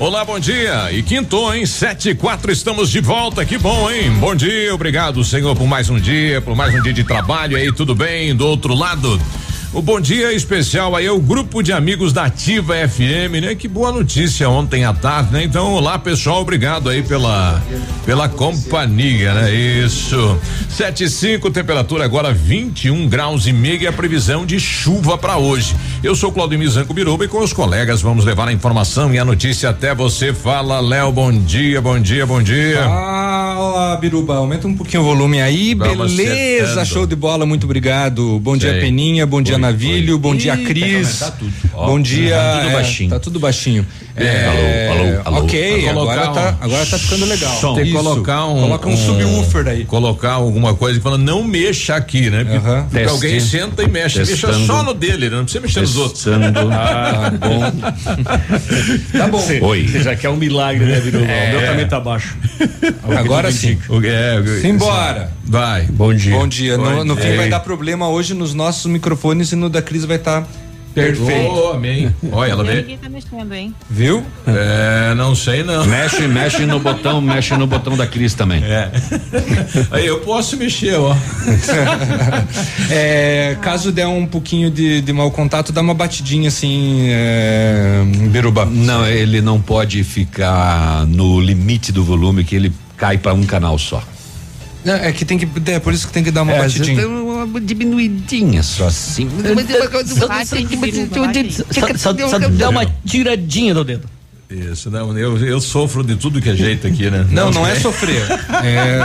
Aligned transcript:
Olá, 0.00 0.24
bom 0.24 0.38
dia. 0.38 0.92
E 0.92 1.02
quinto, 1.02 1.52
hein? 1.52 1.66
Sete 1.66 2.10
e 2.10 2.14
quatro, 2.14 2.52
estamos 2.52 2.88
de 2.88 3.00
volta. 3.00 3.44
Que 3.44 3.58
bom, 3.58 3.90
hein? 3.90 4.12
Bom 4.20 4.32
dia, 4.32 4.72
obrigado, 4.72 5.24
Senhor, 5.24 5.56
por 5.56 5.66
mais 5.66 5.90
um 5.90 5.98
dia, 5.98 6.40
por 6.40 6.54
mais 6.54 6.72
um 6.72 6.80
dia 6.80 6.92
de 6.92 7.02
trabalho 7.02 7.56
aí, 7.56 7.72
tudo 7.72 7.96
bem? 7.96 8.32
Do 8.32 8.46
outro 8.46 8.74
lado. 8.74 9.20
O 9.70 9.82
bom 9.82 10.00
dia 10.00 10.32
especial 10.32 10.96
aí 10.96 11.04
é 11.04 11.12
o 11.12 11.20
grupo 11.20 11.62
de 11.62 11.74
amigos 11.74 12.10
da 12.10 12.24
Ativa 12.24 12.74
FM, 12.88 13.42
né? 13.42 13.54
Que 13.54 13.68
boa 13.68 13.92
notícia 13.92 14.48
ontem 14.48 14.82
à 14.86 14.94
tarde, 14.94 15.30
né? 15.30 15.44
Então, 15.44 15.74
olá 15.74 15.98
pessoal, 15.98 16.40
obrigado 16.40 16.88
aí 16.88 17.02
pela 17.02 17.62
pela 18.06 18.30
companhia, 18.30 19.34
né? 19.34 19.54
Isso. 19.54 20.38
Sete 20.70 21.04
e 21.04 21.10
cinco, 21.10 21.50
temperatura 21.50 22.02
agora 22.06 22.32
21 22.32 23.06
graus 23.08 23.46
e 23.46 23.52
meio 23.52 23.82
e 23.82 23.86
a 23.86 23.92
previsão 23.92 24.46
de 24.46 24.58
chuva 24.58 25.18
para 25.18 25.36
hoje. 25.36 25.76
Eu 26.02 26.14
sou 26.16 26.32
Claudio 26.32 26.58
Mizanco 26.58 26.94
Biruba 26.94 27.26
e 27.26 27.28
com 27.28 27.40
os 27.40 27.52
colegas 27.52 28.00
vamos 28.00 28.24
levar 28.24 28.48
a 28.48 28.52
informação 28.52 29.12
e 29.12 29.18
a 29.18 29.24
notícia 29.24 29.68
até 29.68 29.94
você. 29.94 30.32
Fala, 30.32 30.80
Léo, 30.80 31.12
bom 31.12 31.30
dia, 31.30 31.82
bom 31.82 31.98
dia, 32.00 32.24
bom 32.24 32.42
dia. 32.42 32.84
Fala, 32.84 33.96
Biruba, 33.96 34.36
aumenta 34.36 34.66
um 34.66 34.74
pouquinho 34.74 35.02
o 35.02 35.04
volume 35.06 35.42
aí, 35.42 35.74
Vamos 35.74 36.14
beleza, 36.14 36.64
acertando. 36.64 36.86
show 36.86 37.06
de 37.06 37.14
bola, 37.16 37.44
muito 37.44 37.64
obrigado. 37.64 38.38
Bom 38.40 38.56
dia. 38.56 38.72
Peninha, 38.80 39.26
bom 39.26 39.42
dia, 39.42 39.57
Navilho, 39.58 40.18
bom 40.18 40.34
dia, 40.34 40.54
Ih, 40.54 40.64
Cris. 40.64 41.18
tá, 41.18 41.26
tá 41.26 41.32
tudo. 41.32 41.52
Ó, 41.74 41.86
Bom 41.86 42.00
dia. 42.00 42.36
tá 42.36 42.58
tudo 42.58 42.68
é, 42.68 42.72
baixinho. 42.72 43.10
Tá 43.10 43.18
tudo 43.20 43.40
baixinho. 43.40 43.86
É, 44.16 44.88
alô, 44.88 45.00
alô, 45.00 45.20
alô. 45.36 45.44
Ok, 45.44 45.88
agora 45.88 46.30
um 46.30 46.34
tá, 46.34 46.56
agora 46.60 46.86
tá 46.86 46.98
ficando 46.98 47.24
legal. 47.26 47.60
som. 47.60 47.74
Tem 47.74 47.84
que 47.84 47.92
colocar 47.92 48.46
um. 48.46 48.60
Coloca 48.62 48.88
um, 48.88 48.96
subwoofer 48.96 49.68
aí. 49.68 49.84
Colocar 49.84 50.32
alguma 50.32 50.74
coisa 50.74 50.98
que 50.98 51.02
fala, 51.04 51.16
não 51.18 51.44
mexa 51.44 51.94
aqui, 51.94 52.28
né? 52.30 52.42
Porque, 52.44 52.56
Aham. 52.56 52.82
porque 52.82 52.96
Teste. 52.98 53.10
alguém 53.14 53.40
senta 53.40 53.82
e 53.82 53.88
mexe. 53.88 54.18
Mexa 54.18 54.32
Testando. 54.32 54.66
só 54.66 54.82
no 54.82 54.94
dele, 54.94 55.30
né? 55.30 55.36
não 55.36 55.44
precisa 55.44 55.62
mexer 55.62 55.80
nos 55.80 55.96
outros. 55.96 56.24
Testando. 56.24 56.52
Tá 56.52 57.32
bom. 57.38 59.18
tá 59.18 59.28
bom. 59.28 59.44
Oi. 59.68 59.86
Você 59.86 60.02
já 60.02 60.16
quer 60.16 60.30
um 60.30 60.36
milagre, 60.36 60.84
né, 60.84 61.00
Biruba? 61.00 61.24
O 61.24 61.50
meu 61.50 61.66
também 61.68 61.86
tá 61.88 62.00
baixo. 62.00 62.36
Agora 63.16 63.50
sim. 63.52 63.78
É, 64.04 64.60
Simbora. 64.60 65.32
Vai. 65.44 65.82
Bom 65.84 66.12
dia. 66.12 66.34
Bom 66.34 66.46
dia. 66.46 66.76
No, 66.76 66.84
Bom 66.84 67.04
no 67.04 67.14
dia. 67.16 67.24
fim 67.30 67.36
vai 67.36 67.48
dar 67.48 67.60
problema 67.60 68.08
hoje 68.08 68.34
nos 68.34 68.52
nossos 68.52 68.86
microfones 68.86 69.47
e 69.54 69.56
no 69.56 69.68
da 69.68 69.82
Cris 69.82 70.04
vai 70.04 70.16
estar 70.16 70.46
perfeito. 70.94 71.52
Oh, 71.52 71.72
amém. 71.72 72.14
Olha, 72.32 72.50
ela. 72.50 72.64
Ninguém 72.64 72.98
tá 72.98 73.08
mexendo, 73.08 73.52
hein? 73.54 73.74
Viu? 73.88 74.24
É, 74.46 75.14
não 75.14 75.34
sei 75.34 75.62
não. 75.62 75.86
Mexe, 75.86 76.26
mexe 76.26 76.66
no 76.66 76.80
botão, 76.80 77.20
mexe 77.20 77.56
no 77.56 77.66
botão 77.66 77.96
da 77.96 78.06
Cris 78.06 78.34
também. 78.34 78.62
É. 78.64 78.90
Aí 79.90 80.06
eu 80.06 80.20
posso 80.20 80.56
mexer, 80.56 80.94
ó. 80.94 81.14
É, 82.90 83.56
caso 83.60 83.92
der 83.92 84.06
um 84.06 84.26
pouquinho 84.26 84.70
de, 84.70 85.00
de 85.02 85.12
mau 85.12 85.30
contato, 85.30 85.72
dá 85.72 85.80
uma 85.80 85.94
batidinha 85.94 86.48
assim, 86.48 87.08
é, 87.10 88.02
Biruba. 88.30 88.64
Não, 88.64 89.06
ele 89.06 89.40
não 89.42 89.60
pode 89.60 90.02
ficar 90.04 91.06
no 91.06 91.40
limite 91.40 91.92
do 91.92 92.02
volume 92.02 92.44
que 92.44 92.56
ele 92.56 92.72
cai 92.96 93.18
para 93.18 93.34
um 93.34 93.44
canal 93.44 93.78
só. 93.78 94.02
Não, 94.88 94.94
é 94.94 95.12
que 95.12 95.24
tem 95.24 95.36
que. 95.36 95.46
É 95.70 95.78
por 95.78 95.92
isso 95.92 96.06
que 96.06 96.12
tem 96.14 96.24
que 96.24 96.30
dar 96.30 96.42
uma 96.42 96.54
batidinha. 96.54 97.06
uma 97.06 97.60
diminuidinha 97.60 98.62
só 98.62 98.86
assim. 98.86 99.28
Aí. 101.28 101.98
Só, 101.98 102.14
só 102.28 102.38
dá 102.38 102.68
uma 102.70 102.86
tiradinha 103.04 103.74
do 103.74 103.84
dedo. 103.84 104.08
Isso, 104.50 104.90
não, 104.90 105.16
eu, 105.18 105.36
eu 105.44 105.60
sofro 105.60 106.02
de 106.02 106.16
tudo 106.16 106.40
que 106.40 106.48
é 106.48 106.56
jeito 106.56 106.86
aqui, 106.86 107.10
né? 107.10 107.26
Não, 107.30 107.50
não 107.50 107.66
é 107.66 107.74
sofrer. 107.74 108.22
É, 108.64 108.98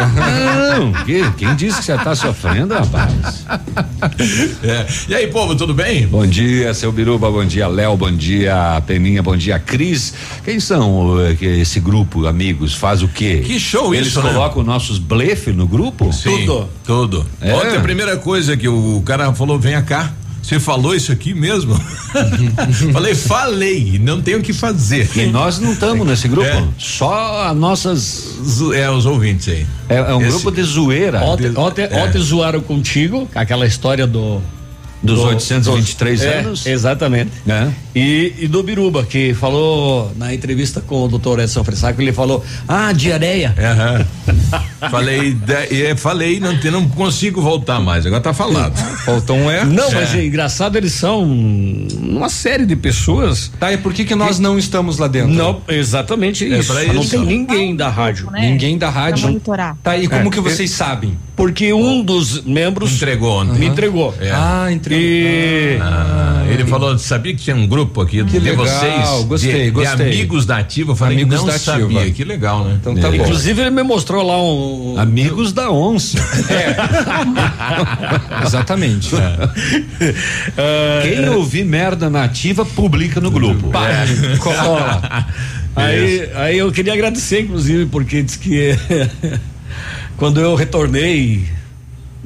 Não, 0.79 0.93
que- 1.03 1.29
quem 1.31 1.53
disse 1.53 1.79
que 1.79 1.83
você 1.85 1.97
tá 1.97 2.15
sofrendo, 2.15 2.73
rapaz? 2.73 3.45
É. 4.63 4.85
E 5.09 5.13
aí, 5.13 5.27
povo, 5.27 5.53
tudo 5.53 5.73
bem? 5.73 6.07
Bom 6.07 6.25
dia, 6.25 6.73
seu 6.73 6.93
Biruba, 6.93 7.29
bom 7.29 7.43
dia, 7.43 7.67
Léo, 7.67 7.97
bom 7.97 8.09
dia, 8.11 8.81
Peninha, 8.87 9.21
bom 9.21 9.35
dia, 9.35 9.59
Cris. 9.59 10.13
Quem 10.45 10.61
são 10.61 11.19
eh, 11.25 11.35
que 11.35 11.45
esse 11.45 11.81
grupo, 11.81 12.25
amigos? 12.25 12.73
Faz 12.73 13.03
o 13.03 13.09
quê? 13.09 13.43
Que 13.45 13.59
show 13.59 13.93
Eles 13.93 14.07
isso, 14.07 14.21
né? 14.21 14.31
colocam 14.31 14.63
nossos 14.63 14.97
blefe 14.97 15.51
no 15.51 15.67
grupo? 15.67 16.13
Sim, 16.13 16.45
Tudo. 16.45 16.69
Tudo. 16.85 17.25
É. 17.41 17.53
Ontem 17.53 17.75
a 17.77 17.81
primeira 17.81 18.15
coisa 18.15 18.55
que 18.55 18.69
o 18.69 19.03
cara 19.05 19.33
falou, 19.33 19.59
venha 19.59 19.81
cá. 19.81 20.09
Você 20.43 20.59
falou 20.59 20.93
isso 20.93 21.09
aqui 21.11 21.33
mesmo? 21.33 21.73
falei, 22.91 23.15
falei, 23.15 23.97
não 23.97 24.21
tenho 24.21 24.39
o 24.39 24.41
que 24.41 24.51
fazer. 24.51 25.09
E 25.17 25.25
nós 25.27 25.57
não 25.57 25.71
estamos 25.71 26.05
nesse 26.05 26.27
grupo. 26.27 26.45
É. 26.47 26.63
Só 26.77 27.47
as 27.47 27.55
nossas. 27.55 28.35
É, 28.75 28.89
os 28.91 29.05
ouvintes 29.05 29.47
aí. 29.47 29.65
É, 29.87 29.95
é 29.95 30.13
um 30.13 30.19
Esse- 30.21 30.31
grupo 30.31 30.51
de 30.51 30.61
zoeira. 30.63 31.21
Ontem, 31.23 31.53
ontem, 31.55 31.87
É. 31.89 32.03
ontem 32.03 32.19
zoaram 32.21 32.59
contigo, 32.59 33.27
aquela 33.33 33.65
história 33.65 34.05
do. 34.05 34.41
Dos 35.03 35.19
do- 35.19 35.25
823 35.25 36.21
é, 36.21 36.39
anos. 36.39 36.65
Exatamente. 36.65 37.31
É. 37.47 37.67
E, 37.95 38.33
e 38.39 38.47
do 38.47 38.63
Biruba, 38.63 39.03
que 39.03 39.33
falou 39.33 40.11
na 40.17 40.33
entrevista 40.33 40.79
com 40.81 41.03
o 41.03 41.07
doutor 41.07 41.39
Edson 41.39 41.63
Fressaco, 41.63 42.01
ele 42.01 42.13
falou: 42.13 42.43
Ah, 42.67 42.91
diarreia. 42.93 43.53
Aham. 43.59 44.05
falei, 44.89 45.33
de- 45.33 45.83
é, 45.85 45.95
falei, 45.95 46.39
não, 46.39 46.53
não 46.71 46.87
consigo 46.89 47.41
voltar 47.41 47.79
mais, 47.79 48.05
agora 48.05 48.21
tá 48.21 48.33
falado. 48.33 48.75
faltou 49.05 49.35
um 49.37 49.49
R. 49.51 49.65
Não, 49.65 49.91
mas 49.91 50.13
é 50.15 50.25
engraçado, 50.25 50.75
eles 50.77 50.93
são 50.93 51.23
uma 51.23 52.29
série 52.29 52.65
de 52.65 52.75
pessoas. 52.75 53.51
Tá, 53.59 53.71
e 53.73 53.77
por 53.77 53.93
que 53.93 54.05
que 54.05 54.15
nós 54.15 54.39
não 54.39 54.57
estamos 54.57 54.97
lá 54.97 55.07
dentro? 55.07 55.31
Não, 55.33 55.61
exatamente 55.67 56.45
É 56.51 56.59
isso. 56.59 56.73
pra 56.73 56.93
Não 56.93 57.05
tem 57.05 57.19
ninguém 57.25 57.75
da 57.75 57.89
rádio. 57.89 58.29
Né? 58.31 58.49
Ninguém 58.49 58.77
da 58.77 58.89
rádio. 58.89 59.27
monitorar. 59.27 59.77
Tá, 59.83 59.97
e 59.97 60.07
como 60.07 60.27
É. 60.27 60.31
que 60.31 60.39
vocês 60.39 60.71
sabem? 60.71 61.17
Porque 61.35 61.73
um 61.73 62.03
dos 62.03 62.43
membros 62.43 62.93
Entregou 62.93 63.41
ontem. 63.41 63.57
me 63.59 63.65
entregou. 63.65 64.13
É. 64.21 64.29
Ah, 64.31 64.67
entregou. 64.71 64.92
E 64.93 65.77
Ah, 65.81 66.45
ele 66.49 66.65
falou, 66.65 66.97
sabia 66.97 67.33
que 67.33 67.41
tinha 67.41 67.55
um 67.55 67.67
grupo 67.67 68.01
aqui 68.01 68.23
de 68.23 68.39
legal, 68.39 68.65
vocês, 68.65 69.25
gostei, 69.25 69.63
de, 69.65 69.71
gostei. 69.71 69.95
de 69.95 70.01
amigos 70.03 70.45
da 70.45 70.57
Ativa, 70.57 70.91
eu 70.91 70.95
falei, 70.95 71.17
Amigos 71.17 71.35
não 71.39 71.45
da 71.47 71.55
Ativa. 71.55 71.79
sabia, 71.79 72.11
que 72.11 72.23
legal, 72.23 72.63
né? 72.65 72.77
Então 72.79 72.95
tá 72.95 73.09
bom. 73.09 73.15
Inclusive 73.15 73.61
ele 73.61 73.69
me 73.71 73.83
mostrou 73.83 74.23
lá 74.25 74.41
um. 74.41 74.95
Amigos 74.97 75.51
da 75.53 75.71
onça. 75.71 76.17
Exatamente. 78.45 79.09
Quem 81.01 81.29
ouvir 81.29 81.65
merda 81.65 82.09
nativa, 82.09 82.65
publica 82.65 83.19
no 83.19 83.31
grupo. 83.31 83.69
Pá, 83.69 83.89
cola. 84.39 85.25
Aí, 85.75 86.29
aí 86.35 86.57
eu 86.59 86.71
queria 86.71 86.93
agradecer, 86.93 87.41
inclusive, 87.41 87.87
porque 87.87 88.21
disse 88.21 88.37
que 88.37 88.77
quando 90.17 90.39
eu 90.39 90.53
retornei, 90.53 91.47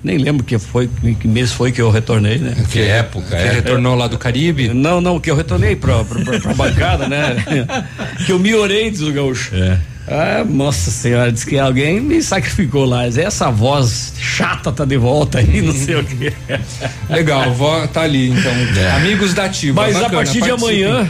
nem 0.07 0.17
lembro 0.17 0.43
que 0.45 0.57
foi, 0.57 0.89
que 1.19 1.27
mês 1.27 1.51
foi 1.51 1.71
que 1.71 1.81
eu 1.81 1.91
retornei, 1.91 2.37
né? 2.37 2.55
Que 2.71 2.79
época, 2.79 3.35
é? 3.35 3.49
Que 3.49 3.55
retornou 3.55 3.93
lá 3.93 4.07
do 4.07 4.17
Caribe. 4.17 4.69
Não, 4.69 5.01
não, 5.01 5.19
que 5.19 5.29
eu 5.29 5.35
retornei 5.35 5.75
pra, 5.75 6.03
pra, 6.05 6.23
pra, 6.23 6.39
pra 6.39 6.53
bancada, 6.53 7.09
né? 7.09 7.35
que 8.25 8.31
eu 8.31 8.39
me 8.39 8.55
orei, 8.55 8.89
diz 8.89 9.01
o 9.01 9.11
gaúcho. 9.11 9.53
É. 9.53 9.77
Ah, 10.07 10.45
nossa 10.47 10.89
senhora, 10.89 11.29
diz 11.29 11.43
que 11.43 11.59
alguém 11.59 11.99
me 11.99 12.23
sacrificou 12.23 12.85
lá. 12.85 13.05
Essa 13.05 13.51
voz 13.51 14.13
chata 14.17 14.71
tá 14.71 14.85
de 14.85 14.95
volta 14.95 15.39
aí, 15.39 15.61
não 15.61 15.73
sei 15.73 15.97
o 15.97 16.03
quê. 16.05 16.31
Legal, 17.09 17.53
vó, 17.53 17.85
tá 17.87 18.03
ali 18.03 18.29
então. 18.29 18.53
Amigos 18.95 19.33
da 19.33 19.43
Ativa. 19.43 19.81
Mas 19.81 19.97
a 19.97 20.03
bacana, 20.03 20.23
partir 20.23 20.41
de 20.41 20.49
amanhã, 20.49 21.09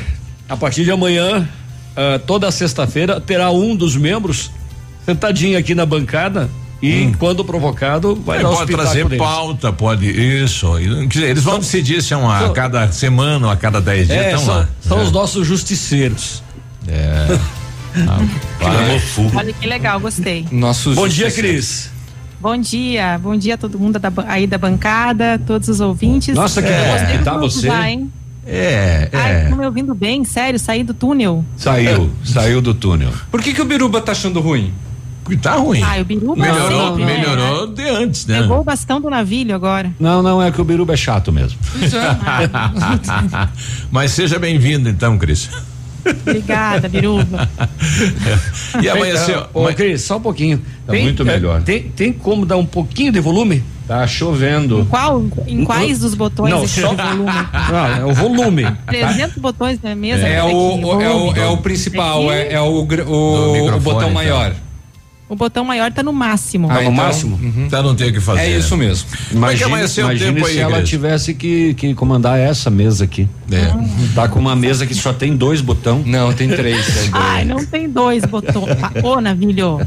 a 0.49 0.57
partir 0.57 0.83
de 0.83 0.91
amanhã, 0.91 1.47
ah, 1.95 2.19
toda 2.25 2.49
sexta-feira, 2.49 3.21
terá 3.21 3.51
um 3.51 3.75
dos 3.75 3.95
membros 3.95 4.49
sentadinho 5.05 5.59
aqui 5.59 5.75
na 5.75 5.85
bancada 5.85 6.49
E 6.81 7.11
quando 7.17 7.43
provocado, 7.43 8.15
vai 8.15 8.37
Ele 8.37 8.43
dar 8.43 8.49
os 8.51 8.57
pode 8.59 8.71
trazer 8.71 9.03
deles. 9.05 9.17
pauta, 9.17 9.73
pode. 9.73 10.05
Isso. 10.09 10.67
Dizer, 11.07 11.29
Eles 11.31 11.43
vão 11.43 11.57
decidir 11.59 12.03
se 12.03 12.13
é 12.13 12.17
uma 12.17 12.37
a 12.37 12.39
são- 12.41 12.53
cada 12.53 12.91
semana 12.91 13.47
ou 13.47 13.51
a 13.51 13.55
cada 13.57 13.81
dez 13.81 14.07
dias. 14.07 14.19
É, 14.19 14.25
Estão 14.29 14.45
são, 14.45 14.55
lá. 14.55 14.69
são 14.81 14.99
É. 14.99 15.03
os 15.03 15.11
nossos 15.11 15.47
justiceiros. 15.47 16.43
Olha 19.35 19.53
que 19.53 19.67
legal, 19.67 19.99
gostei. 19.99 20.45
Nossos 20.51 20.95
Bom 20.95 21.07
dia. 21.07 21.31
Cris. 21.31 21.89
Bom 22.39 22.55
dia, 22.57 23.17
bom 23.17 23.35
dia 23.35 23.55
a 23.55 23.57
todo 23.57 23.79
mundo 23.79 23.97
da 23.97 24.11
aí 24.27 24.45
da 24.45 24.59
bancada, 24.59 25.41
todos 25.45 25.67
os 25.69 25.79
ouvintes. 25.79 26.35
Nossa, 26.35 26.61
que 26.61 26.69
gostei 26.69 27.17
do 27.17 27.23
tá 27.23 27.37
você. 27.37 27.65
já, 27.67 27.89
hein? 27.89 28.11
É, 28.45 29.09
Ai, 29.11 29.31
é. 29.35 29.43
estão 29.45 29.57
me 29.57 29.65
ouvindo 29.65 29.93
bem? 29.95 30.23
Sério, 30.23 30.59
saí 30.59 30.83
do 30.83 30.93
túnel. 30.93 31.43
Saiu, 31.57 32.09
saiu 32.23 32.61
do 32.61 32.73
túnel. 32.75 33.09
Por 33.31 33.41
que 33.41 33.53
que 33.53 33.61
o 33.61 33.65
Biruba 33.65 33.99
tá 33.99 34.11
achando 34.11 34.39
ruim? 34.39 34.71
Tá 35.35 35.55
ruim. 35.55 35.81
Ah, 35.83 35.97
o 35.99 36.05
Biruba 36.05 36.41
melhorou, 36.41 36.87
sempre, 36.97 37.05
né? 37.05 37.17
melhorou 37.17 37.67
de 37.67 37.89
antes, 37.89 38.25
né? 38.25 38.41
Pegou 38.41 38.61
o 38.61 38.63
bastão 38.63 39.01
do 39.01 39.09
navilho 39.09 39.53
agora. 39.53 39.91
Não, 39.99 40.23
não, 40.23 40.41
é 40.41 40.49
que 40.51 40.61
o 40.61 40.63
Biruba 40.63 40.93
é 40.93 40.97
chato 40.97 41.31
mesmo. 41.33 41.59
Mas 43.91 44.11
seja 44.11 44.39
bem-vindo 44.39 44.89
então, 44.89 45.17
Cris. 45.17 45.49
Obrigada, 46.21 46.87
Biruba. 46.87 47.49
E 48.81 48.89
amanheceu. 48.89 49.47
Ô, 49.53 49.63
mas- 49.63 49.75
Cris, 49.75 50.01
só 50.03 50.17
um 50.17 50.21
pouquinho. 50.21 50.61
Tá 50.85 50.93
muito 50.93 51.25
melhor. 51.25 51.61
Tem, 51.63 51.83
tem 51.89 52.13
como 52.13 52.45
dar 52.45 52.57
um 52.57 52.65
pouquinho 52.65 53.11
de 53.11 53.19
volume? 53.19 53.63
Tá 53.87 54.05
chovendo. 54.05 54.85
Qual, 54.89 55.23
em 55.47 55.63
quais 55.63 55.99
dos 55.99 56.13
botões 56.13 56.51
Não, 56.53 56.63
esse 56.63 56.81
só- 56.81 56.93
volume? 56.93 57.31
Ah, 57.53 57.97
é 57.99 58.05
o 58.05 58.13
volume. 58.13 58.65
300 58.85 59.37
botões 59.37 59.79
na 59.81 59.95
mesa. 59.95 60.27
É, 60.27 60.39
aqui, 60.41 60.53
o, 60.53 60.85
o- 60.85 61.01
é, 61.01 61.09
o, 61.09 61.35
é 61.35 61.45
o 61.47 61.57
principal, 61.57 62.31
é, 62.31 62.53
é 62.53 62.61
o, 62.61 62.85
o, 62.85 63.75
o 63.75 63.79
botão 63.79 64.11
então. 64.21 64.51
O 65.29 65.35
botão 65.35 65.65
maior 65.65 65.91
tá 65.91 66.01
no 66.01 66.13
máximo. 66.13 66.69
Tá 66.69 66.75
no 66.75 66.81
então, 66.83 66.93
máximo? 66.93 67.35
uhum. 67.35 67.65
Então 67.65 67.83
não 67.83 67.93
tem 67.93 68.09
o 68.09 68.13
que 68.13 68.21
fazer. 68.21 68.41
É 68.41 68.57
isso 68.57 68.77
mesmo. 68.77 69.09
Como 69.09 69.19
é 69.19 69.29
que 69.29 69.35
Imagine, 69.35 69.63
amanheceu 69.65 70.05
o 70.05 70.09
imagine 70.11 70.33
tempo 70.35 70.45
se 70.47 70.51
aí, 70.53 70.59
ela 70.59 70.77
Cris? 70.77 70.89
tivesse 70.89 71.33
que, 71.33 71.73
que 71.73 71.93
comandar 71.93 72.39
essa 72.39 72.69
mesa 72.69 73.03
aqui. 73.03 73.27
É. 73.51 73.73
Tá 74.15 74.29
com 74.29 74.39
uma 74.39 74.55
mesa 74.55 74.85
que 74.87 74.95
só 74.95 75.11
tem 75.11 75.35
dois 75.35 75.59
botões. 75.59 76.05
Não, 76.05 76.31
tem 76.31 76.47
três. 76.47 77.09
Ai, 77.11 77.43
não 77.43 77.65
tem 77.65 77.89
dois 77.89 78.23
botões. 78.23 78.77
Tá, 78.79 78.91
Ô, 79.03 79.19
navilho. 79.19 79.85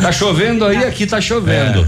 Tá 0.00 0.10
chovendo 0.10 0.64
aí, 0.64 0.78
aqui 0.84 1.06
tá 1.06 1.20
chovendo. 1.20 1.86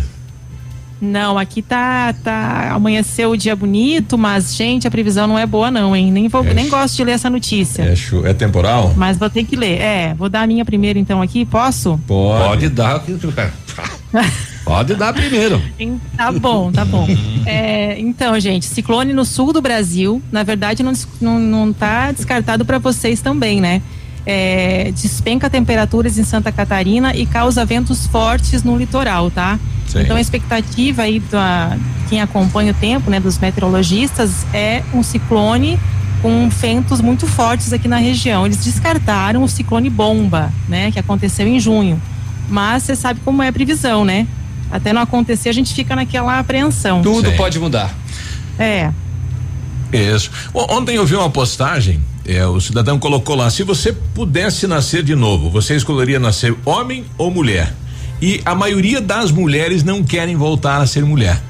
Não, 1.05 1.39
aqui 1.39 1.63
tá, 1.63 2.15
tá. 2.25 2.73
Amanheceu 2.73 3.31
o 3.31 3.37
dia 3.37 3.55
bonito, 3.55 4.17
mas, 4.19 4.55
gente, 4.55 4.87
a 4.89 4.91
previsão 4.91 5.27
não 5.27 5.39
é 5.39 5.47
boa, 5.47 5.71
não, 5.71 5.95
hein? 5.95 6.11
Nem, 6.11 6.29
vou, 6.29 6.43
nem 6.43 6.69
gosto 6.69 6.97
de 6.97 7.05
ler 7.05 7.13
essa 7.13 7.29
notícia. 7.31 7.83
É, 7.83 8.31
é 8.31 8.35
temporal? 8.35 8.93
Mas 8.97 9.17
vou 9.17 9.29
ter 9.31 9.45
que 9.45 9.55
ler. 9.55 9.81
É, 9.81 10.15
vou 10.15 10.29
dar 10.29 10.43
a 10.43 10.47
minha 10.47 10.65
primeiro 10.65 10.99
então 10.99 11.21
aqui, 11.23 11.45
posso? 11.45 12.01
Pode 12.07 12.69
dar. 12.69 13.03
Pode 14.65 14.95
dar 14.95 15.13
primeiro. 15.13 15.61
Em- 15.79 16.01
Tá 16.17 16.33
bom, 16.33 16.73
tá 16.73 16.85
bom. 16.85 17.07
É, 17.45 17.99
então, 18.01 18.39
gente, 18.41 18.65
ciclone 18.65 19.13
no 19.13 19.25
sul 19.25 19.53
do 19.53 19.61
Brasil, 19.61 20.23
na 20.33 20.43
verdade 20.43 20.83
não, 20.83 20.93
não, 21.21 21.39
não 21.39 21.73
tá 21.73 22.11
descartado 22.13 22.65
para 22.65 22.79
vocês 22.79 23.21
também, 23.21 23.61
né? 23.61 23.83
É, 24.27 24.91
despenca 24.95 25.51
temperaturas 25.51 26.17
em 26.17 26.25
Santa 26.25 26.51
Catarina 26.51 27.15
e 27.15 27.27
causa 27.27 27.65
ventos 27.65 28.07
fortes 28.07 28.63
no 28.63 28.77
litoral, 28.77 29.31
tá? 29.31 29.59
Sim. 29.87 30.01
Então 30.01 30.17
a 30.17 30.21
expectativa 30.21 31.03
aí 31.03 31.21
da 31.21 31.77
quem 32.09 32.21
acompanha 32.21 32.73
o 32.73 32.75
tempo, 32.75 33.11
né, 33.11 33.19
dos 33.19 33.39
meteorologistas 33.39 34.47
é 34.53 34.83
um 34.93 35.03
ciclone 35.03 35.79
com 36.23 36.49
ventos 36.49 37.01
muito 37.01 37.27
fortes 37.27 37.73
aqui 37.73 37.89
na 37.89 37.97
região. 37.97 38.47
Eles 38.47 38.65
descartaram 38.65 39.43
o 39.43 39.49
ciclone 39.49 39.91
bomba, 39.91 40.53
né, 40.69 40.91
que 40.91 40.99
aconteceu 40.99 41.47
em 41.47 41.59
junho. 41.61 42.01
Mas 42.49 42.85
você 42.85 42.97
sabe 42.97 43.21
como 43.25 43.43
é 43.43 43.49
a 43.49 43.53
previsão, 43.53 44.05
né? 44.05 44.27
Até 44.71 44.93
não 44.93 45.03
acontecer, 45.03 45.49
a 45.49 45.53
gente 45.53 45.73
fica 45.75 45.95
naquela 45.95 46.39
apreensão. 46.39 47.03
Tudo 47.03 47.31
Sim. 47.31 47.37
pode 47.37 47.59
mudar. 47.59 47.95
É. 48.59 48.91
Isso. 49.93 50.31
Ontem 50.53 50.97
eu 50.97 51.07
vi 51.07 51.15
uma 51.15 51.31
postagem, 51.31 52.01
é, 52.27 52.47
o 52.47 52.61
cidadão 52.61 52.99
colocou 52.99 53.37
lá: 53.37 53.51
se 53.51 53.63
você 53.63 53.93
pudesse 53.93 54.67
nascer 54.67 55.03
de 55.03 55.15
novo, 55.15 55.51
você 55.51 55.75
escolheria 55.77 56.19
nascer 56.19 56.55
homem 56.65 57.05
ou 57.19 57.31
mulher? 57.31 57.73
E 58.23 58.41
a 58.45 58.55
maioria 58.55 59.01
das 59.01 59.31
mulheres 59.31 59.83
não 59.83 60.03
querem 60.03 60.37
voltar 60.37 60.81
a 60.81 60.87
ser 60.87 61.05
mulher. 61.05 61.43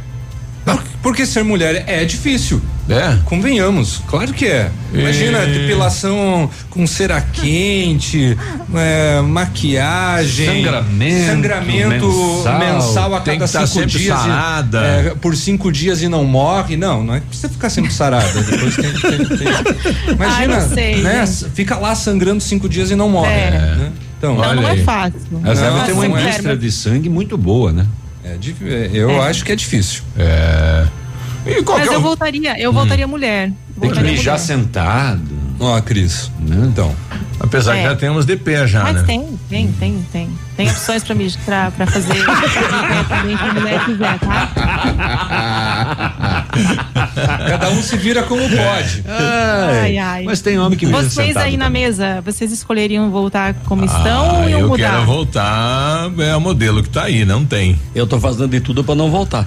Por- 0.64 0.82
Porque 1.02 1.26
ser 1.26 1.44
mulher 1.44 1.84
é 1.86 2.04
difícil. 2.04 2.60
É? 2.86 3.16
Convenhamos, 3.24 4.02
claro 4.08 4.30
que 4.34 4.44
é. 4.46 4.70
Imagina, 4.92 5.38
É. 5.38 5.46
depilação 5.46 6.50
com 6.68 6.86
cera 6.86 7.18
quente, 7.20 8.36
é, 8.74 9.22
maquiagem, 9.22 10.46
Sangramento 10.64 11.26
sangramento 11.26 12.06
mensal, 12.06 12.58
mensal. 12.58 13.14
a 13.14 13.20
Tem 13.20 13.38
cada 13.38 13.50
tá 13.50 13.66
cinco 13.66 13.86
dias. 13.86 14.02
e- 14.04 14.06
sarada. 14.08 14.80
é, 14.84 15.14
por 15.14 15.34
cinco 15.34 15.72
dias 15.72 16.02
e 16.02 16.08
não 16.08 16.24
morre. 16.24 16.76
Não, 16.76 17.02
não 17.02 17.14
é 17.14 17.20
que 17.20 17.26
precisa 17.26 17.48
ficar 17.48 17.70
sempre 17.70 17.90
sarada. 17.92 18.42
Depois 18.42 18.76
tem, 18.76 18.92
tem- 18.92 19.26
tem- 19.38 19.48
Imagina, 20.14 20.56
Ai, 20.56 20.68
sei, 20.74 21.02
né? 21.02 21.24
gente. 21.26 21.50
Fica 21.54 21.76
lá 21.76 21.94
sangrando 21.94 22.42
cinco 22.42 22.68
dias 22.68 22.90
e 22.90 22.94
não 22.96 23.08
morre. 23.08 23.32
É. 23.32 23.50
né? 23.50 23.92
Então, 24.18 24.34
Não, 24.36 24.42
Olha 24.42 24.60
não 24.60 24.68
é 24.68 24.76
fácil. 24.78 25.20
Mas 25.42 25.58
deve 25.58 25.80
ter 25.86 25.92
uma 25.92 26.06
indústria 26.06 26.56
de 26.56 26.70
sangue 26.70 27.08
muito 27.08 27.36
boa, 27.38 27.72
né? 27.72 27.86
é 28.24 28.36
é, 28.68 28.90
eu 28.92 29.10
É. 29.10 29.28
acho 29.28 29.44
que 29.44 29.52
é 29.52 29.56
difícil. 29.56 30.02
É. 30.18 30.86
E 31.46 31.62
Mas 31.62 31.88
que 31.88 31.94
eu 31.94 32.00
voltaria, 32.00 32.58
eu 32.60 32.72
voltaria 32.72 33.06
mulher. 33.06 33.52
Tem 33.80 33.90
que 33.90 34.00
mijar 34.00 34.34
mulher. 34.34 34.38
sentado. 34.38 35.44
Ó, 35.60 35.80
Cris. 35.80 36.30
Né? 36.40 36.66
Então. 36.66 36.94
Apesar 37.38 37.74
que 37.74 37.80
É. 37.80 37.84
já 37.84 37.96
temos 37.96 38.24
de 38.24 38.36
pé 38.36 38.66
já, 38.66 38.82
Mas 38.84 38.96
né? 38.96 39.02
tem, 39.06 39.38
tem, 39.48 39.68
tem, 39.72 40.06
tem. 40.12 40.30
Tem 40.56 40.70
opções 40.70 41.02
pra, 41.02 41.14
mim, 41.16 41.28
pra, 41.44 41.70
pra 41.72 41.86
fazer 41.86 42.14
também 43.08 43.36
que 43.36 43.42
a 43.44 43.52
mulher 43.54 43.84
quiser, 43.84 44.18
tá? 44.20 44.48
Cada 47.48 47.70
um 47.70 47.82
se 47.82 47.96
vira 47.96 48.22
como 48.22 48.42
pode. 48.42 49.04
Ai, 49.08 49.98
ai. 49.98 50.22
Mas 50.24 50.40
tem 50.40 50.58
homem 50.58 50.78
que 50.78 50.86
Vocês 50.86 51.12
sentado 51.12 51.44
aí 51.44 51.56
na 51.56 51.66
também. 51.66 51.82
mesa, 51.82 52.20
vocês 52.24 52.52
escolheriam 52.52 53.10
voltar 53.10 53.54
como 53.66 53.84
estão 53.84 54.30
Ah, 54.30 54.32
ou 54.38 54.48
iam 54.48 54.60
eu 54.60 54.68
mudar? 54.68 54.90
quero 54.92 55.04
voltar, 55.04 56.10
é 56.18 56.36
o 56.36 56.40
modelo 56.40 56.82
que 56.82 56.88
tá 56.88 57.02
aí, 57.04 57.24
não 57.24 57.44
tem. 57.44 57.78
Eu 57.94 58.06
tô 58.06 58.18
fazendo 58.20 58.48
de 58.48 58.60
tudo 58.60 58.82
pra 58.84 58.94
não 58.94 59.10
voltar. 59.10 59.46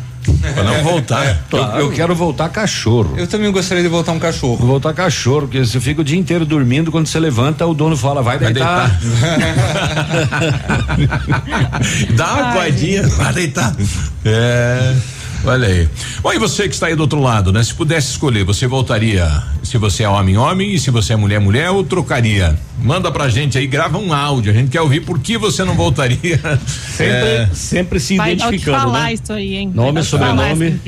Pra 0.53 0.63
não 0.63 0.83
voltar. 0.83 1.45
Eu, 1.51 1.59
eu 1.79 1.91
quero 1.91 2.15
voltar 2.15 2.49
cachorro. 2.49 3.15
Eu 3.17 3.27
também 3.27 3.51
gostaria 3.51 3.83
de 3.83 3.89
voltar 3.89 4.11
um 4.11 4.19
cachorro. 4.19 4.57
Vou 4.57 4.67
voltar 4.67 4.93
cachorro, 4.93 5.41
porque 5.41 5.59
você 5.59 5.79
fica 5.79 6.01
o 6.01 6.03
dia 6.03 6.17
inteiro 6.17 6.45
dormindo, 6.45 6.91
quando 6.91 7.07
você 7.07 7.19
levanta, 7.19 7.65
o 7.65 7.73
dono 7.73 7.97
fala, 7.97 8.21
vai, 8.21 8.37
Vai 8.37 8.53
deitar. 8.53 8.99
Dá 12.15 12.33
uma 12.33 12.47
Ai, 12.47 12.53
coadinha, 12.53 13.07
vai 13.07 13.33
deitar. 13.33 13.75
É. 14.25 14.95
Olha 15.47 15.67
aí. 15.67 15.89
Bom, 16.21 16.33
e 16.33 16.37
você 16.37 16.67
que 16.67 16.73
está 16.73 16.87
aí 16.87 16.95
do 16.95 17.01
outro 17.01 17.19
lado, 17.21 17.53
né? 17.53 17.63
Se 17.63 17.73
pudesse 17.73 18.11
escolher, 18.11 18.43
você 18.43 18.67
voltaria 18.67 19.43
se 19.63 19.77
você 19.77 20.03
é 20.03 20.09
homem, 20.09 20.37
homem, 20.37 20.73
e 20.73 20.79
se 20.79 20.91
você 20.91 21.13
é 21.13 21.15
mulher, 21.15 21.39
mulher, 21.39 21.69
ou 21.71 21.83
trocaria? 21.83 22.57
Manda 22.77 23.11
pra 23.11 23.29
gente 23.29 23.57
aí, 23.57 23.65
grava 23.65 23.97
um 23.97 24.13
áudio. 24.13 24.51
A 24.51 24.55
gente 24.55 24.69
quer 24.69 24.81
ouvir 24.81 25.01
por 25.01 25.19
que 25.19 25.37
você 25.37 25.63
não 25.63 25.75
voltaria. 25.75 26.39
Sempre, 26.67 27.05
É, 27.13 27.49
sempre 27.53 27.99
se 27.99 28.17
Vai 28.17 28.33
identificando, 28.33 28.77
falar 28.79 29.03
né? 29.05 29.13
isso 29.13 29.33
aí, 29.33 29.55
hein? 29.55 29.71
Nome, 29.73 29.93
Vai 29.93 30.03
sobrenome. 30.03 30.79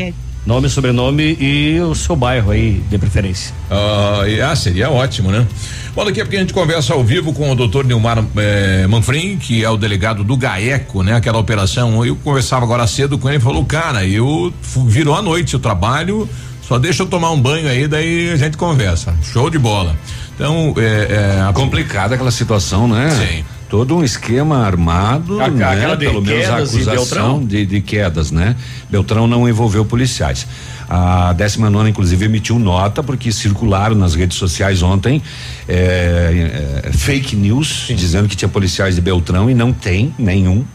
Nome, 0.50 0.68
sobrenome 0.68 1.38
e 1.39 1.79
o 1.79 1.94
seu 1.94 2.15
bairro 2.15 2.50
aí, 2.50 2.82
de 2.89 2.98
preferência. 2.98 3.53
Ah, 3.70 4.24
e- 4.27 4.41
ah, 4.41 4.56
seria 4.56 4.89
ótimo, 4.89 5.29
né? 5.32 5.46
Bom, 5.94 6.03
daqui 6.03 6.20
a 6.20 6.24
pouco 6.25 6.38
a 6.38 6.39
gente 6.39 6.53
conversa 6.53 6.91
ao 6.96 7.03
vivo 7.03 7.32
com 7.34 7.51
o 7.51 7.56
doutor 7.56 7.86
Nilmar 7.86 8.24
eh, 8.36 8.88
Manfrim, 8.88 9.38
que 9.38 9.63
é 9.63 9.70
o 9.70 9.77
delegado 9.77 10.24
do 10.24 10.36
GAECO, 10.36 11.03
né? 11.03 11.13
Aquela 11.13 11.38
operação. 11.38 12.03
Eu 12.03 12.15
conversava 12.15 12.65
agora 12.65 12.88
cedo 12.88 13.15
com 13.20 13.29
ele 13.29 13.38
e 13.38 13.41
falou, 13.41 13.63
cara, 13.63 14.03
eu 14.08 14.51
virou 14.88 15.13
à 15.15 15.22
noite 15.22 15.56
o 15.56 15.60
trabalho, 15.60 16.27
só 16.68 16.79
deixa 16.79 17.03
eu 17.03 17.08
tomar 17.08 17.29
um 17.29 17.39
banho 17.39 17.70
aí, 17.70 17.88
daí 17.88 18.32
a 18.32 18.36
gente 18.36 18.58
conversa. 18.58 19.13
Show 19.32 19.51
de 19.51 19.60
bola. 19.60 19.96
Então, 20.34 20.74
é, 20.77 21.38
é, 21.38 21.41
a- 21.48 21.53
Complicada 21.53 22.15
aquela 22.15 22.32
situação, 22.32 22.88
né? 22.88 23.12
Sim. 23.12 23.46
Todo 23.70 23.96
um 23.96 24.04
esquema 24.04 24.66
armado, 24.66 25.40
A- 25.40 25.48
né? 25.48 25.64
aquela 25.64 25.96
de 25.96 26.06
Pelo 26.06 26.22
menos 26.22 26.50
a 26.50 26.58
acusação 26.58 27.46
de, 27.46 27.66
de 27.68 27.82
quedas, 27.82 28.32
né? 28.32 28.56
Beltrão 28.90 29.28
não 29.28 29.48
envolveu 29.48 29.86
policiais. 29.86 30.48
A 30.90 31.34
19 31.34 31.88
inclusive, 31.88 32.26
emitiu 32.26 32.58
nota 32.58 33.04
porque 33.04 33.32
circularam 33.32 33.96
nas 33.96 34.16
redes 34.16 34.38
sociais 34.38 34.82
ontem 34.82 35.22
é, 35.68 36.82
é, 36.84 36.92
fake 36.92 37.36
news 37.36 37.86
dizendo 37.90 38.28
que 38.28 38.36
tinha 38.36 38.50
policiais 38.50 38.96
de 38.96 39.02
Beltrão 39.02 39.50
e 39.52 39.54
não 39.54 39.72
tem 39.72 40.12
nenhum. 40.18 40.66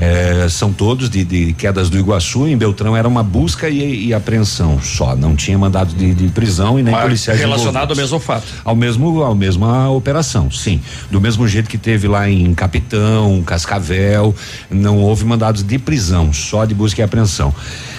É, 0.00 0.46
são 0.48 0.72
todos 0.72 1.10
de, 1.10 1.24
de 1.24 1.52
quedas 1.52 1.90
do 1.90 1.98
Iguaçu. 1.98 2.46
Em 2.46 2.56
Beltrão 2.56 2.96
era 2.96 3.06
uma 3.06 3.22
busca 3.22 3.68
e, 3.68 4.06
e 4.06 4.14
apreensão 4.14 4.80
só. 4.80 5.14
Não 5.14 5.36
tinha 5.36 5.58
mandado 5.58 5.94
de, 5.94 6.14
de 6.14 6.28
prisão 6.28 6.78
e 6.78 6.82
nem 6.82 6.94
policiais 6.94 7.38
Relacionado 7.40 7.90
ao 7.90 7.96
mesmo 7.96 8.18
fato. 8.18 8.46
Ao 8.64 8.74
mesmo, 8.76 9.22
ao 9.22 9.34
mesma 9.34 9.90
operação, 9.90 10.50
sim. 10.50 10.80
Do 11.10 11.20
mesmo 11.20 11.46
jeito 11.46 11.68
que 11.68 11.78
teve 11.78 12.08
lá 12.08 12.28
em 12.28 12.54
Capitão, 12.54 13.42
Cascavel, 13.44 14.34
não 14.70 14.98
houve 14.98 15.24
mandados 15.24 15.62
de 15.62 15.78
prisão, 15.78 16.32
só 16.32 16.64
de 16.64 16.74
busca 16.74 17.00
e 17.00 17.04
apreensão. 17.04 17.54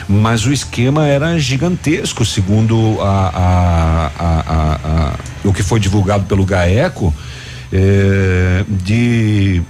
Mas 0.10 0.46
o 0.46 0.54
esquema 0.54 1.06
era 1.08 1.38
gigantesco, 1.38 2.26
segundo 2.26 2.98
a, 3.02 3.08
a- 3.08 4.12
a- 4.18 4.44
a- 4.48 4.80
a- 4.84 5.14
o 5.44 5.54
que 5.54 5.62
foi 5.62 5.80
divulgado 5.80 6.24
pelo 6.26 6.46
GAECO, 6.46 7.14
eh, 7.72 8.64
de 8.70 9.62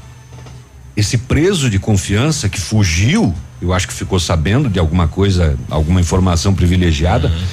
esse 0.97 1.19
preso 1.19 1.69
de 1.69 1.77
confiança 1.77 2.49
que 2.49 2.59
fugiu, 2.59 3.33
eu 3.61 3.71
acho 3.71 3.87
que 3.87 3.93
ficou 3.93 4.19
sabendo 4.19 4.67
de 4.67 4.79
alguma 4.79 5.07
coisa, 5.07 5.55
alguma 5.69 6.01
informação 6.01 6.55
privilegiada, 6.55 7.27
uhum. 7.27 7.43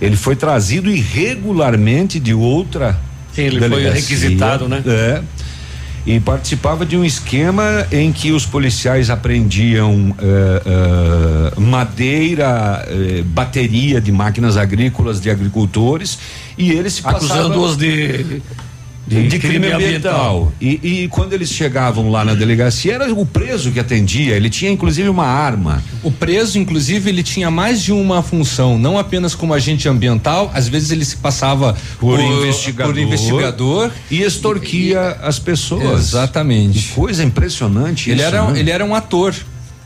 ele 0.00 0.16
foi 0.16 0.34
trazido 0.34 0.90
irregularmente 0.90 2.18
de 2.18 2.32
outra. 2.32 2.98
Ele 3.36 3.60
delegacia, 3.60 3.92
foi 3.92 4.00
requisitado, 4.00 4.66
né? 4.66 4.82
É 4.86 5.22
e 6.06 6.20
participava 6.20 6.86
de 6.86 6.96
um 6.96 7.04
esquema 7.04 7.84
em 7.90 8.12
que 8.12 8.30
os 8.30 8.46
policiais 8.46 9.10
apreendiam 9.10 10.10
uh, 10.10 11.56
uh, 11.56 11.60
madeira, 11.60 12.86
uh, 12.88 13.24
bateria 13.24 14.00
de 14.00 14.12
máquinas 14.12 14.56
agrícolas 14.56 15.20
de 15.20 15.28
agricultores 15.28 16.16
e 16.56 16.70
eles 16.70 16.94
se 16.94 17.02
acusando-os 17.04 17.76
de 17.76 18.40
de, 19.06 19.28
de 19.28 19.38
crime, 19.38 19.68
crime, 19.68 19.72
ambiental. 19.72 20.52
E, 20.60 21.02
e, 21.04 21.08
quando 21.08 21.32
eles 21.32 21.50
chegavam 21.50 22.10
lá 22.10 22.24
na 22.24 22.34
delegacia, 22.34 22.94
era 22.94 23.12
o 23.12 23.24
preso 23.24 23.70
que 23.70 23.78
atendia, 23.78 24.34
ele 24.34 24.50
tinha 24.50 24.70
inclusive 24.70 25.08
uma 25.08 25.26
arma. 25.26 25.82
O 26.02 26.10
preso, 26.10 26.58
inclusive, 26.58 27.08
ele 27.08 27.22
tinha 27.22 27.50
mais 27.50 27.82
de 27.82 27.92
uma 27.92 28.22
função, 28.22 28.76
não 28.76 28.98
apenas 28.98 29.34
como 29.34 29.54
agente 29.54 29.88
ambiental, 29.88 30.50
às 30.52 30.66
vezes 30.66 30.90
ele 30.90 31.04
se 31.04 31.16
passava 31.16 31.76
por, 31.98 32.18
por 32.18 32.20
investigador, 32.20 32.94
por 32.94 33.00
investigador 33.00 33.90
e 34.10 34.22
extorquia 34.22 35.16
e, 35.22 35.26
as 35.26 35.38
pessoas. 35.38 36.00
Exatamente. 36.00 36.88
Que 36.88 36.94
coisa 36.94 37.22
impressionante 37.22 38.10
ele 38.10 38.20
isso, 38.20 38.28
Era, 38.28 38.50
né? 38.50 38.58
ele 38.58 38.70
era 38.70 38.84
um 38.84 38.94
ator. 38.94 39.34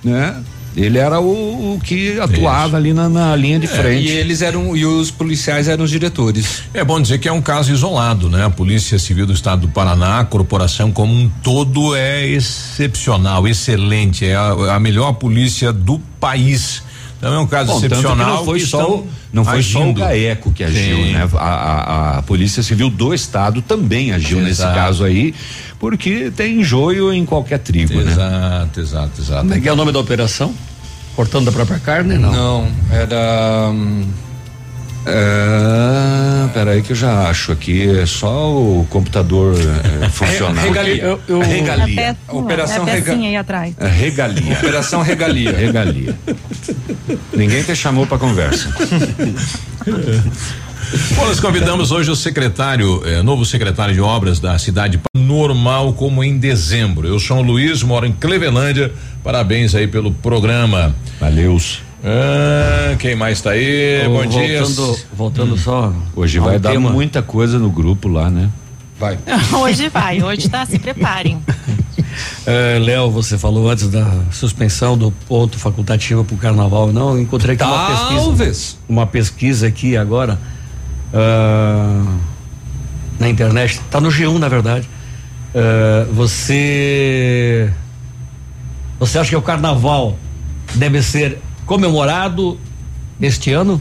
Né? 0.02 0.34
Ele 0.76 0.98
era 0.98 1.20
o, 1.20 1.74
o 1.74 1.80
que 1.80 2.18
atuava 2.20 2.68
Isso. 2.68 2.76
ali 2.76 2.92
na, 2.92 3.08
na, 3.08 3.34
linha 3.34 3.58
de 3.58 3.66
é, 3.66 3.68
frente. 3.68 4.06
E 4.06 4.10
eles 4.10 4.40
eram 4.40 4.76
e 4.76 4.86
os 4.86 5.10
policiais 5.10 5.66
eram 5.66 5.84
os 5.84 5.90
diretores. 5.90 6.62
É 6.72 6.84
bom 6.84 7.00
dizer 7.00 7.18
que 7.18 7.28
é 7.28 7.32
um 7.32 7.42
caso 7.42 7.72
isolado, 7.72 8.28
né? 8.28 8.44
A 8.44 8.50
Polícia 8.50 8.98
Civil 8.98 9.26
do 9.26 9.32
Estado 9.32 9.62
do 9.62 9.68
Paraná, 9.68 10.20
a 10.20 10.24
corporação 10.24 10.92
como 10.92 11.12
um 11.12 11.28
todo 11.42 11.96
é 11.96 12.24
excepcional, 12.26 13.48
excelente, 13.48 14.24
é 14.24 14.36
a, 14.36 14.76
a 14.76 14.80
melhor 14.80 15.14
polícia 15.14 15.72
do 15.72 15.98
país. 16.20 16.82
Então 17.18 17.34
é 17.34 17.38
um 17.38 17.46
caso 17.46 17.72
Bom, 17.72 17.78
excepcional. 17.78 18.36
não 18.36 18.44
foi 18.46 18.60
só 18.60 18.94
o, 18.94 19.08
não 19.30 19.44
foi 19.44 19.62
só 19.62 19.86
o 19.86 19.92
GAECO 19.92 20.52
que 20.52 20.64
agiu, 20.64 20.96
Sim. 20.96 21.12
né? 21.12 21.28
A, 21.34 21.46
a, 21.46 22.18
a, 22.18 22.22
Polícia 22.22 22.62
Civil 22.62 22.88
do 22.88 23.12
Estado 23.12 23.60
também 23.60 24.12
agiu 24.12 24.38
Exato. 24.38 24.48
nesse 24.48 24.62
caso 24.62 25.04
aí, 25.04 25.34
porque 25.80 26.30
tem 26.36 26.62
joio 26.62 27.12
em 27.12 27.24
qualquer 27.24 27.58
tribo, 27.58 27.94
exato, 27.94 28.10
né? 28.10 28.12
Exato, 28.12 28.80
exato, 28.80 29.20
exato. 29.20 29.40
Como 29.40 29.54
é 29.54 29.60
que 29.60 29.68
é 29.68 29.72
o 29.72 29.76
nome 29.76 29.90
da 29.90 29.98
operação? 29.98 30.54
Cortando 31.16 31.46
da 31.46 31.52
própria 31.52 31.78
carne? 31.78 32.18
Não. 32.18 32.30
Não, 32.30 32.68
era. 32.92 33.70
Hum, 33.70 34.04
é, 35.06 36.48
peraí 36.52 36.82
que 36.82 36.92
eu 36.92 36.96
já 36.96 37.28
acho 37.28 37.52
aqui, 37.52 37.88
é 37.88 38.04
só 38.04 38.52
o 38.52 38.86
computador 38.90 39.56
é, 40.02 40.08
funcionar. 40.12 40.62
Regalia. 40.62 41.02
Eu, 41.02 41.20
eu, 41.26 41.40
regalia. 41.40 42.00
É 42.00 42.16
a 42.28 42.34
Operação 42.34 42.86
é 42.86 42.92
Regalia. 42.92 43.28
aí 43.28 43.36
atrás. 43.36 43.74
É, 43.78 43.88
regalia. 43.88 44.52
Operação 44.52 45.02
Regalia. 45.02 45.52
Regalia. 45.52 46.14
Ninguém 47.32 47.62
te 47.62 47.74
chamou 47.74 48.06
para 48.06 48.18
conversa. 48.18 48.68
Bom, 51.14 51.26
nós 51.26 51.38
convidamos 51.38 51.92
hoje 51.92 52.10
o 52.10 52.16
secretário, 52.16 53.02
eh, 53.04 53.22
novo 53.22 53.44
secretário 53.44 53.94
de 53.94 54.00
obras 54.00 54.40
da 54.40 54.58
cidade 54.58 55.00
normal 55.14 55.92
como 55.92 56.24
em 56.24 56.38
dezembro. 56.38 57.06
Eu 57.06 57.20
sou 57.20 57.38
o 57.38 57.42
Luiz, 57.42 57.82
moro 57.82 58.06
em 58.06 58.12
Clevelândia. 58.12 58.92
Parabéns 59.22 59.74
aí 59.74 59.86
pelo 59.86 60.10
programa. 60.12 60.94
Valeu. 61.20 61.56
Ah, 62.04 62.96
quem 62.98 63.14
mais 63.14 63.38
está 63.38 63.50
aí? 63.50 64.02
Bom 64.04 64.14
voltando, 64.14 64.30
dia. 64.32 64.62
Voltando 65.14 65.54
hum. 65.54 65.58
só. 65.58 65.92
Hoje 66.16 66.38
vai 66.38 66.58
dar 66.58 66.72
tema. 66.72 66.90
muita 66.90 67.22
coisa 67.22 67.58
no 67.58 67.70
grupo 67.70 68.08
lá, 68.08 68.30
né? 68.30 68.50
Vai. 68.98 69.18
hoje 69.62 69.88
vai, 69.88 70.22
hoje 70.22 70.48
tá, 70.48 70.66
se 70.66 70.78
preparem. 70.78 71.38
É, 72.46 72.78
Léo, 72.82 73.10
você 73.10 73.38
falou 73.38 73.70
antes 73.70 73.88
da 73.88 74.10
suspensão 74.30 74.96
do 74.96 75.10
ponto 75.28 75.58
facultativo 75.58 76.24
para 76.24 76.34
o 76.34 76.38
carnaval. 76.38 76.92
Não, 76.92 77.18
encontrei 77.18 77.54
aqui 77.54 77.64
Talvez. 77.64 78.26
uma 78.26 78.36
pesquisa. 78.36 78.76
Uma 78.88 79.06
pesquisa 79.06 79.66
aqui 79.66 79.96
agora. 79.96 80.38
Uh, 81.12 82.18
na 83.18 83.28
internet, 83.28 83.80
tá 83.90 84.00
no 84.00 84.08
G1 84.08 84.38
na 84.38 84.48
verdade. 84.48 84.88
Uh, 85.54 86.12
você. 86.12 87.72
Você 88.98 89.18
acha 89.18 89.30
que 89.30 89.36
o 89.36 89.42
carnaval 89.42 90.16
deve 90.74 91.02
ser 91.02 91.38
comemorado 91.66 92.58
este 93.20 93.52
ano? 93.52 93.80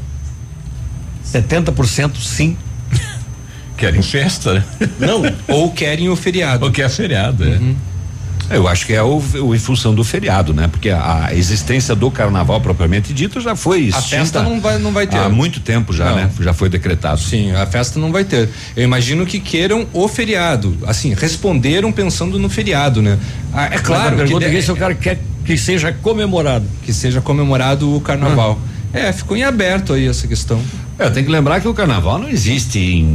70% 1.26 2.18
sim. 2.18 2.58
Querem 3.78 4.02
festa, 4.02 4.56
né? 4.56 4.66
Não, 5.00 5.22
ou 5.48 5.72
querem 5.72 6.10
o 6.10 6.16
feriado. 6.16 6.66
Ou 6.66 6.72
quer 6.72 6.90
feriado, 6.90 7.46
é. 7.46 7.60
Eu 8.50 8.68
acho 8.68 8.86
que 8.86 8.94
é 8.94 9.04
o, 9.04 9.22
o, 9.42 9.56
em 9.56 9.60
função 9.60 9.94
do 9.94 10.04
feriado, 10.04 10.54
né? 10.54 10.68
Porque 10.68 10.90
a, 10.90 11.26
a, 11.26 11.36
existência 11.36 11.96
do 11.96 12.10
carnaval 12.10 12.60
propriamente 12.60 13.14
dito 13.14 13.40
já 13.40 13.56
foi 13.56 13.90
A 13.94 14.02
festa 14.02 14.42
não 14.42 14.60
vai, 14.60 14.78
não 14.78 14.92
vai 14.92 15.06
ter. 15.08 15.18
Há 15.18 15.30
muito 15.30 15.60
tempo 15.60 15.94
já, 15.94 16.10
não. 16.10 16.16
né? 16.16 16.32
Já 16.40 16.54
foi 16.54 16.70
decretado. 16.70 17.20
Sim, 17.20 17.52
a 17.52 17.66
festa 17.66 18.00
não 18.00 18.12
vai 18.12 18.24
ter. 18.24 18.50
Eu 18.76 18.84
imagino 18.84 19.26
que 19.26 19.40
queiram 19.40 19.88
o 19.94 20.08
feriado. 20.08 20.76
Assim, 20.86 21.14
responderam 21.14 21.92
pensando 21.92 22.40
no 22.40 22.50
feriado, 22.50 23.02
né? 23.02 23.18
Ah, 23.54 23.66
é 23.66 23.78
claro. 23.78 24.04
Mas 24.04 24.14
a 24.14 24.16
pergunta 24.18 24.50
que, 24.50 24.58
é 24.58 24.62
se 24.62 24.72
o 24.72 24.76
cara 24.76 24.96
quer 24.96 25.20
que 25.46 25.58
seja 25.58 25.92
comemorado. 25.92 26.66
Que 26.84 26.94
seja 26.94 27.22
comemorado 27.22 27.96
o 27.96 28.02
carnaval. 28.02 28.60
Ah. 28.94 29.00
É, 29.00 29.14
ficou 29.14 29.38
em 29.38 29.44
aberto 29.44 29.94
aí 29.94 30.08
essa 30.08 30.28
questão. 30.28 30.62
É, 30.98 31.10
tem 31.10 31.24
que 31.24 31.32
lembrar 31.32 31.62
que 31.62 31.68
o 31.68 31.74
carnaval 31.74 32.18
não 32.18 32.28
existe 32.28 32.80
em 32.80 33.06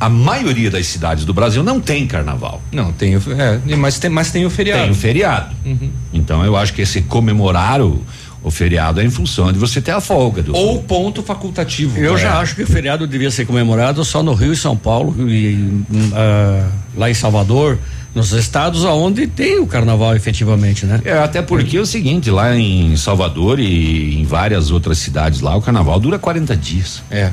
a 0.00 0.08
maioria 0.08 0.70
das 0.70 0.86
cidades 0.86 1.26
do 1.26 1.34
Brasil 1.34 1.62
não 1.62 1.78
tem 1.78 2.06
carnaval. 2.06 2.62
Não, 2.72 2.90
tem, 2.90 3.14
é, 3.14 3.76
mas 3.76 3.98
tem, 3.98 4.10
mas 4.10 4.30
tem 4.30 4.46
o 4.46 4.50
feriado. 4.50 4.82
Tem 4.84 4.90
o 4.90 4.94
feriado. 4.94 5.54
Uhum. 5.64 5.90
Então 6.12 6.42
eu 6.42 6.56
acho 6.56 6.72
que 6.72 6.80
esse 6.80 7.02
comemorar 7.02 7.82
o, 7.82 8.02
o 8.42 8.50
feriado 8.50 9.00
é 9.00 9.04
em 9.04 9.10
função 9.10 9.52
de 9.52 9.58
você 9.58 9.78
ter 9.78 9.90
a 9.90 10.00
folga. 10.00 10.42
Do 10.42 10.56
Ou 10.56 10.82
ponto 10.82 11.22
facultativo. 11.22 11.98
Eu 11.98 12.16
é. 12.16 12.18
já 12.18 12.38
acho 12.40 12.56
que 12.56 12.62
o 12.62 12.66
feriado 12.66 13.06
devia 13.06 13.30
ser 13.30 13.44
comemorado 13.44 14.02
só 14.02 14.22
no 14.22 14.32
Rio 14.32 14.54
e 14.54 14.56
São 14.56 14.74
Paulo 14.74 15.14
e 15.28 15.54
uh, 15.54 16.72
lá 16.96 17.10
em 17.10 17.14
Salvador 17.14 17.78
nos 18.14 18.32
estados 18.32 18.84
aonde 18.84 19.26
tem 19.26 19.60
o 19.60 19.66
carnaval 19.66 20.16
efetivamente, 20.16 20.86
né? 20.86 21.00
É, 21.04 21.18
até 21.18 21.42
porque 21.42 21.76
é 21.76 21.80
o 21.80 21.86
seguinte, 21.86 22.30
lá 22.30 22.56
em 22.56 22.96
Salvador 22.96 23.60
e 23.60 24.18
em 24.18 24.24
várias 24.24 24.70
outras 24.70 24.98
cidades 24.98 25.40
lá, 25.40 25.54
o 25.54 25.62
carnaval 25.62 26.00
dura 26.00 26.18
40 26.18 26.56
dias. 26.56 27.02
É. 27.10 27.30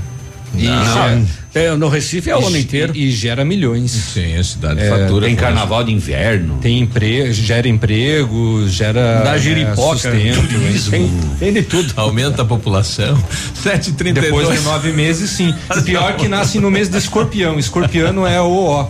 É, 0.56 1.66
é, 1.66 1.76
no 1.76 1.90
Recife 1.90 2.30
é 2.30 2.38
o 2.38 2.46
ano 2.46 2.58
inteiro. 2.58 2.94
E, 2.96 3.08
e 3.08 3.12
gera 3.12 3.44
milhões. 3.44 3.92
Sim, 3.92 4.36
a 4.36 4.44
cidade 4.44 4.80
é, 4.80 4.90
fatura. 4.90 5.26
Tem 5.26 5.36
carnaval 5.36 5.84
de 5.84 5.92
inverno. 5.92 6.58
Tem 6.62 6.80
emprego, 6.80 7.34
gera 7.34 7.68
emprego, 7.68 8.68
gera. 8.68 9.22
Da 9.24 9.38
giripoca. 9.38 10.10
É, 10.10 10.34
sustento, 10.34 10.48
tem, 10.90 11.12
tem, 11.40 11.54
de 11.54 11.64
tudo. 11.64 11.94
Aumenta 11.96 12.44
a 12.44 12.46
população. 12.46 13.18
7,32. 13.64 14.14
Depois 14.14 14.50
de 14.50 14.60
nove 14.62 14.92
meses, 14.92 15.30
sim. 15.32 15.54
E 15.76 15.82
pior 15.82 16.16
que 16.16 16.28
nasce 16.28 16.60
no 16.60 16.70
mês 16.70 16.90
de 16.90 16.98
escorpião. 16.98 17.60
Escorpiano 17.60 18.26
é 18.26 18.42
o 18.42 18.66
ó. 18.66 18.90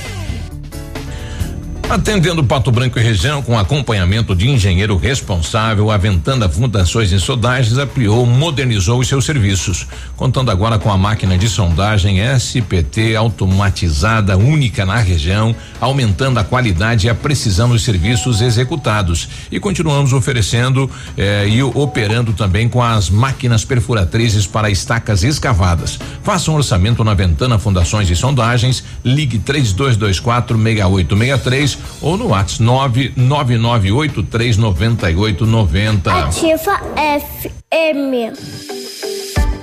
Atendendo 1.91 2.41
Pato 2.41 2.71
Branco 2.71 2.97
e 2.97 3.03
região 3.03 3.41
com 3.41 3.59
acompanhamento 3.59 4.33
de 4.33 4.49
engenheiro 4.49 4.95
responsável, 4.95 5.91
a 5.91 5.97
Ventana 5.97 6.47
Fundações 6.47 7.11
e 7.11 7.19
Sondagens 7.19 7.77
ampliou, 7.77 8.25
modernizou 8.25 9.01
os 9.01 9.09
seus 9.09 9.25
serviços, 9.25 9.85
contando 10.15 10.51
agora 10.51 10.79
com 10.79 10.89
a 10.89 10.97
máquina 10.97 11.37
de 11.37 11.49
sondagem 11.49 12.19
SPT 12.37 13.17
automatizada 13.17 14.37
única 14.37 14.85
na 14.85 14.95
região, 14.99 15.53
aumentando 15.81 16.39
a 16.39 16.45
qualidade 16.45 17.07
e 17.07 17.09
a 17.09 17.13
precisão 17.13 17.67
dos 17.67 17.83
serviços 17.83 18.39
executados. 18.39 19.27
E 19.51 19.59
continuamos 19.59 20.13
oferecendo 20.13 20.89
eh, 21.17 21.49
e 21.49 21.61
operando 21.61 22.31
também 22.31 22.69
com 22.69 22.81
as 22.81 23.09
máquinas 23.09 23.65
perfuratrizes 23.65 24.47
para 24.47 24.69
estacas 24.69 25.25
escavadas. 25.25 25.99
Faça 26.23 26.51
um 26.51 26.55
orçamento 26.55 27.03
na 27.03 27.13
Ventana 27.13 27.59
Fundações 27.59 28.09
e 28.09 28.15
Sondagens, 28.15 28.81
ligue 29.03 29.37
3224 29.39 30.57
6863 30.57 31.80
ou 32.01 32.17
no 32.17 32.27
WhatsApp 32.27 33.13
999839890. 33.17 36.07
Ativa 36.07 36.79
FM. 37.05 39.20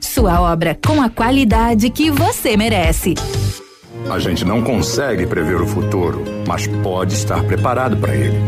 Sua 0.00 0.40
obra 0.40 0.78
com 0.84 1.02
a 1.02 1.08
qualidade 1.08 1.90
que 1.90 2.10
você 2.10 2.56
merece. 2.56 3.14
A 4.10 4.18
gente 4.18 4.44
não 4.44 4.62
consegue 4.62 5.26
prever 5.26 5.60
o 5.60 5.66
futuro, 5.66 6.24
mas 6.46 6.66
pode 6.66 7.14
estar 7.14 7.42
preparado 7.44 7.96
para 7.96 8.14
ele. 8.14 8.38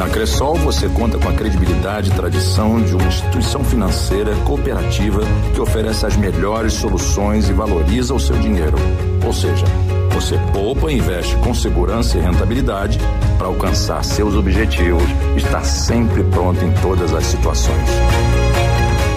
Na 0.00 0.08
Cressol 0.08 0.56
você 0.56 0.88
conta 0.88 1.18
com 1.18 1.28
a 1.28 1.32
credibilidade 1.34 2.10
e 2.10 2.14
tradição 2.14 2.82
de 2.82 2.94
uma 2.94 3.04
instituição 3.04 3.62
financeira 3.62 4.34
cooperativa 4.46 5.20
que 5.54 5.60
oferece 5.60 6.06
as 6.06 6.16
melhores 6.16 6.72
soluções 6.72 7.50
e 7.50 7.52
valoriza 7.52 8.14
o 8.14 8.18
seu 8.18 8.36
dinheiro. 8.38 8.78
Ou 9.26 9.32
seja, 9.32 9.66
você 10.10 10.38
poupa 10.52 10.90
e 10.90 10.96
investe 10.96 11.36
com 11.36 11.52
segurança 11.52 12.16
e 12.16 12.20
rentabilidade 12.22 12.98
para 13.36 13.48
alcançar 13.48 14.02
seus 14.02 14.34
objetivos 14.34 15.08
e 15.34 15.38
estar 15.38 15.64
sempre 15.64 16.24
pronto 16.24 16.64
em 16.64 16.72
todas 16.80 17.12
as 17.12 17.26
situações. 17.26 18.49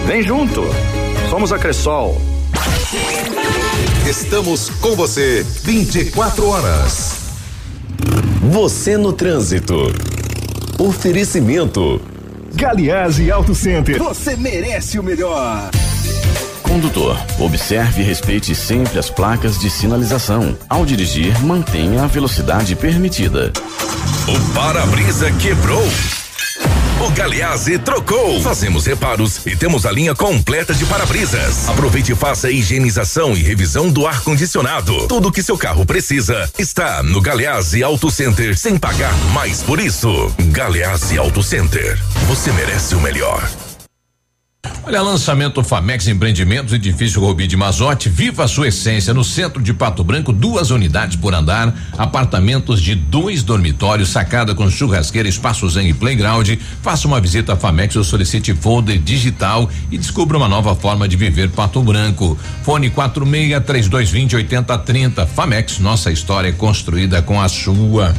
Vem 0.06 0.22
junto! 0.22 0.62
Somos 1.30 1.50
a 1.50 1.58
Cressol. 1.58 2.20
Estamos 4.06 4.68
com 4.68 4.94
você 4.94 5.44
24 5.62 6.46
horas. 6.46 7.16
Você 8.50 8.98
no 8.98 9.14
trânsito. 9.14 9.74
Oferecimento. 10.78 12.00
Galiase 12.54 13.30
Auto 13.30 13.54
Center. 13.54 13.98
Você 13.98 14.36
merece 14.36 14.98
o 14.98 15.02
melhor. 15.02 15.70
Condutor, 16.62 17.16
observe 17.38 18.02
e 18.02 18.04
respeite 18.04 18.54
sempre 18.54 18.98
as 18.98 19.08
placas 19.08 19.58
de 19.58 19.70
sinalização. 19.70 20.56
Ao 20.68 20.84
dirigir, 20.84 21.42
mantenha 21.42 22.02
a 22.04 22.06
velocidade 22.06 22.76
permitida. 22.76 23.52
O 24.28 24.54
para-brisa 24.54 25.32
quebrou. 25.32 25.82
O 27.00 27.10
Galeazzi 27.10 27.78
trocou. 27.78 28.40
Fazemos 28.40 28.86
reparos 28.86 29.44
e 29.46 29.56
temos 29.56 29.84
a 29.84 29.90
linha 29.90 30.14
completa 30.14 30.72
de 30.72 30.86
para-brisas. 30.86 31.68
Aproveite 31.68 32.12
e 32.12 32.14
faça 32.14 32.46
a 32.46 32.50
higienização 32.50 33.32
e 33.36 33.42
revisão 33.42 33.90
do 33.90 34.06
ar-condicionado. 34.06 35.08
Tudo 35.08 35.32
que 35.32 35.42
seu 35.42 35.58
carro 35.58 35.84
precisa 35.84 36.48
está 36.58 37.02
no 37.02 37.20
Galeazzi 37.20 37.82
Auto 37.82 38.10
Center 38.10 38.56
sem 38.56 38.78
pagar 38.78 39.14
mais 39.32 39.62
por 39.62 39.80
isso. 39.80 40.32
Galeazzi 40.50 41.18
Auto 41.18 41.42
Center. 41.42 41.98
Você 42.28 42.52
merece 42.52 42.94
o 42.94 43.00
melhor. 43.00 43.42
Olha, 44.86 45.00
lançamento 45.00 45.64
Famex 45.64 46.06
Empreendimentos, 46.08 46.74
edifício 46.74 47.18
Rubi 47.18 47.46
de 47.46 47.56
Mazote, 47.56 48.10
viva 48.10 48.44
a 48.44 48.48
sua 48.48 48.68
essência 48.68 49.14
no 49.14 49.24
centro 49.24 49.62
de 49.62 49.72
Pato 49.72 50.04
Branco, 50.04 50.30
duas 50.30 50.70
unidades 50.70 51.16
por 51.16 51.34
andar, 51.34 51.74
apartamentos 51.96 52.82
de 52.82 52.94
dois 52.94 53.42
dormitórios, 53.42 54.10
sacada 54.10 54.54
com 54.54 54.70
churrasqueira, 54.70 55.26
espaço 55.26 55.68
zen 55.70 55.88
e 55.88 55.94
playground. 55.94 56.50
Faça 56.82 57.08
uma 57.08 57.18
visita 57.18 57.54
à 57.54 57.56
Famex 57.56 57.96
ou 57.96 58.04
solicite 58.04 58.54
folder 58.54 58.98
digital 58.98 59.70
e 59.90 59.96
descubra 59.96 60.36
uma 60.36 60.48
nova 60.48 60.74
forma 60.74 61.08
de 61.08 61.16
viver 61.16 61.48
Pato 61.50 61.82
Branco. 61.82 62.38
Fone 62.62 62.90
46 62.90 63.64
3220 63.64 64.36
8030. 64.36 65.26
Famex, 65.26 65.78
nossa 65.78 66.12
história 66.12 66.48
é 66.48 66.52
construída 66.52 67.22
com 67.22 67.40
a 67.40 67.48
sua. 67.48 68.14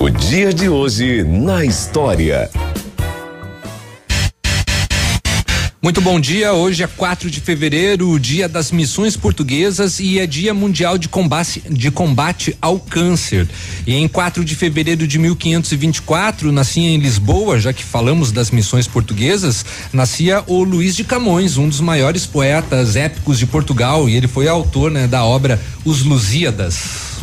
O 0.00 0.08
dia 0.08 0.54
de 0.54 0.70
hoje 0.70 1.22
na 1.22 1.64
história. 1.64 2.50
Muito 5.82 6.00
bom 6.00 6.20
dia. 6.20 6.52
Hoje 6.52 6.84
é 6.84 6.86
4 6.86 7.28
de 7.28 7.40
fevereiro, 7.40 8.08
o 8.08 8.16
dia 8.16 8.48
das 8.48 8.70
missões 8.70 9.16
portuguesas 9.16 9.98
e 9.98 10.20
é 10.20 10.28
dia 10.28 10.54
mundial 10.54 10.96
de 10.96 11.08
combate, 11.08 11.60
de 11.68 11.90
combate 11.90 12.56
ao 12.62 12.78
câncer. 12.78 13.48
E 13.84 13.96
em 13.96 14.06
4 14.06 14.44
de 14.44 14.54
fevereiro 14.54 15.08
de 15.08 15.18
1524, 15.18 16.52
nascia 16.52 16.88
em 16.88 16.98
Lisboa, 16.98 17.58
já 17.58 17.72
que 17.72 17.82
falamos 17.82 18.30
das 18.30 18.52
missões 18.52 18.86
portuguesas, 18.86 19.64
nascia 19.92 20.44
o 20.46 20.62
Luís 20.62 20.94
de 20.94 21.02
Camões, 21.02 21.56
um 21.56 21.68
dos 21.68 21.80
maiores 21.80 22.26
poetas 22.26 22.94
épicos 22.94 23.36
de 23.36 23.46
Portugal, 23.46 24.08
e 24.08 24.14
ele 24.14 24.28
foi 24.28 24.46
autor 24.46 24.88
né, 24.88 25.08
da 25.08 25.24
obra 25.24 25.60
Os 25.84 26.04
Lusíadas. 26.04 26.76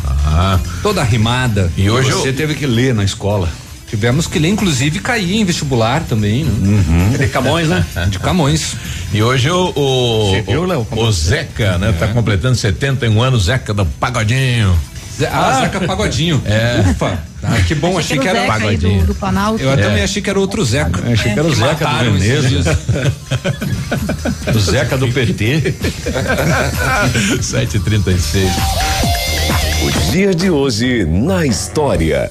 Ah. 0.04 0.60
Toda 0.82 1.02
rimada. 1.02 1.72
E 1.78 1.88
hoje 1.88 2.12
Você 2.12 2.28
eu, 2.28 2.36
teve 2.36 2.54
que 2.54 2.66
ler 2.66 2.94
na 2.94 3.04
escola. 3.04 3.50
Tivemos 3.90 4.26
que 4.28 4.38
ler, 4.38 4.48
inclusive, 4.48 5.00
cair 5.00 5.34
em 5.40 5.44
vestibular 5.44 6.02
também, 6.04 6.44
né? 6.44 6.50
Uhum. 6.52 7.10
De 7.18 7.26
Camões, 7.26 7.68
né? 7.68 7.84
De 8.08 8.18
Camões. 8.20 8.76
e 9.12 9.20
hoje 9.22 9.50
o 9.50 9.72
o, 9.74 10.42
viu, 10.46 10.64
Léo, 10.64 10.86
o, 10.92 11.10
Zeca, 11.12 11.76
né, 11.76 11.92
tá 11.98 12.06
completando 12.08 12.54
71 12.56 13.20
anos, 13.20 13.46
Zeca 13.46 13.74
do 13.74 13.84
Pagodinho. 13.84 14.78
Zé- 15.18 15.28
Ah, 15.30 15.60
Zeca 15.62 15.80
Pagodinho. 15.80 16.40
É. 16.46 16.88
Ufa. 16.88 17.18
Ah, 17.42 17.56
que 17.66 17.74
bom, 17.74 17.98
achei 17.98 18.16
que 18.18 18.28
era. 18.28 18.40
Zeca 18.42 18.52
aí 18.54 18.60
Pagodinho. 18.60 19.00
do, 19.00 19.06
do 19.08 19.14
Planalto. 19.14 19.62
Eu 19.62 19.76
também 19.76 20.02
achei 20.04 20.22
que 20.22 20.30
era 20.30 20.38
outro 20.38 20.64
Zeca. 20.64 21.00
Eu 21.04 21.12
achei 21.12 21.32
que 21.32 21.38
era 21.38 21.48
o 21.48 21.50
Que 21.50 21.56
Zeca 21.56 21.86
do 21.86 22.18
dias. 22.18 22.44
O 24.54 24.58
Zeca 24.60 24.96
do 24.96 25.08
PT. 25.08 25.74
736. 27.42 28.50
O 29.82 30.12
dia 30.12 30.34
de 30.34 30.50
hoje 30.50 31.06
na 31.06 31.46
história. 31.46 32.30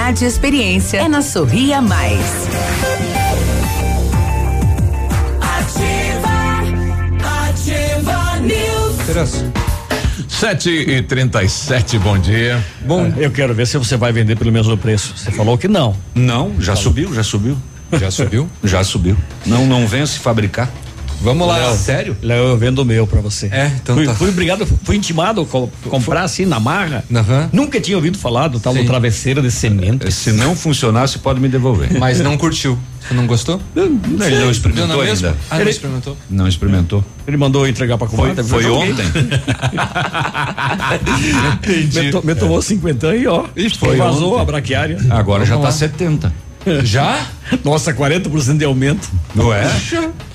e 0.09 0.25
experiência. 0.25 0.97
É 0.97 1.07
na 1.07 1.21
Sorria 1.21 1.79
Mais. 1.79 2.47
Terça. 9.05 9.51
7 10.27 10.69
e 10.69 11.01
37 11.03 11.99
bom 11.99 12.17
dia. 12.17 12.61
Bom, 12.81 13.13
eu 13.15 13.29
quero 13.29 13.53
ver 13.53 13.67
se 13.67 13.77
você 13.77 13.95
vai 13.95 14.11
vender 14.11 14.35
pelo 14.35 14.51
mesmo 14.51 14.75
preço. 14.75 15.13
Você 15.15 15.29
falou 15.31 15.55
que 15.55 15.67
não. 15.67 15.95
Não, 16.15 16.59
já 16.59 16.75
subiu, 16.75 17.13
já 17.13 17.23
subiu. 17.23 17.55
Já 17.93 18.09
subiu? 18.09 18.49
Já 18.63 18.83
subiu. 18.83 19.15
Não, 19.45 19.67
não 19.67 19.85
vence 19.85 20.17
fabricar. 20.17 20.67
Vamos 21.21 21.47
lá. 21.47 21.57
Léo, 21.57 21.75
Sério? 21.77 22.17
Léo, 22.21 22.43
eu 22.45 22.57
vendo 22.57 22.79
o 22.79 22.85
meu 22.85 23.05
pra 23.05 23.21
você. 23.21 23.47
É, 23.51 23.71
então 23.81 23.95
fui, 23.95 24.05
tá. 24.05 24.15
fui 24.15 24.29
obrigado, 24.29 24.65
fui 24.83 24.95
intimado 24.95 25.41
a 25.41 25.45
co- 25.45 25.69
comprar 25.89 26.23
assim 26.23 26.45
na 26.45 26.59
marra. 26.59 27.03
Aham. 27.13 27.49
Nunca 27.53 27.79
tinha 27.79 27.95
ouvido 27.95 28.17
falar 28.17 28.47
do 28.47 28.59
tal 28.59 28.73
do 28.73 28.79
Sim. 28.79 28.85
travesseiro 28.85 29.41
de 29.41 29.51
semente. 29.51 30.11
Se 30.11 30.31
não 30.31 30.55
funcionar, 30.55 31.07
você 31.07 31.19
pode 31.19 31.39
me 31.39 31.47
devolver. 31.47 31.93
Mas 31.99 32.19
não 32.19 32.37
curtiu. 32.37 32.77
Você 33.07 33.13
não 33.13 33.27
gostou? 33.27 33.59
Ele 33.75 33.89
não 34.07 34.17
Deu 34.17 34.45
na 34.45 34.51
experimentou 34.51 35.03
mesma? 35.03 35.27
ainda. 35.29 35.39
Ah, 35.49 35.55
não 35.55 35.61
Ele- 35.61 35.69
experimentou. 35.69 36.17
Não 36.29 36.47
experimentou. 36.47 37.05
Ele 37.27 37.37
mandou 37.37 37.67
entregar 37.67 37.97
pra 37.97 38.07
Foi, 38.07 38.17
comadre. 38.17 38.43
foi 38.43 38.63
joguei. 38.63 38.91
ontem. 38.91 39.05
Me, 41.93 42.11
to, 42.11 42.25
me 42.25 42.35
tomou 42.35 42.61
50 42.61 43.15
e 43.15 43.27
ó. 43.27 43.45
Foi 43.79 43.97
vazou 43.97 44.33
ontem. 44.33 44.41
a 44.41 44.45
braquiária. 44.45 44.97
Agora 45.09 45.45
já 45.45 45.55
Vamos 45.55 45.75
tá 45.75 45.85
lá. 45.85 45.91
70. 45.91 46.33
Já? 46.83 47.25
Nossa, 47.63 47.91
40% 47.91 48.57
de 48.57 48.65
aumento. 48.65 49.09
Não 49.33 49.51
é? 49.51 49.63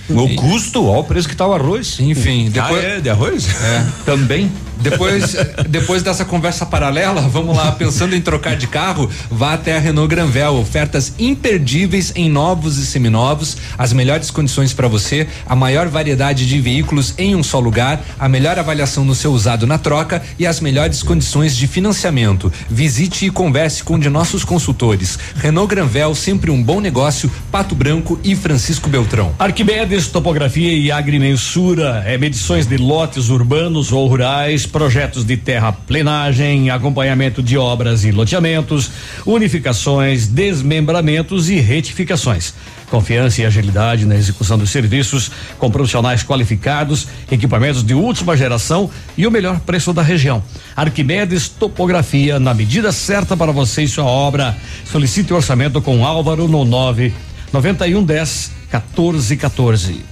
O 0.08 0.34
custo, 0.36 0.86
ó, 0.86 1.00
o 1.00 1.04
preço 1.04 1.28
que 1.28 1.36
tá 1.36 1.46
o 1.46 1.52
arroz. 1.52 1.98
Enfim, 2.00 2.50
depois. 2.50 2.84
Ah, 2.84 2.88
é 2.88 3.00
de 3.00 3.10
arroz? 3.10 3.48
É. 3.48 3.86
Também. 4.04 4.50
Depois, 4.76 5.36
depois 5.68 6.02
dessa 6.02 6.24
conversa 6.24 6.66
paralela, 6.66 7.22
vamos 7.22 7.56
lá, 7.56 7.72
pensando 7.72 8.14
em 8.14 8.20
trocar 8.20 8.56
de 8.56 8.66
carro, 8.66 9.10
vá 9.30 9.54
até 9.54 9.76
a 9.76 9.80
Renault 9.80 10.08
Granvel, 10.08 10.56
ofertas 10.56 11.12
imperdíveis 11.18 12.12
em 12.14 12.28
novos 12.28 12.78
e 12.78 12.86
seminovos, 12.86 13.56
as 13.78 13.92
melhores 13.92 14.30
condições 14.30 14.72
para 14.72 14.88
você, 14.88 15.26
a 15.46 15.56
maior 15.56 15.88
variedade 15.88 16.46
de 16.46 16.60
veículos 16.60 17.14
em 17.18 17.34
um 17.34 17.42
só 17.42 17.58
lugar, 17.58 18.04
a 18.18 18.28
melhor 18.28 18.58
avaliação 18.58 19.04
no 19.04 19.14
seu 19.14 19.32
usado 19.32 19.66
na 19.66 19.78
troca 19.78 20.22
e 20.38 20.46
as 20.46 20.60
melhores 20.60 21.02
condições 21.02 21.56
de 21.56 21.66
financiamento. 21.66 22.52
Visite 22.68 23.26
e 23.26 23.30
converse 23.30 23.82
com 23.82 23.94
um 23.94 23.98
de 23.98 24.08
nossos 24.08 24.44
consultores. 24.44 25.18
Renault 25.36 25.68
Granvel, 25.68 26.14
sempre 26.14 26.50
um 26.50 26.62
bom 26.62 26.80
negócio, 26.80 27.30
Pato 27.50 27.74
Branco 27.74 28.18
e 28.22 28.34
Francisco 28.36 28.88
Beltrão. 28.88 29.34
Arquimedes 29.38 30.08
Topografia 30.08 30.72
e 30.72 30.90
Agrimensura 30.90 32.02
é 32.06 32.18
medições 32.18 32.66
de 32.66 32.76
lotes 32.76 33.28
urbanos 33.28 33.92
ou 33.92 34.06
rurais, 34.06 34.65
projetos 34.66 35.24
de 35.24 35.36
terraplenagem, 35.36 36.70
acompanhamento 36.70 37.42
de 37.42 37.56
obras 37.56 38.04
e 38.04 38.10
loteamentos, 38.10 38.90
unificações, 39.24 40.26
desmembramentos 40.26 41.48
e 41.48 41.60
retificações. 41.60 42.52
Confiança 42.90 43.40
e 43.40 43.46
agilidade 43.46 44.04
na 44.04 44.14
execução 44.14 44.56
dos 44.56 44.70
serviços 44.70 45.30
com 45.58 45.70
profissionais 45.70 46.22
qualificados, 46.22 47.08
equipamentos 47.30 47.82
de 47.82 47.94
última 47.94 48.36
geração 48.36 48.90
e 49.16 49.26
o 49.26 49.30
melhor 49.30 49.60
preço 49.60 49.92
da 49.92 50.02
região. 50.02 50.42
Arquimedes 50.76 51.48
Topografia, 51.48 52.38
na 52.38 52.54
medida 52.54 52.92
certa 52.92 53.36
para 53.36 53.50
você 53.50 53.82
e 53.82 53.88
sua 53.88 54.04
obra. 54.04 54.56
Solicite 54.84 55.32
o 55.32 55.36
orçamento 55.36 55.80
com 55.80 56.04
Álvaro 56.04 56.46
no 56.46 56.64
9 56.64 57.12
9110 57.52 58.50
1414. 58.70 60.04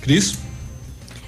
Cris? 0.00 0.38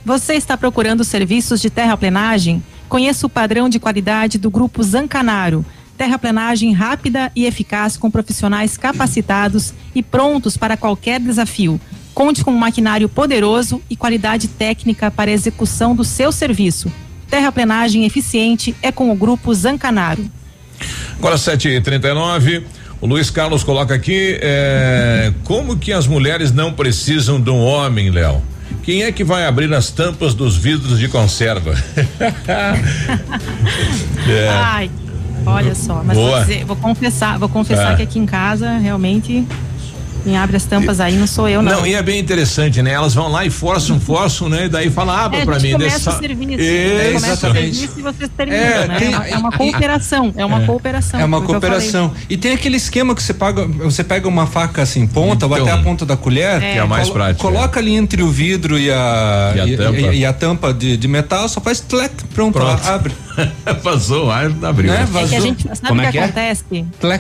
Você 0.05 0.35
está 0.35 0.57
procurando 0.57 1.03
serviços 1.03 1.61
de 1.61 1.71
terraplenagem? 1.71 2.63
Conheça 2.89 3.27
o 3.27 3.31
padrão 3.31 3.69
de 3.69 3.79
qualidade 3.79 4.39
do 4.39 4.51
Grupo 4.51 4.83
Zancanaro. 4.83 5.65
Terraplenagem 5.97 6.73
rápida 6.73 7.31
e 7.37 7.47
eficaz 7.47 7.97
com 7.97 8.11
profissionais 8.11 8.77
capacitados 8.77 9.73
e 9.95 10.03
prontos 10.03 10.57
para 10.57 10.77
qualquer 10.77 11.21
desafio. 11.21 11.81
Conte 12.13 12.45
com 12.45 12.53
um 12.53 12.59
maquinário 12.59 13.09
poderoso 13.09 13.81
e 13.89 13.97
qualidade 13.97 14.49
técnica 14.49 15.11
para 15.11 15.31
a 15.31 15.35
execução 15.35 15.95
do 15.95 16.05
seu 16.05 16.31
serviço. 16.31 16.93
Terraplenagem 17.29 18.05
eficiente 18.05 18.75
é 18.83 18.93
com 18.93 19.11
o 19.11 19.15
Grupo 19.15 19.53
Zancanaro. 19.53 20.25
Agora 21.19 21.37
7h39. 21.37 22.65
O 23.01 23.07
Luiz 23.07 23.31
Carlos 23.31 23.63
coloca 23.63 23.95
aqui 23.95 24.39
é, 24.41 25.33
como 25.45 25.77
que 25.77 25.93
as 25.93 26.07
mulheres 26.07 26.53
não 26.53 26.73
precisam 26.73 27.41
de 27.41 27.51
um 27.51 27.61
homem, 27.61 28.11
Léo? 28.11 28.43
Quem 28.85 29.03
é 29.03 29.11
que 29.11 29.25
vai 29.25 29.47
abrir 29.47 29.73
as 29.73 29.91
tampas 29.91 30.35
dos 30.35 30.57
vidros 30.57 30.99
de 30.99 31.09
conserva? 31.09 31.75
é. 34.29 34.49
Ai, 34.49 34.91
olha 35.47 35.75
só, 35.75 36.03
mas 36.05 36.17
vou, 36.17 36.39
dizer, 36.41 36.65
vou, 36.67 36.77
confessar, 36.77 37.39
vou 37.39 37.49
confessar 37.49 37.93
ah. 37.93 37.97
que 37.97 38.03
aqui 38.03 38.19
em 38.19 38.27
casa 38.27 38.77
realmente 38.77 39.47
quem 40.25 40.39
abre 40.39 40.57
as 40.57 40.65
tampas 40.65 41.01
aí 41.01 41.17
não 41.17 41.27
sou 41.27 41.47
eu, 41.47 41.63
não. 41.63 41.73
Não, 41.73 41.87
e 41.87 41.95
é 41.95 42.03
bem 42.03 42.19
interessante, 42.19 42.81
né? 42.81 42.93
Elas 42.93 43.13
vão 43.13 43.29
lá 43.29 43.45
e 43.45 43.51
forçam, 43.51 44.01
forçam, 44.01 44.49
né? 44.49 44.65
E 44.65 44.69
daí 44.71 44.91
fala, 44.91 45.25
abra 45.25 45.41
é, 45.41 45.45
pra 45.45 45.61
mim. 45.61 45.73
Começa 45.73 45.99
dessa... 45.99 46.17
o 46.17 46.19
serviço. 46.19 46.63
É, 46.63 47.13
começa 47.13 47.33
o 47.35 47.53
serviço 47.53 47.99
e 47.99 48.03
vocês 48.03 48.31
terminam, 48.35 48.61
é, 48.61 48.89
né? 48.89 48.99
Tem, 48.99 49.13
é 49.13 49.37
uma 49.37 49.53
cooperação, 49.53 50.33
é 50.35 50.45
uma 50.45 50.63
é, 50.63 50.67
cooperação. 50.67 51.21
É 51.21 51.25
uma 51.25 51.43
cooperação. 51.43 52.13
E 52.31 52.39
tem 52.39 52.53
aquele 52.53 52.79
esquema 52.79 53.15
que 53.15 53.23
você 53.23 53.35
paga, 53.35 53.67
você 53.67 54.03
pega 54.03 54.27
uma 54.27 54.47
faca 54.47 54.81
assim, 54.81 55.07
ponta, 55.07 55.45
então, 55.45 55.51
ou 55.51 55.63
até 55.63 55.71
a 55.71 55.83
ponta 55.83 56.07
da 56.07 56.17
colher. 56.17 56.63
É. 56.63 56.73
Que 56.73 56.79
é 56.79 56.85
mais 56.85 57.11
prático. 57.11 57.43
Coloca 57.43 57.79
ali 57.79 57.95
entre 57.95 58.23
o 58.23 58.31
vidro 58.31 58.79
e 58.79 58.91
a, 58.91 59.53
e 59.57 59.61
a 59.61 59.67
e, 59.67 59.77
tampa, 59.77 59.99
e, 59.99 60.19
e 60.19 60.27
a 60.27 60.33
tampa 60.33 60.73
de, 60.73 60.97
de, 60.97 61.07
metal, 61.07 61.49
só 61.49 61.61
faz 61.61 61.81
tlec, 61.81 62.13
pronto, 62.33 62.55
pronto. 62.59 62.83
Lá, 62.83 62.95
abre. 62.95 63.13
Vazou 63.83 64.27
o 64.27 64.31
ar, 64.31 64.47
abriu. 64.63 64.93
Né? 64.93 65.05
Vazou. 65.07 65.23
É 65.23 65.29
que 65.29 65.37
a 65.37 65.41
gente, 65.41 65.69
sabe 65.77 65.99
o 65.99 66.03
que, 66.03 66.13
que 66.13 66.19
acontece? 66.19 66.65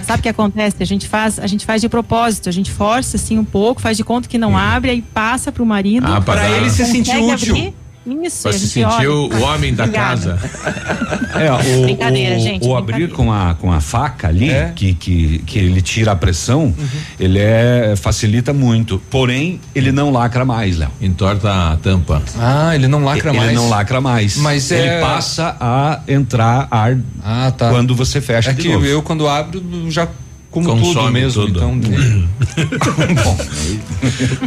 Sabe 0.05 0.20
o 0.20 0.22
que 0.22 0.29
acontece? 0.29 0.77
A 0.83 0.87
gente 0.87 1.09
faz, 1.09 1.38
a 1.38 1.46
gente 1.46 1.66
faz 1.66 1.81
de 1.81 1.88
propósito, 1.88 2.48
a 2.48 2.53
gente 2.53 2.70
força 2.70 3.16
assim 3.16 3.38
um 3.38 3.44
pouco 3.44 3.64
pouco, 3.64 3.81
faz 3.81 3.96
de 3.96 4.05
conta 4.05 4.29
que 4.29 4.37
não 4.37 4.57
abre, 4.57 4.90
aí 4.90 5.00
passa 5.00 5.50
pro 5.50 5.64
marido. 5.64 6.07
Ah, 6.07 6.20
para 6.20 6.50
ele 6.50 6.68
se 6.68 6.85
sentir 6.85 7.16
útil. 7.16 7.55
Abrir. 7.55 7.74
Isso, 8.06 8.42
pra 8.42 8.52
se 8.52 8.68
sentir 8.68 9.08
o, 9.08 9.32
o, 9.32 9.42
homem 9.42 9.74
da 9.74 9.88
casa. 9.88 10.38
É, 11.34 11.50
o, 11.50 11.82
brincadeira, 11.82 12.36
o, 12.36 12.38
gente. 12.38 12.64
O 12.64 12.76
abrir 12.76 13.10
com 13.10 13.32
a, 13.32 13.56
com 13.56 13.72
a 13.72 13.80
faca 13.80 14.28
ali, 14.28 14.50
é. 14.50 14.72
que, 14.74 14.94
que, 14.94 15.38
que 15.40 15.58
ele 15.58 15.82
tira 15.82 16.12
a 16.12 16.16
pressão, 16.16 16.66
uhum. 16.66 16.88
ele 17.18 17.40
é, 17.40 17.94
facilita 17.96 18.52
muito. 18.52 19.02
Porém, 19.10 19.60
ele 19.74 19.90
não 19.90 20.12
lacra 20.12 20.44
mais, 20.44 20.78
Léo. 20.78 20.90
Entorta 21.00 21.72
a 21.72 21.76
tampa. 21.76 22.22
Ah, 22.38 22.72
ele 22.74 22.86
não 22.86 23.02
lacra 23.02 23.30
ele 23.30 23.38
mais. 23.38 23.50
Ele 23.50 23.58
não 23.58 23.68
lacra 23.68 24.00
mais. 24.00 24.36
Mas 24.36 24.70
ele 24.70 24.86
é... 24.86 25.00
passa 25.00 25.56
a 25.58 26.02
entrar 26.06 26.68
ar 26.70 26.96
ah, 27.24 27.50
tá. 27.50 27.70
quando 27.70 27.96
você 27.96 28.20
fecha 28.20 28.50
é 28.50 28.52
de 28.52 28.62
que 28.62 28.68
novo. 28.68 28.86
eu, 28.86 29.02
quando 29.02 29.26
abro, 29.26 29.60
já 29.90 30.06
como 30.54 30.68
Consome 30.68 30.94
tudo 30.94 31.10
mesmo, 31.10 31.46
tudo. 31.46 31.58
então. 31.58 31.80
Bom. 33.24 33.38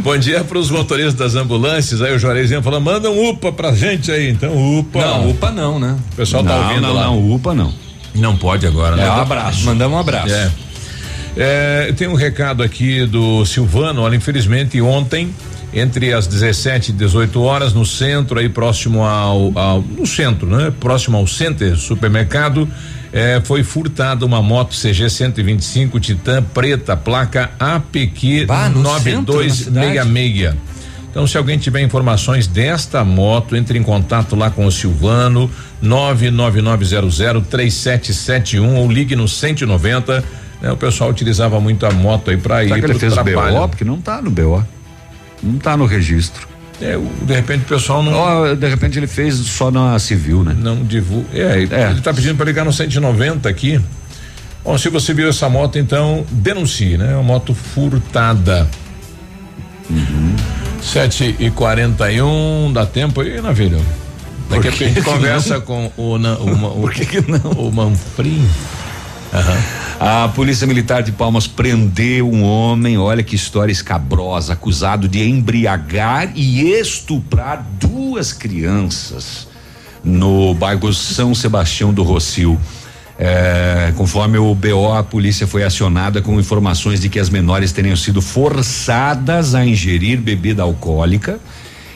Bom 0.00 0.16
dia 0.16 0.42
para 0.42 0.58
os 0.58 0.70
motoristas 0.70 1.14
das 1.14 1.34
ambulâncias. 1.34 2.00
Aí 2.00 2.14
o 2.16 2.18
Juarezinho 2.18 2.62
falou: 2.62 2.80
manda 2.80 3.10
um 3.10 3.28
UPA 3.28 3.52
pra 3.52 3.74
gente 3.74 4.10
aí. 4.10 4.30
Então, 4.30 4.78
UPA. 4.78 5.00
Não, 5.00 5.30
UPA 5.30 5.50
não, 5.50 5.78
né? 5.78 5.98
O 6.12 6.16
pessoal 6.16 6.42
tá 6.42 6.48
não, 6.48 6.58
tá 6.60 6.68
ouvindo 6.68 6.86
não, 6.86 6.94
lá. 6.94 7.04
Não, 7.04 7.34
UPA 7.34 7.54
não. 7.54 7.74
Não 8.14 8.36
pode 8.38 8.66
agora, 8.66 8.96
né? 8.96 9.04
É, 9.04 9.10
um 9.10 9.20
abraço. 9.20 9.66
Mandamos 9.66 9.98
um 9.98 10.00
abraço. 10.00 10.32
É. 10.32 10.50
É, 11.36 11.92
tem 11.94 12.08
um 12.08 12.14
recado 12.14 12.62
aqui 12.62 13.04
do 13.04 13.44
Silvano. 13.44 14.00
Olha, 14.00 14.16
infelizmente 14.16 14.80
ontem 14.80 15.28
entre 15.74 16.14
as 16.14 16.26
17 16.26 16.90
e 16.90 16.94
18 16.94 17.38
horas 17.42 17.74
no 17.74 17.84
centro 17.84 18.38
aí 18.38 18.48
próximo 18.48 19.04
ao, 19.04 19.52
ao 19.54 19.82
no 19.82 20.06
centro, 20.06 20.48
né? 20.48 20.72
Próximo 20.80 21.18
ao 21.18 21.26
Center 21.26 21.76
Supermercado 21.76 22.66
é, 23.12 23.40
foi 23.44 23.62
furtada 23.62 24.24
uma 24.24 24.42
moto 24.42 24.74
CG 24.76 25.08
125 25.08 26.00
Titan 26.00 26.42
preta, 26.42 26.96
placa 26.96 27.50
APQ 27.58 28.46
9266. 28.46 30.54
Então, 31.10 31.26
se 31.26 31.38
alguém 31.38 31.58
tiver 31.58 31.80
informações 31.80 32.46
desta 32.46 33.02
moto, 33.02 33.56
entre 33.56 33.78
em 33.78 33.82
contato 33.82 34.36
lá 34.36 34.50
com 34.50 34.66
o 34.66 34.70
Silvano, 34.70 35.50
999003771 35.82 38.76
ou 38.76 38.92
ligue 38.92 39.16
no 39.16 39.26
190. 39.26 40.22
Né? 40.60 40.70
O 40.70 40.76
pessoal 40.76 41.08
utilizava 41.10 41.58
muito 41.60 41.86
a 41.86 41.90
moto 41.90 42.30
aí 42.30 42.36
para 42.36 42.62
ir 42.62 42.68
para 42.68 42.94
o 42.94 42.98
trabalho. 42.98 43.58
BO, 43.58 43.68
porque 43.68 43.84
não 43.84 43.98
está 43.98 44.20
no 44.20 44.30
BO. 44.30 44.62
Não 45.42 45.56
está 45.56 45.74
no 45.76 45.86
registro. 45.86 46.46
É, 46.80 46.96
de 47.22 47.34
repente 47.34 47.62
o 47.62 47.66
pessoal 47.66 48.02
não. 48.02 48.12
Oh, 48.12 48.54
de 48.54 48.68
repente 48.68 48.98
ele 48.98 49.06
fez 49.06 49.34
só 49.34 49.70
na 49.70 49.98
civil, 49.98 50.44
né? 50.44 50.54
Não 50.56 50.84
divulga. 50.84 51.26
É, 51.32 51.40
é. 51.40 51.90
ele 51.90 51.98
está 51.98 52.14
pedindo 52.14 52.36
para 52.36 52.46
ligar 52.46 52.64
no 52.64 52.72
190 52.72 53.48
aqui. 53.48 53.80
Bom, 54.64 54.76
se 54.78 54.88
você 54.88 55.12
viu 55.12 55.28
essa 55.28 55.48
moto, 55.48 55.78
então 55.78 56.24
denuncie, 56.30 56.96
né? 56.96 57.12
É 57.12 57.14
uma 57.14 57.22
moto 57.22 57.54
furtada. 57.54 58.68
Uhum. 59.90 60.36
7 60.82 61.36
e 61.38 61.50
41 61.50 62.72
dá 62.72 62.86
tempo 62.86 63.20
aí, 63.20 63.40
Navilho? 63.40 63.80
Daqui 64.48 64.68
a 64.68 64.70
pouco 64.70 64.84
a 64.84 64.86
gente 64.88 65.02
conversa 65.02 65.60
com 65.60 65.90
o, 65.96 66.16
o, 66.16 66.16
o, 66.16 66.80
Por 66.80 66.92
que, 66.92 67.06
que 67.06 67.30
não? 67.30 67.50
o 67.52 67.72
Manfrim. 67.72 68.38
Uhum. 69.32 69.87
A 70.00 70.28
Polícia 70.28 70.64
Militar 70.64 71.02
de 71.02 71.10
Palmas 71.10 71.48
prendeu 71.48 72.30
um 72.30 72.44
homem, 72.44 72.96
olha 72.96 73.20
que 73.20 73.34
história 73.34 73.72
escabrosa, 73.72 74.52
acusado 74.52 75.08
de 75.08 75.28
embriagar 75.28 76.30
e 76.36 76.70
estuprar 76.70 77.66
duas 77.80 78.32
crianças 78.32 79.48
no 80.04 80.54
bairro 80.54 80.92
São 80.92 81.34
Sebastião 81.34 81.92
do 81.92 82.04
Rocio. 82.04 82.56
É, 83.18 83.92
conforme 83.96 84.38
o 84.38 84.54
BO, 84.54 84.92
a 84.92 85.02
polícia 85.02 85.48
foi 85.48 85.64
acionada 85.64 86.22
com 86.22 86.38
informações 86.38 87.00
de 87.00 87.08
que 87.08 87.18
as 87.18 87.28
menores 87.28 87.72
teriam 87.72 87.96
sido 87.96 88.22
forçadas 88.22 89.52
a 89.56 89.66
ingerir 89.66 90.20
bebida 90.20 90.62
alcoólica 90.62 91.40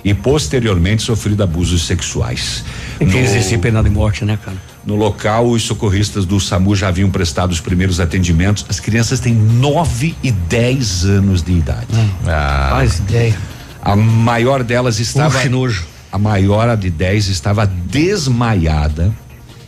e 0.05 0.13
posteriormente 0.13 1.05
sofrido 1.05 1.45
abusos 1.45 1.87
sexuais. 1.87 2.65
Tem 2.99 3.07
que 3.07 3.15
no, 3.15 3.23
exercer 3.23 3.61
pena 3.61 3.81
de 3.81 3.91
morte, 3.91 4.25
né, 4.25 4.37
cara? 4.45 4.72
No 4.85 4.97
local, 4.97 5.49
os 5.49 5.63
socorristas 5.63 6.25
do 6.25 6.41
SAMU 6.41 6.75
já 6.75 6.89
haviam 6.89 7.09
prestado 7.11 7.53
os 7.53 7.61
primeiros 7.61 8.01
atendimentos. 8.01 8.67
As 8.69 8.81
crianças 8.81 9.21
têm 9.21 9.35
9 9.35 10.17
e 10.23 10.33
10 10.33 11.05
anos 11.05 11.43
de 11.43 11.53
idade. 11.53 11.87
Hum. 11.93 12.09
Ah, 12.27 12.69
faz 12.73 12.99
ideia. 12.99 13.39
A 13.81 13.95
maior 13.95 14.63
delas 14.65 14.99
estava. 14.99 15.39
Uxe, 15.39 15.49
nojo. 15.49 15.87
A 16.11 16.19
maior, 16.19 16.69
a 16.69 16.75
de 16.75 16.91
10, 16.91 17.29
estava 17.29 17.65
desmaiada 17.67 19.13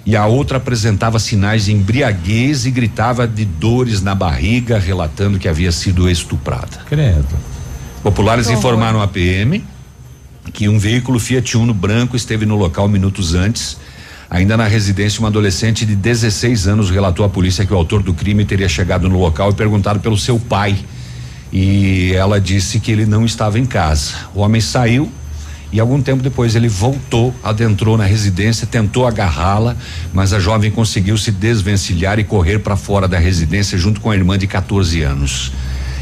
e 0.04 0.14
a 0.14 0.26
outra 0.26 0.58
apresentava 0.58 1.18
sinais 1.18 1.64
de 1.64 1.72
embriaguez 1.72 2.66
e 2.66 2.70
gritava 2.70 3.26
de 3.26 3.44
dores 3.44 4.02
na 4.02 4.14
barriga, 4.14 4.78
relatando 4.78 5.38
que 5.38 5.48
havia 5.48 5.72
sido 5.72 6.10
estuprada. 6.10 6.80
Credo. 6.86 7.24
Populares 8.02 8.50
informaram 8.50 9.00
a 9.00 9.08
PM 9.08 9.64
que 10.52 10.68
um 10.68 10.78
veículo 10.78 11.18
Fiat 11.18 11.56
Uno 11.56 11.72
branco 11.72 12.16
esteve 12.16 12.44
no 12.44 12.54
local 12.54 12.86
minutos 12.86 13.34
antes. 13.34 13.78
Ainda 14.34 14.56
na 14.56 14.66
residência, 14.66 15.20
uma 15.20 15.28
adolescente 15.28 15.86
de 15.86 15.94
16 15.94 16.66
anos 16.66 16.90
relatou 16.90 17.24
à 17.24 17.28
polícia 17.28 17.64
que 17.64 17.72
o 17.72 17.76
autor 17.76 18.02
do 18.02 18.12
crime 18.12 18.44
teria 18.44 18.68
chegado 18.68 19.08
no 19.08 19.16
local 19.16 19.50
e 19.50 19.54
perguntado 19.54 20.00
pelo 20.00 20.18
seu 20.18 20.40
pai. 20.40 20.76
E 21.52 22.12
ela 22.14 22.40
disse 22.40 22.80
que 22.80 22.90
ele 22.90 23.06
não 23.06 23.24
estava 23.24 23.60
em 23.60 23.64
casa. 23.64 24.10
O 24.34 24.40
homem 24.40 24.60
saiu 24.60 25.08
E 25.72 25.78
algum 25.78 26.02
tempo 26.02 26.20
depois 26.20 26.56
ele 26.56 26.66
voltou, 26.66 27.32
adentrou 27.44 27.96
na 27.96 28.02
residência, 28.02 28.66
tentou 28.66 29.06
agarrá-la, 29.06 29.76
mas 30.12 30.32
a 30.32 30.40
jovem 30.40 30.68
conseguiu 30.68 31.16
se 31.16 31.30
desvencilhar 31.30 32.18
e 32.18 32.24
correr 32.24 32.58
para 32.58 32.74
fora 32.74 33.06
da 33.06 33.20
residência 33.20 33.78
junto 33.78 34.00
com 34.00 34.10
a 34.10 34.16
irmã 34.16 34.36
de 34.36 34.48
14 34.48 35.00
anos. 35.02 35.52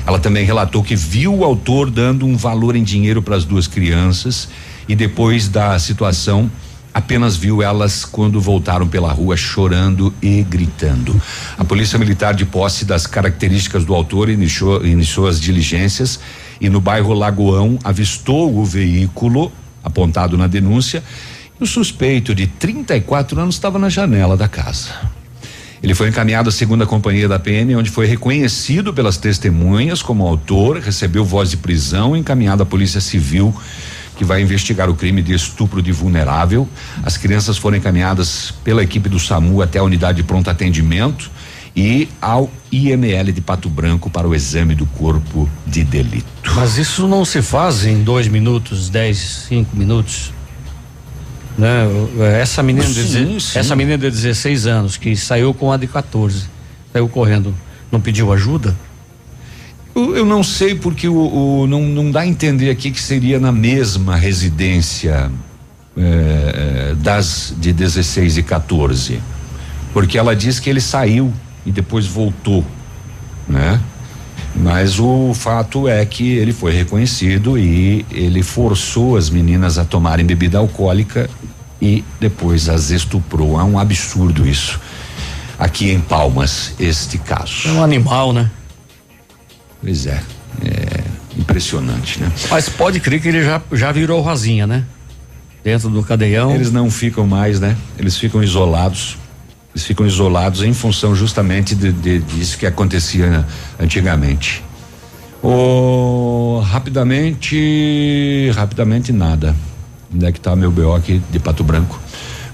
Ela 0.06 0.18
também 0.18 0.46
relatou 0.46 0.82
que 0.82 0.96
viu 0.96 1.34
o 1.34 1.44
autor 1.44 1.90
dando 1.90 2.24
um 2.24 2.34
valor 2.34 2.76
em 2.76 2.82
dinheiro 2.82 3.20
para 3.20 3.36
as 3.36 3.44
duas 3.44 3.66
crianças 3.66 4.48
e 4.88 4.94
depois 4.94 5.48
da 5.48 5.78
situação 5.78 6.50
apenas 6.92 7.36
viu 7.36 7.62
elas 7.62 8.04
quando 8.04 8.40
voltaram 8.40 8.86
pela 8.86 9.12
rua 9.12 9.36
chorando 9.36 10.12
e 10.20 10.42
gritando. 10.42 11.20
A 11.56 11.64
polícia 11.64 11.98
militar 11.98 12.34
de 12.34 12.44
posse 12.44 12.84
das 12.84 13.06
características 13.06 13.84
do 13.84 13.94
autor 13.94 14.28
iniciou, 14.28 14.84
iniciou 14.84 15.26
as 15.26 15.40
diligências 15.40 16.20
e 16.60 16.68
no 16.68 16.80
bairro 16.80 17.14
Lagoão 17.14 17.78
avistou 17.82 18.56
o 18.56 18.64
veículo 18.64 19.50
apontado 19.82 20.36
na 20.36 20.46
denúncia 20.46 21.02
e 21.60 21.64
o 21.64 21.66
suspeito 21.66 22.34
de 22.34 22.46
34 22.46 23.40
anos 23.40 23.54
estava 23.54 23.78
na 23.78 23.88
janela 23.88 24.36
da 24.36 24.48
casa. 24.48 24.90
Ele 25.82 25.96
foi 25.96 26.08
encaminhado 26.08 26.48
à 26.48 26.52
segunda 26.52 26.86
companhia 26.86 27.26
da 27.26 27.40
PM, 27.40 27.74
onde 27.74 27.90
foi 27.90 28.06
reconhecido 28.06 28.94
pelas 28.94 29.16
testemunhas 29.16 30.00
como 30.00 30.24
autor, 30.24 30.78
recebeu 30.78 31.24
voz 31.24 31.50
de 31.50 31.56
prisão 31.56 32.16
e 32.16 32.20
encaminhado 32.20 32.62
à 32.62 32.66
Polícia 32.66 33.00
Civil, 33.00 33.52
que 34.22 34.24
vai 34.24 34.40
investigar 34.40 34.88
o 34.88 34.94
crime 34.94 35.20
de 35.20 35.34
estupro 35.34 35.82
de 35.82 35.90
vulnerável. 35.90 36.68
As 37.02 37.16
crianças 37.16 37.58
foram 37.58 37.76
encaminhadas 37.76 38.54
pela 38.62 38.80
equipe 38.80 39.08
do 39.08 39.18
SAMU 39.18 39.60
até 39.60 39.80
a 39.80 39.82
unidade 39.82 40.18
de 40.18 40.22
pronto 40.22 40.48
atendimento 40.48 41.28
e 41.74 42.08
ao 42.20 42.48
IML 42.70 43.32
de 43.32 43.40
Pato 43.40 43.68
Branco 43.68 44.08
para 44.08 44.28
o 44.28 44.32
exame 44.32 44.76
do 44.76 44.86
corpo 44.86 45.50
de 45.66 45.82
delito. 45.82 46.24
Mas 46.54 46.78
isso 46.78 47.08
não 47.08 47.24
se 47.24 47.42
faz 47.42 47.84
em 47.84 48.04
dois 48.04 48.28
minutos, 48.28 48.88
dez, 48.88 49.46
cinco 49.48 49.76
minutos. 49.76 50.32
Né? 51.58 51.84
Essa 52.40 52.62
menina, 52.62 52.86
sim, 52.86 53.34
de, 53.34 53.40
sim. 53.40 53.58
essa 53.58 53.74
menina 53.74 53.98
de 53.98 54.08
16 54.08 54.66
anos 54.68 54.96
que 54.96 55.16
saiu 55.16 55.52
com 55.52 55.72
a 55.72 55.76
de 55.76 55.88
14, 55.88 56.44
saiu 56.92 57.08
correndo, 57.08 57.52
não 57.90 58.00
pediu 58.00 58.32
ajuda? 58.32 58.76
Eu, 59.94 60.24
não 60.24 60.42
sei 60.42 60.74
porque 60.74 61.06
o, 61.06 61.14
o, 61.14 61.66
não, 61.66 61.82
não 61.82 62.10
dá 62.10 62.20
a 62.20 62.26
entender 62.26 62.70
aqui 62.70 62.90
que 62.90 63.00
seria 63.00 63.38
na 63.38 63.52
mesma 63.52 64.16
residência 64.16 65.30
é, 65.96 66.94
das 66.96 67.54
de 67.58 67.72
16 67.72 68.38
e 68.38 68.42
14. 68.42 69.20
Porque 69.92 70.16
ela 70.16 70.34
diz 70.34 70.58
que 70.58 70.70
ele 70.70 70.80
saiu 70.80 71.32
e 71.66 71.70
depois 71.70 72.06
voltou, 72.06 72.64
né? 73.46 73.80
Mas 74.54 74.98
o 74.98 75.32
fato 75.34 75.88
é 75.88 76.04
que 76.04 76.30
ele 76.32 76.52
foi 76.52 76.72
reconhecido 76.72 77.58
e 77.58 78.04
ele 78.10 78.42
forçou 78.42 79.16
as 79.16 79.30
meninas 79.30 79.78
a 79.78 79.84
tomarem 79.84 80.24
bebida 80.24 80.58
alcoólica 80.58 81.28
e 81.80 82.04
depois 82.20 82.68
as 82.68 82.90
estuprou. 82.90 83.58
É 83.58 83.64
um 83.64 83.78
absurdo 83.78 84.46
isso. 84.46 84.80
Aqui 85.58 85.90
em 85.90 86.00
Palmas, 86.00 86.74
este 86.78 87.18
caso. 87.18 87.68
É 87.68 87.72
um 87.72 87.82
animal, 87.82 88.32
né? 88.32 88.50
Pois 89.82 90.06
é. 90.06 90.22
É 90.64 91.04
impressionante, 91.36 92.20
né? 92.20 92.30
Mas 92.48 92.68
pode 92.68 93.00
crer 93.00 93.20
que 93.20 93.28
ele 93.28 93.42
já, 93.42 93.60
já 93.72 93.90
virou 93.90 94.20
rosinha, 94.20 94.66
né? 94.66 94.84
Dentro 95.64 95.90
do 95.90 96.02
cadeião. 96.02 96.54
Eles 96.54 96.70
não 96.70 96.90
ficam 96.90 97.26
mais, 97.26 97.60
né? 97.60 97.76
Eles 97.98 98.16
ficam 98.16 98.42
isolados. 98.42 99.18
Eles 99.74 99.84
ficam 99.84 100.06
isolados 100.06 100.62
em 100.62 100.72
função 100.72 101.14
justamente 101.14 101.74
de, 101.74 101.92
de 101.92 102.18
disso 102.18 102.58
que 102.58 102.66
acontecia 102.66 103.46
antigamente. 103.80 104.62
Oh, 105.42 106.62
rapidamente, 106.64 108.50
rapidamente 108.54 109.12
nada. 109.12 109.56
Onde 110.14 110.26
é 110.26 110.32
que 110.32 110.38
está 110.38 110.54
meu 110.54 110.70
BO 110.70 110.94
aqui 110.94 111.20
de 111.30 111.38
Pato 111.38 111.64
Branco? 111.64 111.98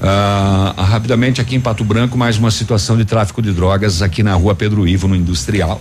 Ah, 0.01 0.75
rapidamente 0.79 1.41
aqui 1.41 1.57
em 1.57 1.61
Pato 1.61 1.85
Branco, 1.85 2.17
mais 2.17 2.39
uma 2.39 2.51
situação 2.53 2.97
de 2.97 3.05
tráfico 3.05 3.43
de 3.43 3.53
drogas 3.53 4.01
aqui 4.01 4.23
na 4.23 4.35
rua 4.35 4.55
Pedro 4.55 4.87
Ivo, 4.87 5.09
no 5.09 5.17
Industrial. 5.17 5.81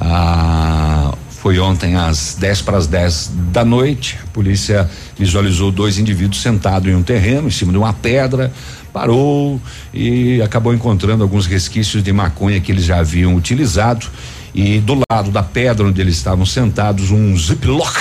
Ah, 0.00 1.12
foi 1.46 1.58
ontem 1.58 1.94
às 1.94 2.34
10 2.38 2.62
para 2.62 2.76
as 2.76 2.86
10 2.86 3.30
da 3.52 3.64
noite. 3.64 4.18
A 4.24 4.26
polícia 4.32 4.90
visualizou 5.18 5.70
dois 5.70 5.98
indivíduos 5.98 6.42
sentados 6.42 6.90
em 6.90 6.94
um 6.94 7.02
terreno, 7.02 7.48
em 7.48 7.50
cima 7.50 7.72
de 7.72 7.78
uma 7.78 7.92
pedra, 7.92 8.52
parou 8.92 9.60
e 9.94 10.42
acabou 10.42 10.74
encontrando 10.74 11.22
alguns 11.22 11.46
resquícios 11.46 12.02
de 12.02 12.12
maconha 12.12 12.60
que 12.60 12.72
eles 12.72 12.84
já 12.84 12.98
haviam 12.98 13.34
utilizado. 13.34 14.06
E 14.54 14.80
do 14.80 15.00
lado 15.10 15.30
da 15.30 15.42
pedra 15.42 15.86
onde 15.86 16.00
eles 16.00 16.16
estavam 16.16 16.46
sentados, 16.46 17.10
um 17.10 17.36
ziplock, 17.36 17.96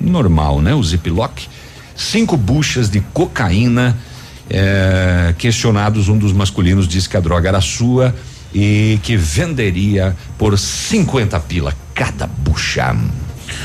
normal, 0.00 0.60
né? 0.60 0.74
O 0.74 0.82
ziplock, 0.82 1.48
cinco 1.96 2.36
buchas 2.36 2.90
de 2.90 3.00
cocaína. 3.14 3.96
Eh, 4.52 5.34
questionados, 5.38 6.08
um 6.08 6.18
dos 6.18 6.32
masculinos 6.32 6.88
disse 6.88 7.08
que 7.08 7.16
a 7.16 7.20
droga 7.20 7.48
era 7.48 7.60
sua 7.60 8.12
e 8.54 8.98
que 9.02 9.16
venderia 9.16 10.16
por 10.38 10.58
50 10.58 11.38
pila 11.40 11.74
cada 11.94 12.26
bucha. 12.26 12.96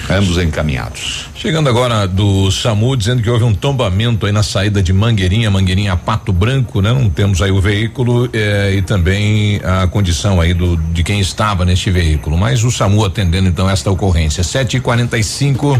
Ambos 0.10 0.38
encaminhados. 0.38 1.30
Chegando 1.36 1.70
agora 1.70 2.08
do 2.08 2.52
SAMU, 2.52 2.96
dizendo 2.96 3.22
que 3.22 3.30
houve 3.30 3.44
um 3.44 3.54
tombamento 3.54 4.26
aí 4.26 4.32
na 4.32 4.44
saída 4.44 4.82
de 4.82 4.92
Mangueirinha, 4.94 5.50
Mangueirinha 5.50 5.96
Pato 5.96 6.32
Branco, 6.32 6.82
né? 6.82 6.92
Não 6.92 7.10
temos 7.10 7.42
aí 7.42 7.52
o 7.52 7.62
veículo 7.62 8.30
eh, 8.34 8.76
e 8.78 8.82
também 8.82 9.60
a 9.64 9.88
condição 9.88 10.42
aí 10.42 10.54
do 10.54 10.78
de 10.78 11.04
quem 11.04 11.20
estava 11.20 11.66
neste 11.66 11.92
veículo. 11.92 12.38
Mas 12.38 12.64
o 12.64 12.72
SAMU 12.72 13.06
atendendo 13.06 13.48
então 13.48 13.70
esta 13.70 13.92
ocorrência. 13.92 14.44
7 14.44 14.78
e 14.78 14.80
45 14.80 15.80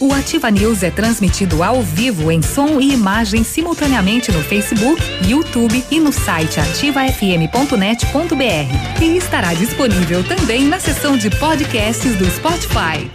O 0.00 0.12
Ativa 0.14 0.50
News 0.50 0.82
é 0.82 0.90
transmitido 0.90 1.62
ao 1.62 1.82
vivo 1.82 2.32
em 2.32 2.40
som 2.40 2.80
e 2.80 2.94
imagem 2.94 3.44
simultaneamente 3.44 4.32
no 4.32 4.42
Facebook, 4.42 4.98
YouTube 5.28 5.84
e 5.90 6.00
no 6.00 6.10
site 6.10 6.58
ativafm.net.br. 6.58 9.02
E 9.02 9.16
estará 9.18 9.52
disponível 9.52 10.24
também 10.24 10.64
na 10.64 10.80
seção 10.80 11.18
de 11.18 11.28
podcasts 11.28 12.16
do 12.16 12.24
Spotify. 12.30 13.10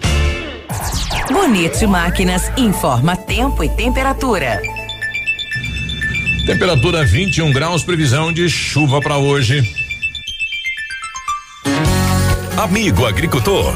Bonito 1.34 1.88
Máquinas 1.88 2.52
informa 2.56 3.18
tempo 3.18 3.64
e 3.64 3.70
temperatura. 3.70 4.62
Temperatura 6.46 7.04
21 7.04 7.52
graus, 7.52 7.84
previsão 7.84 8.32
de 8.32 8.48
chuva 8.48 9.02
para 9.02 9.18
hoje. 9.18 9.64
Amigo 12.56 13.08
agricultor, 13.08 13.76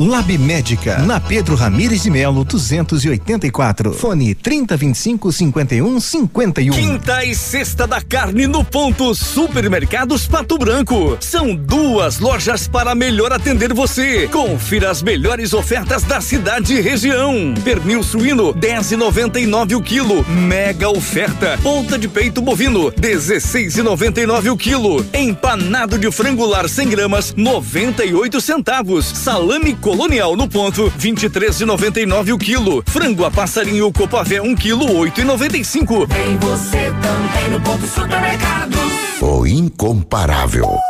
Lab 0.00 0.38
Médica, 0.38 0.96
na 1.00 1.20
Pedro 1.20 1.54
Ramires 1.54 2.02
de 2.02 2.10
Melo, 2.10 2.42
284. 2.42 3.92
Fone 3.92 4.34
3025 4.34 5.30
51 5.30 6.00
51. 6.00 6.72
Quinta 6.72 7.22
e 7.22 7.34
sexta 7.34 7.86
da 7.86 8.00
carne 8.00 8.46
no 8.46 8.64
ponto 8.64 9.14
Supermercados 9.14 10.26
Pato 10.26 10.56
Branco. 10.56 11.18
São 11.20 11.54
duas 11.54 12.18
lojas 12.18 12.66
para 12.66 12.94
melhor 12.94 13.30
atender 13.30 13.74
você. 13.74 14.26
Confira 14.28 14.90
as 14.90 15.02
melhores 15.02 15.52
ofertas 15.52 16.02
da 16.02 16.18
cidade 16.22 16.76
e 16.76 16.80
região. 16.80 17.52
Pernil 17.62 18.02
suíno 18.02 18.54
10,99 18.54 19.76
o 19.76 19.82
quilo. 19.82 20.24
Mega 20.26 20.88
oferta. 20.88 21.58
Ponta 21.62 21.98
de 21.98 22.08
peito 22.08 22.40
bovino 22.40 22.90
16,99 22.90 24.50
o 24.50 24.56
quilo. 24.56 25.04
Empanado 25.12 25.98
de 25.98 26.10
frango 26.10 26.46
lar 26.46 26.70
100 26.70 26.88
gramas 26.88 27.34
98 27.36 28.40
centavos. 28.40 29.04
Salame 29.04 29.74
colonial 29.90 30.36
no 30.36 30.46
ponto 30.46 30.88
23,99 30.92 32.32
o 32.32 32.38
quilo. 32.38 32.82
Frango 32.86 33.24
a 33.24 33.30
passarinho 33.30 33.92
copavé 33.92 34.40
1 34.40 34.54
quilo 34.54 34.86
8,95. 34.86 36.06
Tem 36.06 36.36
você 36.36 36.92
também 37.02 37.50
no 37.50 37.60
ponto 37.60 37.84
supermercado. 37.88 38.76
O 39.20 39.44
incomparável. 39.44 40.89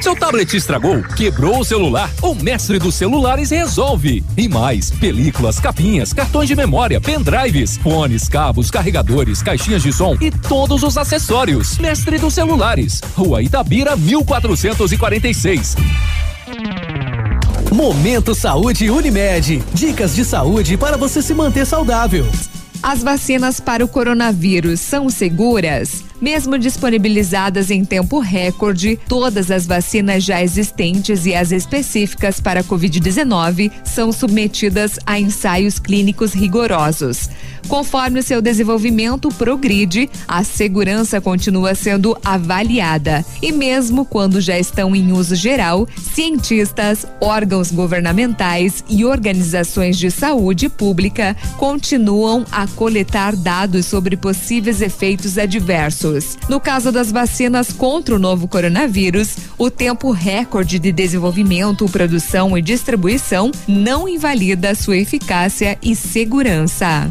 Seu 0.00 0.16
tablet 0.16 0.56
estragou? 0.56 1.02
Quebrou 1.02 1.60
o 1.60 1.64
celular? 1.64 2.10
O 2.22 2.34
mestre 2.34 2.78
dos 2.78 2.94
celulares 2.94 3.50
resolve. 3.50 4.24
E 4.34 4.48
mais: 4.48 4.90
películas, 4.90 5.60
capinhas, 5.60 6.14
cartões 6.14 6.48
de 6.48 6.56
memória, 6.56 6.98
pendrives, 7.00 7.76
fones, 7.76 8.26
cabos, 8.26 8.70
carregadores, 8.70 9.42
caixinhas 9.42 9.82
de 9.82 9.92
som 9.92 10.16
e 10.18 10.30
todos 10.30 10.82
os 10.82 10.96
acessórios. 10.96 11.76
Mestre 11.78 12.18
dos 12.18 12.32
celulares. 12.32 13.00
Rua 13.14 13.42
Itabira, 13.42 13.94
1446. 13.94 15.76
Momento 17.70 18.34
Saúde 18.34 18.90
Unimed. 18.90 19.62
Dicas 19.74 20.14
de 20.14 20.24
saúde 20.24 20.78
para 20.78 20.96
você 20.96 21.20
se 21.20 21.34
manter 21.34 21.66
saudável. 21.66 22.26
As 22.82 23.02
vacinas 23.02 23.60
para 23.60 23.84
o 23.84 23.88
coronavírus 23.88 24.80
são 24.80 25.10
seguras? 25.10 26.09
Mesmo 26.20 26.58
disponibilizadas 26.58 27.70
em 27.70 27.82
tempo 27.82 28.18
recorde, 28.18 28.98
todas 29.08 29.50
as 29.50 29.66
vacinas 29.66 30.22
já 30.22 30.42
existentes 30.42 31.24
e 31.24 31.34
as 31.34 31.50
específicas 31.50 32.40
para 32.40 32.60
a 32.60 32.64
Covid-19 32.64 33.72
são 33.84 34.12
submetidas 34.12 34.98
a 35.06 35.18
ensaios 35.18 35.78
clínicos 35.78 36.34
rigorosos. 36.34 37.30
Conforme 37.68 38.22
seu 38.22 38.42
desenvolvimento 38.42 39.28
progride, 39.30 40.10
a 40.26 40.42
segurança 40.42 41.20
continua 41.20 41.74
sendo 41.74 42.16
avaliada. 42.24 43.24
E 43.40 43.52
mesmo 43.52 44.04
quando 44.04 44.40
já 44.40 44.58
estão 44.58 44.94
em 44.94 45.12
uso 45.12 45.34
geral, 45.34 45.86
cientistas, 45.96 47.06
órgãos 47.20 47.70
governamentais 47.70 48.84
e 48.88 49.04
organizações 49.04 49.96
de 49.96 50.10
saúde 50.10 50.68
pública 50.68 51.36
continuam 51.58 52.44
a 52.50 52.66
coletar 52.66 53.36
dados 53.36 53.86
sobre 53.86 54.16
possíveis 54.16 54.80
efeitos 54.80 55.38
adversos. 55.38 56.09
No 56.48 56.60
caso 56.60 56.90
das 56.90 57.10
vacinas 57.12 57.72
contra 57.72 58.14
o 58.14 58.18
novo 58.18 58.48
coronavírus, 58.48 59.36
o 59.56 59.70
tempo 59.70 60.10
recorde 60.10 60.78
de 60.78 60.92
desenvolvimento, 60.92 61.86
produção 61.86 62.56
e 62.56 62.62
distribuição 62.62 63.50
não 63.66 64.08
invalida 64.08 64.74
sua 64.74 64.96
eficácia 64.96 65.78
e 65.82 65.94
segurança. 65.94 67.10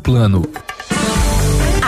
plano. 0.01 0.41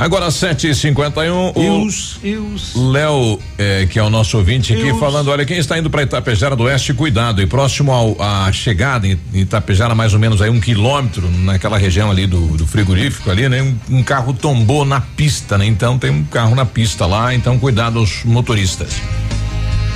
Agora 0.00 0.28
7h51, 0.28 1.52
o 2.74 2.90
Léo, 2.90 3.38
eh, 3.58 3.86
que 3.90 3.98
é 3.98 4.02
o 4.02 4.08
nosso 4.08 4.38
ouvinte 4.38 4.72
aqui, 4.72 4.98
falando: 4.98 5.28
olha, 5.28 5.44
quem 5.44 5.58
está 5.58 5.78
indo 5.78 5.90
para 5.90 6.02
Itapejara 6.02 6.56
do 6.56 6.62
Oeste, 6.62 6.94
cuidado. 6.94 7.42
E 7.42 7.46
próximo 7.46 7.92
ao, 7.92 8.16
à 8.18 8.50
chegada 8.50 9.06
em 9.06 9.20
Itapejara, 9.34 9.94
mais 9.94 10.14
ou 10.14 10.18
menos 10.18 10.40
aí 10.40 10.48
um 10.48 10.58
quilômetro, 10.58 11.30
naquela 11.30 11.76
região 11.76 12.10
ali 12.10 12.26
do, 12.26 12.56
do 12.56 12.66
frigorífico 12.66 13.30
ali, 13.30 13.46
né? 13.46 13.60
Um, 13.60 13.98
um 13.98 14.02
carro 14.02 14.32
tombou 14.32 14.86
na 14.86 15.02
pista, 15.02 15.58
né? 15.58 15.66
Então 15.66 15.98
tem 15.98 16.10
um 16.10 16.24
carro 16.24 16.54
na 16.54 16.64
pista 16.64 17.04
lá, 17.04 17.34
então 17.34 17.58
cuidado 17.58 17.98
aos 17.98 18.24
motoristas. 18.24 18.94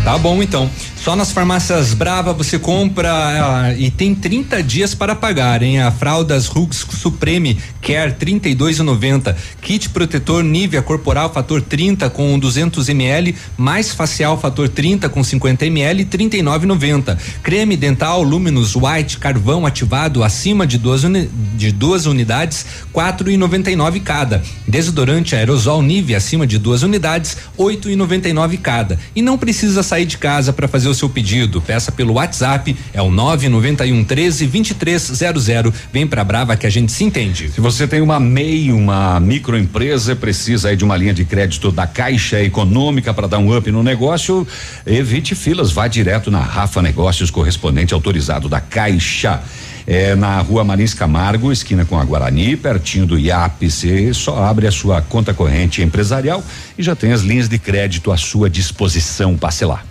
Tá 0.05 0.19
bom, 0.19 0.43
então. 0.43 0.71
Só 1.05 1.14
nas 1.14 1.33
farmácias 1.33 1.93
Brava 1.93 2.33
você 2.33 2.59
compra 2.59 3.11
ah, 3.12 3.75
e 3.75 3.90
tem 3.90 4.14
30 4.14 4.62
dias 4.62 4.95
para 4.95 5.14
pagar, 5.14 5.62
hein? 5.62 5.83
A 5.83 5.90
fraldas 5.90 6.47
Rux 6.47 6.87
Supreme 6.99 7.59
Care 7.83 8.12
32,90. 8.12 9.35
Kit 9.61 9.90
protetor 9.90 10.43
Nivea 10.43 10.81
Corporal 10.81 11.31
Fator 11.33 11.61
30 11.61 12.09
com 12.09 12.38
200 12.38 12.88
ml, 12.88 13.35
mais 13.57 13.93
facial 13.93 14.38
Fator 14.40 14.67
30 14.67 15.09
com 15.11 15.23
50 15.23 15.67
ml, 15.67 16.05
39,90. 16.07 17.19
Creme 17.43 17.77
dental 17.77 18.23
Luminous 18.23 18.75
White 18.75 19.19
Carvão 19.19 19.67
ativado 19.67 20.25
acima 20.25 20.67
de 20.67 20.79
duas, 20.79 21.05
uni, 21.05 21.29
de 21.55 21.71
duas 21.71 22.07
unidades, 22.07 22.64
4,99 22.95 24.03
cada. 24.03 24.43
Desodorante 24.67 25.37
aerosol 25.37 25.83
Nivea 25.83 26.17
acima 26.17 26.47
de 26.47 26.59
duas 26.59 26.83
unidades, 26.83 27.37
8,99 27.59 28.59
cada. 28.59 28.99
E 29.14 29.21
não 29.21 29.37
precisa 29.37 29.83
sair 29.83 29.93
de 30.02 30.18
casa 30.18 30.52
para 30.52 30.66
fazer 30.66 30.88
o 30.88 30.94
seu 30.94 31.09
pedido. 31.09 31.61
Peça 31.61 31.92
pelo 31.92 32.14
WhatsApp, 32.14 32.74
é 32.92 33.00
o 33.00 33.11
991 33.11 34.02
13 34.02 34.46
2300. 34.46 35.72
Vem 35.92 36.07
pra 36.07 36.24
Brava 36.24 36.57
que 36.57 36.66
a 36.66 36.70
gente 36.70 36.90
se 36.90 37.04
entende. 37.04 37.50
Se 37.50 37.61
você 37.61 37.87
tem 37.87 38.00
uma 38.00 38.18
MEI, 38.18 38.72
uma 38.72 39.20
microempresa, 39.20 40.16
precisa 40.16 40.70
aí 40.70 40.76
de 40.76 40.85
uma 40.85 40.96
linha 40.96 41.14
de 41.14 41.24
crédito 41.24 41.70
da 41.70 41.87
Caixa 41.87 42.42
Econômica 42.42 43.14
para 43.14 43.28
dar 43.28 43.38
um 43.38 43.57
up 43.57 43.70
no 43.70 43.83
negócio, 43.83 44.46
evite 44.87 45.35
filas, 45.35 45.70
vá 45.70 45.87
direto 45.87 46.30
na 46.30 46.40
Rafa 46.40 46.83
Negócios, 46.83 47.30
correspondente 47.30 47.92
autorizado 47.94 48.48
da 48.48 48.61
Caixa. 48.61 49.42
É 49.87 50.14
na 50.14 50.40
rua 50.40 50.64
Marins 50.64 50.94
Camargo, 50.94 51.53
esquina 51.53 51.85
com 51.85 51.99
a 51.99 52.05
Guarani, 52.05 52.57
pertinho 52.57 53.05
do 53.05 53.18
IAP. 53.18 53.70
Você 53.70 54.14
só 54.14 54.42
abre 54.42 54.66
a 54.66 54.73
sua 54.73 55.03
conta 55.03 55.35
corrente 55.35 55.83
empresarial 55.83 56.42
e 56.79 56.83
já 56.83 56.97
tem 56.97 57.12
as 57.12 57.20
linhas 57.20 57.49
de 57.49 57.59
crédito 57.59 58.11
à 58.11 58.16
sua 58.16 58.49
disposição. 58.49 59.37
Passe 59.37 59.64
lá. 59.64 59.85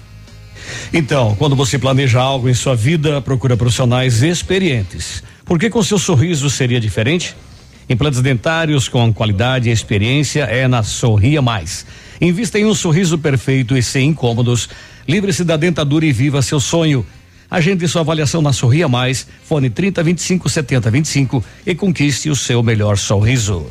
Então, 0.91 1.35
quando 1.35 1.55
você 1.55 1.77
planeja 1.77 2.19
algo 2.19 2.49
em 2.49 2.53
sua 2.53 2.75
vida, 2.75 3.21
procura 3.21 3.55
profissionais 3.55 4.23
experientes. 4.23 5.23
Por 5.45 5.59
que 5.59 5.69
com 5.69 5.83
seu 5.83 5.99
sorriso 5.99 6.49
seria 6.49 6.79
diferente? 6.79 7.35
Implantes 7.87 8.21
dentários 8.21 8.87
com 8.87 9.13
qualidade 9.13 9.69
e 9.69 9.71
experiência 9.71 10.43
é 10.43 10.67
na 10.67 10.83
Sorria 10.83 11.41
Mais. 11.41 11.85
Invista 12.19 12.57
em 12.57 12.65
um 12.65 12.73
sorriso 12.73 13.17
perfeito 13.17 13.77
e 13.77 13.83
sem 13.83 14.09
incômodos. 14.09 14.69
Livre-se 15.07 15.43
da 15.43 15.57
dentadura 15.57 16.05
e 16.05 16.11
viva 16.11 16.41
seu 16.41 16.59
sonho. 16.59 17.05
Agende 17.53 17.87
sua 17.87 18.01
avaliação 18.01 18.41
na 18.41 18.51
Sorria 18.51 18.87
Mais, 18.87 19.27
fone 19.43 19.69
30 19.69 20.01
25 20.01 20.49
70 20.49 20.89
25 20.89 21.45
e 21.67 21.75
conquiste 21.75 22.27
o 22.27 22.35
seu 22.35 22.63
melhor 22.63 22.97
sorriso. 22.97 23.67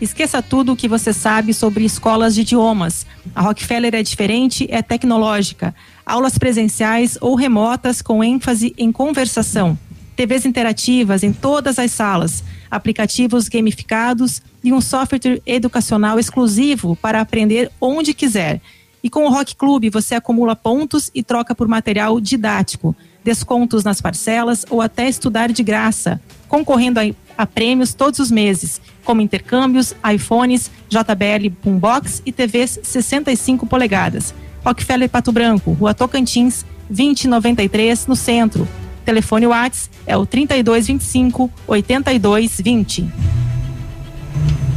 Esqueça 0.00 0.40
tudo 0.40 0.72
o 0.72 0.76
que 0.76 0.88
você 0.88 1.12
sabe 1.12 1.52
sobre 1.52 1.84
escolas 1.84 2.34
de 2.34 2.40
idiomas. 2.40 3.04
A 3.34 3.42
Rockefeller 3.42 3.94
é 3.94 4.02
diferente, 4.02 4.66
é 4.70 4.80
tecnológica. 4.80 5.74
Aulas 6.06 6.38
presenciais 6.38 7.18
ou 7.20 7.34
remotas 7.34 8.00
com 8.00 8.24
ênfase 8.24 8.72
em 8.78 8.90
conversação. 8.90 9.78
TVs 10.16 10.46
interativas 10.46 11.22
em 11.22 11.34
todas 11.34 11.78
as 11.78 11.92
salas, 11.92 12.42
aplicativos 12.70 13.46
gamificados 13.46 14.40
e 14.64 14.72
um 14.72 14.80
software 14.80 15.42
educacional 15.44 16.18
exclusivo 16.18 16.96
para 16.96 17.20
aprender 17.20 17.70
onde 17.78 18.14
quiser. 18.14 18.62
E 19.02 19.08
com 19.08 19.24
o 19.24 19.30
Rock 19.30 19.56
Club 19.56 19.90
você 19.90 20.14
acumula 20.14 20.54
pontos 20.54 21.10
e 21.14 21.22
troca 21.22 21.54
por 21.54 21.66
material 21.66 22.20
didático, 22.20 22.94
descontos 23.24 23.84
nas 23.84 24.00
parcelas 24.00 24.64
ou 24.68 24.80
até 24.80 25.08
estudar 25.08 25.50
de 25.50 25.62
graça, 25.62 26.20
concorrendo 26.48 27.00
a, 27.00 27.04
a 27.36 27.46
prêmios 27.46 27.94
todos 27.94 28.18
os 28.18 28.30
meses, 28.30 28.80
como 29.04 29.20
intercâmbios, 29.20 29.94
iPhones, 30.14 30.70
JBL 30.88 31.48
Boombox 31.62 32.22
e 32.26 32.32
TVs 32.32 32.80
65 32.82 33.66
polegadas. 33.66 34.34
Rockefeller 34.64 35.08
Pato 35.08 35.32
Branco, 35.32 35.72
Rua 35.72 35.94
Tocantins, 35.94 36.66
2093, 36.90 38.06
no 38.06 38.16
centro. 38.16 38.68
Telefone 39.04 39.46
Whats 39.46 39.90
é 40.06 40.16
o 40.16 40.26
3225 40.26 41.50
8220. 41.66 43.08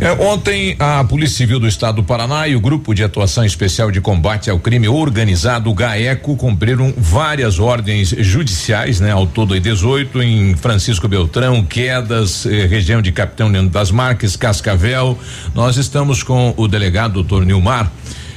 É, 0.04 0.12
ontem, 0.22 0.76
a 0.80 1.02
Polícia 1.06 1.38
Civil 1.38 1.62
do 1.62 1.66
Estado 1.66 1.96
do 1.96 2.04
Paraná 2.04 2.46
e 2.46 2.58
o 2.58 2.60
Grupo 2.60 2.94
de 2.94 3.06
Atuação 3.06 3.46
Especial 3.46 3.90
de 3.90 4.02
Combate 4.02 4.50
ao 4.50 4.60
Crime 4.60 4.90
Organizado, 4.90 5.74
GAECO, 5.74 6.36
cumpriram 6.36 6.94
várias 6.98 7.58
ordens 7.58 8.10
judiciais, 8.10 9.00
né? 9.00 9.12
Ao 9.12 9.26
todo, 9.26 9.58
18 9.58 10.22
em 10.22 10.58
Francisco 10.58 11.08
Beltrão, 11.08 11.64
Quedas, 11.64 12.46
eh, 12.46 12.66
região 12.66 13.02
de 13.02 13.14
Capitão 13.14 13.48
Leandro 13.48 13.72
das 13.72 13.92
Marques, 13.92 14.36
Cascavel. 14.36 15.18
Nós 15.56 15.78
estamos 15.78 16.22
com 16.22 16.54
o 16.58 16.68
delegado, 16.68 17.14
doutor 17.14 17.46
Nilmar, 17.46 17.90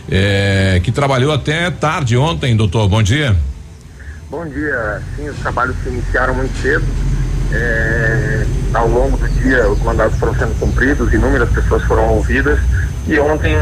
eh, 0.08 0.80
que 0.84 0.92
trabalhou 0.92 1.32
até 1.32 1.68
tarde 1.72 2.16
ontem, 2.16 2.54
doutor. 2.54 2.88
Bom 2.88 3.02
dia. 3.02 3.36
Bom 4.30 4.46
dia. 4.46 5.02
Sim, 5.16 5.30
os 5.30 5.38
trabalhos 5.38 5.74
se 5.82 5.88
iniciaram 5.88 6.32
muito 6.32 6.56
cedo. 6.62 6.84
É, 7.52 8.44
ao 8.74 8.88
longo 8.88 9.16
do 9.16 9.28
dia, 9.28 9.68
os 9.68 9.80
mandados 9.82 10.18
foram 10.18 10.34
sendo 10.34 10.58
cumpridos, 10.58 11.12
inúmeras 11.12 11.48
pessoas 11.50 11.82
foram 11.84 12.08
ouvidas 12.08 12.58
e 13.06 13.18
ontem 13.18 13.56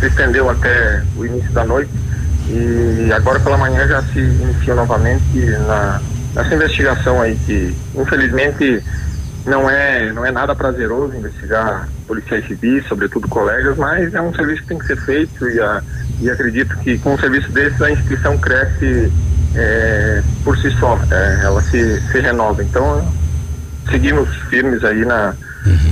se 0.00 0.06
estendeu 0.06 0.48
até 0.48 1.02
o 1.16 1.24
início 1.24 1.50
da 1.52 1.64
noite 1.64 1.90
e 2.48 3.12
agora 3.12 3.38
pela 3.40 3.58
manhã 3.58 3.86
já 3.86 4.02
se 4.02 4.18
inicia 4.18 4.74
novamente 4.74 5.44
na, 5.66 6.00
nessa 6.34 6.54
investigação 6.54 7.20
aí 7.20 7.36
que 7.44 7.76
infelizmente 7.94 8.82
não 9.44 9.68
é 9.68 10.10
não 10.12 10.24
é 10.24 10.32
nada 10.32 10.54
prazeroso 10.54 11.14
investigar 11.14 11.88
policiais 12.06 12.46
civis, 12.46 12.86
sobretudo 12.86 13.28
colegas, 13.28 13.76
mas 13.76 14.14
é 14.14 14.20
um 14.20 14.34
serviço 14.34 14.62
que 14.62 14.68
tem 14.68 14.78
que 14.78 14.86
ser 14.86 14.96
feito 14.96 15.48
e, 15.48 15.60
a, 15.60 15.82
e 16.20 16.30
acredito 16.30 16.76
que 16.78 16.98
com 16.98 17.14
um 17.14 17.18
serviço 17.18 17.52
desse 17.52 17.82
a 17.84 17.90
instituição 17.90 18.38
cresce 18.38 19.12
é, 19.54 20.22
por 20.44 20.56
si 20.58 20.70
só, 20.78 20.98
é, 21.10 21.40
ela 21.44 21.60
se, 21.62 22.00
se 22.10 22.20
renova. 22.20 22.62
Então, 22.62 23.06
seguimos 23.90 24.28
firmes 24.48 24.84
aí 24.84 25.04
na, 25.04 25.34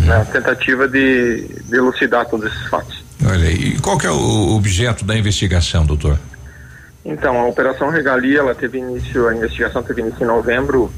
na 0.07 0.25
tentativa 0.25 0.89
de, 0.89 1.47
de 1.65 1.77
elucidar 1.77 2.27
todos 2.27 2.47
esses 2.53 2.67
fatos. 2.69 3.05
Olha, 3.25 3.51
e 3.51 3.79
qual 3.81 3.99
que 3.99 4.07
é 4.07 4.11
o 4.11 4.57
objeto 4.57 5.05
da 5.05 5.17
investigação, 5.17 5.85
doutor? 5.87 6.19
Então, 7.05 7.39
a 7.39 7.47
Operação 7.47 7.89
Regalia, 7.89 8.41
ela 8.41 8.55
teve 8.55 8.79
início, 8.79 9.29
a 9.29 9.35
investigação 9.35 9.83
teve 9.83 10.03
início 10.03 10.23
em 10.23 10.27
novembro. 10.27 10.93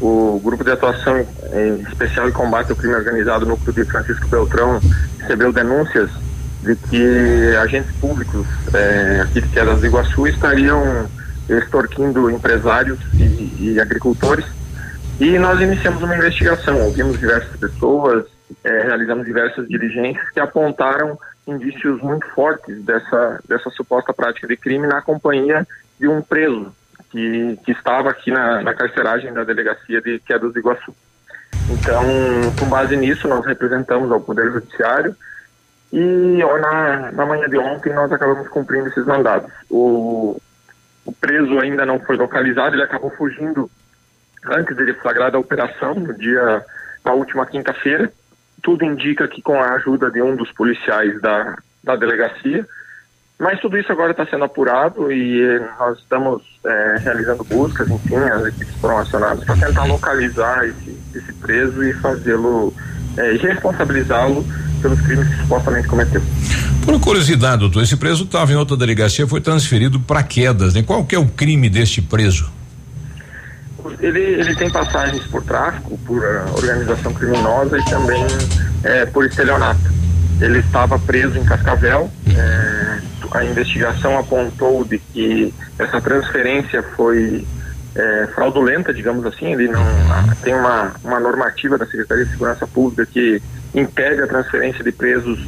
O 0.00 0.40
Grupo 0.42 0.64
de 0.64 0.72
Atuação 0.72 1.24
em 1.52 1.82
Especial 1.82 2.28
e 2.28 2.32
Combate 2.32 2.70
ao 2.70 2.76
Crime 2.76 2.94
Organizado, 2.94 3.46
Núcleo 3.46 3.72
de 3.72 3.84
Francisco 3.84 4.26
Beltrão, 4.26 4.80
recebeu 5.20 5.52
denúncias 5.52 6.10
de 6.64 6.74
que 6.74 7.56
agentes 7.62 7.92
públicos 8.00 8.46
é, 8.74 9.20
aqui 9.22 9.40
de 9.40 9.48
Quedas 9.48 9.80
do 9.80 9.86
Iguaçu 9.86 10.26
estariam 10.26 11.06
extorquindo 11.48 12.30
empresários 12.30 12.98
e, 13.14 13.72
e 13.72 13.80
agricultores. 13.80 14.46
E 15.20 15.38
nós 15.38 15.60
iniciamos 15.60 16.02
uma 16.02 16.16
investigação, 16.16 16.80
ouvimos 16.82 17.18
diversas 17.18 17.56
pessoas, 17.56 18.26
é, 18.64 18.82
realizamos 18.82 19.24
diversas 19.24 19.68
diligências 19.68 20.28
que 20.30 20.40
apontaram 20.40 21.18
indícios 21.46 22.00
muito 22.00 22.26
fortes 22.28 22.82
dessa, 22.82 23.40
dessa 23.48 23.70
suposta 23.70 24.12
prática 24.12 24.46
de 24.46 24.56
crime 24.56 24.86
na 24.86 25.02
companhia 25.02 25.66
de 25.98 26.08
um 26.08 26.22
preso 26.22 26.72
que, 27.10 27.58
que 27.64 27.72
estava 27.72 28.10
aqui 28.10 28.30
na, 28.30 28.62
na 28.62 28.74
carceragem 28.74 29.32
da 29.32 29.44
delegacia 29.44 30.00
de 30.00 30.18
Quedas 30.20 30.52
do 30.52 30.58
Iguaçu. 30.58 30.94
Então, 31.70 32.04
com 32.58 32.66
base 32.66 32.96
nisso, 32.96 33.28
nós 33.28 33.44
representamos 33.44 34.10
ao 34.10 34.20
Poder 34.20 34.50
Judiciário 34.50 35.14
e 35.92 36.38
na, 36.38 37.12
na 37.12 37.26
manhã 37.26 37.48
de 37.48 37.58
ontem 37.58 37.92
nós 37.92 38.10
acabamos 38.10 38.48
cumprindo 38.48 38.88
esses 38.88 39.04
mandados. 39.04 39.50
O, 39.70 40.40
o 41.04 41.12
preso 41.12 41.58
ainda 41.58 41.84
não 41.84 41.98
foi 42.00 42.16
localizado, 42.16 42.74
ele 42.74 42.82
acabou 42.82 43.10
fugindo 43.10 43.70
antes 44.46 44.76
de 44.76 44.84
deflagrar 44.84 45.34
a 45.34 45.38
operação, 45.38 45.94
no 45.94 46.14
dia, 46.14 46.64
na 47.04 47.12
última 47.12 47.46
quinta-feira. 47.46 48.12
Tudo 48.62 48.84
indica 48.84 49.26
que 49.26 49.42
com 49.42 49.60
a 49.60 49.74
ajuda 49.74 50.10
de 50.10 50.22
um 50.22 50.36
dos 50.36 50.52
policiais 50.52 51.20
da, 51.20 51.56
da 51.82 51.96
delegacia. 51.96 52.66
Mas 53.38 53.58
tudo 53.60 53.76
isso 53.76 53.90
agora 53.90 54.12
está 54.12 54.24
sendo 54.24 54.44
apurado 54.44 55.10
e 55.10 55.42
eh, 55.42 55.68
nós 55.76 55.98
estamos 55.98 56.60
é, 56.64 56.96
realizando 57.00 57.42
buscas, 57.42 57.90
enfim, 57.90 58.14
as 58.14 58.46
equipes 58.46 58.76
foram 58.76 58.98
acionadas 58.98 59.42
para 59.44 59.56
tentar 59.56 59.84
localizar 59.84 60.64
esse, 60.64 60.96
esse 61.12 61.32
preso 61.34 61.82
e 61.82 61.92
fazê-lo 61.94 62.72
é, 63.16 63.32
responsabilizá-lo 63.36 64.46
pelos 64.80 65.00
crimes 65.00 65.28
que 65.28 65.36
supostamente 65.42 65.88
cometeu. 65.88 66.22
Por 66.84 67.00
curiosidade, 67.00 67.60
doutor, 67.60 67.82
esse 67.82 67.96
preso 67.96 68.24
estava 68.24 68.52
em 68.52 68.56
outra 68.56 68.76
delegacia, 68.76 69.26
foi 69.26 69.40
transferido 69.40 70.00
para 70.00 70.22
quedas, 70.22 70.74
né? 70.74 70.82
Qual 70.82 71.04
que 71.04 71.14
é 71.14 71.18
o 71.18 71.26
crime 71.26 71.70
deste 71.70 72.02
preso? 72.02 72.50
Ele, 74.00 74.20
ele 74.20 74.54
tem 74.54 74.70
passagens 74.70 75.24
por 75.24 75.42
tráfico, 75.42 75.96
por 75.98 76.18
uh, 76.18 76.54
organização 76.54 77.12
criminosa 77.14 77.78
e 77.78 77.84
também 77.84 78.24
eh, 78.84 79.06
por 79.06 79.24
estelionato. 79.24 79.80
Ele 80.40 80.58
estava 80.58 80.98
preso 80.98 81.38
em 81.38 81.44
Cascavel. 81.44 82.10
Eh, 82.28 82.98
a 83.32 83.44
investigação 83.44 84.18
apontou 84.18 84.84
de 84.84 84.98
que 84.98 85.54
essa 85.78 86.00
transferência 86.00 86.82
foi 86.96 87.46
eh, 87.94 88.28
fraudulenta, 88.34 88.92
digamos 88.92 89.24
assim. 89.26 89.52
Ele 89.52 89.68
não 89.68 89.84
tem 90.42 90.54
uma, 90.54 90.92
uma 91.04 91.20
normativa 91.20 91.76
da 91.76 91.86
Secretaria 91.86 92.24
de 92.24 92.30
Segurança 92.30 92.66
Pública 92.66 93.06
que 93.06 93.42
impede 93.74 94.22
a 94.22 94.26
transferência 94.26 94.82
de 94.82 94.92
presos 94.92 95.38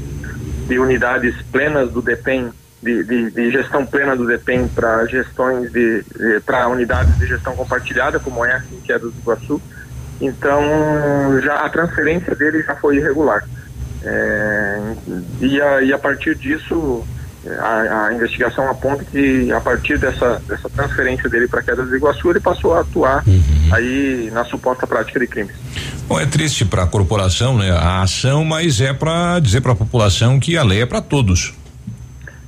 de 0.66 0.78
unidades 0.78 1.34
plenas 1.52 1.90
do 1.90 2.00
DEPEN, 2.00 2.50
de, 2.82 3.02
de, 3.04 3.30
de 3.30 3.50
gestão 3.50 3.84
plena 3.86 4.16
do 4.16 4.26
DEPEN 4.26 4.68
para 4.68 5.06
gestões 5.06 5.70
de, 5.72 6.02
de 6.02 6.40
para 6.40 6.68
unidades 6.68 7.18
de 7.18 7.26
gestão 7.26 7.54
compartilhada, 7.54 8.18
como 8.18 8.44
é 8.44 8.52
aqui 8.52 8.80
que 8.84 8.92
é 8.92 8.98
do 8.98 9.08
Iguaçu. 9.08 9.60
Então, 10.20 10.62
já 11.42 11.56
a 11.56 11.68
transferência 11.68 12.34
dele 12.34 12.62
já 12.62 12.76
foi 12.76 12.96
irregular. 12.96 13.44
É, 14.02 14.94
e, 15.40 15.60
a, 15.60 15.82
e 15.82 15.92
a 15.92 15.98
partir 15.98 16.36
disso, 16.36 17.04
a, 17.58 18.06
a, 18.06 18.14
investigação 18.14 18.68
aponta 18.68 19.04
que 19.04 19.52
a 19.52 19.60
partir 19.60 19.98
dessa, 19.98 20.40
dessa 20.48 20.68
transferência 20.68 21.28
dele 21.28 21.46
para 21.46 21.62
Quedas 21.62 21.88
do 21.88 21.96
Iguaçu, 21.96 22.30
ele 22.30 22.40
passou 22.40 22.74
a 22.74 22.80
atuar 22.80 23.22
uhum. 23.26 23.70
aí 23.72 24.30
na 24.32 24.44
suposta 24.44 24.86
prática 24.86 25.20
de 25.20 25.26
crimes. 25.26 25.54
Bom, 26.08 26.20
é 26.20 26.26
triste 26.26 26.64
para 26.64 26.82
a 26.82 26.86
corporação, 26.86 27.56
né? 27.56 27.70
A 27.70 28.02
ação, 28.02 28.44
mas 28.44 28.80
é 28.80 28.92
para 28.92 29.38
dizer 29.40 29.60
para 29.60 29.72
a 29.72 29.76
população 29.76 30.38
que 30.38 30.56
a 30.56 30.62
lei 30.62 30.82
é 30.82 30.86
para 30.86 31.00
todos. 31.00 31.54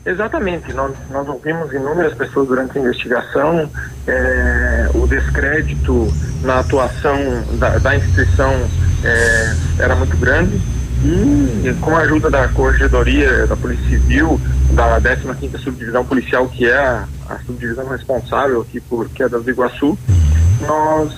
Exatamente, 0.04 0.72
nós, 0.72 0.92
nós 1.10 1.28
ouvimos 1.28 1.72
inúmeras 1.72 2.14
pessoas 2.14 2.46
durante 2.46 2.78
a 2.78 2.80
investigação, 2.80 3.68
é, 4.06 4.88
o 4.94 5.04
descrédito 5.04 6.14
na 6.42 6.60
atuação 6.60 7.18
da, 7.58 7.78
da 7.78 7.96
instituição 7.96 8.52
é, 9.02 9.56
era 9.80 9.96
muito 9.96 10.16
grande 10.16 10.60
e 11.64 11.74
com 11.80 11.94
a 11.96 12.00
ajuda 12.00 12.30
da 12.30 12.48
Corregedoria 12.48 13.46
da 13.46 13.56
Polícia 13.56 13.88
Civil, 13.88 14.40
da 14.72 15.00
15ª 15.00 15.58
Subdivisão 15.58 16.04
Policial, 16.04 16.48
que 16.48 16.66
é 16.66 16.76
a, 16.76 17.06
a 17.28 17.38
subdivisão 17.40 17.88
responsável 17.88 18.60
aqui 18.60 18.80
por 18.80 19.08
Quedas 19.10 19.44
do 19.44 19.50
Iguaçu, 19.50 19.96
nós 20.66 21.12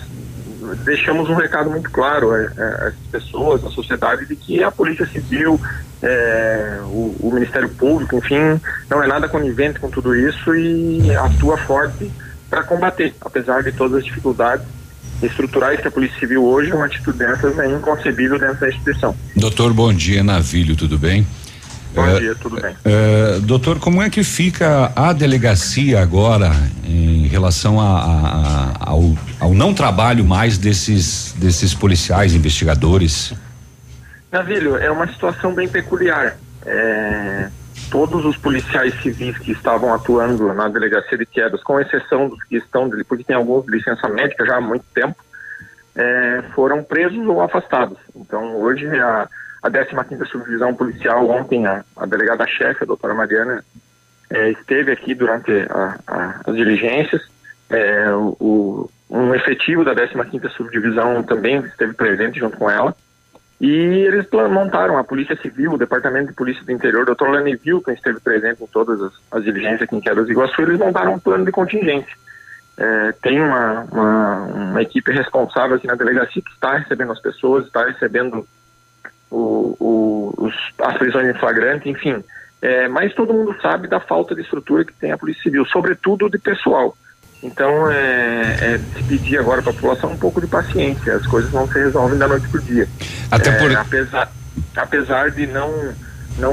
deixamos 0.85 1.31
um 1.31 1.35
recado 1.35 1.71
muito 1.71 1.91
claro 1.91 2.31
às 2.33 2.95
pessoas, 3.11 3.65
à 3.65 3.71
sociedade, 3.71 4.27
de 4.27 4.37
que 4.37 4.63
a 4.63 4.71
Polícia 4.71 5.07
Civil, 5.07 5.59
é, 6.03 6.79
o, 6.85 7.17
o, 7.21 7.31
Ministério 7.33 7.69
Público, 7.71 8.17
enfim, 8.17 8.61
não 8.91 9.03
é 9.03 9.07
nada 9.07 9.29
conivente 9.29 9.81
com 9.81 9.89
tudo 9.89 10.15
isso 10.15 10.55
e 10.55 11.15
atua 11.17 11.57
forte 11.57 12.11
para 12.51 12.63
combater, 12.63 13.15
apesar 13.21 13.63
de 13.63 13.73
todas 13.73 13.99
as 13.99 14.05
dificuldades 14.05 14.78
estruturais 15.23 15.81
que 15.81 15.89
a 15.89 15.91
Polícia 15.91 16.19
Civil 16.19 16.45
hoje, 16.45 16.73
uma 16.73 16.87
atitude 16.87 17.19
dessas 17.19 17.59
é 17.59 17.67
inconcebível 17.71 18.39
dentro 18.39 18.61
da 18.61 18.69
instituição. 18.69 19.15
Doutor, 19.35 19.73
bom 19.73 19.93
dia, 19.93 20.23
Navilho, 20.23 20.77
tudo 20.77 20.99
bem? 20.99 21.27
Bom 21.95 22.07
Eh, 22.07 22.21
dia, 22.21 22.35
tudo 22.35 22.61
bem? 22.61 22.75
eh, 22.85 23.39
doutor, 23.43 23.79
como 23.79 24.03
é 24.03 24.11
que 24.11 24.23
fica 24.23 24.93
a 24.95 25.13
delegacia 25.13 26.01
agora 26.01 26.53
em 26.85 27.27
relação 27.27 27.81
a- 27.81 27.85
a- 27.85 28.73
a- 28.85 28.91
ao, 28.91 29.17
ao 29.41 29.55
não 29.55 29.73
trabalho 29.75 30.25
mais 30.25 30.59
desses, 30.59 31.35
desses 31.37 31.75
policiais 31.75 32.35
investigadores? 32.35 33.33
Navilho, 34.31 34.77
é 34.77 34.91
uma 34.91 35.07
situação 35.09 35.55
bem 35.55 35.67
peculiar. 35.67 36.37
É, 36.67 37.49
todos 37.91 38.25
os 38.25 38.37
policiais 38.37 38.95
civis 39.03 39.37
que 39.39 39.53
estavam 39.53 39.93
atuando 39.95 40.53
na 40.53 40.69
delegacia 40.69 41.17
de 41.17 41.27
quedas, 41.27 41.63
com 41.63 41.81
exceção 41.81 42.29
dos 42.29 42.43
que 42.45 42.57
estão, 42.57 42.89
porque 43.09 43.25
tem 43.25 43.37
alguns 43.37 43.65
de 43.65 43.73
licença 43.73 44.09
médica 44.09 44.45
já 44.45 44.57
há 44.57 44.61
muito 44.61 44.85
tempo, 44.95 45.17
é, 45.97 46.43
foram 46.55 46.83
presos 46.85 47.27
ou 47.27 47.41
afastados. 47.41 47.99
Então, 48.15 48.57
hoje, 48.57 48.87
a, 49.01 49.29
a 49.63 49.71
15ª 49.71 50.25
Subdivisão 50.27 50.75
Policial, 50.75 51.29
ontem, 51.29 51.67
a, 51.67 51.85
a 51.97 52.07
delegada-chefe, 52.07 52.85
a 52.85 52.87
doutora 52.87 53.15
Mariana, 53.15 53.65
é, 54.31 54.51
esteve 54.51 54.93
aqui 54.93 55.15
durante 55.15 55.51
a- 55.71 55.99
a- 56.07 56.41
as 56.47 56.55
diligências. 56.55 57.23
É, 57.71 58.11
o- 58.13 58.89
um 59.11 59.35
efetivo 59.35 59.85
da 59.85 59.95
15ª 59.95 60.49
Subdivisão 60.51 61.23
também 61.23 61.59
esteve 61.61 61.95
presente 61.95 62.39
junto 62.39 62.57
com 62.59 62.71
ela. 62.71 62.95
E 63.61 63.67
eles 63.67 64.27
montaram 64.51 64.97
a 64.97 65.05
Polícia 65.05 65.37
Civil, 65.37 65.73
o 65.73 65.79
Departamento 65.79 66.29
de 66.29 66.35
Polícia 66.35 66.65
do 66.65 66.71
Interior, 66.71 67.03
o 67.03 67.07
doutor 67.07 67.29
Lane 67.31 67.57
Vilton 67.57 67.91
esteve 67.91 68.21
presente 68.21 68.63
em 68.63 68.67
todas 68.69 69.01
as, 69.03 69.13
as 69.33 69.43
diligências 69.43 69.83
aqui 69.83 69.97
em 69.97 70.01
Quedas 70.01 70.29
Iguaçu, 70.29 70.63
eles 70.63 70.79
montaram 70.79 71.15
um 71.15 71.19
plano 71.19 71.45
de 71.45 71.51
contingência. 71.51 72.17
É, 72.77 73.13
tem 73.21 73.41
uma, 73.41 73.85
uma, 73.91 74.37
uma 74.45 74.83
equipe 74.83 75.11
responsável 75.11 75.77
aqui 75.77 75.89
na 75.89 75.97
delegacia 75.97 76.41
que 76.41 76.53
está 76.53 76.77
recebendo 76.77 77.11
as 77.11 77.21
pessoas, 77.21 77.67
está 77.67 77.85
recebendo 77.85 78.47
o, 79.29 79.77
o, 79.81 80.35
os, 80.37 80.55
as 80.79 80.97
prisões 80.97 81.29
em 81.29 81.39
flagrante, 81.39 81.89
enfim. 81.89 82.23
É, 82.63 82.87
mas 82.87 83.13
todo 83.15 83.35
mundo 83.35 83.57
sabe 83.61 83.89
da 83.89 83.99
falta 83.99 84.37
de 84.37 84.43
estrutura 84.43 84.85
que 84.85 84.93
tem 84.93 85.11
a 85.11 85.19
Polícia 85.19 85.43
Civil, 85.43 85.65
sobretudo 85.67 86.31
de 86.31 86.39
pessoal. 86.39 86.97
Então, 87.43 87.91
é, 87.91 88.57
é 88.61 88.81
pedir 89.07 89.39
agora 89.39 89.63
para 89.63 89.71
a 89.71 89.75
população 89.75 90.13
um 90.13 90.17
pouco 90.17 90.41
de 90.41 90.47
paciência, 90.49 91.15
as 91.15 91.27
coisas 91.27 91.53
não 91.53 91.69
se 91.69 91.75
resolvem 91.79 92.19
da 92.19 92.27
noite 92.27 92.49
para 92.49 92.61
o 92.61 92.63
dia. 92.65 92.89
Até 93.31 93.51
É, 93.51 93.53
por- 93.59 93.77
apesar, 93.77 94.33
apesar 94.77 95.31
de 95.31 95.47
não, 95.47 95.71
não 96.39 96.53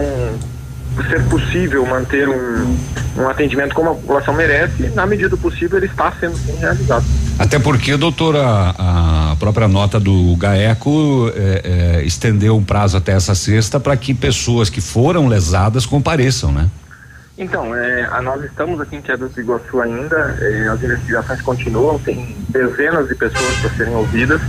ser 1.09 1.23
possível 1.23 1.85
manter 1.87 2.29
um, 2.29 2.77
um 3.17 3.27
atendimento 3.27 3.73
como 3.73 3.89
a 3.89 3.95
população 3.95 4.33
merece, 4.35 4.89
na 4.93 5.07
medida 5.07 5.29
do 5.29 5.37
possível 5.37 5.77
ele 5.79 5.87
está 5.87 6.11
sendo 6.19 6.37
sim 6.37 6.55
realizado. 6.57 7.03
Até 7.39 7.57
porque, 7.59 7.97
doutora, 7.97 8.41
a 8.77 9.35
própria 9.39 9.67
nota 9.67 9.99
do 9.99 10.35
GAECO 10.37 11.31
eh, 11.35 11.61
eh, 11.99 12.03
estendeu 12.05 12.55
um 12.55 12.63
prazo 12.63 12.95
até 12.95 13.11
essa 13.11 13.33
sexta 13.35 13.77
para 13.79 13.97
que 13.97 14.13
pessoas 14.13 14.69
que 14.69 14.79
foram 14.79 15.27
lesadas 15.27 15.85
compareçam, 15.85 16.51
né? 16.51 16.69
Então, 17.37 17.75
é, 17.75 18.21
nós 18.21 18.43
estamos 18.45 18.79
aqui 18.79 18.95
em 18.95 19.01
Quedas 19.01 19.33
do 19.33 19.41
Iguaçu 19.41 19.81
ainda, 19.81 20.37
é, 20.39 20.67
as 20.69 20.81
investigações 20.81 21.41
continuam, 21.41 21.99
tem 21.99 22.33
dezenas 22.47 23.09
de 23.09 23.15
pessoas 23.15 23.53
para 23.59 23.69
serem 23.71 23.93
ouvidas. 23.93 24.41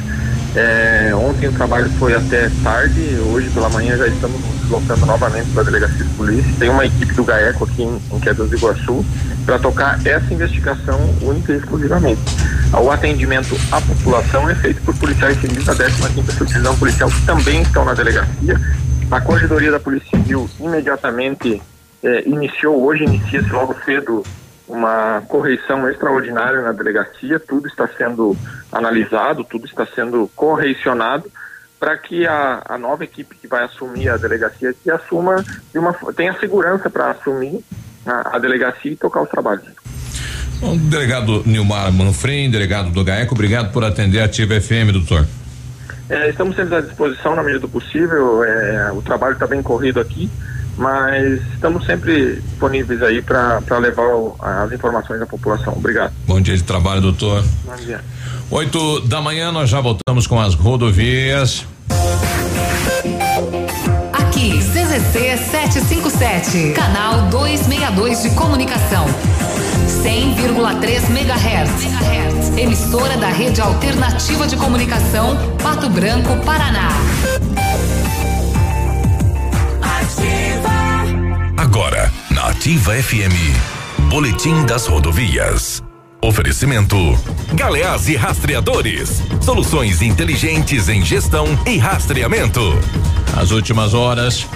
É, 0.55 1.12
ontem 1.14 1.49
o 1.49 1.53
trabalho 1.53 1.91
foi 1.99 2.14
até 2.14 2.49
tarde, 2.62 3.01
hoje 3.30 3.51
pela 3.51 3.68
manhã 3.68 3.97
já 3.97 4.07
estamos 4.07 4.41
nos 4.41 4.61
deslocando 4.62 5.05
novamente 5.05 5.51
para 5.51 5.62
a 5.62 5.64
Delegacia 5.64 6.05
de 6.05 6.14
Polícia. 6.14 6.55
Tem 6.61 6.68
uma 6.68 6.87
equipe 6.87 7.12
do 7.12 7.24
GAECO 7.24 7.64
aqui 7.64 7.82
em, 7.82 8.01
em 8.12 8.20
Quedas 8.20 8.49
do 8.49 8.57
Iguaçu 8.57 9.05
para 9.45 9.59
tocar 9.59 10.07
essa 10.07 10.32
investigação 10.32 10.99
única 11.22 11.53
e 11.53 11.57
exclusivamente. 11.57 12.20
O 12.72 12.91
atendimento 12.91 13.57
à 13.72 13.80
população 13.80 14.49
é 14.49 14.55
feito 14.55 14.80
por 14.82 14.97
policiais 14.97 15.39
civis 15.41 15.64
da 15.64 15.74
15ª 15.74 16.30
Subdivisão 16.39 16.76
Policial 16.78 17.11
que 17.11 17.26
também 17.26 17.62
estão 17.62 17.84
na 17.84 17.95
delegacia. 17.95 18.61
A 19.11 19.20
Corregedoria 19.20 19.72
da 19.72 19.80
Polícia 19.80 20.09
Civil 20.11 20.49
imediatamente 20.59 21.61
eh, 22.07 22.23
iniciou, 22.25 22.85
hoje 22.85 23.03
inicia-se 23.03 23.51
logo 23.51 23.75
cedo 23.85 24.23
uma 24.69 25.23
correição 25.29 25.89
extraordinária 25.89 26.61
na 26.63 26.71
delegacia, 26.71 27.41
tudo 27.41 27.67
está 27.67 27.89
sendo 27.89 28.37
analisado, 28.71 29.43
tudo 29.43 29.67
está 29.67 29.85
sendo 29.85 30.31
correicionado 30.37 31.31
para 31.81 31.99
que 31.99 32.25
a, 32.25 32.63
a 32.65 32.79
nova 32.79 33.03
equipe 33.03 33.35
que 33.35 33.49
vai 33.49 33.65
assumir 33.65 34.09
a 34.09 34.17
delegacia 34.17 34.73
que 34.73 34.89
assuma 34.89 35.45
de 35.73 35.79
uma, 35.81 35.93
tenha 36.15 36.33
segurança 36.39 36.89
para 36.89 37.11
assumir 37.11 37.61
a, 38.07 38.37
a 38.37 38.39
delegacia 38.39 38.93
e 38.93 38.97
tocar 38.97 39.23
os 39.23 39.29
trabalhos. 39.29 39.65
O 40.63 40.77
delegado 40.77 41.43
Nilmar 41.45 41.93
Manfrim, 41.93 42.51
delegado 42.51 42.91
do 42.91 43.03
GAECO, 43.03 43.35
obrigado 43.35 43.73
por 43.73 43.83
atender 43.85 44.21
a 44.21 44.27
Ativa 44.27 44.61
FM, 44.61 44.93
doutor. 44.93 45.27
É, 46.09 46.31
estamos 46.31 46.55
sempre 46.55 46.77
à 46.77 46.81
disposição 46.81 47.35
na 47.35 47.43
medida 47.43 47.61
do 47.61 47.69
possível. 47.69 48.45
é, 48.45 48.93
o 48.93 49.03
trabalho 49.03 49.35
está 49.35 49.47
bem 49.47 49.61
corrido 49.61 49.99
aqui, 49.99 50.31
mas 50.77 51.41
estamos 51.55 51.85
sempre 51.87 52.37
disponíveis 52.43 53.03
aí 53.03 53.22
para 53.22 53.61
levar 53.79 54.07
o- 54.14 54.37
as 54.41 54.70
informações 54.72 55.20
à 55.22 55.27
população. 55.27 55.72
Obrigado. 55.77 56.12
Bom 56.27 56.41
dia 56.41 56.57
de 56.57 56.62
trabalho, 56.62 57.01
doutor. 57.01 57.43
Bom 57.64 57.74
dia. 57.77 58.01
Oito 58.51 59.01
da 59.01 59.20
manhã, 59.20 59.51
nós 59.51 59.68
já 59.70 59.81
voltamos 59.81 60.27
com 60.27 60.41
as 60.41 60.55
rodovias. 60.55 61.66
Aqui, 64.12 64.59
CZC 64.61 65.37
757, 65.51 66.72
canal 66.74 67.22
262 67.31 68.22
de 68.22 68.31
comunicação. 68.31 69.07
100,3 70.03 71.09
MHz. 71.11 72.57
Emissora 72.59 73.16
da 73.18 73.29
Rede 73.29 73.61
Alternativa 73.61 74.47
de 74.47 74.57
Comunicação, 74.57 75.37
Pato 75.62 75.89
Branco, 75.91 76.37
Paraná. 76.45 76.89
Agora, 81.67 82.12
na 82.31 82.51
Ativa 82.51 82.93
FM, 82.95 83.35
Boletim 84.09 84.64
das 84.67 84.87
Rodovias. 84.87 85.83
Oferecimento: 86.23 86.97
Galeás 87.55 88.09
e 88.09 88.14
Rastreadores. 88.14 89.21
Soluções 89.43 90.01
inteligentes 90.01 90.89
em 90.89 91.05
gestão 91.05 91.45
e 91.67 91.77
rastreamento. 91.77 92.61
As 93.37 93.51
últimas 93.51 93.95
horas. 93.95 94.47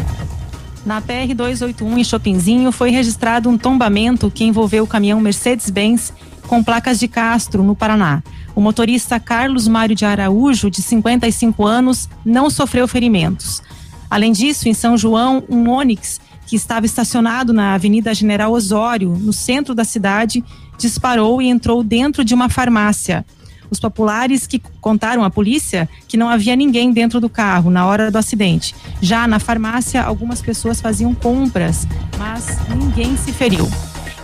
Na 0.86 1.00
PR 1.00 1.34
281 1.34 1.98
em 1.98 2.04
Chopinzinho 2.04 2.70
foi 2.70 2.90
registrado 2.90 3.48
um 3.48 3.58
tombamento 3.58 4.30
que 4.30 4.44
envolveu 4.44 4.84
o 4.84 4.86
caminhão 4.86 5.20
Mercedes-Benz 5.20 6.12
com 6.46 6.62
placas 6.62 7.00
de 7.00 7.08
Castro, 7.08 7.64
no 7.64 7.74
Paraná. 7.74 8.22
O 8.54 8.60
motorista 8.60 9.18
Carlos 9.18 9.66
Mário 9.66 9.96
de 9.96 10.04
Araújo, 10.04 10.70
de 10.70 10.80
55 10.80 11.66
anos, 11.66 12.08
não 12.24 12.48
sofreu 12.48 12.86
ferimentos. 12.86 13.60
Além 14.08 14.30
disso, 14.30 14.68
em 14.68 14.74
São 14.74 14.96
João, 14.96 15.42
um 15.48 15.68
Onix 15.68 16.20
que 16.50 16.56
estava 16.56 16.84
estacionado 16.84 17.52
na 17.52 17.74
Avenida 17.74 18.12
General 18.12 18.50
Osório, 18.50 19.16
no 19.16 19.32
centro 19.32 19.72
da 19.72 19.84
cidade, 19.84 20.42
disparou 20.76 21.40
e 21.40 21.46
entrou 21.46 21.80
dentro 21.84 22.24
de 22.24 22.34
uma 22.34 22.48
farmácia. 22.48 23.24
Os 23.70 23.78
populares 23.78 24.48
que 24.48 24.60
contaram 24.80 25.22
à 25.22 25.30
polícia 25.30 25.88
que 26.08 26.16
não 26.16 26.28
havia 26.28 26.56
ninguém 26.56 26.90
dentro 26.90 27.20
do 27.20 27.28
carro 27.28 27.70
na 27.70 27.86
hora 27.86 28.10
do 28.10 28.18
acidente. 28.18 28.74
Já 29.00 29.28
na 29.28 29.38
farmácia, 29.38 30.02
algumas 30.02 30.42
pessoas 30.42 30.80
faziam 30.80 31.14
compras, 31.14 31.86
mas 32.18 32.58
ninguém 32.68 33.16
se 33.16 33.32
feriu. 33.32 33.70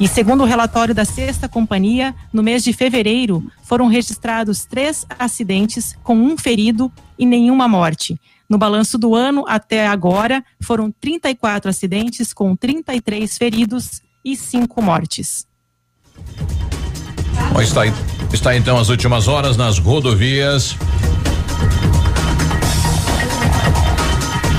E 0.00 0.08
segundo 0.08 0.42
o 0.42 0.46
relatório 0.46 0.92
da 0.92 1.04
Sexta 1.04 1.48
Companhia, 1.48 2.12
no 2.32 2.42
mês 2.42 2.64
de 2.64 2.72
fevereiro 2.72 3.40
foram 3.62 3.86
registrados 3.86 4.64
três 4.64 5.06
acidentes 5.16 5.96
com 6.02 6.16
um 6.16 6.36
ferido 6.36 6.90
e 7.16 7.24
nenhuma 7.24 7.68
morte. 7.68 8.20
No 8.48 8.58
balanço 8.58 8.96
do 8.96 9.14
ano 9.14 9.44
até 9.46 9.86
agora, 9.86 10.44
foram 10.60 10.90
34 10.90 11.68
acidentes 11.68 12.32
com 12.32 12.54
33 12.54 13.36
feridos 13.36 14.00
e 14.24 14.36
cinco 14.36 14.82
mortes. 14.82 15.46
Bom, 17.52 17.60
está, 17.60 17.82
está 18.32 18.56
então 18.56 18.78
as 18.78 18.88
últimas 18.88 19.28
horas 19.28 19.56
nas 19.56 19.78
rodovias. 19.78 20.76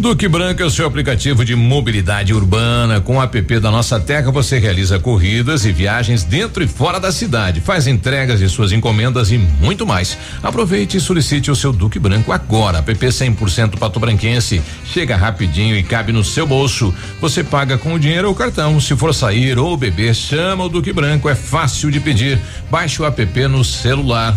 Duque 0.00 0.26
Branco 0.26 0.62
é 0.62 0.64
o 0.64 0.70
seu 0.70 0.86
aplicativo 0.86 1.44
de 1.44 1.54
mobilidade 1.54 2.32
urbana. 2.32 3.02
Com 3.02 3.18
o 3.18 3.22
app 3.22 3.60
da 3.60 3.70
Nossa 3.70 4.00
Terra, 4.00 4.30
você 4.30 4.58
realiza 4.58 4.98
corridas 4.98 5.66
e 5.66 5.72
viagens 5.72 6.24
dentro 6.24 6.64
e 6.64 6.66
fora 6.66 6.98
da 6.98 7.12
cidade, 7.12 7.60
faz 7.60 7.86
entregas 7.86 8.40
de 8.40 8.48
suas 8.48 8.72
encomendas 8.72 9.30
e 9.30 9.36
muito 9.36 9.86
mais. 9.86 10.16
Aproveite 10.42 10.96
e 10.96 11.00
solicite 11.00 11.50
o 11.50 11.54
seu 11.54 11.70
Duque 11.70 11.98
Branco 11.98 12.32
agora. 12.32 12.78
App 12.78 12.94
100% 12.94 13.78
Pato 13.78 14.00
Branquense. 14.00 14.62
Chega 14.86 15.16
rapidinho 15.16 15.76
e 15.76 15.82
cabe 15.82 16.12
no 16.12 16.24
seu 16.24 16.46
bolso. 16.46 16.94
Você 17.20 17.44
paga 17.44 17.76
com 17.76 17.92
o 17.92 17.98
dinheiro 17.98 18.28
ou 18.28 18.34
cartão. 18.34 18.80
Se 18.80 18.96
for 18.96 19.14
sair 19.14 19.58
ou 19.58 19.76
beber, 19.76 20.14
chama 20.14 20.64
o 20.64 20.70
Duque 20.70 20.94
Branco. 20.94 21.28
É 21.28 21.34
fácil 21.34 21.90
de 21.90 22.00
pedir. 22.00 22.40
Baixe 22.70 23.02
o 23.02 23.04
app 23.04 23.48
no 23.48 23.62
celular. 23.62 24.34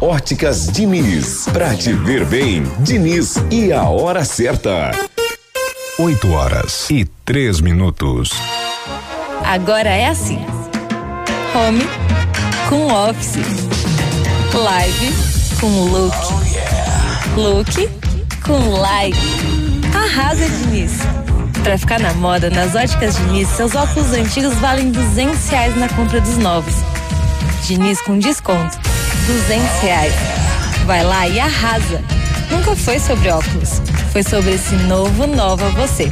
Óticas 0.00 0.66
Diniz, 0.66 1.46
pra 1.52 1.74
te 1.74 1.92
ver 1.92 2.26
bem, 2.26 2.62
Diniz 2.80 3.36
e 3.50 3.72
a 3.72 3.84
hora 3.84 4.15
certa. 4.24 4.90
8 5.98 6.30
horas 6.32 6.90
e 6.90 7.04
3 7.24 7.60
minutos. 7.60 8.30
Agora 9.44 9.88
é 9.88 10.08
assim: 10.08 10.38
home 11.54 11.86
com 12.68 12.86
office, 12.92 13.36
live 14.52 15.14
com 15.60 15.84
look, 15.84 16.16
look 17.36 17.88
com 18.44 18.70
live. 18.80 19.18
Arrasa, 19.94 20.48
Diniz. 20.48 20.92
Pra 21.62 21.78
ficar 21.78 21.98
na 21.98 22.12
moda, 22.14 22.50
nas 22.50 22.74
óticas 22.74 23.16
Diniz, 23.16 23.48
seus 23.48 23.74
óculos 23.74 24.12
antigos 24.12 24.54
valem 24.54 24.90
200 24.92 25.48
reais 25.48 25.76
na 25.76 25.88
compra 25.88 26.20
dos 26.20 26.36
novos. 26.38 26.74
Diniz 27.66 28.00
com 28.02 28.18
desconto, 28.18 28.78
200 29.26 29.80
reais. 29.80 30.14
Vai 30.84 31.02
lá 31.02 31.26
e 31.26 31.40
arrasa. 31.40 32.04
Nunca 32.50 32.76
foi 32.76 32.98
sobre 32.98 33.30
óculos, 33.30 33.80
foi 34.12 34.22
sobre 34.22 34.54
esse 34.54 34.74
novo 34.74 35.26
nova 35.26 35.68
você. 35.70 36.08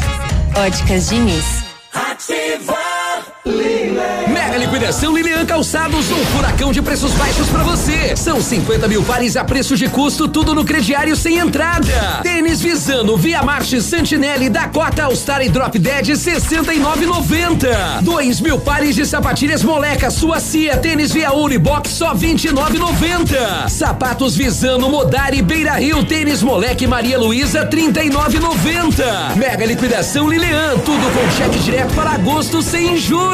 Óticas 0.56 1.08
Diniz. 1.08 1.64
Ativa 1.92 3.03
Mega 3.46 4.56
liquidação 4.56 5.14
Lilian 5.14 5.44
Calçados, 5.44 6.10
um 6.10 6.24
furacão 6.26 6.72
de 6.72 6.80
preços 6.80 7.12
baixos 7.12 7.46
pra 7.50 7.62
você. 7.62 8.16
São 8.16 8.40
50 8.40 8.88
mil 8.88 9.02
pares 9.02 9.36
a 9.36 9.44
preço 9.44 9.76
de 9.76 9.86
custo, 9.86 10.26
tudo 10.26 10.54
no 10.54 10.64
crediário 10.64 11.14
sem 11.14 11.36
entrada. 11.36 12.20
Tênis 12.22 12.62
Visano, 12.62 13.18
Via 13.18 13.42
Marche, 13.42 13.82
Santinelli, 13.82 14.48
Dakota, 14.48 15.04
All 15.04 15.14
Star 15.14 15.42
e 15.42 15.50
Drop 15.50 15.78
Dead, 15.78 16.06
69,90. 16.06 18.00
2 18.00 18.40
mil 18.40 18.58
pares 18.58 18.94
de 18.94 19.04
sapatilhas 19.04 19.62
Moleca, 19.62 20.10
Suacia, 20.10 20.78
tênis 20.78 21.12
Via 21.12 21.30
Unibox, 21.34 21.90
só 21.90 22.14
29,90. 22.14 23.68
Sapatos 23.68 24.34
Visano, 24.34 24.88
Modari, 24.88 25.42
Beira 25.42 25.72
Rio, 25.72 26.02
tênis 26.02 26.42
Moleque 26.42 26.86
Maria 26.86 27.18
Luísa, 27.18 27.66
39,90. 27.66 29.36
Mega 29.36 29.66
liquidação 29.66 30.30
Lilian, 30.30 30.78
tudo 30.78 31.12
com 31.12 31.30
cheque 31.36 31.58
direto 31.58 31.92
para 31.94 32.12
agosto 32.12 32.62
sem 32.62 32.96
juros. 32.96 33.33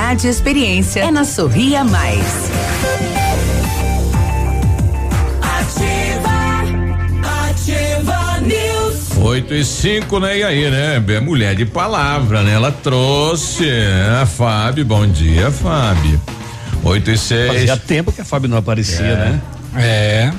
e 0.00 0.26
experiência 0.26 1.00
é 1.00 1.10
na 1.10 1.24
Sorria 1.24 1.84
Mais. 1.84 2.50
Ativa, 5.42 6.30
ativa 7.50 8.40
News. 8.40 9.16
8 9.18 9.54
e 9.54 9.64
5, 9.64 10.18
né? 10.18 10.38
E 10.38 10.42
aí, 10.42 10.70
né? 10.70 11.04
É 11.06 11.20
mulher 11.20 11.54
de 11.54 11.66
palavra, 11.66 12.42
né? 12.42 12.54
Ela 12.54 12.72
trouxe 12.72 13.66
né? 13.66 14.20
a 14.22 14.26
Fábio. 14.26 14.84
Bom 14.86 15.06
dia, 15.06 15.50
Fábio. 15.50 16.20
8 16.82 17.10
e 17.10 17.18
6. 17.18 17.52
Fazia 17.52 17.76
tempo 17.76 18.10
que 18.10 18.22
a 18.22 18.24
Fábio 18.24 18.48
não 18.48 18.56
aparecia, 18.56 19.04
É. 19.04 19.14
né? 19.16 19.40
É. 19.76 20.32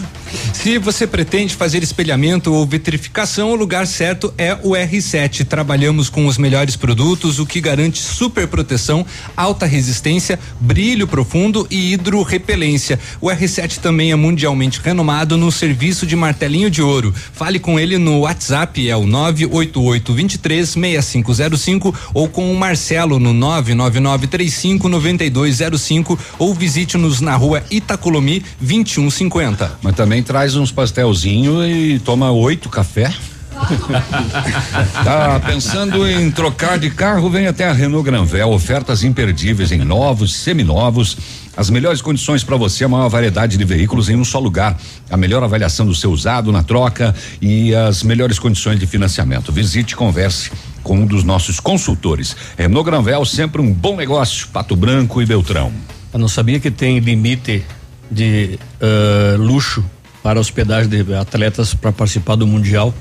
Se 0.54 0.78
você 0.78 1.08
pretende 1.08 1.56
fazer 1.56 1.82
espelhamento 1.82 2.54
ou 2.54 2.66
vitrificação, 2.66 3.52
o 3.52 3.56
lugar 3.56 3.88
certo 3.88 4.32
é 4.38 4.54
o 4.54 4.72
R7. 4.72 5.46
Trabalhamos 5.46 6.10
com 6.10 6.28
os 6.28 6.38
melhores 6.38 6.76
produtos, 6.76 7.40
o 7.40 7.46
que 7.46 7.60
garante 7.60 8.00
super 8.00 8.48
proteção, 8.48 9.06
alta 9.36 9.66
resistência, 9.66 10.40
brilho 10.60 11.08
profundo 11.08 11.66
e 11.70 11.94
hidrorrepelência. 11.94 13.00
O 13.20 13.28
R7 13.28 13.80
também 13.80 14.12
é 14.12 14.16
mundialmente 14.16 14.80
renomado 14.84 15.36
no 15.36 15.52
serviço 15.52 16.06
de 16.06 16.16
martelinho 16.16 16.70
de 16.70 16.82
ouro. 16.82 17.14
Fale 17.34 17.58
com 17.58 17.80
ele 17.80 17.98
no 17.98 18.20
WhatsApp, 18.20 18.88
é 18.88 18.96
o 18.96 19.08
988 19.08 20.14
23 20.14 20.70
6505 20.70 21.96
ou 22.14 22.28
com 22.28 22.52
o 22.52 22.56
Marcelo 22.56 23.20
no 23.20 23.34
99935 23.34 24.88
9205 24.88 26.20
ou 26.38 26.54
visite-nos 26.54 27.20
na 27.20 27.36
rua 27.36 27.64
Itacolomi 27.72 28.44
2150. 28.60 29.80
Mas 29.82 29.96
também 29.96 30.21
traz 30.22 30.56
uns 30.56 30.72
pastelzinho 30.72 31.66
e 31.66 32.00
toma 32.00 32.32
oito 32.32 32.70
café. 32.70 33.12
tá 35.04 35.40
pensando 35.46 36.08
em 36.08 36.32
trocar 36.32 36.80
de 36.80 36.90
carro? 36.90 37.30
Vem 37.30 37.48
até 37.48 37.68
a 37.68 37.74
Renault 37.74 38.04
Granvel, 38.04 38.50
ofertas 38.50 39.04
imperdíveis 39.04 39.72
em 39.72 39.80
novos, 39.80 40.34
seminovos, 40.36 41.18
as 41.56 41.70
melhores 41.70 42.02
condições 42.02 42.44
para 42.44 42.56
você, 42.56 42.86
a 42.86 42.88
maior 42.88 43.10
variedade 43.10 43.58
de 43.58 43.64
veículos 43.66 44.10
em 44.10 44.16
um 44.16 44.24
só 44.26 44.40
lugar, 44.40 44.78
a 45.10 45.18
melhor 45.18 45.44
avaliação 45.44 45.86
do 45.86 45.94
seu 45.94 46.12
usado 46.12 46.52
na 46.52 46.64
troca 46.64 47.14
e 47.42 47.76
as 47.76 48.04
melhores 48.04 48.40
condições 48.40 48.80
de 48.80 48.88
financiamento. 48.88 49.52
Visite 49.52 49.92
e 49.92 49.96
converse 49.96 50.52
com 50.82 50.96
um 50.96 51.06
dos 51.06 51.24
nossos 51.24 51.60
consultores. 51.60 52.36
Renault 52.58 52.90
Granvel, 52.90 53.26
sempre 53.26 53.62
um 53.62 53.72
bom 53.72 53.96
negócio, 53.96 54.48
Pato 54.48 54.76
Branco 54.76 55.22
e 55.22 55.26
Beltrão. 55.26 55.72
Eu 56.14 56.20
não 56.20 56.28
sabia 56.28 56.60
que 56.60 56.72
tem 56.72 57.00
limite 57.00 57.64
de 58.10 58.60
ah, 58.82 59.36
luxo 59.38 59.84
para 60.24 60.40
hospedagem 60.40 60.90
de 60.90 61.14
atletas 61.14 61.74
para 61.74 61.92
participar 61.92 62.36
do 62.36 62.46
Mundial. 62.46 62.94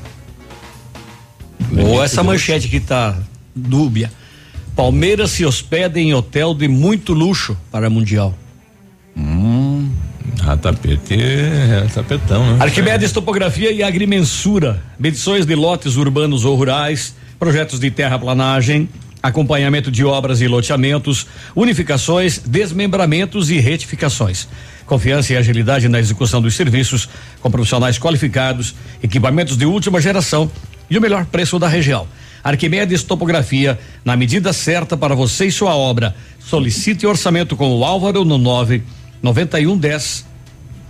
Ou 1.78 2.02
essa 2.02 2.22
manchete 2.22 2.68
que 2.68 2.80
tá 2.80 3.16
dúbia. 3.54 4.10
Palmeiras 4.74 5.30
se 5.32 5.44
hospeda 5.44 6.00
em 6.00 6.14
hotel 6.14 6.54
de 6.54 6.66
muito 6.68 7.12
luxo 7.12 7.56
para 7.70 7.90
Mundial. 7.90 8.34
Hum, 9.16 9.90
ah, 10.46 10.56
tapete, 10.56 11.14
é 11.14 11.86
tapetão, 11.92 12.56
né? 12.56 12.64
Arquimedes 12.64 13.12
Topografia 13.12 13.70
e 13.72 13.82
Agrimensura. 13.82 14.82
Medições 14.98 15.44
de 15.44 15.54
lotes 15.54 15.96
urbanos 15.96 16.44
ou 16.44 16.56
rurais, 16.56 17.14
projetos 17.38 17.78
de 17.78 17.90
terraplanagem, 17.90 18.88
acompanhamento 19.22 19.90
de 19.90 20.04
obras 20.04 20.40
e 20.40 20.48
loteamentos, 20.48 21.26
unificações, 21.54 22.38
desmembramentos 22.38 23.50
e 23.50 23.58
retificações. 23.58 24.48
Confiança 24.86 25.32
e 25.32 25.36
agilidade 25.36 25.88
na 25.88 26.00
execução 26.00 26.40
dos 26.40 26.54
serviços, 26.54 27.08
com 27.40 27.50
profissionais 27.50 27.98
qualificados, 27.98 28.74
equipamentos 29.02 29.56
de 29.56 29.64
última 29.64 30.00
geração 30.00 30.50
e 30.88 30.98
o 30.98 31.00
melhor 31.00 31.26
preço 31.26 31.58
da 31.58 31.68
região. 31.68 32.08
Arquimedes 32.42 33.02
Topografia, 33.02 33.78
na 34.04 34.16
medida 34.16 34.52
certa 34.52 34.96
para 34.96 35.14
você 35.14 35.46
e 35.46 35.52
sua 35.52 35.76
obra. 35.76 36.14
Solicite 36.40 37.06
orçamento 37.06 37.56
com 37.56 37.70
o 37.78 37.84
Álvaro 37.84 38.24
no 38.24 38.38
9 38.38 38.82
9110 39.22 40.24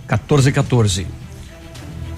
1414. 0.07 1.20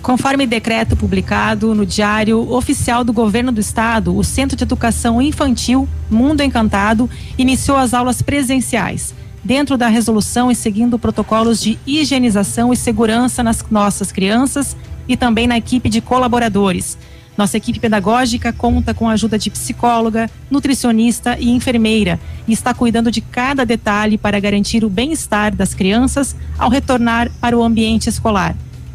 Conforme 0.04 0.46
decreto 0.46 0.98
publicado 0.98 1.74
no 1.74 1.86
Diário 1.86 2.52
Oficial 2.52 3.06
do 3.06 3.14
Governo 3.14 3.54
do 3.54 3.62
Estado, 3.62 4.14
o 4.14 4.22
Centro 4.22 4.58
de 4.58 4.64
Educação 4.66 5.22
Infantil 5.22 5.88
Mundo 6.12 6.44
Encantado 6.44 7.10
iniciou 7.38 7.78
as 7.78 7.94
aulas 7.94 8.22
presenciais, 8.22 9.16
dentro 9.42 9.78
da 9.78 9.88
resolução 9.88 10.52
e 10.52 10.56
seguindo 10.56 11.00
protocolos 11.00 11.62
de 11.62 11.80
higienização 11.88 12.74
e 12.74 12.76
segurança 12.76 13.42
nas 13.42 13.66
nossas 13.72 14.12
crianças 14.12 14.76
e 15.08 15.16
também 15.16 15.48
na 15.48 15.58
equipe 15.58 15.88
de 15.88 16.02
colaboradores. 16.02 16.98
Nossa 17.38 17.56
equipe 17.56 17.80
pedagógica 17.80 18.52
conta 18.52 18.94
com 18.94 19.08
a 19.08 19.14
ajuda 19.14 19.40
de 19.40 19.50
psicóloga, 19.50 20.30
nutricionista 20.52 21.38
e 21.40 21.50
enfermeira 21.50 22.20
e 22.46 22.52
está 22.52 22.74
cuidando 22.74 23.10
de 23.10 23.22
cada 23.22 23.66
detalhe 23.66 24.18
para 24.18 24.38
garantir 24.38 24.84
o 24.84 24.90
bem-estar 24.90 25.56
das 25.56 25.74
crianças 25.74 26.36
ao 26.60 26.70
retornar 26.70 27.32
para 27.40 27.58
o 27.58 27.64
ambiente 27.64 28.10
escolar. 28.10 28.54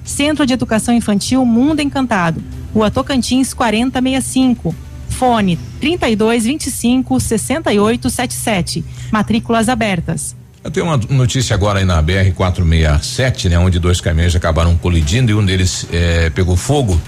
Centro 0.09 0.47
de 0.47 0.55
Educação 0.55 0.95
Infantil 0.95 1.45
Mundo 1.45 1.81
Encantado, 1.81 2.43
Rua 2.75 2.91
Tocantins 2.91 3.53
4065. 3.53 4.75
Fone 5.11 5.59
3225 5.81 7.21
6877. 7.21 8.85
Matrículas 9.13 9.69
abertas. 9.69 10.35
Eu 10.65 10.71
tenho 10.71 10.87
uma 10.87 10.97
notícia 10.97 11.55
agora 11.55 11.79
aí 11.81 11.85
na 11.85 12.01
BR 12.01 12.33
467, 12.35 13.49
né, 13.51 13.59
onde 13.59 13.79
dois 13.79 14.01
caminhões 14.01 14.35
acabaram 14.35 14.77
colidindo 14.77 15.31
e 15.31 15.35
um 15.35 15.45
deles 15.45 15.87
eh, 15.93 16.31
pegou 16.35 16.57
fogo. 16.57 16.99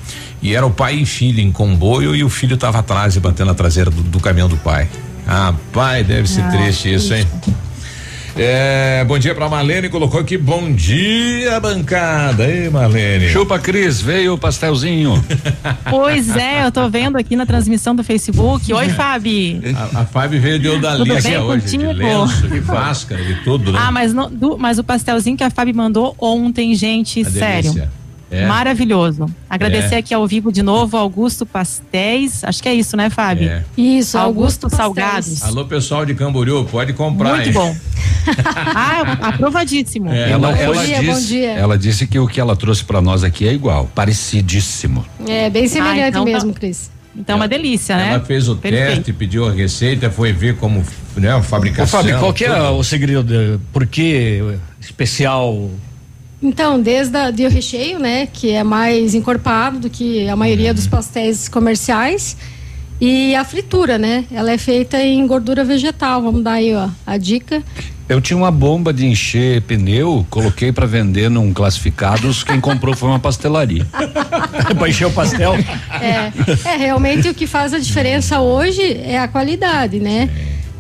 E 0.42 0.54
era 0.54 0.66
o 0.66 0.70
pai 0.70 0.96
e 0.96 1.06
filho 1.06 1.40
em 1.40 1.50
comboio 1.50 2.14
e 2.14 2.22
o 2.22 2.28
filho 2.28 2.54
estava 2.54 2.78
atrás 2.78 3.16
e 3.16 3.20
batendo 3.20 3.50
a 3.50 3.54
traseira 3.54 3.90
do, 3.90 4.02
do 4.02 4.20
caminhão 4.20 4.48
do 4.48 4.56
pai. 4.58 4.88
Ah, 5.26 5.54
pai, 5.72 6.04
deve 6.04 6.28
ser 6.28 6.42
Ah, 6.42 6.48
triste 6.50 6.92
isso, 6.92 7.14
hein? 7.14 7.26
É, 8.42 9.04
bom 9.04 9.18
dia 9.18 9.34
pra 9.34 9.50
Marlene, 9.50 9.90
colocou 9.90 10.18
aqui 10.18 10.38
bom 10.38 10.72
dia, 10.72 11.60
bancada. 11.60 12.48
Ei, 12.48 12.70
Marlene. 12.70 13.28
Chupa, 13.28 13.58
Cris, 13.58 14.00
veio 14.00 14.32
o 14.32 14.38
pastelzinho. 14.38 15.22
Pois 15.90 16.34
é, 16.36 16.64
eu 16.64 16.72
tô 16.72 16.88
vendo 16.88 17.18
aqui 17.18 17.36
na 17.36 17.44
transmissão 17.44 17.94
do 17.94 18.02
Facebook. 18.02 18.72
Oi, 18.72 18.88
Fabi. 18.90 19.60
A, 19.94 20.00
a 20.00 20.06
Fábio 20.06 20.40
veio 20.40 20.58
de 20.58 20.68
Tudo 20.68 20.78
Odalícia 20.78 21.30
bem 21.30 21.38
hoje, 21.38 21.66
de 21.66 21.78
contigo? 21.84 21.92
lenço, 21.92 22.48
de 22.48 22.60
máscara, 22.62 23.22
de 23.22 23.34
tudo, 23.44 23.72
né? 23.72 23.78
Ah, 23.82 23.90
mas, 23.90 24.14
não- 24.14 24.30
do- 24.30 24.56
mas 24.56 24.78
o 24.78 24.84
pastelzinho 24.84 25.36
que 25.36 25.44
a 25.44 25.50
Fabi 25.50 25.72
mandou 25.72 26.14
ontem, 26.18 26.74
gente, 26.74 27.20
Uma 27.22 27.30
sério. 27.30 27.62
delícia. 27.72 27.90
É. 28.30 28.46
Maravilhoso. 28.46 29.26
Agradecer 29.48 29.96
É. 29.96 29.98
aqui 29.98 30.14
ao 30.14 30.24
vivo 30.26 30.52
de 30.52 30.62
novo, 30.62 30.96
Augusto 30.96 31.44
Pastéis. 31.44 32.44
Acho 32.44 32.62
que 32.62 32.68
é 32.68 32.74
isso, 32.74 32.96
né, 32.96 33.10
Fábio? 33.10 33.48
É. 33.48 33.64
Isso, 33.76 34.16
Augusto, 34.16 34.64
Augusto 34.66 34.76
Salgados. 34.76 35.42
Alô, 35.42 35.64
pessoal 35.64 36.06
de 36.06 36.14
Camboriú, 36.14 36.64
pode 36.64 36.92
comprar, 36.92 37.34
Muito 37.36 37.48
hein? 37.48 37.52
bom. 37.52 37.76
ah, 38.74 39.00
aprovadíssimo. 39.28 40.10
É, 40.10 40.30
Ela, 40.30 40.56
ela 40.56 40.84
dia, 40.86 41.02
bom 41.02 41.14
disse, 41.14 41.26
dia. 41.26 41.50
ela 41.52 41.76
disse 41.76 42.06
que 42.06 42.18
o 42.18 42.28
que 42.28 42.40
ela 42.40 42.54
trouxe 42.54 42.84
pra 42.84 43.00
nós 43.00 43.24
aqui 43.24 43.48
é 43.48 43.52
igual, 43.52 43.90
parecidíssimo. 43.94 45.04
É 45.26 45.50
bem 45.50 45.66
semelhante 45.66 46.00
Ah, 46.02 46.08
então 46.08 46.24
tá- 46.24 46.30
mesmo, 46.30 46.52
Cris. 46.52 46.90
Então, 47.16 47.34
uma 47.36 47.48
delícia, 47.48 47.96
né? 47.96 48.10
Ela 48.10 48.20
fez 48.24 48.48
o 48.48 48.54
Perfeito. 48.54 48.94
teste, 48.96 49.12
pediu 49.12 49.46
a 49.48 49.52
receita, 49.52 50.08
foi 50.10 50.32
ver 50.32 50.54
como, 50.56 50.84
né, 51.16 51.32
a 51.32 51.38
Ô, 51.38 51.42
fabricação. 51.42 52.00
Fábio, 52.00 52.18
qual 52.20 52.32
que 52.32 52.44
é 52.44 52.60
o 52.70 52.82
segredo? 52.84 53.60
Por 53.72 53.84
que 53.86 54.40
especial? 54.80 55.68
Então, 56.42 56.80
desde 56.80 57.16
a, 57.16 57.30
de 57.30 57.44
o 57.44 57.50
recheio, 57.50 57.98
né, 57.98 58.26
que 58.26 58.50
é 58.50 58.64
mais 58.64 59.14
encorpado 59.14 59.78
do 59.78 59.90
que 59.90 60.28
a 60.28 60.36
maioria 60.36 60.72
dos 60.72 60.86
pastéis 60.86 61.48
comerciais, 61.48 62.36
e 63.00 63.34
a 63.34 63.44
fritura, 63.44 63.96
né? 63.98 64.26
Ela 64.30 64.52
é 64.52 64.58
feita 64.58 65.02
em 65.02 65.26
gordura 65.26 65.64
vegetal. 65.64 66.20
Vamos 66.20 66.42
dar 66.42 66.52
aí, 66.52 66.74
ó, 66.74 66.88
a 67.06 67.16
dica. 67.16 67.62
Eu 68.06 68.20
tinha 68.20 68.36
uma 68.36 68.50
bomba 68.50 68.92
de 68.92 69.06
encher 69.06 69.62
pneu, 69.62 70.26
coloquei 70.28 70.72
pra 70.72 70.84
vender 70.84 71.30
num 71.30 71.52
classificados, 71.52 72.42
quem 72.42 72.60
comprou 72.60 72.94
foi 72.94 73.08
uma 73.08 73.20
pastelaria. 73.20 73.86
pra 74.76 74.88
encher 74.88 75.06
o 75.06 75.12
pastel? 75.12 75.54
É, 76.00 76.32
é, 76.68 76.76
realmente 76.76 77.28
o 77.28 77.34
que 77.34 77.46
faz 77.46 77.72
a 77.72 77.78
diferença 77.78 78.40
hoje 78.40 78.82
é 78.82 79.16
a 79.16 79.28
qualidade, 79.28 80.00
né? 80.00 80.28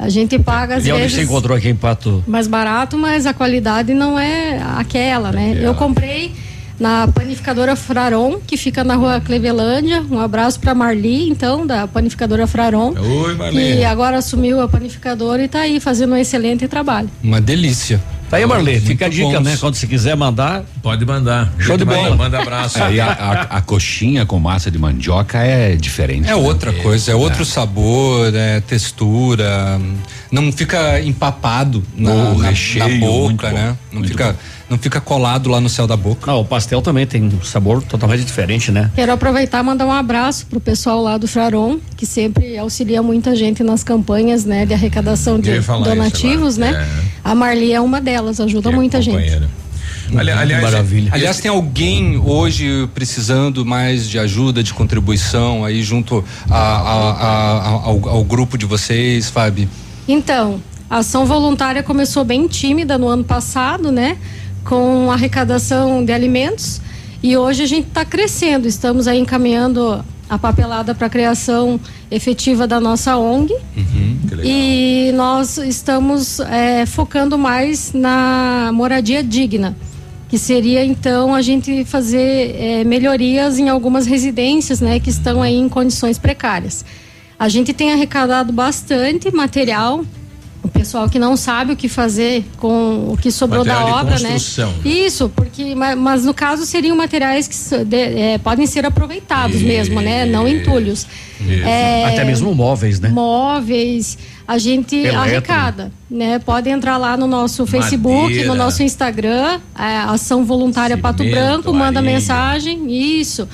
A 0.00 0.08
gente 0.08 0.38
paga 0.38 0.76
às 0.76 0.86
e 0.86 0.90
vezes 0.90 1.12
você 1.12 1.22
encontrou 1.24 1.54
aqui 1.54 1.68
em 1.68 1.76
Pato? 1.76 2.24
mais 2.26 2.46
barato, 2.46 2.96
mas 2.96 3.26
a 3.26 3.34
qualidade 3.34 3.92
não 3.92 4.18
é 4.18 4.58
aquela, 4.78 5.30
né? 5.30 5.58
Eu 5.60 5.74
comprei 5.74 6.32
na 6.78 7.06
panificadora 7.06 7.76
Fraron, 7.76 8.38
que 8.46 8.56
fica 8.56 8.82
na 8.82 8.94
rua 8.94 9.20
Clevelândia. 9.20 10.02
Um 10.10 10.18
abraço 10.18 10.58
para 10.58 10.74
Marli, 10.74 11.28
então, 11.28 11.66
da 11.66 11.86
panificadora 11.86 12.46
Fraron. 12.46 12.94
Oi, 12.98 13.34
Marli. 13.34 13.76
Que 13.76 13.84
agora 13.84 14.16
assumiu 14.16 14.62
a 14.62 14.66
panificadora 14.66 15.42
e 15.42 15.44
está 15.44 15.60
aí 15.60 15.78
fazendo 15.78 16.14
um 16.14 16.16
excelente 16.16 16.66
trabalho. 16.66 17.10
Uma 17.22 17.38
delícia. 17.38 18.00
Tá 18.30 18.36
aí, 18.36 18.46
Marlene, 18.46 18.80
fica 18.80 19.06
a 19.06 19.08
dica, 19.08 19.24
bons. 19.26 19.40
né? 19.42 19.56
Quando 19.58 19.74
você 19.74 19.88
quiser 19.88 20.14
mandar. 20.16 20.62
Pode 20.80 21.04
mandar. 21.04 21.52
Show 21.58 21.76
de 21.76 21.84
Manda- 21.84 21.98
bola. 22.00 22.16
Manda 22.16 22.40
abraço. 22.40 22.78
É, 22.80 22.92
e 22.94 23.00
a, 23.00 23.06
a- 23.10 23.42
a 23.56 23.60
coxinha 23.60 24.24
com 24.24 24.38
massa 24.38 24.70
de 24.70 24.78
mandioca 24.78 25.38
é 25.38 25.74
diferente. 25.74 26.24
É 26.26 26.28
né? 26.28 26.34
outra 26.36 26.72
coisa, 26.72 27.10
é 27.10 27.14
outro 27.14 27.44
sabor, 27.44 28.32
é 28.32 28.60
textura, 28.60 29.80
não 30.30 30.52
fica 30.52 31.00
empapado 31.00 31.82
na, 31.96 32.10
O 32.12 32.38
na- 32.38 32.48
recheio, 32.50 32.88
na 33.00 33.06
boca, 33.06 33.48
bom, 33.48 33.54
né? 33.54 33.76
Não 33.90 33.98
muito 33.98 34.12
fica, 34.12 34.36
não 34.70 34.78
fica 34.78 35.00
colado 35.00 35.50
lá 35.50 35.60
no 35.60 35.68
céu 35.68 35.84
da 35.86 35.96
boca. 35.96 36.30
Ah, 36.30 36.36
o 36.36 36.44
pastel 36.44 36.80
também 36.80 37.04
tem 37.04 37.24
um 37.24 37.42
sabor 37.42 37.82
totalmente 37.82 38.24
diferente, 38.24 38.70
né? 38.70 38.88
Quero 38.94 39.10
aproveitar 39.12 39.58
e 39.58 39.62
mandar 39.64 39.84
um 39.84 39.90
abraço 39.90 40.46
pro 40.46 40.60
pessoal 40.60 41.02
lá 41.02 41.18
do 41.18 41.26
Fraron, 41.26 41.78
que 41.96 42.06
sempre 42.06 42.56
auxilia 42.56 43.02
muita 43.02 43.34
gente 43.34 43.64
nas 43.64 43.82
campanhas, 43.82 44.44
né, 44.44 44.64
de 44.64 44.72
arrecadação 44.72 45.40
de 45.40 45.50
donativos, 45.82 46.52
isso 46.52 46.60
né? 46.60 46.68
agora. 46.68 46.88
A 47.24 47.34
Marli 47.34 47.72
é 47.72 47.80
uma 47.80 48.00
delas, 48.00 48.40
ajuda 48.40 48.70
muita 48.70 49.02
gente. 49.02 49.14
Companheira. 49.16 49.50
Ali- 50.16 50.30
aliás, 50.30 50.62
Maravilha. 50.62 51.10
Aliás, 51.12 51.38
tem 51.40 51.50
alguém 51.50 52.16
hoje 52.18 52.88
precisando 52.94 53.64
mais 53.66 54.08
de 54.08 54.18
ajuda, 54.18 54.62
de 54.62 54.72
contribuição 54.74 55.64
aí 55.64 55.82
junto 55.82 56.24
a- 56.48 56.56
a- 56.56 57.12
a- 57.12 57.70
ao, 57.84 58.08
ao 58.08 58.24
grupo 58.24 58.56
de 58.58 58.66
vocês, 58.66 59.30
Fábio? 59.30 59.68
Então, 60.08 60.60
a 60.88 60.98
ação 60.98 61.26
voluntária 61.26 61.82
começou 61.82 62.24
bem 62.24 62.48
tímida 62.48 62.98
no 62.98 63.06
ano 63.06 63.22
passado, 63.22 63.92
né? 63.92 64.16
Com 64.64 65.10
arrecadação 65.10 66.04
de 66.04 66.12
alimentos. 66.12 66.80
E 67.22 67.36
hoje 67.36 67.62
a 67.62 67.66
gente 67.66 67.88
está 67.88 68.04
crescendo. 68.04 68.66
Estamos 68.66 69.06
aí 69.06 69.18
encaminhando 69.18 70.04
a 70.30 70.38
papelada 70.38 70.94
para 70.94 71.08
a 71.08 71.10
criação 71.10 71.80
efetiva 72.08 72.64
da 72.64 72.78
nossa 72.78 73.16
ONG. 73.16 73.52
legal. 74.36 74.44
E 74.44 75.12
nós 75.14 75.58
estamos 75.58 76.38
eh, 76.38 76.86
focando 76.86 77.36
mais 77.36 77.92
na 77.92 78.70
moradia 78.72 79.24
digna, 79.24 79.76
que 80.28 80.38
seria 80.38 80.84
então 80.84 81.34
a 81.34 81.42
gente 81.42 81.84
fazer 81.84 82.54
eh, 82.56 82.84
melhorias 82.84 83.58
em 83.58 83.68
algumas 83.68 84.06
residências, 84.06 84.80
né, 84.80 85.00
que 85.00 85.10
estão 85.10 85.42
aí 85.42 85.56
em 85.56 85.68
condições 85.68 86.16
precárias. 86.16 86.84
A 87.36 87.48
gente 87.48 87.72
tem 87.72 87.92
arrecadado 87.92 88.52
bastante 88.52 89.34
material. 89.34 90.04
O 90.62 90.68
pessoal 90.68 91.08
que 91.08 91.18
não 91.18 91.36
sabe 91.36 91.72
o 91.72 91.76
que 91.76 91.88
fazer 91.88 92.44
com 92.58 93.10
o 93.10 93.16
que 93.16 93.30
sobrou 93.30 93.64
Material 93.64 93.88
da 93.88 93.96
obra, 93.96 94.18
né? 94.18 94.32
construção. 94.32 94.74
Isso, 94.84 95.30
porque 95.34 95.74
ma- 95.74 95.96
mas, 95.96 96.24
no 96.26 96.34
caso 96.34 96.66
seriam 96.66 96.94
materiais 96.96 97.48
que 97.48 97.84
de- 97.84 97.96
eh, 97.96 98.38
podem 98.38 98.66
ser 98.66 98.84
aproveitados 98.84 99.62
mesmo, 99.62 100.00
né? 100.02 100.26
Não 100.26 100.46
entulhos. 100.46 101.06
É, 101.64 102.04
Até 102.06 102.24
mesmo 102.24 102.54
móveis, 102.54 103.00
né? 103.00 103.08
móveis, 103.08 104.18
a 104.46 104.58
gente 104.58 104.94
Eletro. 104.96 105.18
arrecada, 105.20 105.92
né? 106.10 106.38
Pode 106.38 106.68
entrar 106.68 106.98
lá 106.98 107.16
no 107.16 107.26
nosso 107.26 107.66
Facebook, 107.66 108.22
Madeira. 108.24 108.48
no 108.48 108.54
nosso 108.54 108.82
Instagram, 108.82 109.60
é, 109.78 109.96
Ação 110.08 110.44
Voluntária 110.44 110.98
Pato 110.98 111.22
Cimento, 111.22 111.34
Branco, 111.40 111.72
manda 111.72 112.00
areia. 112.00 112.14
mensagem, 112.16 112.84
isso. 113.18 113.48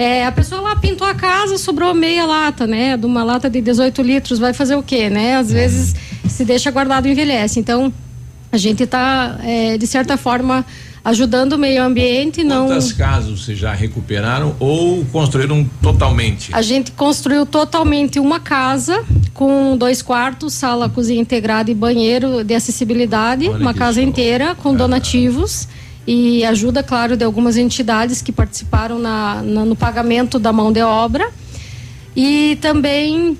É, 0.00 0.24
a 0.24 0.32
pessoa 0.32 0.62
lá 0.62 0.76
pintou 0.76 1.06
a 1.06 1.12
casa, 1.14 1.58
sobrou 1.58 1.92
meia 1.92 2.24
lata, 2.24 2.66
né? 2.66 2.96
De 2.96 3.04
uma 3.04 3.22
lata 3.22 3.50
de 3.50 3.60
18 3.60 4.00
litros, 4.00 4.38
vai 4.38 4.54
fazer 4.54 4.74
o 4.74 4.82
quê, 4.82 5.10
né? 5.10 5.36
Às 5.36 5.52
vezes 5.52 5.94
se 6.26 6.42
deixa 6.42 6.70
guardado 6.70 7.06
envelhece. 7.06 7.60
Então, 7.60 7.92
A 8.50 8.56
gente 8.56 8.82
está, 8.82 9.38
de 9.78 9.86
certa 9.86 10.16
forma, 10.16 10.64
ajudando 11.04 11.52
o 11.52 11.58
meio 11.58 11.82
ambiente. 11.84 12.42
Não... 12.42 12.66
Quantas 12.66 12.92
casas 12.92 13.38
vocês 13.40 13.58
já 13.58 13.74
recuperaram 13.74 14.56
ou 14.58 15.04
construíram 15.12 15.68
totalmente? 15.82 16.48
A 16.52 16.62
gente 16.62 16.92
construiu 16.92 17.44
totalmente 17.44 18.18
uma 18.18 18.40
casa 18.40 19.04
com 19.34 19.76
dois 19.76 20.00
quartos, 20.00 20.54
sala, 20.54 20.88
cozinha 20.88 21.20
integrada 21.20 21.70
e 21.70 21.74
banheiro 21.74 22.42
de 22.42 22.54
acessibilidade, 22.54 23.48
Olha 23.48 23.58
uma 23.60 23.74
casa 23.74 24.00
show. 24.00 24.08
inteira 24.08 24.54
com 24.54 24.74
donativos 24.74 25.68
e 26.06 26.44
ajuda, 26.44 26.82
claro, 26.82 27.16
de 27.16 27.24
algumas 27.24 27.56
entidades 27.56 28.20
que 28.22 28.32
participaram 28.32 28.98
na, 28.98 29.42
na- 29.42 29.64
no 29.64 29.76
pagamento 29.76 30.38
da 30.38 30.52
mão 30.52 30.72
de 30.72 30.80
obra. 30.82 31.28
E 32.16 32.58
também 32.60 33.38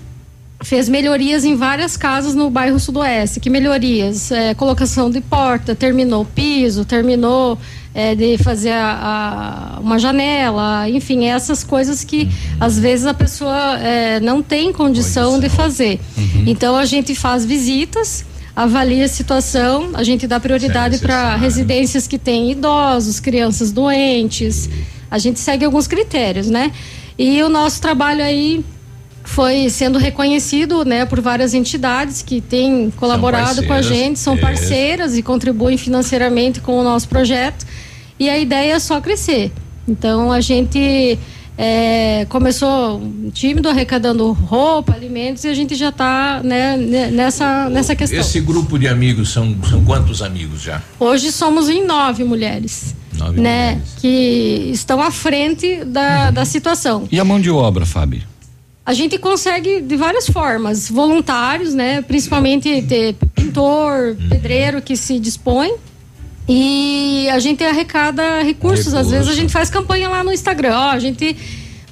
fez 0.62 0.88
melhorias 0.88 1.44
em 1.44 1.56
várias 1.56 1.96
casas 1.96 2.34
no 2.34 2.50
bairro 2.50 2.78
Sudoeste. 2.78 3.40
Que 3.40 3.48
melhorias? 3.50 4.30
É, 4.30 4.54
colocação 4.54 5.10
de 5.10 5.20
porta, 5.20 5.74
terminou 5.74 6.22
o 6.22 6.24
piso, 6.26 6.84
terminou 6.84 7.58
é, 7.94 8.14
de 8.14 8.38
fazer 8.38 8.70
a- 8.70 9.76
a- 9.76 9.80
uma 9.80 9.98
janela, 9.98 10.88
enfim, 10.88 11.24
essas 11.24 11.64
coisas 11.64 12.04
que 12.04 12.28
às 12.60 12.78
vezes 12.78 13.04
a 13.06 13.14
pessoa 13.14 13.78
é, 13.80 14.20
não 14.20 14.42
tem 14.42 14.72
condição 14.72 15.40
de 15.40 15.48
fazer. 15.48 15.98
Então 16.46 16.76
a 16.76 16.84
gente 16.84 17.14
faz 17.16 17.44
visitas. 17.44 18.24
Avalia 18.60 19.06
a 19.06 19.08
situação, 19.08 19.92
a 19.94 20.04
gente 20.04 20.26
dá 20.26 20.38
prioridade 20.38 20.98
para 20.98 21.34
residências 21.34 22.06
que 22.06 22.18
têm 22.18 22.50
idosos, 22.50 23.18
crianças 23.18 23.72
doentes. 23.72 24.68
A 25.10 25.16
gente 25.16 25.40
segue 25.40 25.64
alguns 25.64 25.86
critérios, 25.86 26.50
né? 26.50 26.70
E 27.18 27.42
o 27.42 27.48
nosso 27.48 27.80
trabalho 27.80 28.22
aí 28.22 28.62
foi 29.24 29.70
sendo 29.70 29.98
reconhecido 29.98 30.84
né, 30.84 31.06
por 31.06 31.22
várias 31.22 31.54
entidades 31.54 32.20
que 32.20 32.42
têm 32.42 32.90
colaborado 32.90 33.64
com 33.66 33.72
a 33.72 33.80
gente, 33.80 34.18
são 34.18 34.34
isso. 34.34 34.42
parceiras 34.42 35.16
e 35.16 35.22
contribuem 35.22 35.78
financeiramente 35.78 36.60
com 36.60 36.78
o 36.78 36.84
nosso 36.84 37.08
projeto. 37.08 37.64
E 38.18 38.28
a 38.28 38.38
ideia 38.38 38.74
é 38.74 38.78
só 38.78 39.00
crescer. 39.00 39.50
Então 39.88 40.30
a 40.30 40.42
gente 40.42 41.18
é, 41.62 42.24
começou 42.30 43.02
tímido, 43.34 43.68
arrecadando 43.68 44.32
roupa, 44.32 44.94
alimentos, 44.94 45.44
e 45.44 45.48
a 45.48 45.52
gente 45.52 45.74
já 45.74 45.90
está 45.90 46.40
né, 46.42 46.74
ne- 46.78 47.10
nessa, 47.10 47.68
nessa 47.68 47.94
questão. 47.94 48.18
Esse 48.18 48.40
grupo 48.40 48.78
de 48.78 48.88
amigos 48.88 49.30
são, 49.30 49.54
são 49.68 49.84
quantos 49.84 50.22
amigos 50.22 50.62
já? 50.62 50.80
Hoje 50.98 51.30
somos 51.30 51.68
em 51.68 51.84
nove 51.84 52.24
mulheres. 52.24 52.94
Nove 53.18 53.38
né, 53.38 53.78
que 54.00 54.70
estão 54.72 55.02
à 55.02 55.10
frente 55.10 55.84
da, 55.84 56.30
da 56.30 56.46
situação. 56.46 57.06
E 57.12 57.20
a 57.20 57.24
mão 57.24 57.38
de 57.38 57.50
obra, 57.50 57.84
Fábio? 57.84 58.22
A 58.86 58.94
gente 58.94 59.18
consegue 59.18 59.82
de 59.82 59.96
várias 59.96 60.26
formas, 60.30 60.88
voluntários, 60.88 61.74
né? 61.74 62.00
Principalmente 62.00 62.80
ter 62.88 63.14
pintor, 63.34 64.16
pedreiro 64.30 64.80
que 64.80 64.96
se 64.96 65.20
dispõe. 65.20 65.74
E 66.52 67.28
a 67.30 67.38
gente 67.38 67.62
arrecada 67.62 68.42
recursos. 68.42 68.92
Às 68.92 69.10
vezes 69.10 69.28
a 69.28 69.34
gente 69.34 69.52
faz 69.52 69.70
campanha 69.70 70.08
lá 70.08 70.24
no 70.24 70.32
Instagram. 70.32 70.76
Ó, 70.76 70.90
a 70.90 70.98
gente 70.98 71.36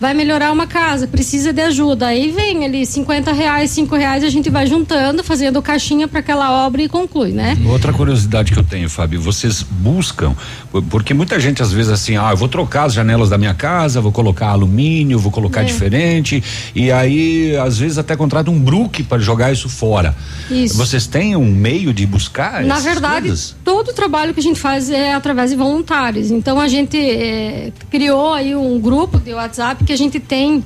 vai 0.00 0.14
melhorar 0.14 0.52
uma 0.52 0.66
casa, 0.66 1.06
precisa 1.06 1.52
de 1.52 1.60
ajuda. 1.60 2.06
Aí 2.06 2.30
vem 2.30 2.64
ali 2.64 2.86
50 2.86 3.32
reais, 3.32 3.70
5 3.70 3.94
reais, 3.96 4.22
a 4.24 4.28
gente 4.30 4.48
vai 4.50 4.66
juntando, 4.66 5.24
fazendo 5.24 5.60
caixinha 5.60 6.06
para 6.06 6.20
aquela 6.20 6.64
obra 6.66 6.82
e 6.82 6.88
conclui, 6.88 7.32
né? 7.32 7.56
Outra 7.66 7.92
curiosidade 7.92 8.52
que 8.52 8.58
eu 8.58 8.62
tenho, 8.64 8.88
Fábio, 8.88 9.20
vocês 9.20 9.62
buscam, 9.62 10.34
por- 10.70 10.82
porque 10.84 11.12
muita 11.14 11.38
gente 11.40 11.62
às 11.62 11.72
vezes 11.72 11.90
assim, 11.90 12.16
ah, 12.16 12.28
eu 12.30 12.36
vou 12.36 12.48
trocar 12.48 12.84
as 12.84 12.92
janelas 12.94 13.28
da 13.28 13.36
minha 13.38 13.54
casa, 13.54 14.00
vou 14.00 14.12
colocar 14.12 14.48
alumínio, 14.48 15.18
vou 15.18 15.32
colocar 15.32 15.62
É. 15.62 15.64
diferente, 15.64 16.42
e 16.74 16.92
aí 16.92 17.56
às 17.56 17.78
vezes 17.78 17.98
até 17.98 18.14
contrata 18.16 18.50
um 18.50 18.58
bruque 18.60 19.02
para 19.02 19.18
jogar 19.18 19.52
isso 19.52 19.68
fora. 19.68 20.14
Isso. 20.50 20.76
Vocês 20.76 21.06
têm 21.06 21.34
um 21.36 21.46
meio 21.52 21.92
de 21.92 22.06
buscar? 22.06 22.62
Na 22.64 22.78
verdade, 22.78 23.28
coisas? 23.28 23.56
todo 23.64 23.88
o 23.88 23.92
trabalho 23.92 24.32
que 24.32 24.40
a 24.40 24.42
gente 24.42 24.58
faz 24.60 24.90
é 24.90 25.12
através 25.14 25.50
de 25.50 25.56
voluntários. 25.56 26.30
Então 26.30 26.60
a 26.60 26.68
gente 26.68 26.96
eh, 26.96 27.72
criou 27.90 28.32
aí 28.32 28.54
um 28.54 28.78
grupo 28.78 29.18
de 29.18 29.32
WhatsApp 29.34 29.84
que 29.88 29.92
a 29.92 29.96
gente 29.96 30.20
tem 30.20 30.62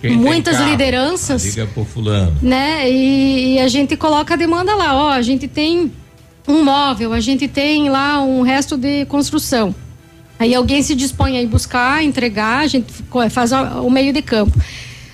Quem 0.00 0.10
tem 0.10 0.18
muitas 0.18 0.58
carro, 0.58 0.70
lideranças, 0.70 1.44
Liga 1.44 1.66
pro 1.66 1.84
fulano. 1.84 2.36
né? 2.42 2.88
E, 2.90 3.54
e 3.54 3.58
a 3.58 3.68
gente 3.68 3.96
coloca 3.96 4.34
a 4.34 4.36
demanda 4.36 4.74
lá. 4.74 4.94
Ó, 4.94 5.08
a 5.08 5.22
gente 5.22 5.48
tem 5.48 5.90
um 6.46 6.62
móvel, 6.62 7.12
a 7.12 7.20
gente 7.20 7.48
tem 7.48 7.88
lá 7.88 8.22
um 8.22 8.42
resto 8.42 8.76
de 8.76 9.04
construção. 9.06 9.74
Aí 10.38 10.54
alguém 10.54 10.82
se 10.82 10.94
dispõe 10.94 11.38
a 11.38 11.42
ir 11.42 11.46
buscar, 11.46 12.04
entregar, 12.04 12.58
a 12.58 12.66
gente 12.66 12.92
co- 13.08 13.28
faz 13.30 13.50
o 13.52 13.88
meio 13.90 14.12
de 14.12 14.20
campo. 14.20 14.52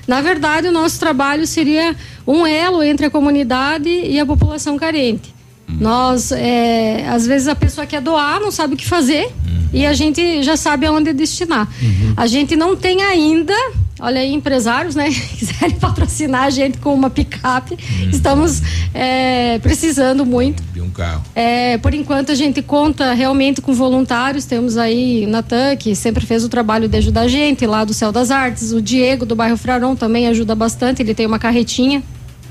Na 0.09 0.21
verdade, 0.21 0.67
o 0.67 0.73
nosso 0.73 0.99
trabalho 0.99 1.47
seria 1.47 1.95
um 2.27 2.45
elo 2.45 2.83
entre 2.83 3.07
a 3.07 3.11
comunidade 3.11 3.89
e 3.89 4.19
a 4.19 4.27
população 4.27 4.77
carente. 4.77 5.32
Nós, 5.81 6.33
é, 6.33 7.07
às 7.09 7.27
vezes 7.27 7.49
a 7.49 7.55
pessoa 7.55 7.87
quer 7.87 8.01
doar, 8.01 8.41
não 8.41 8.51
sabe 8.51 8.75
o 8.75 8.77
que 8.77 8.87
fazer 8.87 9.31
e 9.73 9.87
a 9.87 9.93
gente 9.93 10.43
já 10.43 10.57
sabe 10.57 10.87
aonde 10.87 11.13
destinar. 11.13 11.69
A 12.17 12.27
gente 12.27 12.55
não 12.55 12.77
tem 12.77 13.03
ainda, 13.03 13.55
olha 13.99 14.21
aí, 14.21 14.33
empresários, 14.35 14.95
né, 14.95 15.09
quiserem 15.39 15.77
patrocinar 15.77 16.45
a 16.45 16.51
gente 16.51 16.79
com 16.79 16.93
uma 16.93 17.09
picape, 17.09 17.79
estamos 18.13 18.61
é, 18.93 19.59
precisando 19.61 20.27
muito. 20.27 20.63
De 20.75 20.81
um 20.83 20.91
carro. 20.91 21.23
É, 21.35 21.79
por 21.79 21.95
enquanto 21.95 22.33
a 22.33 22.35
gente 22.35 22.61
conta 22.61 23.15
realmente 23.15 23.63
com 23.63 23.73
voluntários. 23.73 24.45
Temos 24.45 24.77
aí 24.77 25.27
Natan, 25.27 25.75
que 25.77 25.95
sempre 25.97 26.27
fez 26.27 26.45
o 26.45 26.49
trabalho 26.49 26.87
de 26.87 26.99
ajudar 26.99 27.23
a 27.23 27.29
gente, 27.29 27.67
lá 27.67 27.85
do 27.85 27.95
Céu 27.95 28.13
das 28.13 28.31
Artes. 28.31 28.73
O 28.73 28.83
Diego, 28.83 29.25
do 29.25 29.35
bairro 29.35 29.57
Fraron, 29.57 29.97
também 29.97 30.29
ajuda 30.29 30.55
bastante. 30.55 31.01
Ele 31.01 31.15
tem 31.15 31.27
uma 31.27 31.39
carretinha. 31.39 32.03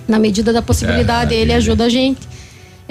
Na 0.07 0.17
medida 0.17 0.51
da 0.51 0.61
possibilidade, 0.61 1.33
É, 1.33 1.37
ele 1.37 1.53
ajuda 1.53 1.85
a 1.85 1.89
gente. 1.89 2.19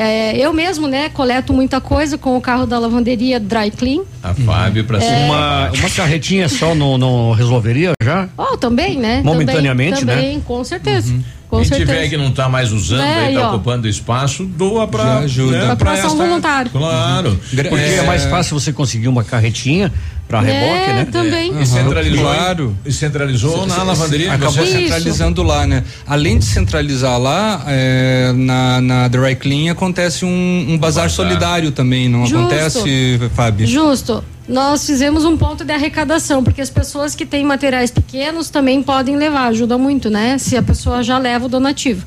É, 0.03 0.35
eu 0.35 0.51
mesmo, 0.51 0.89
né, 0.89 1.11
coleto 1.11 1.53
muita 1.53 1.79
coisa 1.79 2.17
com 2.17 2.35
o 2.35 2.41
carro 2.41 2.65
da 2.65 2.79
lavanderia 2.79 3.39
Dry 3.39 3.71
Clean. 3.71 4.01
A 4.23 4.33
Fábio 4.33 4.83
pra 4.85 4.99
cima. 4.99 5.27
Uma, 5.27 5.71
uma 5.73 5.91
carretinha 5.91 6.49
só 6.49 6.75
não, 6.75 6.97
não 6.97 7.33
resolveria 7.33 7.93
já? 8.03 8.27
Oh, 8.35 8.57
também, 8.57 8.97
né? 8.97 9.21
Momentaneamente, 9.23 10.01
também, 10.01 10.17
né? 10.17 10.23
também, 10.23 10.41
com 10.41 10.65
certeza. 10.65 11.15
Com 11.51 11.57
Quem 11.57 11.65
certeza. 11.67 11.93
tiver 11.93 12.09
que 12.09 12.17
não 12.17 12.31
tá 12.31 12.49
mais 12.49 12.71
usando, 12.71 13.01
É, 13.03 13.27
aí 13.27 13.35
tá 13.35 13.41
aí, 13.41 13.45
ó. 13.47 13.49
ocupando 13.49 13.89
espaço, 13.89 14.45
doa 14.45 14.87
pra. 14.87 15.03
Já 15.03 15.19
ajuda. 15.19 15.59
né, 15.59 15.67
Pra 15.67 15.77
pra 15.77 15.93
ação 15.95 16.07
essa- 16.07 16.17
voluntária. 16.17 16.71
Claro. 16.71 17.41
Porque 17.53 17.75
é, 17.75 18.03
mais 18.03 18.25
fácil 18.25 18.59
você 18.59 18.73
conseguir 18.73 19.09
uma 19.09 19.25
carretinha 19.25 19.93
para 20.29 20.41
reboque, 20.43 20.91
É, 20.91 20.93
né? 20.95 21.09
também. 21.11 21.61
E 21.61 21.67
centralizou, 21.67 22.21
Claro. 22.25 22.77
E 22.87 22.93
centralizou 22.93 23.67
na 23.67 23.83
lavanderia. 23.83 24.33
Acabou 24.33 24.53
você- 24.65 24.71
centralizando 24.83 25.43
lá, 25.43 25.67
né? 25.67 25.83
Além 26.07 26.39
de 26.39 26.45
centralizar 26.45 27.19
lá, 27.19 27.65
é, 27.67 28.33
na, 28.33 28.81
na 28.81 29.09
Dry 29.09 29.35
Clean 29.35 29.73
acontece 29.73 30.25
um, 30.25 30.29
um 30.29 30.79
bazar, 30.79 31.07
bazar. 31.07 31.11
solidário 31.11 31.73
também, 31.73 32.09
não 32.09 32.27
Justo. 32.27 32.39
acontece, 32.47 33.21
Fábio? 33.35 33.67
Justo. 33.67 34.23
Nós 34.51 34.85
fizemos 34.85 35.25
um 35.25 35.37
ponto 35.37 35.65
de 35.65 35.73
arrecadação, 35.73 36.43
porque 36.43 36.61
as 36.61 36.69
pessoas 36.69 37.15
que 37.15 37.25
têm 37.25 37.45
materiais 37.45 37.91
pequenos 37.93 38.51
também 38.51 38.83
podem 38.83 39.17
levar, 39.17 39.47
ajuda 39.47 39.79
muito, 39.79 40.11
né? 40.11 40.39
Se 40.39 40.57
a 40.57 40.63
pessoa 40.63 41.05
já 41.05 41.19
leva 41.19 41.47
o 41.47 41.49
donativo. 41.49 42.05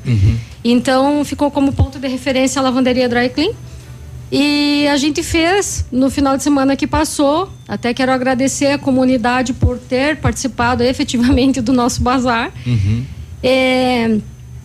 Então 0.62 1.24
ficou 1.24 1.50
como 1.50 1.72
ponto 1.72 1.98
de 1.98 2.06
referência 2.06 2.60
a 2.60 2.62
lavanderia 2.62 3.08
Dry 3.08 3.30
Clean. 3.30 3.50
E 4.30 4.86
a 4.88 4.96
gente 4.98 5.22
fez 5.22 5.86
no 5.90 6.10
final 6.10 6.36
de 6.36 6.42
semana 6.42 6.76
que 6.76 6.86
passou. 6.86 7.48
Até 7.66 7.94
quero 7.94 8.12
agradecer 8.12 8.72
a 8.72 8.78
comunidade 8.78 9.54
por 9.54 9.78
ter 9.78 10.16
participado 10.16 10.82
efetivamente 10.82 11.62
do 11.62 11.72
nosso 11.72 12.02
bazar. 12.02 12.52
É, 13.42 14.18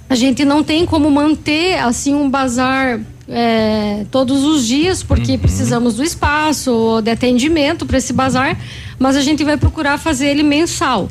a 0.09 0.15
gente 0.15 0.43
não 0.43 0.63
tem 0.63 0.85
como 0.85 1.09
manter 1.09 1.77
assim 1.77 2.13
um 2.13 2.29
bazar 2.29 2.99
é, 3.29 4.05
todos 4.11 4.43
os 4.43 4.65
dias, 4.65 5.03
porque 5.03 5.37
precisamos 5.37 5.95
do 5.95 6.03
espaço, 6.03 7.01
de 7.03 7.11
atendimento 7.11 7.85
para 7.85 7.97
esse 7.97 8.11
bazar, 8.11 8.57
mas 8.97 9.15
a 9.15 9.21
gente 9.21 9.43
vai 9.43 9.55
procurar 9.55 9.97
fazer 9.97 10.27
ele 10.27 10.43
mensal, 10.43 11.07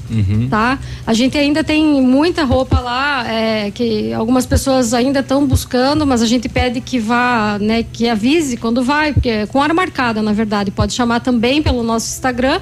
tá? 0.50 0.78
A 1.06 1.14
gente 1.14 1.38
ainda 1.38 1.64
tem 1.64 2.02
muita 2.02 2.44
roupa 2.44 2.80
lá, 2.80 3.26
é, 3.26 3.70
que 3.70 4.12
algumas 4.12 4.44
pessoas 4.44 4.92
ainda 4.92 5.20
estão 5.20 5.46
buscando, 5.46 6.06
mas 6.06 6.20
a 6.20 6.26
gente 6.26 6.48
pede 6.48 6.80
que 6.80 6.98
vá, 6.98 7.56
né, 7.60 7.82
que 7.82 8.08
avise 8.08 8.56
quando 8.56 8.82
vai, 8.82 9.12
porque 9.12 9.28
é 9.28 9.46
com 9.46 9.58
hora 9.58 9.72
marcada, 9.72 10.20
na 10.20 10.32
verdade, 10.32 10.70
pode 10.70 10.92
chamar 10.92 11.20
também 11.20 11.62
pelo 11.62 11.82
nosso 11.82 12.08
Instagram 12.08 12.60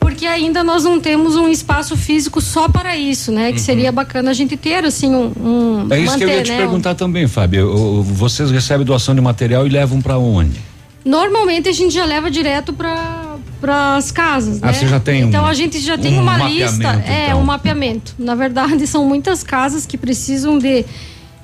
porque 0.00 0.26
ainda 0.26 0.64
nós 0.64 0.82
não 0.82 0.98
temos 0.98 1.36
um 1.36 1.48
espaço 1.48 1.96
físico 1.96 2.40
só 2.40 2.68
para 2.68 2.96
isso, 2.96 3.30
né? 3.30 3.52
Que 3.52 3.60
seria 3.60 3.92
bacana 3.92 4.30
a 4.30 4.34
gente 4.34 4.56
ter 4.56 4.84
assim 4.84 5.14
um, 5.14 5.30
um 5.40 5.86
É 5.90 5.98
isso 6.00 6.12
manter, 6.12 6.24
que 6.24 6.30
eu 6.32 6.36
ia 6.36 6.42
te 6.42 6.50
né? 6.50 6.56
perguntar 6.56 6.94
também, 6.96 7.28
Fábio. 7.28 8.02
Vocês 8.02 8.50
recebem 8.50 8.84
doação 8.84 9.14
de 9.14 9.20
material 9.20 9.66
e 9.66 9.70
levam 9.70 10.00
para 10.00 10.18
onde? 10.18 10.58
Normalmente 11.04 11.68
a 11.68 11.72
gente 11.72 11.94
já 11.94 12.04
leva 12.04 12.30
direto 12.30 12.72
para 12.72 13.20
para 13.60 13.96
as 13.96 14.10
casas, 14.10 14.58
Ah, 14.62 14.68
né? 14.68 14.72
você 14.72 14.88
já 14.88 14.98
tem 14.98 15.22
um- 15.22 15.28
Então 15.28 15.44
a 15.44 15.52
gente 15.52 15.78
já 15.80 15.98
tem 15.98 16.18
um 16.18 16.22
uma 16.22 16.48
lista, 16.48 17.02
é 17.06 17.26
então. 17.26 17.40
um 17.40 17.44
mapeamento. 17.44 18.14
Na 18.18 18.34
verdade 18.34 18.86
são 18.88 19.04
muitas 19.04 19.42
casas 19.42 19.84
que 19.84 19.98
precisam 19.98 20.58
de 20.58 20.84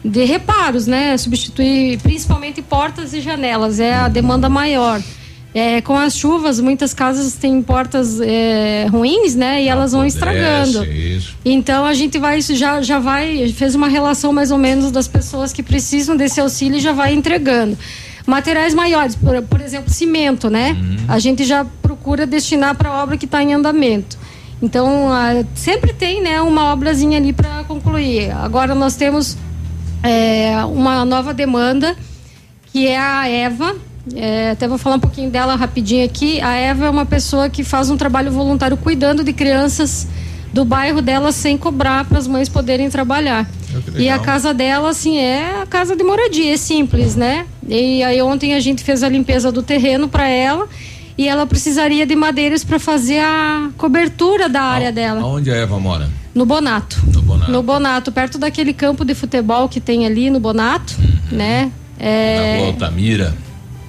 de 0.02 0.24
reparos, 0.24 0.86
né? 0.86 1.16
Substituir 1.18 1.98
principalmente 1.98 2.62
portas 2.62 3.12
e 3.12 3.20
janelas 3.20 3.80
é 3.80 3.92
a 3.94 4.08
demanda 4.08 4.48
maior. 4.48 5.02
É, 5.58 5.80
com 5.80 5.96
as 5.96 6.14
chuvas, 6.14 6.60
muitas 6.60 6.92
casas 6.92 7.32
têm 7.32 7.62
portas 7.62 8.20
é, 8.20 8.88
ruins, 8.90 9.34
né? 9.34 9.62
E 9.62 9.68
elas 9.68 9.92
vão 9.92 10.04
estragando. 10.04 10.84
Isso. 10.84 11.34
Então 11.42 11.86
a 11.86 11.94
gente 11.94 12.18
vai 12.18 12.42
já 12.42 12.82
já 12.82 12.98
vai 12.98 13.50
fez 13.56 13.74
uma 13.74 13.88
relação 13.88 14.34
mais 14.34 14.50
ou 14.50 14.58
menos 14.58 14.90
das 14.90 15.08
pessoas 15.08 15.54
que 15.54 15.62
precisam 15.62 16.14
desse 16.14 16.38
auxílio 16.38 16.76
e 16.76 16.80
já 16.80 16.92
vai 16.92 17.14
entregando. 17.14 17.78
Materiais 18.26 18.74
maiores, 18.74 19.16
por, 19.16 19.40
por 19.44 19.62
exemplo, 19.62 19.90
cimento, 19.90 20.50
né? 20.50 20.76
A 21.08 21.18
gente 21.18 21.42
já 21.42 21.64
procura 21.80 22.26
destinar 22.26 22.74
para 22.74 22.90
a 22.90 23.02
obra 23.02 23.16
que 23.16 23.24
está 23.24 23.42
em 23.42 23.54
andamento. 23.54 24.18
Então, 24.60 25.10
ah, 25.10 25.42
sempre 25.54 25.94
tem, 25.94 26.20
né, 26.20 26.38
uma 26.42 26.70
obrazinha 26.72 27.16
ali 27.16 27.32
para 27.32 27.64
concluir. 27.64 28.30
Agora 28.32 28.74
nós 28.74 28.94
temos 28.94 29.38
é, 30.02 30.62
uma 30.66 31.02
nova 31.06 31.32
demanda 31.32 31.96
que 32.72 32.86
é 32.86 32.98
a 32.98 33.26
Eva. 33.26 33.74
É, 34.14 34.50
até 34.50 34.68
vou 34.68 34.78
falar 34.78 34.96
um 34.96 35.00
pouquinho 35.00 35.30
dela 35.30 35.56
rapidinho 35.56 36.04
aqui. 36.04 36.40
A 36.40 36.54
Eva 36.54 36.86
é 36.86 36.90
uma 36.90 37.06
pessoa 37.06 37.48
que 37.48 37.64
faz 37.64 37.90
um 37.90 37.96
trabalho 37.96 38.30
voluntário 38.30 38.76
cuidando 38.76 39.24
de 39.24 39.32
crianças 39.32 40.06
do 40.52 40.64
bairro 40.64 41.02
dela 41.02 41.32
sem 41.32 41.58
cobrar 41.58 42.04
para 42.04 42.18
as 42.18 42.26
mães 42.26 42.48
poderem 42.48 42.88
trabalhar. 42.88 43.48
E 43.98 44.08
a 44.08 44.18
casa 44.18 44.54
dela, 44.54 44.88
assim, 44.90 45.18
é 45.18 45.60
a 45.62 45.66
casa 45.66 45.94
de 45.94 46.02
moradia, 46.02 46.54
é 46.54 46.56
simples, 46.56 47.14
né? 47.14 47.46
E 47.68 48.02
aí 48.02 48.22
ontem 48.22 48.54
a 48.54 48.60
gente 48.60 48.82
fez 48.82 49.02
a 49.02 49.08
limpeza 49.08 49.50
do 49.52 49.62
terreno 49.62 50.08
para 50.08 50.28
ela 50.28 50.66
e 51.18 51.28
ela 51.28 51.44
precisaria 51.46 52.06
de 52.06 52.14
madeiras 52.16 52.64
para 52.64 52.78
fazer 52.78 53.18
a 53.18 53.70
cobertura 53.76 54.48
da 54.48 54.62
área 54.62 54.92
dela. 54.92 55.20
Aonde 55.20 55.50
a 55.50 55.56
Eva 55.56 55.78
mora? 55.78 56.08
No 56.34 56.46
Bonato. 56.46 57.02
No 57.12 57.22
Bonato. 57.22 57.50
No 57.50 57.62
Bonato, 57.62 58.12
perto 58.12 58.38
daquele 58.38 58.72
campo 58.72 59.04
de 59.04 59.14
futebol 59.14 59.68
que 59.68 59.80
tem 59.80 60.06
ali 60.06 60.30
no 60.30 60.38
Bonato, 60.40 60.94
né? 61.30 61.70
Na 61.98 62.06
É, 62.06 62.56
Rua 62.60 62.66
Altamira. 62.68 63.34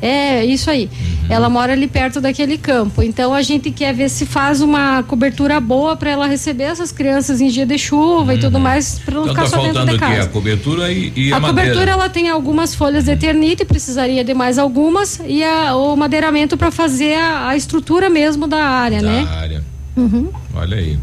É, 0.02 0.46
isso 0.46 0.70
aí. 0.70 0.90
Ela 1.30 1.50
mora 1.50 1.74
ali 1.74 1.88
perto 1.88 2.22
daquele 2.22 2.58
campo. 2.58 3.02
Então 3.04 3.34
a 3.34 3.42
gente 3.42 3.72
quer 3.72 3.94
ver 3.94 4.10
se 4.10 4.26
faz 4.26 4.62
uma 4.62 5.04
cobertura 5.04 5.60
boa 5.60 5.96
para 5.96 6.12
ela 6.12 6.28
receber 6.28 6.64
essas 6.66 6.92
crianças 6.92 7.42
em 7.42 7.48
dia 7.48 7.66
de 7.66 7.78
chuva 7.78 8.34
e 8.36 8.40
tudo 8.40 8.60
mais, 8.60 9.00
para 9.00 9.16
não 9.16 9.24
Então 9.24 9.36
ficar 9.36 9.44
tá 9.44 9.50
só 9.58 9.62
dentro 9.64 9.86
de 9.86 9.98
casa. 10.00 10.22
a 10.24 10.28
cobertura 10.28 10.92
e, 10.92 11.12
e 11.16 11.34
a, 11.34 11.38
A 11.38 11.42
cobertura 11.42 11.92
ela 11.92 12.10
tem 12.10 12.30
algumas 12.30 12.74
folhas 12.76 13.04
de 13.06 13.12
eternite, 13.12 13.66
precisaria 13.66 14.24
de 14.24 14.34
mais 14.34 14.58
algumas 14.58 15.20
e 15.26 15.44
a- 15.44 15.76
o 15.76 15.96
madeiramento 15.96 16.56
para 16.58 16.72
fazer 16.72 17.16
a, 17.16 17.50
a 17.50 17.56
estrutura 17.58 18.10
mesmo 18.10 18.48
da 18.48 18.64
área, 18.64 19.02
Da 19.02 19.08
né? 19.08 19.28
área. 19.30 19.64
Uhum. 19.96 20.30
Olha 20.56 20.78
aí. 20.78 20.98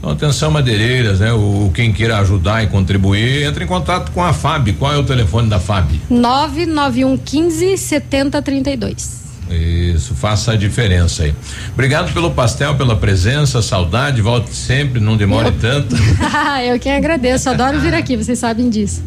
Então, 0.00 0.12
atenção, 0.12 0.50
madeireiras, 0.50 1.20
né? 1.20 1.30
O, 1.30 1.70
quem 1.74 1.92
queira 1.92 2.18
ajudar 2.20 2.64
e 2.64 2.68
contribuir, 2.68 3.44
entre 3.44 3.64
em 3.64 3.66
contato 3.66 4.10
com 4.12 4.24
a 4.24 4.32
FAB. 4.32 4.72
Qual 4.78 4.90
é 4.90 4.96
o 4.96 5.04
telefone 5.04 5.48
da 5.48 5.60
FAB? 5.60 6.00
99115 6.08 7.76
7032. 7.76 9.20
Isso, 9.50 10.14
faça 10.14 10.52
a 10.52 10.56
diferença 10.56 11.24
aí. 11.24 11.34
Obrigado 11.74 12.12
pelo 12.14 12.30
pastel, 12.30 12.76
pela 12.76 12.96
presença, 12.96 13.60
saudade, 13.60 14.22
volte 14.22 14.54
sempre, 14.54 15.00
não 15.00 15.16
demore 15.16 15.52
tanto. 15.60 15.94
Eu 16.64 16.78
quem 16.78 16.92
agradeço, 16.92 17.50
adoro 17.50 17.78
vir 17.80 17.92
aqui, 17.92 18.16
vocês 18.16 18.38
sabem 18.38 18.70
disso. 18.70 19.02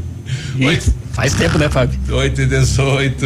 Faz 1.14 1.34
tempo, 1.34 1.58
né, 1.58 1.70
Fábio? 1.70 1.98
8 2.10 2.42
e 2.42 2.46
18. 2.46 3.26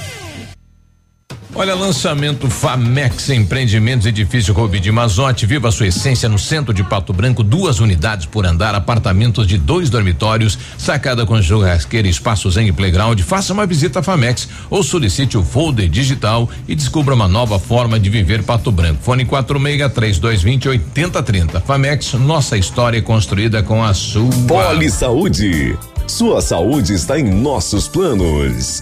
Olha, 1.53 1.75
lançamento 1.75 2.49
Famex 2.49 3.29
Empreendimentos 3.29 4.07
Edifício 4.07 4.53
Rubi 4.53 4.79
de 4.79 4.89
Mazote. 4.89 5.45
Viva 5.45 5.67
a 5.67 5.71
sua 5.71 5.87
essência 5.87 6.29
no 6.29 6.39
centro 6.39 6.73
de 6.73 6.81
Pato 6.81 7.11
Branco. 7.11 7.43
Duas 7.43 7.81
unidades 7.81 8.25
por 8.25 8.45
andar, 8.45 8.73
apartamentos 8.73 9.45
de 9.45 9.57
dois 9.57 9.89
dormitórios, 9.89 10.57
sacada 10.77 11.25
com 11.25 11.41
churrasqueira, 11.41 12.07
espaço 12.07 12.49
zen 12.49 12.67
e 12.67 12.71
playground. 12.71 13.19
Faça 13.19 13.51
uma 13.51 13.65
visita 13.65 13.99
à 13.99 14.03
Famex 14.03 14.47
ou 14.69 14.81
solicite 14.81 15.37
o 15.37 15.43
folder 15.43 15.89
digital 15.89 16.49
e 16.69 16.73
descubra 16.73 17.13
uma 17.13 17.27
nova 17.27 17.59
forma 17.59 17.99
de 17.99 18.09
viver 18.09 18.43
Pato 18.43 18.71
Branco. 18.71 19.03
Fone 19.03 19.25
46 19.25 19.91
3220 19.91 20.69
8030. 20.69 21.59
Famex, 21.59 22.13
nossa 22.13 22.57
história 22.57 23.01
construída 23.01 23.61
com 23.61 23.83
a 23.83 23.93
sua. 23.93 24.29
Poli 24.47 24.89
Saúde. 24.89 25.77
Sua 26.07 26.41
saúde 26.41 26.93
está 26.93 27.19
em 27.19 27.29
nossos 27.29 27.89
planos. 27.89 28.81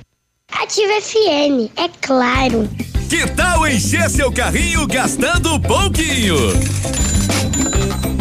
Ativa 0.59 1.01
FM, 1.01 1.71
é 1.77 1.89
claro. 2.01 2.69
Que 3.09 3.27
tal 3.31 3.67
encher 3.67 4.09
seu 4.09 4.31
carrinho 4.31 4.85
gastando 4.87 5.59
pouquinho? 5.59 6.35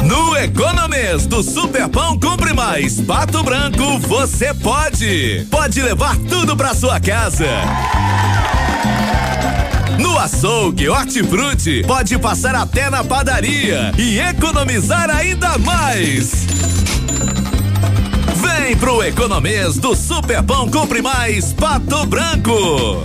No 0.05 0.37
Economês 0.37 1.27
do 1.27 1.43
Superpão 1.43 2.19
Compre 2.19 2.53
Mais 2.53 3.01
Pato 3.01 3.43
Branco, 3.43 3.99
você 4.01 4.53
pode. 4.55 5.47
Pode 5.51 5.81
levar 5.83 6.17
tudo 6.29 6.57
pra 6.57 6.75
sua 6.75 6.99
casa. 6.99 7.47
No 9.99 10.19
açougue 10.19 10.89
Hortifruti, 10.89 11.85
pode 11.87 12.19
passar 12.19 12.55
até 12.55 12.89
na 12.91 13.05
padaria 13.05 13.93
e 13.99 14.19
economizar 14.19 15.11
ainda 15.11 15.59
mais. 15.59 16.47
Vem 18.71 18.77
pro 18.77 19.03
Economês 19.03 19.79
do 19.79 19.97
Superpão 19.97 20.71
Compre 20.71 21.03
Mais 21.03 21.53
Pato 21.53 22.07
Branco. 22.07 23.03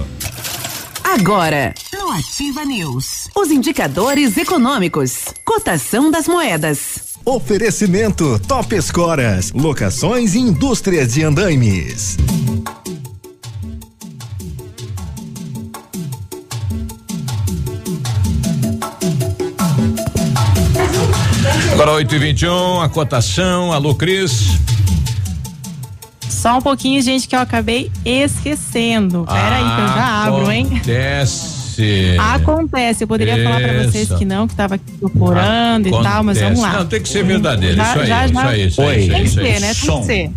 Agora, 1.04 1.74
no 1.92 2.12
Ativa 2.12 2.64
News, 2.64 3.30
os 3.36 3.50
indicadores 3.50 4.38
econômicos, 4.38 5.24
cotação 5.44 6.12
das 6.12 6.28
moedas. 6.28 7.16
Oferecimento 7.26 8.40
Top 8.48 8.76
Escoras, 8.76 9.52
locações 9.54 10.36
e 10.36 10.40
indústrias 10.40 11.16
de 11.16 11.24
andaimes. 11.24 12.16
Agora 21.74 21.94
8 21.94 22.14
e 22.14 22.20
21 22.20 22.82
a 22.82 22.88
cotação. 22.88 23.74
Alô, 23.74 23.96
Cris. 23.96 24.75
Só 26.46 26.60
um 26.60 26.62
pouquinho, 26.62 27.02
gente, 27.02 27.28
que 27.28 27.36
eu 27.36 27.40
acabei 27.40 27.92
esquecendo. 28.06 29.26
Pera 29.26 29.56
aí, 29.56 29.64
que 29.64 29.82
eu 29.82 29.88
já 29.96 30.24
abro, 30.26 30.52
hein? 30.52 30.68
Acontece. 30.68 31.56
Acontece. 32.20 32.20
Acontece. 32.20 33.04
Eu 33.04 33.08
poderia 33.08 33.44
falar 33.44 33.60
para 33.62 33.84
vocês 33.84 34.10
que 34.14 34.26
não, 34.26 34.46
que 34.46 34.54
estava 34.54 34.76
aqui 34.76 34.92
procurando 35.00 35.88
e 35.88 35.92
tal, 36.04 36.24
mas 36.24 36.40
vamos 36.40 36.60
lá. 36.60 36.74
Não, 36.74 36.86
tem 36.86 37.02
que 37.02 37.10
ser 37.10 37.24
verdadeiro. 37.24 37.76
Já- 37.78 37.84
isso 37.90 38.00
aí, 38.00 38.06
já- 38.08 38.26
isso 38.26 38.34
já- 38.36 38.48
aí, 38.50 38.68
isso 38.68 38.82
aí. 38.82 38.88
Oi. 38.88 38.96
isso 38.98 39.02
aí, 39.02 39.10
Tem 39.10 39.22
que 39.22 39.28
isso 39.28 39.40
aí. 39.40 39.46
ser, 39.46 39.60
né? 39.60 39.74
Tem 39.74 40.00
que 40.02 40.06
ser. 40.06 40.32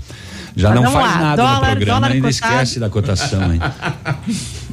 Já 0.56 0.70
Mas 0.70 0.76
não 0.80 0.82
vamos 0.90 0.98
faz 1.06 1.14
lá, 1.14 1.20
nada 1.22 1.36
dólar- 1.42 1.54
no 1.54 1.60
programa, 1.76 2.00
dólar 2.00 2.12
ainda 2.14 2.28
cotado. 2.32 2.52
esquece 2.54 2.80
da 2.80 2.88
cotação, 2.88 3.52
hein? 3.52 3.60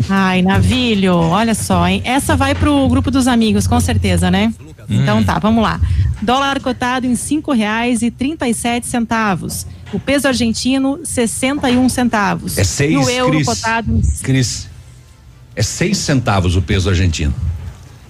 Ai, 0.10 0.42
Navilho, 0.42 1.16
olha 1.16 1.54
só, 1.54 1.86
hein? 1.86 2.02
Essa 2.06 2.36
vai 2.38 2.56
pro 2.56 2.88
grupo 2.88 3.12
dos 3.12 3.28
amigos, 3.28 3.68
com 3.68 3.80
certeza, 3.82 4.32
né? 4.32 4.54
Então 4.90 5.22
tá, 5.24 5.38
vamos 5.38 5.62
lá. 5.62 5.80
Dólar 6.22 6.60
cotado 6.62 7.06
em 7.06 7.16
cinco 7.16 7.52
reais 7.52 8.02
e 8.02 8.10
trinta 8.10 8.48
e 8.48 8.54
sete 8.54 8.88
centavos. 8.88 9.68
O 9.94 10.00
peso 10.00 10.28
argentino, 10.28 11.00
61 11.04 11.88
centavos. 11.90 12.58
É 12.58 12.64
seis, 12.64 12.92
E 12.94 12.98
o 12.98 13.10
euro 13.10 13.32
Cris. 13.34 13.46
cotado 13.48 14.02
Cris, 14.24 14.68
é 15.56 15.62
seis 15.64 15.98
centavos 15.98 16.56
o 16.56 16.62
peso 16.62 16.90
argentino. 16.90 17.34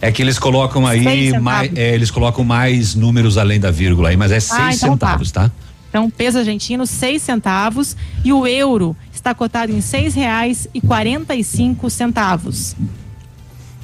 É 0.02 0.12
que 0.12 0.22
eles 0.22 0.38
colocam 0.38 0.86
Seis 0.88 1.06
aí 1.08 1.40
mais, 1.40 1.72
é, 1.76 1.94
eles 1.94 2.12
colocam 2.12 2.44
mais 2.44 2.96
números 2.96 3.38
além 3.38 3.60
da 3.60 3.72
vírgula 3.72 4.10
aí, 4.10 4.18
mas 4.18 4.32
é 4.32 4.40
seis 4.40 4.60
Ah, 4.60 4.74
então 4.74 4.98
tá. 4.98 5.08
centavos, 5.08 5.32
tá? 5.32 5.52
Então, 5.90 6.10
peso 6.10 6.38
argentino, 6.40 6.86
seis 6.86 7.22
centavos. 7.22 7.96
E 8.24 8.34
o 8.34 8.46
euro 8.46 8.96
está 9.14 9.34
cotado 9.34 9.72
em 9.72 9.80
seis 9.80 10.14
reais 10.14 10.68
e 10.74 10.82
quarenta 10.82 11.34
e 11.36 11.44
cinco 11.44 11.90
centavos. 11.90 12.76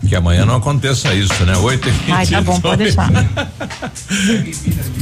Que 0.08 0.16
amanhã 0.16 0.46
não 0.46 0.56
aconteça 0.56 1.14
isso, 1.14 1.46
né? 1.46 1.56
Oito 1.58 1.88
e 1.90 2.12
Ai, 2.12 2.26
tá 2.26 2.42
bom, 2.42 2.60
pode 2.60 2.84
deixar. 2.84 3.10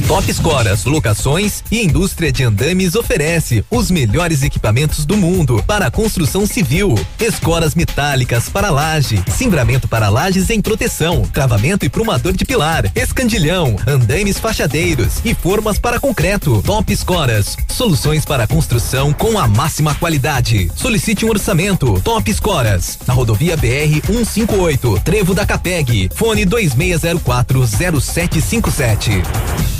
Top 0.06 0.30
Escoras, 0.30 0.84
locações 0.84 1.62
e 1.70 1.84
indústria 1.84 2.30
de 2.30 2.44
andames 2.44 2.94
oferece 2.94 3.64
os 3.70 3.90
melhores 3.90 4.42
equipamentos 4.42 5.04
do 5.04 5.16
mundo 5.16 5.62
para 5.66 5.86
a 5.86 5.90
construção 5.90 6.46
civil. 6.46 6.94
Escoras 7.18 7.74
metálicas 7.74 8.48
para 8.48 8.70
laje, 8.70 9.22
cimbramento 9.28 9.88
para 9.88 10.08
lajes 10.08 10.50
em 10.50 10.60
proteção, 10.60 11.22
travamento 11.22 11.84
e 11.84 11.88
prumador 11.88 12.32
de 12.32 12.44
pilar, 12.44 12.90
escandilhão, 12.94 13.76
andames 13.86 14.38
fachadeiros 14.38 15.20
e 15.24 15.34
formas 15.34 15.78
para 15.78 16.00
concreto. 16.00 16.62
Top 16.62 16.92
Escoras, 16.92 17.56
soluções 17.68 18.24
para 18.24 18.46
construção 18.46 19.12
com 19.12 19.38
a 19.38 19.48
máxima 19.48 19.94
qualidade. 19.94 20.70
Solicite 20.76 21.24
um 21.24 21.30
orçamento. 21.30 22.00
Top 22.02 22.30
Escoras, 22.30 22.98
na 23.06 23.14
rodovia 23.14 23.56
BR 23.56 24.00
158, 24.06 24.89
Trevo 24.98 25.34
da 25.34 25.44
Capeg, 25.44 26.10
fone 26.12 26.44
2604 26.44 27.66
0757. 27.66 29.79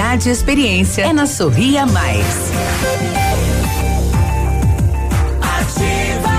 e 0.01 0.29
experiência. 0.29 1.03
É 1.03 1.13
na 1.13 1.27
Sorria 1.27 1.85
Mais. 1.85 2.25
Ativa, 5.39 6.31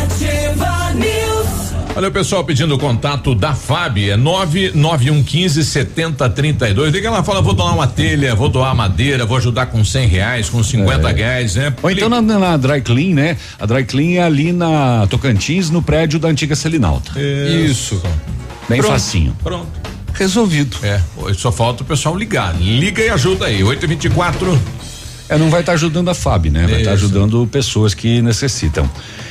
ativa 0.00 0.94
news. 0.94 1.74
Olha 1.96 2.08
o 2.08 2.12
pessoal 2.12 2.44
pedindo 2.44 2.74
o 2.76 2.78
contato 2.78 3.34
da 3.34 3.54
FAB, 3.54 4.10
é 4.10 4.16
99115 4.16 5.64
7032. 5.64 6.92
Liga 6.92 7.10
lá, 7.10 7.24
fala, 7.24 7.42
vou 7.42 7.54
doar 7.54 7.74
uma 7.74 7.88
telha, 7.88 8.36
vou 8.36 8.48
doar 8.48 8.74
madeira, 8.74 9.26
vou 9.26 9.36
ajudar 9.36 9.66
com 9.66 9.84
100 9.84 10.06
reais, 10.06 10.48
com 10.48 10.62
50 10.62 11.08
reais, 11.08 11.56
né? 11.56 11.74
Ou 11.82 11.90
então 11.90 12.08
na, 12.08 12.22
na 12.22 12.56
Dry 12.56 12.80
Clean, 12.80 13.14
né? 13.14 13.36
A 13.58 13.66
Dry 13.66 13.84
Clean 13.84 14.20
é 14.20 14.22
ali 14.22 14.52
na 14.52 15.06
Tocantins, 15.08 15.70
no 15.70 15.82
prédio 15.82 16.20
da 16.20 16.28
antiga 16.28 16.54
Selinalta. 16.54 17.12
Isso. 17.20 18.00
Bem 18.68 18.80
Pronto, 18.80 18.92
facinho. 18.92 19.36
Pronto. 19.42 19.93
Resolvido. 20.14 20.76
É, 20.82 21.00
só 21.34 21.52
falta 21.52 21.82
o 21.82 21.86
pessoal 21.86 22.16
ligar. 22.16 22.54
Liga 22.60 23.02
e 23.02 23.08
ajuda 23.10 23.46
aí, 23.46 23.62
824. 23.62 24.60
É, 25.28 25.38
não 25.38 25.50
vai 25.50 25.60
estar 25.60 25.72
ajudando 25.72 26.08
a 26.10 26.14
FAB, 26.14 26.46
né? 26.50 26.66
Vai 26.66 26.80
estar 26.80 26.94
Isso. 26.94 27.04
ajudando 27.04 27.46
pessoas 27.50 27.94
que 27.94 28.20
necessitam. 28.20 28.88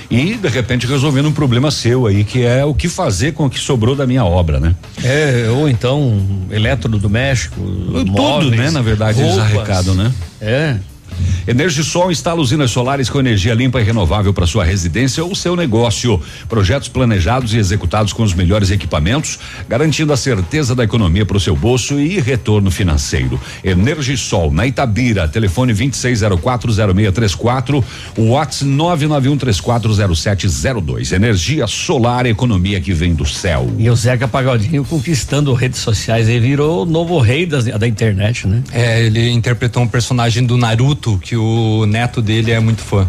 E, 0.10 0.36
de 0.36 0.48
repente, 0.48 0.86
resolvendo 0.86 1.28
um 1.28 1.32
problema 1.32 1.72
seu 1.72 2.06
aí, 2.08 2.24
que 2.24 2.44
é 2.44 2.66
o 2.66 2.74
que 2.74 2.88
fazer 2.90 3.34
com 3.34 3.46
o 3.46 3.50
que 3.50 3.60
sobrou 3.60 3.96
da 3.96 4.06
minha 4.06 4.26
obra, 4.26 4.60
né? 4.60 4.76
É, 5.04 5.48
ou 5.50 5.70
então 5.70 6.46
eletrodoméstico, 6.52 7.56
Tudo, 7.62 8.12
móveis, 8.12 8.52
né? 8.52 8.72
Na 8.72 8.82
verdade, 8.82 9.22
eles 9.22 9.34
roupas. 9.34 9.52
arrecadam, 9.54 9.96
né? 9.96 10.12
É. 10.42 10.76
Energisol 11.47 12.11
instala 12.11 12.39
usinas 12.41 12.71
solares 12.71 13.09
com 13.09 13.19
energia 13.19 13.53
limpa 13.53 13.82
e 13.82 13.84
renovável 13.84 14.34
para 14.34 14.47
sua 14.47 14.63
residência 14.63 15.24
ou 15.24 15.36
seu 15.36 15.55
negócio. 15.55 16.21
Projetos 16.47 16.88
planejados 16.88 17.53
e 17.53 17.57
executados 17.57 18.13
com 18.13 18.24
os 18.24 18.34
melhores 18.34 18.71
equipamentos, 18.71 19.39
garantindo 19.67 20.13
a 20.13 20.17
certeza 20.17 20.74
da 20.76 20.84
economia 20.84 21.26
para 21.26 21.38
o 21.38 21.39
seu 21.39 21.55
bolso 21.55 21.99
e 21.99 22.19
retorno 22.19 22.69
financeiro. 22.71 23.39
Energisol 23.63 24.51
na 24.51 24.65
Itabira, 24.67 25.28
telefone 25.28 25.74
26040634, 25.74 27.84
WhatsApp 28.17 28.63
991340702. 29.84 31.11
Energia 31.13 31.67
solar, 31.67 32.26
economia 32.26 32.80
que 32.82 32.93
vem 32.93 33.13
do 33.13 33.26
céu. 33.26 33.71
E 33.78 33.89
o 33.89 33.95
Zeca 33.95 34.28
Pagodinho 34.28 34.84
conquistando 34.84 35.53
redes 35.53 35.80
sociais, 35.80 36.28
ele 36.30 36.39
virou 36.47 36.84
o 36.84 36.86
novo 36.86 37.19
rei 37.19 37.45
das- 37.45 37.65
da 37.65 37.88
internet, 37.88 38.47
né? 38.47 38.63
É, 38.71 39.05
ele 39.05 39.30
interpretou 39.30 39.84
um 39.84 39.88
personagem 39.88 40.45
do 40.45 40.57
Naruto 40.57 41.12
que 41.18 41.36
o 41.36 41.86
neto 41.86 42.22
dele 42.22 42.51
é 42.51 42.59
muito 42.59 42.82
fã. 42.82 43.07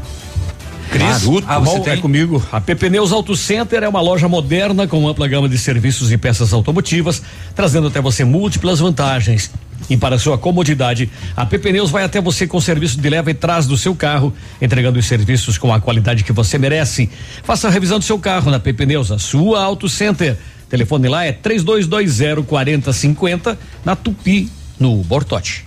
Cris, 0.91 1.25
a 1.49 1.59
mão 1.59 1.83
é 1.87 1.97
comigo. 1.97 2.43
A 2.53 2.61
PP 2.61 2.91
Neus 2.91 3.11
Auto 3.11 3.35
Center 3.35 3.83
é 3.83 3.89
uma 3.89 4.01
loja 4.01 4.29
moderna 4.29 4.87
com 4.87 5.09
ampla 5.09 5.27
gama 5.27 5.49
de 5.49 5.59
serviços 5.59 6.13
e 6.13 6.17
peças 6.17 6.53
automotivas, 6.53 7.23
trazendo 7.55 7.89
até 7.89 8.01
você 8.01 8.25
múltiplas 8.25 8.79
vantagens. 8.79 9.51
E 9.91 9.97
para 9.97 10.19
sua 10.19 10.39
comodidade, 10.39 11.11
a 11.37 11.45
PP 11.45 11.73
Neus 11.73 11.91
vai 11.91 12.05
até 12.05 12.21
você 12.21 12.47
com 12.47 12.61
serviço 12.61 13.01
de 13.01 13.11
leva 13.11 13.31
e 13.31 13.35
trás 13.35 13.67
do 13.67 13.77
seu 13.77 13.95
carro, 13.95 14.33
entregando 14.61 14.99
os 14.99 15.07
serviços 15.07 15.59
com 15.59 15.75
a 15.75 15.81
qualidade 15.81 16.25
que 16.25 16.33
você 16.33 16.59
merece. 16.59 17.11
Faça 17.43 17.69
a 17.69 17.71
revisão 17.71 17.99
do 17.99 18.05
seu 18.05 18.19
carro 18.19 18.51
na 18.51 18.59
PP 18.59 18.87
Neus, 18.87 19.11
a 19.11 19.19
sua 19.19 19.63
Auto 19.63 19.89
Center. 19.89 20.37
Telefone 20.69 21.09
lá 21.09 21.25
é 21.25 21.33
3220 21.33 22.45
4050 22.47 23.59
na 23.85 23.95
Tupi, 23.95 24.49
no 24.79 24.97
Bortote. 25.03 25.64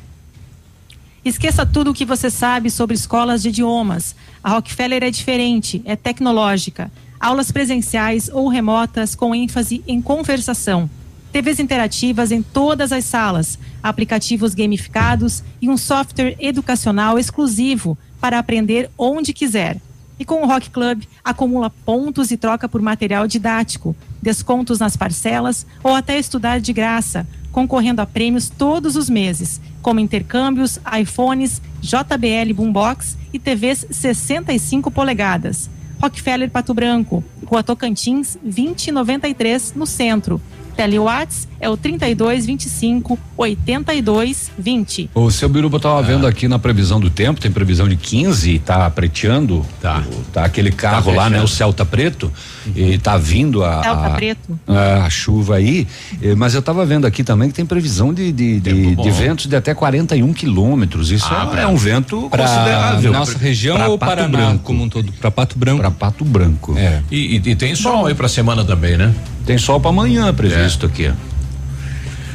Esqueça 1.28 1.66
tudo 1.66 1.92
o 1.92 1.94
que 1.94 2.06
você 2.06 2.30
sabe 2.30 2.72
sobre 2.72 2.96
escolas 2.96 3.42
de 3.42 3.50
idiomas. 3.50 4.16
A 4.42 4.52
Rockefeller 4.52 5.04
é 5.04 5.12
diferente, 5.12 5.82
é 5.84 5.94
tecnológica. 5.94 6.90
Aulas 7.20 7.52
presenciais 7.52 8.30
ou 8.32 8.48
remotas 8.48 9.14
com 9.14 9.36
ênfase 9.36 9.84
em 9.86 10.02
conversação. 10.02 10.90
TVs 11.34 11.60
interativas 11.60 12.32
em 12.32 12.42
todas 12.42 12.94
as 12.94 13.04
salas, 13.04 13.60
aplicativos 13.84 14.56
gamificados 14.56 15.44
e 15.62 15.70
um 15.70 15.76
software 15.76 16.38
educacional 16.40 17.20
exclusivo 17.20 17.98
para 18.22 18.40
aprender 18.40 18.90
onde 18.98 19.34
quiser. 19.34 19.82
E 20.18 20.24
com 20.24 20.42
o 20.42 20.48
Rock 20.48 20.70
Club, 20.70 21.04
acumula 21.26 21.70
pontos 21.70 22.32
e 22.32 22.38
troca 22.38 22.70
por 22.70 22.82
material 22.82 23.28
didático, 23.28 23.94
descontos 24.22 24.80
nas 24.80 24.96
parcelas 24.96 25.68
ou 25.84 25.94
até 25.94 26.18
estudar 26.18 26.62
de 26.62 26.72
graça, 26.72 27.28
concorrendo 27.58 28.04
a 28.04 28.06
prêmios 28.06 28.52
todos 28.52 28.96
os 28.96 29.10
meses, 29.10 29.60
como 29.82 30.00
intercâmbios, 30.00 30.80
iPhones, 31.02 31.60
JBL 31.82 32.54
Boombox 32.54 33.18
e 33.34 33.40
TVs 33.40 33.88
65 33.90 34.92
polegadas. 34.92 35.68
Rockefeller 36.00 36.52
Pato 36.52 36.72
Branco, 36.72 37.24
Rua 37.44 37.64
Tocantins, 37.64 38.38
2093, 38.44 39.74
no 39.76 39.88
centro. 39.88 40.40
Telewatts 40.78 41.48
é 41.60 41.68
o 41.68 41.76
3225 41.76 43.18
8220. 43.36 45.10
O 45.16 45.32
seu 45.32 45.50
Biruba 45.50 45.80
tava 45.80 46.02
vendo 46.04 46.28
aqui 46.28 46.48
na 46.48 46.60
previsão 46.60 47.00
do 47.00 47.10
tempo, 47.10 47.42
tem 47.42 47.52
previsão 47.52 47.90
de 47.90 47.96
15, 47.96 48.60
tá 48.60 48.90
preteando. 48.90 49.66
Tá. 49.82 50.04
Tá 50.32 50.46
aquele 50.46 50.72
carro 50.72 51.12
lá, 51.14 51.30
né? 51.30 51.42
O 51.42 51.48
Celta 51.48 51.84
Preto. 51.84 52.32
E 52.76 52.98
tá 52.98 53.18
vindo 53.18 53.64
a. 53.64 53.82
Celta 53.82 54.06
a- 54.08 54.10
Preto. 54.12 54.60
a, 54.68 55.06
a 55.06 55.10
chuva 55.10 55.56
aí. 55.56 55.88
Eh, 56.22 56.36
Mas 56.36 56.54
eu 56.54 56.62
tava 56.62 56.86
vendo 56.86 57.08
aqui 57.08 57.24
também 57.24 57.50
que 57.50 57.56
tem 57.56 57.66
previsão 57.66 58.14
de, 58.14 58.32
de, 58.32 58.60
de, 58.60 58.96
de 58.96 59.12
ventos 59.12 59.48
de 59.48 59.56
até 59.56 59.74
41 59.74 60.32
quilômetros. 60.34 61.10
Isso 61.12 61.28
Ah, 61.32 61.44
é, 61.48 61.52
pra- 61.52 61.62
é 61.62 61.68
um 61.68 61.76
vento 61.78 62.30
pra 62.30 62.44
considerável. 62.44 63.12
nossa 63.12 63.38
região 63.38 63.78
Pra 63.78 63.88
ou 63.90 63.98
Pato 63.98 64.10
Paraná 64.16 64.38
Branco. 64.38 64.64
como 64.64 64.84
um 64.84 64.90
todo? 64.90 65.12
Para 65.14 65.32
Pato 65.32 65.58
Branco. 65.58 65.80
Para 65.80 65.92
Pato 65.92 66.24
Branco. 66.24 66.76
É. 66.78 67.02
E, 67.10 67.38
e- 67.38 67.50
e 67.52 67.56
tem 67.56 67.74
sol 67.74 68.06
aí 68.06 68.14
pra 68.14 68.28
semana 68.28 68.64
também, 68.64 68.96
né? 68.98 69.14
Tem 69.46 69.58
sol 69.58 69.80
pra 69.80 69.90
amanhã 69.92 70.34
previsto 70.34 70.67
aqui. 70.86 71.12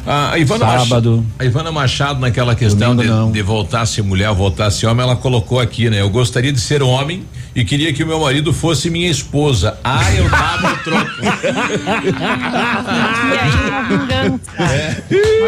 A 0.04 0.36
Ivana 0.36 0.66
Sábado. 0.66 0.80
Machado, 0.88 1.24
a 1.38 1.44
Ivana 1.44 1.70
Machado 1.70 2.18
naquela 2.20 2.56
questão 2.56 2.96
Domingo 2.96 3.26
de, 3.28 3.34
de 3.34 3.42
voltar 3.42 3.82
a 3.82 3.86
ser 3.86 4.02
mulher, 4.02 4.32
voltar 4.34 4.66
a 4.66 4.70
ser 4.70 4.86
homem, 4.86 5.04
ela 5.04 5.14
colocou 5.14 5.60
aqui, 5.60 5.88
né? 5.88 6.00
Eu 6.00 6.10
gostaria 6.10 6.52
de 6.52 6.58
ser 6.60 6.82
homem 6.82 7.22
e 7.54 7.64
queria 7.64 7.92
que 7.92 8.02
o 8.02 8.06
meu 8.06 8.18
marido 8.18 8.52
fosse 8.52 8.90
minha 8.90 9.08
esposa. 9.08 9.78
Ah, 9.84 10.12
eu 10.12 10.28
dava 10.28 10.72
o 10.72 10.76
troco. 10.78 11.08
E 11.22 11.28
aí, 13.38 13.52
vingança. 13.88 14.40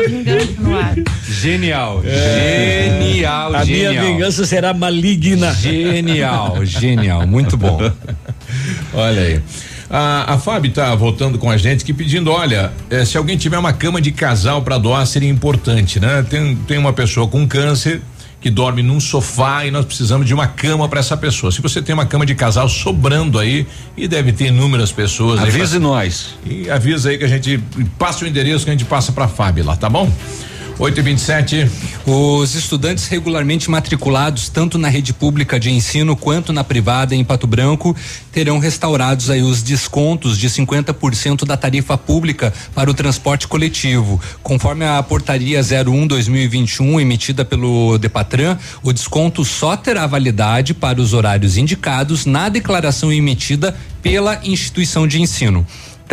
Vingança 0.09 0.53
no 0.61 0.79
ar. 0.79 0.95
Genial, 1.29 2.01
genial, 2.05 3.57
A 3.57 3.65
genial. 3.65 3.93
minha 3.93 4.05
vingança 4.05 4.47
será 4.47 4.73
maligna. 4.73 5.53
Genial, 5.53 6.65
genial, 6.65 7.27
muito 7.27 7.57
bom. 7.57 7.81
Olha 8.95 9.21
aí. 9.21 9.41
A, 9.91 10.35
a 10.35 10.39
Fábio 10.39 10.71
tá 10.73 10.95
voltando 10.95 11.39
com 11.39 11.51
a 11.51 11.57
gente 11.57 11.83
aqui 11.83 11.93
pedindo, 11.93 12.31
olha, 12.31 12.73
eh, 12.91 13.05
se 13.05 13.17
alguém 13.17 13.37
tiver 13.37 13.59
uma 13.59 13.73
cama 13.73 14.01
de 14.01 14.11
casal 14.13 14.63
para 14.63 14.79
doar 14.79 15.07
seria 15.07 15.29
importante, 15.29 16.01
né? 16.01 16.25
Tem, 16.29 16.57
tem 16.57 16.79
uma 16.79 16.93
pessoa 16.93 17.29
com 17.29 17.47
câncer 17.47 18.01
que 18.41 18.51
dorme 18.51 18.83
num 18.83 19.01
sofá 19.01 19.65
e 19.65 19.71
nós 19.71 19.87
precisamos 19.87 20.27
de 20.27 20.35
uma 20.35 20.47
cama 20.47 20.87
para 20.87 21.01
essa 21.01 21.17
pessoa. 21.17 21.51
Se 21.51 21.63
você 21.63 21.81
tem 21.81 21.95
uma 21.95 22.05
cama 22.05 22.27
de 22.27 22.35
casal 22.35 22.69
sobrando 22.69 23.39
aí 23.39 23.67
e 23.97 24.07
deve 24.07 24.33
ter 24.33 24.49
inúmeras 24.49 24.93
pessoas. 24.93 25.41
aí 25.41 25.49
Avise 25.49 25.79
pra- 25.79 25.89
nós. 25.89 26.35
E 26.45 26.69
avisa 26.69 27.09
aí 27.09 27.17
que 27.17 27.25
a 27.25 27.29
gente 27.29 27.59
passa 27.99 28.25
o 28.25 28.29
endereço 28.29 28.65
que 28.65 28.71
a 28.71 28.75
gente 28.75 28.85
passa 28.85 29.13
para 29.13 29.29
Fábio 29.29 29.65
lá, 29.65 29.77
tá 29.77 29.89
bom? 29.89 30.13
8 30.77 30.99
e 30.99 31.03
27 31.03 31.71
Os 32.05 32.55
estudantes 32.57 33.07
regularmente 33.07 33.71
matriculados 33.71 34.49
tanto 34.49 34.77
na 34.77 34.89
rede 34.89 35.13
pública 35.13 35.59
de 35.59 35.71
ensino 35.71 36.17
quanto 36.17 36.53
na 36.53 36.65
privada 36.65 37.15
em 37.15 37.25
Pato 37.25 37.47
Branco 37.47 37.97
terão 38.33 38.59
restaurados 38.59 39.31
aí 39.31 39.43
os 39.43 39.63
descontos 39.63 40.37
de 40.37 40.49
50% 40.49 41.45
da 41.45 41.57
tarifa 41.57 41.97
pública 41.97 42.53
para 42.75 42.91
o 42.91 42.95
transporte 42.95 43.47
coletivo. 43.47 44.21
Conforme 44.43 44.85
a 44.85 45.01
portaria 45.03 45.61
01/2021 45.61 47.01
emitida 47.01 47.45
pelo 47.45 47.97
Depatran, 47.97 48.59
o 48.83 48.93
desconto 48.93 49.45
só 49.45 49.77
terá 49.77 50.07
validade 50.07 50.75
para 50.75 51.01
os 51.01 51.13
horários 51.13 51.57
indicados 51.57 52.27
na 52.27 52.49
declaração 52.49 53.13
emitida 53.13 53.77
pela 54.03 54.41
instituição 54.45 55.07
de 55.07 55.23
ensino. 55.23 55.65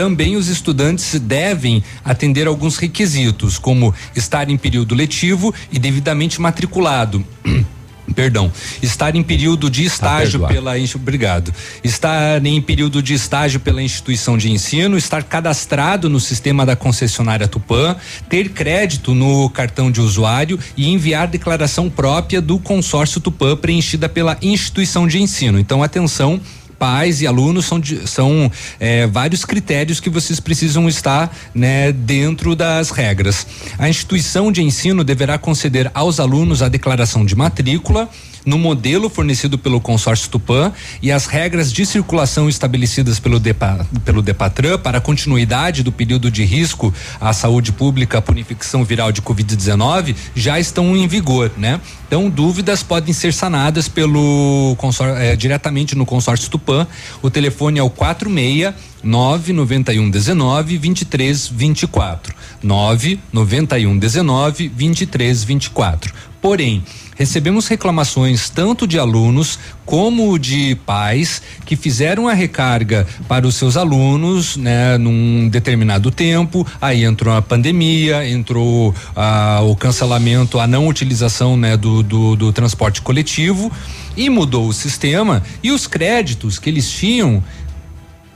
Também 0.01 0.35
os 0.35 0.47
estudantes 0.47 1.19
devem 1.19 1.83
atender 2.03 2.47
alguns 2.47 2.77
requisitos, 2.77 3.59
como 3.59 3.93
estar 4.15 4.49
em 4.49 4.57
período 4.57 4.95
letivo 4.95 5.53
e 5.71 5.77
devidamente 5.77 6.41
matriculado. 6.41 7.23
Perdão, 8.15 8.51
estar 8.81 9.15
em 9.15 9.21
período 9.21 9.69
de 9.69 9.85
estágio 9.85 10.39
perdoado. 10.39 10.55
pela 10.55 10.95
obrigado. 10.95 11.53
Estar 11.83 12.43
em 12.43 12.59
período 12.59 12.99
de 13.01 13.13
estágio 13.13 13.59
pela 13.59 13.79
instituição 13.79 14.39
de 14.39 14.51
ensino, 14.51 14.97
estar 14.97 15.21
cadastrado 15.21 16.09
no 16.09 16.19
sistema 16.19 16.65
da 16.65 16.75
concessionária 16.75 17.47
Tupã, 17.47 17.95
ter 18.27 18.49
crédito 18.49 19.13
no 19.13 19.51
cartão 19.51 19.91
de 19.91 20.01
usuário 20.01 20.59
e 20.75 20.89
enviar 20.89 21.27
declaração 21.27 21.91
própria 21.91 22.41
do 22.41 22.57
consórcio 22.57 23.21
Tupã 23.21 23.55
preenchida 23.55 24.09
pela 24.09 24.35
instituição 24.41 25.07
de 25.07 25.21
ensino. 25.21 25.59
Então, 25.59 25.83
atenção, 25.83 26.41
pais 26.81 27.21
e 27.21 27.27
alunos 27.27 27.67
são, 27.67 27.79
são 28.07 28.51
eh, 28.79 29.05
vários 29.05 29.45
critérios 29.45 29.99
que 29.99 30.09
vocês 30.09 30.39
precisam 30.39 30.89
estar 30.89 31.31
né, 31.53 31.91
dentro 31.91 32.55
das 32.55 32.89
regras. 32.89 33.45
A 33.77 33.87
instituição 33.87 34.51
de 34.51 34.63
ensino 34.63 35.03
deverá 35.03 35.37
conceder 35.37 35.91
aos 35.93 36.19
alunos 36.19 36.63
a 36.63 36.67
declaração 36.67 37.23
de 37.23 37.35
matrícula 37.35 38.09
no 38.45 38.57
modelo 38.57 39.09
fornecido 39.09 39.57
pelo 39.57 39.79
consórcio 39.79 40.29
Tupã 40.29 40.71
e 41.01 41.11
as 41.11 41.25
regras 41.25 41.71
de 41.71 41.85
circulação 41.85 42.49
estabelecidas 42.49 43.19
pelo, 43.19 43.39
Depa, 43.39 43.85
pelo 44.03 44.21
Depatran 44.21 44.77
para 44.77 44.97
a 44.97 45.01
continuidade 45.01 45.83
do 45.83 45.91
período 45.91 46.31
de 46.31 46.43
risco 46.43 46.93
à 47.19 47.33
saúde 47.33 47.71
pública 47.71 48.21
por 48.21 48.37
infecção 48.37 48.83
viral 48.83 49.11
de 49.11 49.21
Covid-19 49.21 50.15
já 50.35 50.59
estão 50.59 50.95
em 50.95 51.07
vigor, 51.07 51.51
né? 51.57 51.79
Então, 52.07 52.29
dúvidas 52.29 52.83
podem 52.83 53.13
ser 53.13 53.33
sanadas 53.33 53.87
pelo 53.87 54.75
consor- 54.77 55.15
eh, 55.17 55.35
diretamente 55.35 55.95
no 55.95 56.05
consórcio 56.05 56.49
Tupã. 56.49 56.85
O 57.21 57.29
telefone 57.29 57.79
é 57.79 57.83
o 57.83 57.89
46 57.89 58.73
991 59.03 60.09
19 60.09 60.77
23 60.77 61.47
24. 61.47 62.35
991 62.61 63.97
19 63.97 64.67
23 64.67 65.43
24. 65.43 66.13
Porém, 66.41 66.83
recebemos 67.15 67.67
reclamações 67.67 68.49
tanto 68.49 68.87
de 68.87 68.97
alunos 68.97 69.59
como 69.85 70.39
de 70.39 70.75
pais 70.87 71.39
que 71.65 71.75
fizeram 71.75 72.27
a 72.27 72.33
recarga 72.33 73.05
para 73.27 73.45
os 73.45 73.53
seus 73.53 73.77
alunos, 73.77 74.57
né, 74.57 74.97
num 74.97 75.47
determinado 75.47 76.09
tempo. 76.09 76.65
Aí 76.81 77.03
entrou 77.03 77.35
a 77.35 77.43
pandemia, 77.43 78.27
entrou 78.27 78.95
ah, 79.15 79.59
o 79.63 79.75
cancelamento, 79.75 80.59
a 80.59 80.65
não 80.65 80.87
utilização, 80.87 81.55
né, 81.55 81.77
do, 81.77 82.01
do, 82.01 82.35
do 82.35 82.51
transporte 82.51 83.03
coletivo 83.03 83.71
e 84.17 84.29
mudou 84.29 84.67
o 84.67 84.73
sistema 84.73 85.43
e 85.61 85.71
os 85.71 85.85
créditos 85.85 86.57
que 86.57 86.69
eles 86.69 86.89
tinham 86.89 87.43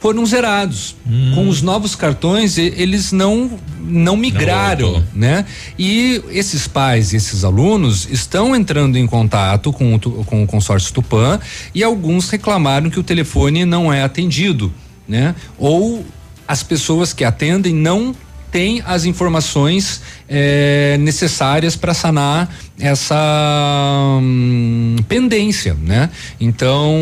foram 0.06 0.24
zerados. 0.24 0.96
Com 1.34 1.50
os 1.50 1.64
novos 1.64 1.96
cartões, 1.96 2.60
eles 2.60 3.12
não 3.12 3.50
não 3.82 4.16
migraram, 4.16 4.94
voltou. 4.94 5.04
né? 5.16 5.46
E 5.80 6.22
esses 6.30 6.68
pais 6.68 7.12
esses 7.12 7.44
alunos 7.44 8.08
estão 8.12 8.56
entrando 8.56 8.98
em 9.00 9.08
contato 9.08 9.74
com 9.74 9.96
o, 9.96 10.00
com 10.00 10.44
o 10.44 10.48
consórcio 10.48 10.94
Tupã 10.94 11.40
e 11.74 11.84
alguns 11.84 12.30
reclamaram 12.30 12.88
que 12.92 13.00
o 13.00 13.04
telefone 13.04 13.66
não 13.66 13.92
é 13.92 14.04
atendido, 14.04 14.72
né? 15.08 15.34
Ou 15.58 16.06
as 16.48 16.62
pessoas 16.62 17.12
que 17.12 17.24
atendem 17.24 17.74
não 17.74 18.16
têm 18.56 18.82
as 18.88 19.04
informações 19.04 20.02
eh, 20.30 20.96
necessárias 21.02 21.76
para 21.76 21.94
sanar 21.94 22.50
essa 22.80 24.18
hum, 24.22 24.96
pendência, 25.10 25.74
né? 25.84 26.10
Então, 26.40 26.94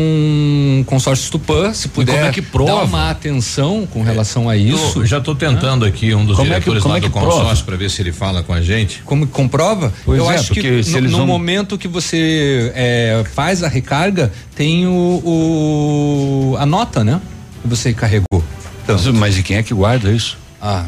consórcio 0.84 1.30
Tupã, 1.30 1.72
se 1.72 1.86
puder 1.90 2.12
como 2.16 2.26
é 2.26 2.32
que 2.32 2.42
prova? 2.42 2.72
dar 2.72 2.82
uma 2.82 3.08
atenção 3.08 3.86
com 3.88 4.02
relação 4.02 4.48
a 4.50 4.56
isso. 4.56 4.94
Tô- 4.94 5.06
já 5.06 5.18
estou 5.18 5.36
tentando 5.36 5.84
aqui 5.84 6.12
um 6.12 6.24
dos 6.26 6.36
Como 6.36 6.52
é 6.52 6.54
que- 6.58 6.68
diretores 6.68 6.84
lá 6.84 6.96
é 6.96 7.00
do 7.00 7.10
consórcio 7.10 7.64
para 7.64 7.76
ver 7.76 7.88
se 7.88 8.02
ele 8.02 8.10
fala 8.10 8.42
com 8.42 8.52
a 8.52 8.60
gente. 8.60 9.02
Como 9.04 9.24
que 9.24 9.32
comprova? 9.32 9.92
Pois 10.04 10.18
Eu 10.18 10.28
é, 10.28 10.34
acho 10.34 10.52
que 10.54 10.60
no, 10.60 10.66
eles 10.76 11.12
no 11.12 11.18
vão- 11.18 11.26
momento 11.28 11.78
que 11.78 11.86
você 11.86 12.72
eh, 12.74 13.22
faz 13.32 13.62
a 13.62 13.68
recarga, 13.68 14.32
tem 14.56 14.88
o, 14.88 14.90
o- 15.24 16.56
a 16.58 16.66
nota, 16.66 17.04
né? 17.04 17.20
Que 17.62 17.68
você 17.68 17.92
carregou. 17.92 18.42
Mas 19.14 19.38
e 19.38 19.42
quem 19.44 19.56
é 19.56 19.62
que 19.62 19.72
guarda 19.72 20.10
isso? 20.10 20.36
Ah, 20.60 20.86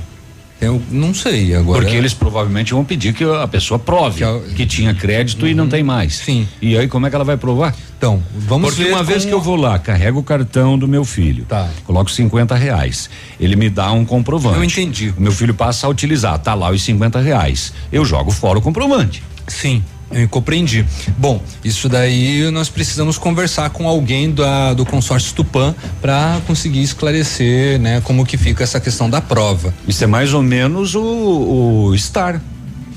eu 0.66 0.82
não 0.90 1.14
sei 1.14 1.54
agora. 1.54 1.82
Porque 1.82 1.96
eles 1.96 2.12
provavelmente 2.14 2.72
vão 2.74 2.84
pedir 2.84 3.12
que 3.14 3.24
a 3.24 3.46
pessoa 3.48 3.78
prove 3.78 4.22
que, 4.54 4.66
tinha 4.66 4.92
crédito 4.94 5.46
e 5.46 5.54
não 5.54 5.68
tem 5.68 5.82
mais. 5.82 6.16
Sim. 6.16 6.46
E 6.60 6.76
aí 6.76 6.88
como 6.88 7.06
é 7.06 7.10
que 7.10 7.16
ela 7.16 7.24
vai 7.24 7.36
provar? 7.36 7.74
Então, 7.98 8.22
vamos 8.36 8.70
Porque 8.74 8.84
ver 8.84 8.90
uma 8.92 9.02
vez 9.02 9.20
como- 9.24 9.28
que 9.28 9.34
eu 9.34 9.40
vou 9.40 9.56
lá, 9.56 9.78
carrego 9.78 10.18
o 10.18 10.22
cartão 10.22 10.78
do 10.78 10.86
meu 10.86 11.04
filho, 11.04 11.46
Tá. 11.46 11.68
coloco 11.84 12.10
50 12.10 12.54
reais, 12.54 13.08
ele 13.40 13.56
me 13.56 13.70
dá 13.70 13.90
um 13.92 14.04
comprovante. 14.04 14.56
Eu 14.56 14.64
entendi. 14.64 15.14
O 15.16 15.20
meu 15.22 15.32
filho 15.32 15.54
passa 15.54 15.86
a 15.86 15.90
utilizar, 15.90 16.38
tá 16.38 16.52
lá 16.54 16.70
os 16.70 16.82
50 16.82 17.20
reais. 17.20 17.72
Eu 17.90 18.04
jogo 18.04 18.30
fora 18.30 18.58
o 18.58 18.62
comprovante. 18.62 19.22
Sim. 19.48 19.82
Eu 20.10 20.28
compreendi. 20.28 20.84
Bom, 21.18 21.42
isso 21.64 21.88
daí 21.88 22.48
nós 22.50 22.68
precisamos 22.68 23.18
conversar 23.18 23.70
com 23.70 23.88
alguém 23.88 24.30
da, 24.30 24.72
do 24.72 24.86
consórcio 24.86 25.34
Tupã 25.34 25.74
para 26.00 26.40
conseguir 26.46 26.82
esclarecer, 26.82 27.80
né, 27.80 28.00
como 28.02 28.24
que 28.24 28.36
fica 28.36 28.62
essa 28.62 28.80
questão 28.80 29.10
da 29.10 29.20
prova. 29.20 29.74
Isso 29.86 30.04
é 30.04 30.06
mais 30.06 30.32
ou 30.32 30.42
menos 30.42 30.94
o, 30.94 31.02
o 31.02 31.94
estar, 31.94 32.40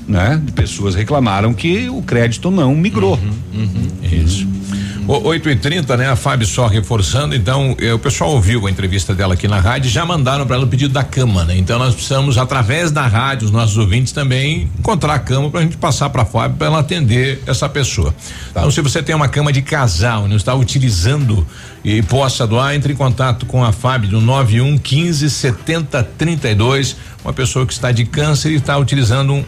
né? 0.06 0.40
Pessoas 0.54 0.94
reclamaram 0.94 1.52
que 1.52 1.88
o 1.88 2.02
crédito 2.02 2.50
não 2.50 2.74
migrou. 2.74 3.18
Uhum, 3.52 3.88
Isso. 4.02 4.46
O, 5.10 5.26
8 5.26 5.50
e 5.50 5.56
30 5.56 5.96
né? 5.96 6.08
A 6.08 6.14
Fábio 6.14 6.46
só 6.46 6.68
reforçando, 6.68 7.34
então 7.34 7.76
eh, 7.80 7.92
o 7.92 7.98
pessoal 7.98 8.30
ouviu 8.30 8.68
a 8.68 8.70
entrevista 8.70 9.12
dela 9.12 9.34
aqui 9.34 9.48
na 9.48 9.58
rádio 9.58 9.88
e 9.88 9.90
já 9.90 10.06
mandaram 10.06 10.46
para 10.46 10.54
ela 10.54 10.64
o 10.64 10.68
pedido 10.68 10.94
da 10.94 11.02
cama, 11.02 11.42
né? 11.42 11.56
Então 11.58 11.80
nós 11.80 11.94
precisamos, 11.94 12.38
através 12.38 12.92
da 12.92 13.04
rádio, 13.08 13.46
os 13.46 13.50
nossos 13.50 13.76
ouvintes 13.76 14.12
também 14.12 14.70
encontrar 14.78 15.14
a 15.14 15.18
cama 15.18 15.50
para 15.50 15.58
a 15.58 15.62
gente 15.64 15.76
passar 15.76 16.10
para 16.10 16.22
a 16.22 16.24
Fábio 16.24 16.56
para 16.56 16.68
ela 16.68 16.78
atender 16.78 17.42
essa 17.44 17.68
pessoa. 17.68 18.14
Então, 18.52 18.70
se 18.70 18.80
você 18.80 19.02
tem 19.02 19.12
uma 19.12 19.26
cama 19.26 19.52
de 19.52 19.62
casal 19.62 20.28
não 20.28 20.36
está 20.36 20.54
utilizando 20.54 21.44
e 21.84 22.02
possa 22.02 22.46
doar, 22.46 22.74
entre 22.74 22.92
em 22.92 22.96
contato 22.96 23.46
com 23.46 23.64
a 23.64 23.72
Fábio 23.72 24.12
no 24.12 24.20
91 24.20 24.78
15 24.78 25.28
70 25.28 26.04
32. 26.18 26.96
Uma 27.22 27.34
pessoa 27.34 27.66
que 27.66 27.72
está 27.72 27.92
de 27.92 28.06
câncer 28.06 28.50
e 28.50 28.54
está 28.54 28.78
utilizando 28.78 29.34
um, 29.34 29.44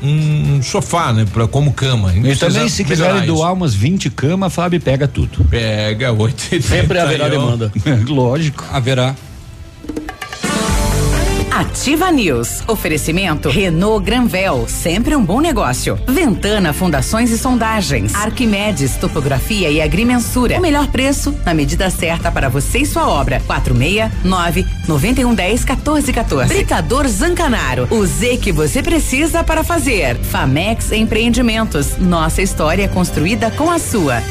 um 0.56 0.62
sofá, 0.62 1.10
né? 1.10 1.26
Pra, 1.32 1.47
como 1.47 1.72
cama. 1.72 2.12
E 2.14 2.36
também, 2.36 2.68
se 2.68 2.84
quiserem 2.84 3.24
doar 3.24 3.55
umas 3.55 3.74
20 3.74 4.10
camas, 4.10 4.48
a 4.48 4.51
Fábio 4.51 4.78
pega 4.78 5.09
tudo. 5.09 5.47
Pega, 5.52 6.10
8 6.10 6.54
e 6.54 6.62
Sempre 6.62 6.98
haverá 6.98 7.26
31. 7.28 7.44
demanda. 7.44 7.72
Lógico. 8.08 8.64
Haverá. 8.72 9.14
Ativa 11.50 12.10
News. 12.10 12.62
Oferecimento 12.66 13.50
Renault 13.50 14.02
Granvel, 14.02 14.64
sempre 14.66 15.14
um 15.14 15.22
bom 15.22 15.42
negócio. 15.42 15.98
Ventana 16.08 16.72
Fundações 16.72 17.30
e 17.30 17.36
Sondagens. 17.36 18.14
Arquimedes 18.14 18.96
Topografia 18.96 19.68
e 19.68 19.82
Agrimensura. 19.82 20.56
O 20.56 20.62
melhor 20.62 20.86
preço 20.88 21.34
na 21.44 21.52
medida 21.52 21.90
certa 21.90 22.32
para 22.32 22.48
você 22.48 22.78
e 22.78 22.86
sua 22.86 23.06
obra. 23.06 23.38
469 23.46 24.64
9110 24.88 25.64
1414. 25.66 26.48
Britador 26.54 27.06
Zancanaro. 27.06 27.86
O 27.90 28.06
Z 28.06 28.38
que 28.38 28.52
você 28.52 28.82
precisa 28.82 29.44
para 29.44 29.62
fazer. 29.62 30.16
Famex 30.16 30.92
Empreendimentos. 30.92 31.98
Nossa 31.98 32.40
história 32.40 32.88
construída 32.88 33.50
com 33.50 33.70
a 33.70 33.78
sua. 33.78 34.22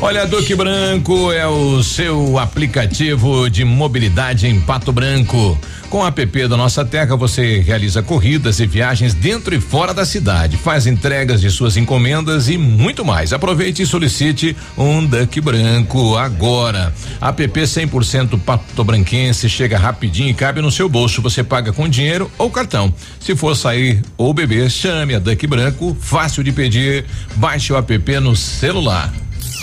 Olha, 0.00 0.26
Duque 0.26 0.54
Branco 0.54 1.32
é 1.32 1.46
o 1.46 1.82
seu 1.82 2.38
aplicativo 2.38 3.48
de 3.48 3.64
mobilidade 3.64 4.46
em 4.46 4.60
Pato 4.60 4.92
Branco. 4.92 5.58
Com 5.88 6.00
o 6.00 6.06
app 6.06 6.48
da 6.48 6.56
Nossa 6.56 6.84
Terra, 6.84 7.16
você 7.16 7.60
realiza 7.60 8.02
corridas 8.02 8.58
e 8.58 8.66
viagens 8.66 9.14
dentro 9.14 9.54
e 9.54 9.60
fora 9.60 9.94
da 9.94 10.04
cidade, 10.04 10.56
faz 10.56 10.86
entregas 10.86 11.40
de 11.40 11.48
suas 11.50 11.76
encomendas 11.76 12.48
e 12.48 12.58
muito 12.58 13.04
mais. 13.04 13.32
Aproveite 13.32 13.82
e 13.82 13.86
solicite 13.86 14.56
um 14.76 15.06
Duck 15.06 15.40
Branco 15.40 16.16
agora. 16.16 16.92
App 17.20 17.60
100% 17.60 18.40
Pato 18.40 18.84
Branquense 18.84 19.48
chega 19.48 19.78
rapidinho 19.78 20.30
e 20.30 20.34
cabe 20.34 20.60
no 20.60 20.70
seu 20.70 20.88
bolso. 20.88 21.22
Você 21.22 21.42
paga 21.42 21.72
com 21.72 21.88
dinheiro 21.88 22.30
ou 22.36 22.50
cartão. 22.50 22.92
Se 23.20 23.34
for 23.36 23.54
sair 23.54 24.02
ou 24.18 24.34
beber, 24.34 24.68
chame 24.70 25.14
a 25.14 25.18
Duck 25.18 25.46
Branco, 25.46 25.96
fácil 25.98 26.42
de 26.42 26.52
pedir. 26.52 27.06
Baixe 27.36 27.72
o 27.72 27.76
app 27.76 28.20
no 28.20 28.34
celular. 28.34 29.23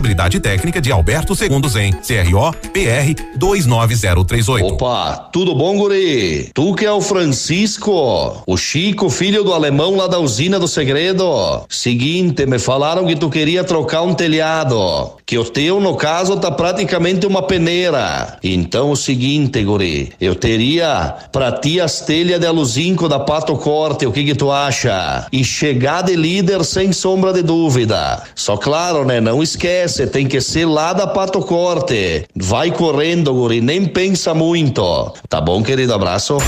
Responsabilidade 0.00 0.40
técnica 0.40 0.80
de 0.80 0.90
Alberto 0.90 1.36
Segundos 1.36 1.76
em 1.76 1.92
CRO 1.92 2.52
PR 2.72 3.22
29038. 3.36 4.66
Opa, 4.66 5.28
tudo 5.30 5.54
bom, 5.54 5.76
guri? 5.76 6.50
Tu 6.54 6.74
que 6.74 6.86
é 6.86 6.92
o 6.92 7.02
Francisco, 7.02 8.42
o 8.46 8.56
Chico, 8.56 9.10
filho 9.10 9.44
do 9.44 9.52
alemão 9.52 9.96
lá 9.96 10.06
da 10.06 10.18
usina 10.18 10.58
do 10.58 10.66
segredo. 10.66 11.66
Seguinte, 11.68 12.46
me 12.46 12.58
falaram 12.58 13.06
que 13.06 13.14
tu 13.14 13.28
queria 13.28 13.62
trocar 13.62 14.00
um 14.00 14.14
telhado, 14.14 15.12
que 15.26 15.36
o 15.36 15.44
teu, 15.44 15.78
no 15.78 15.94
caso, 15.96 16.38
tá 16.38 16.50
praticamente 16.50 17.26
uma 17.26 17.42
peneira. 17.42 18.38
Então, 18.42 18.92
o 18.92 18.96
seguinte, 18.96 19.62
guri, 19.62 20.14
eu 20.18 20.34
teria 20.34 21.14
pra 21.30 21.52
ti 21.52 21.78
as 21.78 22.00
telhas 22.00 22.40
de 22.40 22.46
aluzinco 22.46 23.06
da 23.06 23.18
Pato 23.20 23.54
Corte, 23.56 24.06
o 24.06 24.12
que 24.12 24.24
que 24.24 24.34
tu 24.34 24.50
acha? 24.50 25.26
E 25.30 25.44
chegar 25.44 26.02
de 26.02 26.16
líder 26.16 26.64
sem 26.64 26.90
sombra 26.90 27.34
de 27.34 27.42
dúvida. 27.42 28.22
Só 28.34 28.56
claro, 28.56 29.04
né, 29.04 29.20
não 29.20 29.42
esquece, 29.42 29.89
tem 30.06 30.26
que 30.26 30.40
ser 30.40 30.66
lá 30.66 30.92
da 30.92 31.06
Pato 31.06 31.40
Corte. 31.40 32.24
Vai 32.34 32.70
correndo, 32.70 33.32
guri, 33.34 33.60
nem 33.60 33.86
pensa 33.86 34.32
muito. 34.34 35.12
Tá 35.28 35.40
bom, 35.40 35.62
querido? 35.62 35.92
Abraço. 35.92 36.38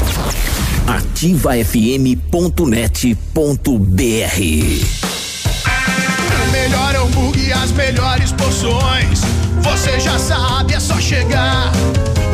O 6.46 6.50
melhor 6.52 6.94
hambúrguer 6.96 7.48
e 7.48 7.52
as 7.52 7.72
melhores 7.72 8.32
porções. 8.32 9.20
Você 9.62 10.00
já 10.00 10.18
sabe, 10.18 10.74
é 10.74 10.80
só 10.80 11.00
chegar 11.00 11.72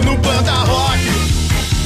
no 0.05 0.17
Planta 0.19 0.53
Rock. 0.53 0.99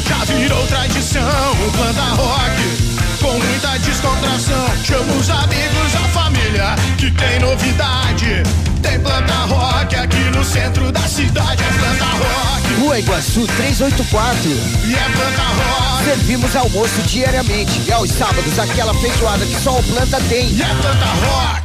Já 0.08 0.24
virou 0.24 0.66
tradição 0.66 1.52
o 1.66 1.72
Planta 1.72 2.02
Rock. 2.14 2.92
Com 3.20 3.38
muita 3.38 3.78
descontração, 3.78 4.66
chama 4.84 5.12
os 5.14 5.30
amigos, 5.30 5.94
a 5.94 6.08
família, 6.08 6.74
que 6.98 7.10
tem 7.10 7.38
novidade. 7.40 8.71
Tem 8.82 8.98
Planta 9.00 9.32
Rock 9.46 9.94
aqui 9.96 10.24
no 10.36 10.44
centro 10.44 10.90
da 10.90 11.00
cidade, 11.00 11.62
é 11.62 11.78
Planta 11.78 12.04
Rock. 12.04 12.74
Rua 12.80 12.98
Iguaçu 12.98 13.46
384. 13.46 14.50
E 14.84 14.94
é 14.94 15.08
Planta 15.16 15.42
Rock. 15.42 16.04
Servimos 16.04 16.56
almoço 16.56 17.02
diariamente 17.02 17.80
e 17.86 17.92
aos 17.92 18.10
sábados 18.10 18.58
aquela 18.58 18.92
feijoada 18.94 19.46
que 19.46 19.60
só 19.60 19.78
o 19.78 19.82
planta 19.84 20.20
tem. 20.28 20.48
E 20.48 20.62
é 20.62 20.66
Planta 20.66 21.06
Rock. 21.06 21.62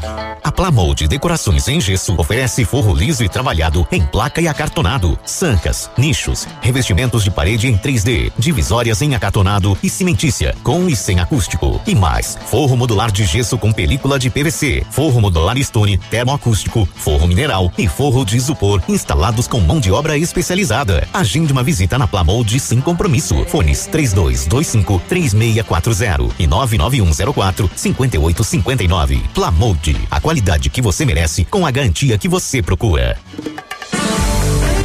A 0.47 0.51
Plamold 0.51 1.09
Decorações 1.09 1.67
em 1.67 1.81
Gesso 1.81 2.15
oferece 2.17 2.63
forro 2.63 2.95
liso 2.95 3.21
e 3.21 3.27
trabalhado 3.27 3.85
em 3.91 4.01
placa 4.01 4.39
e 4.39 4.47
acartonado, 4.47 5.19
sancas, 5.25 5.91
nichos, 5.97 6.47
revestimentos 6.61 7.21
de 7.21 7.29
parede 7.29 7.67
em 7.67 7.77
3D, 7.77 8.31
divisórias 8.37 9.01
em 9.01 9.13
acartonado 9.13 9.77
e 9.83 9.89
cimentícia, 9.89 10.55
com 10.63 10.87
e 10.87 10.95
sem 10.95 11.19
acústico. 11.19 11.81
E 11.85 11.93
mais, 11.93 12.37
forro 12.45 12.77
modular 12.77 13.11
de 13.11 13.25
gesso 13.25 13.57
com 13.57 13.73
película 13.73 14.17
de 14.17 14.29
PVC, 14.29 14.85
forro 14.89 15.19
modular 15.19 15.57
stone, 15.61 15.97
termoacústico, 15.97 16.87
forro 17.07 17.25
mineral 17.25 17.71
e 17.77 17.87
forro 17.87 18.25
de 18.25 18.35
isopor 18.35 18.83
instalados 18.89 19.47
com 19.47 19.61
mão 19.61 19.79
de 19.79 19.89
obra 19.89 20.17
especializada. 20.17 21.07
Agende 21.13 21.53
uma 21.53 21.63
visita 21.63 21.97
na 21.97 22.05
Plamold 22.05 22.59
sem 22.59 22.81
compromisso. 22.81 23.45
Fones 23.45 23.85
3225 23.85 25.01
3640 25.07 26.35
e 26.37 26.45
99104 26.45 27.71
5859. 27.73 29.23
Plamold, 29.33 30.07
a 30.11 30.19
qualidade 30.19 30.69
que 30.69 30.81
você 30.81 31.05
merece 31.05 31.45
com 31.45 31.65
a 31.65 31.71
garantia 31.71 32.17
que 32.17 32.27
você 32.27 32.61
procura. 32.61 33.17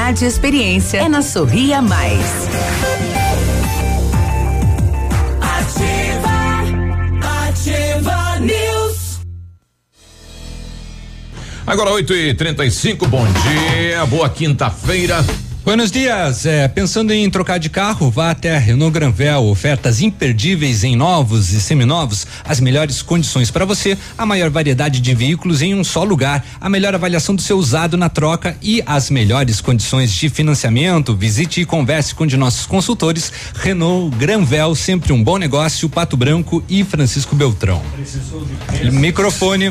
e 0.00 0.24
experiência 0.24 0.98
é 0.98 1.08
na 1.08 1.20
Sorria 1.20 1.82
Mais. 1.82 2.48
Ativa, 5.40 6.28
ativa 7.48 8.38
News. 8.38 9.20
Agora 11.66 11.90
8 11.90 12.14
e 12.14 12.32
35 12.32 13.08
bom 13.08 13.26
dia, 13.26 14.06
boa 14.06 14.30
quinta-feira. 14.30 15.22
Buenos 15.68 15.90
dias. 15.90 16.46
É, 16.46 16.66
pensando 16.66 17.12
em 17.12 17.28
trocar 17.28 17.58
de 17.58 17.68
carro, 17.68 18.10
vá 18.10 18.30
até 18.30 18.56
a 18.56 18.58
Renault 18.58 18.90
Granvel. 18.90 19.44
Ofertas 19.44 20.00
imperdíveis 20.00 20.82
em 20.82 20.96
novos 20.96 21.52
e 21.52 21.60
seminovos. 21.60 22.26
As 22.42 22.58
melhores 22.58 23.02
condições 23.02 23.50
para 23.50 23.66
você. 23.66 23.98
A 24.16 24.24
maior 24.24 24.48
variedade 24.48 24.98
de 24.98 25.14
veículos 25.14 25.60
em 25.60 25.74
um 25.74 25.84
só 25.84 26.04
lugar. 26.04 26.42
A 26.58 26.70
melhor 26.70 26.94
avaliação 26.94 27.34
do 27.34 27.42
seu 27.42 27.58
usado 27.58 27.98
na 27.98 28.08
troca 28.08 28.56
e 28.62 28.82
as 28.86 29.10
melhores 29.10 29.60
condições 29.60 30.10
de 30.10 30.30
financiamento. 30.30 31.14
Visite 31.14 31.60
e 31.60 31.66
converse 31.66 32.14
com 32.14 32.24
um 32.24 32.26
de 32.26 32.38
nossos 32.38 32.64
consultores. 32.64 33.30
Renault 33.54 34.16
Granvel, 34.16 34.74
sempre 34.74 35.12
um 35.12 35.22
bom 35.22 35.36
negócio. 35.36 35.86
Pato 35.90 36.16
Branco 36.16 36.64
e 36.66 36.82
Francisco 36.82 37.36
Beltrão. 37.36 37.82
Microfone. 38.90 39.70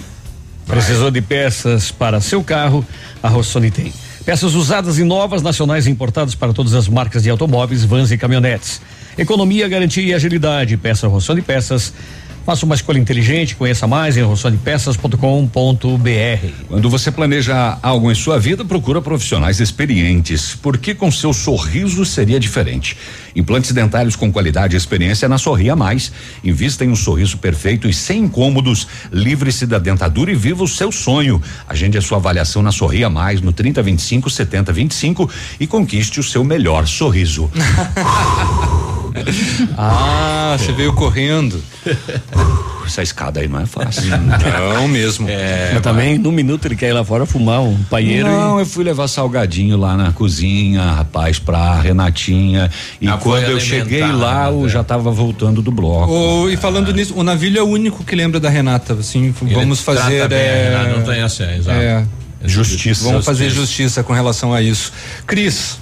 Precisou 0.68 1.10
de 1.10 1.24
peças 1.24 1.90
para 1.90 2.22
seu 2.22 2.44
carro? 2.44 2.86
A 3.24 3.30
Rossoni 3.30 3.72
tem. 3.72 3.92
Peças 4.28 4.56
usadas 4.56 5.00
e 5.00 5.06
novas, 5.06 5.42
nacionais 5.42 5.88
e 5.88 5.90
importadas 5.90 6.36
para 6.36 6.52
todas 6.52 6.74
as 6.74 6.90
marcas 6.90 7.24
de 7.24 7.30
automóveis, 7.30 7.86
vans 7.86 8.12
e 8.12 8.18
caminhonetes. 8.18 8.82
Economia, 9.18 9.70
garantia 9.70 10.04
e 10.04 10.14
agilidade. 10.14 10.76
Peça 10.76 11.08
Rossoni 11.08 11.42
Peças. 11.42 11.94
Faça 12.46 12.66
uma 12.66 12.76
escolha 12.76 12.98
inteligente, 12.98 13.56
conheça 13.56 13.88
mais 13.88 14.18
em 14.18 14.24
roçõedepeças.com.br. 14.24 16.48
Quando 16.68 16.90
você 16.90 17.10
planeja 17.10 17.78
algo 17.82 18.12
em 18.12 18.16
sua 18.16 18.38
vida, 18.38 18.66
procura 18.66 19.02
profissionais 19.02 19.62
experientes, 19.62 20.54
porque 20.62 20.94
com 20.94 21.10
seu 21.10 21.32
sorriso 21.32 22.06
seria 22.06 22.38
diferente. 22.38 22.98
Implantes 23.38 23.72
dentários 23.72 24.16
com 24.16 24.32
qualidade 24.32 24.76
e 24.76 24.78
experiência 24.78 25.30
na 25.30 25.38
Sorria 25.38 25.76
Mais. 25.76 26.12
Invista 26.44 26.84
em 26.84 26.90
um 26.90 26.96
sorriso 26.96 27.38
perfeito 27.38 27.88
e 27.88 27.94
sem 27.94 28.24
incômodos. 28.24 28.88
Livre-se 29.12 29.68
da 29.68 29.78
dentadura 29.78 30.32
e 30.32 30.36
viva 30.36 30.64
o 30.64 30.68
seu 30.68 30.92
sonho. 30.92 31.40
Agende 31.70 32.00
a 32.00 32.02
sua 32.02 32.18
avaliação 32.18 32.64
na 32.64 32.72
Sorria 32.72 33.12
Mais 33.12 33.40
no 33.40 33.54
3025 33.54 34.28
7025 34.28 35.30
e 35.60 35.68
conquiste 35.68 36.20
o 36.20 36.24
seu 36.24 36.44
melhor 36.44 36.88
sorriso. 36.88 37.48
ah, 39.78 40.58
você 40.58 40.72
veio 40.72 40.94
correndo. 40.94 41.62
Essa 42.88 43.04
escada 43.04 43.42
aí 43.42 43.48
não 43.48 43.60
é 43.60 43.66
fácil. 43.66 44.04
Não 44.74 44.88
mesmo. 44.88 45.28
É, 45.30 45.72
Mas 45.74 45.84
também, 45.84 46.18
num 46.18 46.32
minuto, 46.32 46.66
ele 46.66 46.76
quer 46.76 46.90
ir 46.90 46.94
lá 46.94 47.04
fora 47.04 47.26
fumar 47.26 47.62
um 47.62 47.78
paieiro. 47.84 48.28
Não, 48.28 48.58
e... 48.58 48.62
eu 48.62 48.66
fui 48.66 48.84
levar 48.84 49.08
salgadinho 49.08 49.78
lá 49.78 49.98
na 49.98 50.12
cozinha, 50.14 50.82
rapaz, 50.82 51.38
pra 51.38 51.80
Renatinha. 51.82 52.72
E 53.02 53.08
ah, 53.08 53.18
quando 53.18 53.44
eu 53.44 53.60
cheguei 53.60 54.06
lá, 54.06 54.50
eu 54.50 54.70
já 54.70 54.84
tava 54.84 55.12
voltando 55.12 55.62
do 55.62 55.72
bloco. 55.72 56.12
Oh, 56.12 56.50
e 56.50 56.56
falando 56.56 56.94
nisso, 56.94 57.14
o 57.16 57.24
Navilho 57.24 57.60
é 57.60 57.64
o 57.64 57.68
único 57.68 58.04
que 58.04 58.16
lembra 58.16 58.40
da 58.40 58.50
Renata. 58.50 58.94
Assim, 58.94 59.34
ele 59.42 59.54
vamos 59.54 59.82
fazer. 59.82 60.32
É, 60.32 60.94
não 60.96 61.04
tem 61.04 61.22
essa, 61.22 61.44
exato. 61.54 61.78
É, 61.78 62.06
justiça. 62.46 63.04
Vamos 63.04 63.26
justiça. 63.26 63.46
fazer 63.46 63.50
justiça 63.50 64.04
com 64.04 64.14
relação 64.14 64.54
a 64.54 64.62
isso. 64.62 64.94
Cris. 65.26 65.78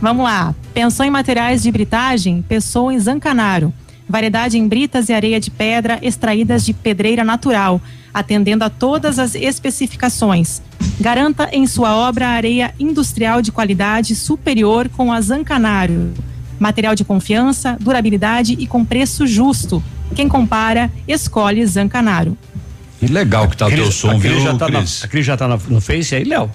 Vamos 0.00 0.24
lá. 0.24 0.54
Pensou 0.74 1.06
em 1.06 1.10
materiais 1.10 1.62
de 1.62 1.70
britagem? 1.70 2.42
Pensou 2.42 2.90
em 2.90 2.98
Zancanaro. 2.98 3.72
Variedade 4.10 4.58
em 4.58 4.66
britas 4.66 5.08
e 5.08 5.12
areia 5.12 5.38
de 5.38 5.52
pedra 5.52 6.00
extraídas 6.02 6.64
de 6.64 6.74
pedreira 6.74 7.22
natural, 7.22 7.80
atendendo 8.12 8.64
a 8.64 8.68
todas 8.68 9.20
as 9.20 9.36
especificações. 9.36 10.60
Garanta 10.98 11.48
em 11.52 11.64
sua 11.64 11.94
obra 11.94 12.26
areia 12.26 12.74
industrial 12.76 13.40
de 13.40 13.52
qualidade 13.52 14.16
superior 14.16 14.88
com 14.88 15.12
a 15.12 15.20
Zancanaro. 15.20 16.12
Material 16.58 16.96
de 16.96 17.04
confiança, 17.04 17.76
durabilidade 17.80 18.56
e 18.58 18.66
com 18.66 18.84
preço 18.84 19.28
justo. 19.28 19.80
Quem 20.16 20.28
compara, 20.28 20.90
escolhe 21.06 21.64
Zancanaro. 21.64 22.36
Que 22.98 23.06
legal 23.06 23.48
que 23.48 23.56
tá 23.56 23.68
o 23.68 23.70
teu 23.70 23.92
som, 23.92 24.18
viu, 24.18 24.40
já 24.40 24.56
tá 24.56 24.66
Cris? 24.66 25.00
Na, 25.00 25.06
a 25.06 25.08
Cris 25.08 25.24
já 25.24 25.36
tá 25.36 25.46
no 25.46 25.80
Face 25.80 26.16
aí, 26.16 26.24
Léo? 26.24 26.50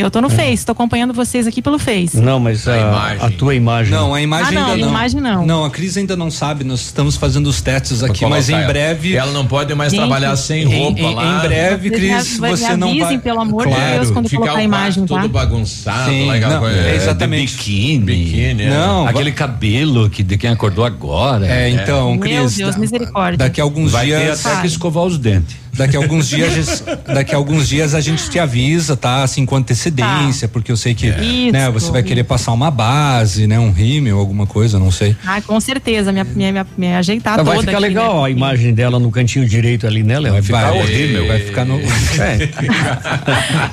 Eu 0.00 0.10
tô 0.10 0.20
no 0.20 0.28
é. 0.28 0.30
Face, 0.30 0.64
tô 0.64 0.72
acompanhando 0.72 1.12
vocês 1.12 1.46
aqui 1.46 1.60
pelo 1.60 1.78
Face. 1.78 2.18
Não, 2.18 2.40
mas 2.40 2.66
a, 2.66 2.74
a, 2.74 3.12
a 3.26 3.30
tua 3.30 3.54
imagem. 3.54 3.92
Não, 3.92 4.14
a 4.14 4.22
imagem 4.22 4.56
ah, 4.56 4.60
não, 4.60 4.70
ainda 4.70 4.86
não. 4.86 4.90
imagem 4.90 5.20
não. 5.20 5.46
Não, 5.46 5.64
a 5.64 5.70
Cris 5.70 5.96
ainda 5.96 6.16
não 6.16 6.30
sabe, 6.30 6.64
nós 6.64 6.80
estamos 6.80 7.16
fazendo 7.16 7.46
os 7.48 7.60
testes 7.60 8.02
aqui, 8.02 8.24
mas 8.26 8.48
em 8.48 8.66
breve. 8.66 9.16
Ela 9.16 9.32
não 9.32 9.46
pode 9.46 9.74
mais 9.74 9.92
Gente, 9.92 10.00
trabalhar 10.00 10.34
sem 10.36 10.64
roupa 10.64 11.00
em, 11.00 11.14
lá. 11.14 11.38
Em 11.38 11.48
breve, 11.48 11.90
Cris, 11.90 12.38
você 12.38 12.76
não 12.76 12.98
vai. 12.98 13.18
pelo 13.18 13.40
amor 13.40 13.64
claro, 13.64 13.82
de 13.82 13.90
Deus, 13.90 14.10
quando 14.10 14.30
colocar 14.30 14.56
a 14.56 14.62
imagem, 14.62 15.06
tá? 15.06 15.16
Tudo 15.16 15.28
bagunçado, 15.28 16.10
Sim, 16.10 16.26
lá, 16.26 16.38
não, 16.38 16.68
é, 16.68 16.94
exatamente. 16.94 17.56
biquíni. 17.56 18.04
biquíni 18.04 18.62
é. 18.64 18.70
não, 18.70 19.06
aquele 19.06 19.32
cabelo 19.32 20.08
que 20.08 20.22
de 20.22 20.36
quem 20.38 20.50
acordou 20.50 20.84
agora. 20.84 21.46
É, 21.46 21.68
então, 21.70 22.18
Cris. 22.18 22.34
Meu 22.34 22.50
Deus, 22.50 22.76
misericórdia. 22.76 23.38
Daqui 23.38 23.60
a 23.60 23.64
alguns 23.64 23.92
vai 23.92 24.06
dias. 24.06 24.18
Vai 24.18 24.36
ter 24.36 24.48
até 24.48 24.60
que 24.62 24.66
escovar 24.66 25.04
os 25.04 25.18
dentes. 25.18 25.56
Daqui 25.80 25.96
a 25.96 25.98
alguns 25.98 26.28
dias, 26.28 26.84
daqui 27.06 27.34
a 27.34 27.38
alguns 27.38 27.66
dias 27.66 27.94
a 27.94 28.02
gente 28.02 28.28
te 28.28 28.38
avisa, 28.38 28.98
tá? 28.98 29.22
Assim 29.22 29.46
com 29.46 29.56
antecedência, 29.56 30.46
tá. 30.46 30.52
porque 30.52 30.70
eu 30.70 30.76
sei 30.76 30.94
que, 30.94 31.08
é. 31.08 31.50
né, 31.50 31.70
você 31.70 31.90
vai 31.90 32.02
querer 32.02 32.24
passar 32.24 32.52
uma 32.52 32.70
base, 32.70 33.46
né, 33.46 33.58
um 33.58 33.70
rímel, 33.70 34.18
alguma 34.18 34.46
coisa, 34.46 34.78
não 34.78 34.90
sei. 34.90 35.16
Ah, 35.24 35.40
com 35.40 35.58
certeza, 35.58 36.12
me, 36.12 36.22
me, 36.22 36.52
me, 36.52 36.66
me 36.76 36.94
ajeitar 36.94 37.32
então, 37.32 37.46
toda 37.46 37.56
Vai 37.56 37.64
ficar 37.64 37.78
aqui, 37.78 37.88
legal 37.88 38.20
né? 38.20 38.26
a 38.26 38.30
imagem 38.30 38.74
dela 38.74 38.98
no 38.98 39.10
cantinho 39.10 39.48
direito 39.48 39.86
ali, 39.86 40.02
né, 40.02 40.18
Léo? 40.18 40.34
Vai 40.34 40.42
ficar 40.42 40.70
vai, 40.70 40.78
horrível, 40.78 41.26
vai 41.26 41.40
ficar 41.40 41.64
no 41.64 41.80
é. 41.80 42.50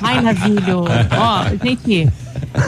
Ai, 0.00 0.22
Navilho. 0.22 0.84
Ó, 1.10 1.44
gente, 1.62 2.08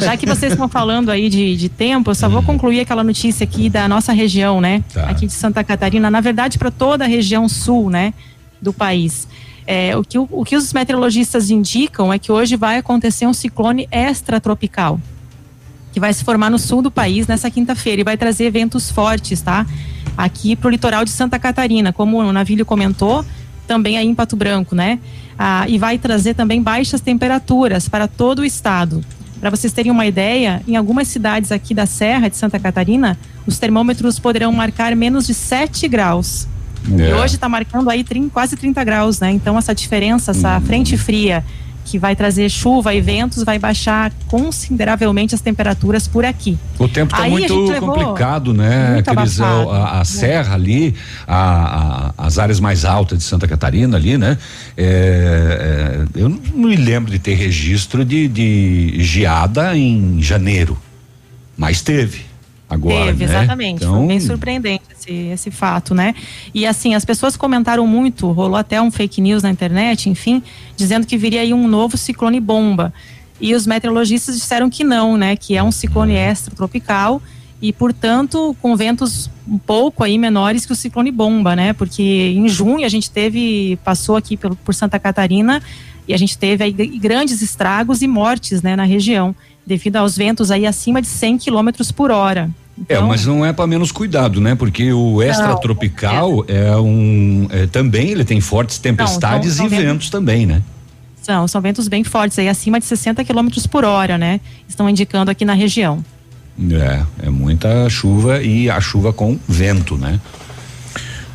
já 0.02 0.18
que 0.18 0.26
vocês 0.26 0.52
estão 0.52 0.68
falando 0.68 1.10
aí 1.10 1.30
de, 1.30 1.56
de 1.56 1.68
tempo, 1.70 2.10
eu 2.10 2.14
só 2.14 2.28
vou 2.28 2.42
concluir 2.42 2.80
aquela 2.80 3.02
notícia 3.02 3.44
aqui 3.44 3.70
da 3.70 3.88
nossa 3.88 4.12
região, 4.12 4.60
né? 4.60 4.84
Tá. 4.92 5.04
Aqui 5.04 5.26
de 5.26 5.32
Santa 5.32 5.64
Catarina, 5.64 6.10
na 6.10 6.20
verdade, 6.20 6.58
para 6.58 6.70
toda 6.70 7.04
a 7.04 7.08
região 7.08 7.48
sul, 7.48 7.88
né? 7.88 8.12
Do 8.60 8.72
país. 8.72 9.26
É, 9.66 9.96
o, 9.96 10.02
que, 10.02 10.18
o, 10.18 10.44
que 10.44 10.56
os 10.56 10.72
meteorologistas 10.72 11.50
indicam 11.50 12.12
é 12.12 12.18
que 12.18 12.32
hoje 12.32 12.56
vai 12.56 12.78
acontecer 12.78 13.26
um 13.26 13.32
ciclone 13.32 13.88
extratropical, 13.92 15.00
que 15.92 16.00
vai 16.00 16.12
se 16.12 16.24
formar 16.24 16.50
no 16.50 16.58
sul 16.58 16.82
do 16.82 16.90
país 16.90 17.26
nessa 17.26 17.50
quinta-feira 17.50 18.00
e 18.00 18.04
vai 18.04 18.16
trazer 18.16 18.50
ventos 18.50 18.90
fortes, 18.90 19.40
tá? 19.40 19.64
Aqui 20.16 20.56
para 20.56 20.68
o 20.68 20.70
litoral 20.70 21.04
de 21.04 21.10
Santa 21.10 21.38
Catarina, 21.38 21.92
como 21.92 22.18
o 22.18 22.32
Navilho 22.32 22.66
comentou, 22.66 23.24
também 23.66 23.96
aí 23.96 24.06
em 24.08 24.14
Pato 24.14 24.34
Branco, 24.34 24.74
né? 24.74 24.98
Ah, 25.38 25.64
e 25.68 25.78
vai 25.78 25.96
trazer 25.98 26.34
também 26.34 26.60
baixas 26.60 27.00
temperaturas 27.00 27.88
para 27.88 28.08
todo 28.08 28.40
o 28.40 28.44
estado. 28.44 29.04
Para 29.40 29.48
vocês 29.48 29.72
terem 29.72 29.90
uma 29.92 30.04
ideia, 30.04 30.60
em 30.66 30.76
algumas 30.76 31.08
cidades 31.08 31.50
aqui 31.52 31.72
da 31.72 31.86
Serra 31.86 32.28
de 32.28 32.36
Santa 32.36 32.58
Catarina, 32.58 33.16
os 33.46 33.58
termômetros 33.58 34.18
poderão 34.18 34.52
marcar 34.52 34.94
menos 34.94 35.26
de 35.26 35.32
7 35.32 35.88
graus. 35.88 36.46
É. 36.98 37.10
E 37.10 37.14
hoje 37.14 37.34
está 37.34 37.48
marcando 37.48 37.90
aí 37.90 38.02
30, 38.02 38.30
quase 38.30 38.56
30 38.56 38.82
graus, 38.84 39.20
né? 39.20 39.30
Então 39.30 39.58
essa 39.58 39.74
diferença, 39.74 40.30
essa 40.30 40.58
hum. 40.58 40.60
frente 40.62 40.96
fria 40.96 41.44
que 41.84 41.98
vai 41.98 42.14
trazer 42.14 42.48
chuva 42.48 42.94
e 42.94 43.00
ventos 43.00 43.42
vai 43.42 43.58
baixar 43.58 44.12
consideravelmente 44.28 45.34
as 45.34 45.40
temperaturas 45.40 46.06
por 46.06 46.24
aqui. 46.24 46.56
O 46.78 46.86
tempo 46.86 47.14
está 47.14 47.28
muito 47.28 47.52
complicado, 47.80 48.54
né? 48.54 49.02
Abafado, 49.04 49.70
a, 49.70 49.94
a 49.94 49.98
né? 49.98 50.04
serra 50.04 50.54
ali, 50.54 50.94
a, 51.26 52.12
a, 52.16 52.26
as 52.26 52.38
áreas 52.38 52.60
mais 52.60 52.84
altas 52.84 53.18
de 53.18 53.24
Santa 53.24 53.48
Catarina 53.48 53.96
ali, 53.96 54.16
né? 54.16 54.38
É, 54.76 56.06
é, 56.14 56.20
eu 56.20 56.28
não 56.28 56.40
me 56.54 56.76
lembro 56.76 57.10
de 57.10 57.18
ter 57.18 57.34
registro 57.34 58.04
de, 58.04 58.28
de 58.28 59.02
geada 59.02 59.76
em 59.76 60.22
janeiro, 60.22 60.78
mas 61.56 61.82
teve 61.82 62.29
agora. 62.70 63.06
Teve, 63.06 63.26
né? 63.26 63.32
exatamente. 63.32 63.82
Então... 63.82 63.98
Foi 63.98 64.06
bem 64.06 64.20
surpreendente 64.20 64.84
esse, 64.96 65.12
esse 65.12 65.50
fato, 65.50 65.94
né? 65.94 66.14
E 66.54 66.64
assim, 66.64 66.94
as 66.94 67.04
pessoas 67.04 67.36
comentaram 67.36 67.86
muito, 67.86 68.30
rolou 68.30 68.56
até 68.56 68.80
um 68.80 68.90
fake 68.90 69.20
news 69.20 69.42
na 69.42 69.50
internet, 69.50 70.08
enfim, 70.08 70.42
dizendo 70.76 71.06
que 71.06 71.18
viria 71.18 71.40
aí 71.40 71.52
um 71.52 71.66
novo 71.66 71.96
ciclone 71.96 72.40
bomba. 72.40 72.92
E 73.40 73.54
os 73.54 73.66
meteorologistas 73.66 74.36
disseram 74.36 74.70
que 74.70 74.84
não, 74.84 75.16
né? 75.16 75.34
Que 75.34 75.56
é 75.56 75.62
um 75.62 75.72
ciclone 75.72 76.14
extratropical 76.14 77.20
e, 77.60 77.72
portanto, 77.72 78.56
com 78.62 78.76
ventos 78.76 79.28
um 79.48 79.58
pouco 79.58 80.04
aí 80.04 80.16
menores 80.16 80.64
que 80.64 80.72
o 80.72 80.76
ciclone 80.76 81.10
bomba, 81.10 81.56
né? 81.56 81.72
Porque 81.72 82.02
em 82.36 82.48
junho 82.48 82.86
a 82.86 82.88
gente 82.88 83.10
teve, 83.10 83.78
passou 83.84 84.16
aqui 84.16 84.36
por, 84.36 84.54
por 84.56 84.74
Santa 84.74 84.98
Catarina 84.98 85.60
e 86.06 86.14
a 86.14 86.16
gente 86.16 86.36
teve 86.36 86.64
aí 86.64 86.72
grandes 86.72 87.40
estragos 87.42 88.02
e 88.02 88.08
mortes, 88.08 88.62
né, 88.62 88.74
na 88.74 88.82
região, 88.82 89.34
devido 89.70 89.96
aos 89.96 90.16
ventos 90.16 90.50
aí 90.50 90.66
acima 90.66 91.00
de 91.00 91.06
100 91.06 91.38
quilômetros 91.38 91.92
por 91.92 92.10
hora. 92.10 92.50
É, 92.88 92.94
então, 92.94 93.04
é, 93.04 93.08
mas 93.08 93.24
não 93.24 93.46
é 93.46 93.52
para 93.52 93.68
menos 93.68 93.92
cuidado, 93.92 94.40
né? 94.40 94.56
Porque 94.56 94.92
o 94.92 95.22
extratropical 95.22 96.44
é. 96.48 96.68
é 96.68 96.76
um. 96.76 97.46
É, 97.50 97.66
também 97.66 98.10
ele 98.10 98.24
tem 98.24 98.40
fortes 98.40 98.78
tempestades 98.78 99.50
não, 99.50 99.56
são, 99.56 99.56
são 99.56 99.66
e 99.66 99.68
ventos, 99.68 99.92
ventos 99.92 100.10
também, 100.10 100.44
né? 100.44 100.60
São, 101.22 101.46
são 101.46 101.60
ventos 101.60 101.86
bem 101.86 102.02
fortes, 102.02 102.36
aí 102.38 102.48
acima 102.48 102.80
de 102.80 102.86
60 102.86 103.22
quilômetros 103.24 103.66
por 103.66 103.84
hora, 103.84 104.18
né? 104.18 104.40
Estão 104.68 104.88
indicando 104.90 105.30
aqui 105.30 105.44
na 105.44 105.54
região. 105.54 106.04
É, 106.72 107.26
é 107.26 107.30
muita 107.30 107.88
chuva 107.88 108.42
e 108.42 108.68
a 108.68 108.80
chuva 108.80 109.12
com 109.12 109.38
vento, 109.46 109.96
né? 109.96 110.18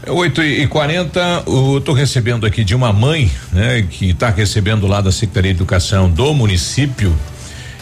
8 0.08 0.44
e 0.44 0.68
40 0.68 1.44
eu 1.48 1.82
tô 1.82 1.94
recebendo 1.94 2.46
aqui 2.46 2.64
de 2.64 2.76
uma 2.76 2.94
mãe, 2.94 3.32
né, 3.52 3.82
que 3.90 4.12
está 4.12 4.30
recebendo 4.30 4.86
lá 4.86 5.02
da 5.02 5.12
Secretaria 5.12 5.52
de 5.52 5.58
Educação 5.58 6.08
do 6.08 6.32
município 6.32 7.16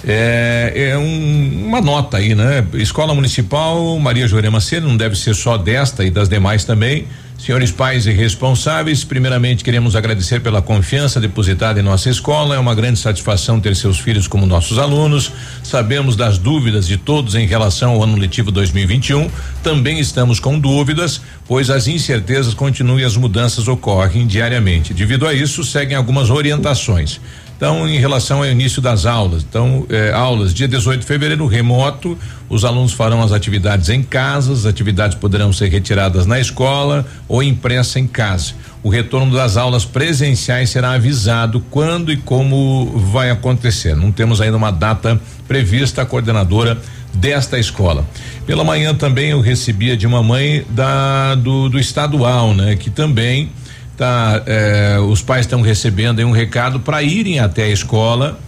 é, 0.06 0.90
é 0.92 0.98
um, 0.98 1.68
uma 1.68 1.82
nota 1.82 2.18
aí, 2.18 2.36
né? 2.36 2.66
Escola 2.74 3.14
Municipal 3.16 3.98
Maria 4.00 4.28
Jurema 4.28 4.60
Cedo, 4.60 4.88
não 4.88 4.98
deve 4.98 5.16
ser 5.16 5.34
só 5.34 5.58
desta 5.58 6.04
e 6.04 6.12
das 6.12 6.28
demais 6.28 6.66
também. 6.66 7.08
Senhores 7.38 7.72
pais 7.72 8.06
e 8.06 8.12
responsáveis, 8.12 9.04
primeiramente 9.04 9.66
queremos 9.66 9.98
agradecer 9.98 10.40
pela 10.40 10.62
confiança 10.62 11.20
depositada 11.20 11.78
em 11.78 11.84
nossa 11.84 12.10
escola. 12.10 12.56
É 12.56 12.60
uma 12.60 12.74
grande 12.74 13.00
satisfação 13.00 13.60
ter 13.60 13.76
seus 13.76 14.00
filhos 14.00 14.28
como 14.28 14.46
nossos 14.46 14.78
alunos. 14.78 15.30
Sabemos 15.62 16.16
das 16.16 16.38
dúvidas 16.38 16.88
de 16.88 16.96
todos 16.96 17.36
em 17.36 17.46
relação 17.46 17.92
ao 17.92 18.04
ano 18.04 18.18
letivo 18.18 18.50
2021. 18.50 19.30
Também 19.62 20.00
estamos 20.00 20.40
com 20.40 20.58
dúvidas, 20.58 21.20
pois 21.46 21.70
as 21.70 21.86
incertezas 21.86 22.54
continuam 22.54 23.00
e 23.00 23.04
as 23.04 23.18
mudanças 23.18 23.68
ocorrem 23.68 24.26
diariamente. 24.26 24.94
Devido 24.94 25.28
a 25.28 25.34
isso, 25.34 25.66
seguem 25.66 25.98
algumas 25.98 26.30
orientações. 26.30 27.20
Então, 27.56 27.88
em 27.88 27.98
relação 27.98 28.40
ao 28.40 28.46
início 28.46 28.82
das 28.82 29.06
aulas, 29.06 29.46
então, 29.48 29.86
eh, 29.90 30.12
aulas 30.14 30.54
dia 30.54 30.68
18 30.68 31.02
de 31.02 31.06
fevereiro, 31.06 31.46
remoto, 31.46 32.18
os 32.50 32.66
alunos 32.66 32.92
farão 32.92 33.22
as 33.22 33.32
atividades 33.32 33.90
em 33.90 34.04
casa, 34.04 34.52
as 34.52 34.66
atividades 34.66 35.16
poderão 35.16 35.54
ser 35.54 35.70
retiradas 35.70 36.26
na 36.26 36.40
escola 36.40 37.06
ou 37.28 37.42
impressa 37.42 38.00
em 38.00 38.08
casa. 38.08 38.54
O 38.84 38.90
retorno 38.90 39.34
das 39.34 39.56
aulas 39.56 39.86
presenciais 39.86 40.72
será 40.72 40.92
avisado 40.92 41.64
quando 41.70 42.12
e 42.12 42.18
como 42.18 43.00
vai 43.12 43.32
acontecer. 43.32 43.96
Não 43.96 44.12
temos 44.12 44.42
ainda 44.42 44.58
uma 44.58 44.72
data 44.72 45.20
prevista, 45.48 46.02
a 46.02 46.06
coordenadora 46.06 46.78
desta 47.14 47.58
escola. 47.58 48.06
Pela 48.46 48.64
manhã 48.64 48.94
também 48.94 49.30
eu 49.30 49.40
recebia 49.40 49.96
de 49.96 50.06
uma 50.06 50.22
mãe 50.22 50.66
da 50.70 51.36
do, 51.36 51.70
do 51.70 51.80
estadual, 51.80 52.54
né? 52.54 52.76
Que 52.76 52.90
também 52.90 53.50
tá 53.98 54.42
eh, 54.46 54.98
os 55.08 55.22
pais 55.22 55.46
estão 55.46 55.62
recebendo 55.62 56.20
aí 56.20 56.26
um 56.26 56.32
recado 56.32 56.80
para 56.80 57.02
irem 57.04 57.40
até 57.40 57.64
a 57.64 57.70
escola. 57.70 58.40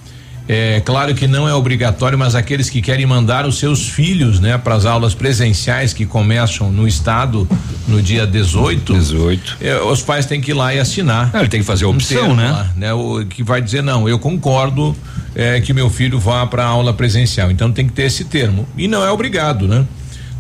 É 0.48 0.80
claro 0.86 1.16
que 1.16 1.28
não 1.28 1.50
é 1.50 1.54
obrigatório, 1.56 2.20
mas 2.20 2.36
aqueles 2.36 2.70
que 2.70 2.80
querem 2.80 3.06
mandar 3.06 3.48
os 3.48 3.58
seus 3.58 3.90
filhos, 3.90 4.40
né, 4.40 4.58
para 4.60 4.76
as 4.76 4.86
aulas 4.86 5.16
presenciais 5.16 5.92
que 5.92 6.06
começam 6.06 6.72
no 6.72 6.88
estado 6.88 7.48
no 7.88 8.00
dia 8.00 8.28
18. 8.28 8.94
18. 8.94 9.58
É, 9.60 9.82
os 9.82 10.04
pais 10.04 10.28
têm 10.28 10.40
que 10.40 10.52
ir 10.52 10.54
lá 10.54 10.74
e 10.74 10.80
assinar. 10.80 11.32
Não, 11.34 11.40
ele 11.40 11.50
tem 11.50 11.62
que 11.62 11.66
fazer 11.66 11.86
a 11.86 11.88
um 11.88 11.92
opção, 11.92 12.20
termo 12.20 12.36
né? 12.36 12.52
lá, 12.52 12.70
né? 12.76 12.94
O 12.94 13.26
que 13.26 13.42
vai 13.42 13.60
dizer 13.60 13.82
não, 13.82 14.08
eu 14.08 14.20
concordo 14.20 14.96
é, 15.34 15.60
que 15.62 15.74
meu 15.74 15.90
filho 15.90 16.20
vá 16.20 16.46
para 16.46 16.64
a 16.64 16.68
aula 16.68 16.94
presencial. 16.94 17.50
Então 17.50 17.72
tem 17.72 17.88
que 17.88 17.94
ter 17.94 18.04
esse 18.04 18.26
termo 18.26 18.68
e 18.78 18.88
não 18.88 19.04
é 19.04 19.10
obrigado, 19.10 19.68
né? 19.68 19.84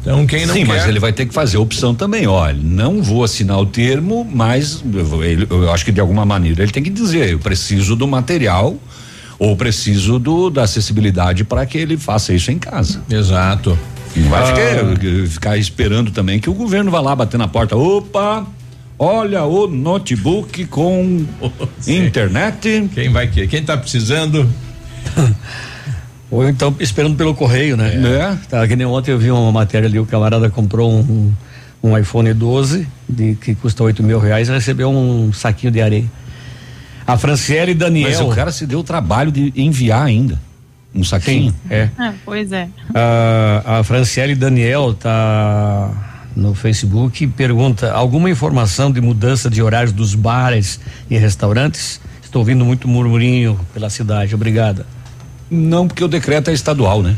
Então 0.06 0.28
quem 0.28 0.46
não 0.46 0.54
Sim, 0.54 0.66
quer 0.66 0.68
mas 0.68 0.88
ele 0.88 1.00
vai 1.00 1.12
ter 1.12 1.26
que 1.26 1.34
fazer 1.34 1.58
a 1.58 1.60
opção 1.60 1.96
também. 1.96 2.28
Olha, 2.28 2.56
não 2.62 3.02
vou 3.02 3.24
assinar 3.24 3.60
o 3.60 3.66
termo, 3.66 4.24
mas 4.32 4.84
eu, 4.94 5.04
vou- 5.04 5.24
ele- 5.24 5.48
eu 5.50 5.72
acho 5.72 5.84
que 5.84 5.92
de 5.92 6.00
alguma 6.00 6.24
maneira 6.24 6.62
ele 6.62 6.72
tem 6.72 6.84
que 6.84 6.92
dizer: 6.92 7.32
eu 7.32 7.40
preciso 7.40 7.96
do 7.96 8.08
material 8.08 8.78
ou 9.40 9.56
preciso 9.56 10.20
do 10.20 10.52
da 10.52 10.62
acessibilidade 10.64 11.44
para 11.44 11.66
que 11.66 11.78
ele 11.80 11.98
faça 11.98 12.34
isso 12.34 12.52
em 12.52 12.60
casa. 12.60 13.02
Exato. 13.10 13.78
Não 14.16 14.30
vai 14.30 14.44
Ah. 14.44 14.46
ficar, 14.46 15.28
ficar 15.28 15.58
esperando 15.58 16.12
também 16.12 16.40
que 16.40 16.50
o 16.50 16.54
governo 16.54 16.92
vá 16.92 17.02
lá 17.02 17.16
bater 17.16 17.38
na 17.38 17.48
porta. 17.48 17.76
Opa! 17.76 18.46
Olha 18.98 19.44
o 19.44 19.68
notebook 19.68 20.66
com 20.66 21.26
internet. 21.88 22.90
Quem 22.94 23.10
vai 23.10 23.28
querer? 23.28 23.48
Quem 23.48 23.64
tá 23.64 23.76
precisando? 23.76 24.48
Ou 26.32 26.48
então 26.48 26.76
esperando 26.80 27.16
pelo 27.16 27.36
correio, 27.36 27.78
né? 27.78 27.94
É. 27.94 28.38
Tá, 28.50 28.68
que 28.68 28.76
nem 28.76 28.86
ontem 28.86 29.12
eu 29.12 29.20
vi 29.20 29.32
uma 29.32 29.52
matéria 29.52 29.88
ali, 29.88 30.00
o 30.00 30.06
camarada 30.06 30.50
comprou 30.50 30.92
um, 30.92 31.32
um 31.84 31.98
iPhone 31.98 32.34
12 32.34 32.88
de, 33.08 33.36
que 33.36 33.54
custa 33.54 33.84
8 33.84 34.02
mil 34.02 34.20
reais 34.20 34.50
e 34.50 34.52
recebeu 34.52 34.90
um 34.90 35.32
saquinho 35.32 35.72
de 35.72 35.82
areia. 35.82 36.06
A 37.06 37.18
Franciele 37.18 37.76
Daniel. 37.76 38.10
Mas 38.10 38.20
o 38.20 38.30
cara 38.30 38.52
se 38.52 38.66
deu 38.66 38.80
o 38.80 38.84
trabalho 38.84 39.32
de 39.32 39.54
enviar 39.56 40.04
ainda 40.04 40.40
um 40.96 41.04
saquinho. 41.04 41.52
Sim, 41.52 41.58
é. 41.70 41.90
Ah, 41.98 42.14
pois 42.24 42.52
é. 42.52 42.68
A, 42.94 43.80
a 43.80 43.84
Franciele 43.84 44.34
Daniel 44.34 44.94
tá 44.94 45.92
no 46.36 46.56
Facebook 46.56 47.24
e 47.24 47.28
pergunta: 47.28 47.92
alguma 47.92 48.30
informação 48.30 48.92
de 48.92 49.02
mudança 49.02 49.50
de 49.50 49.62
horários 49.62 49.92
dos 49.92 50.16
bares 50.16 50.80
e 51.10 51.18
restaurantes? 51.18 52.02
Estou 52.24 52.42
ouvindo 52.42 52.66
muito 52.66 52.88
murmurinho 52.88 53.60
pela 53.74 53.90
cidade. 53.90 54.34
Obrigada. 54.34 54.86
Não, 55.50 55.88
porque 55.88 56.04
o 56.04 56.08
decreto 56.08 56.50
é 56.50 56.54
estadual, 56.54 57.02
né? 57.04 57.16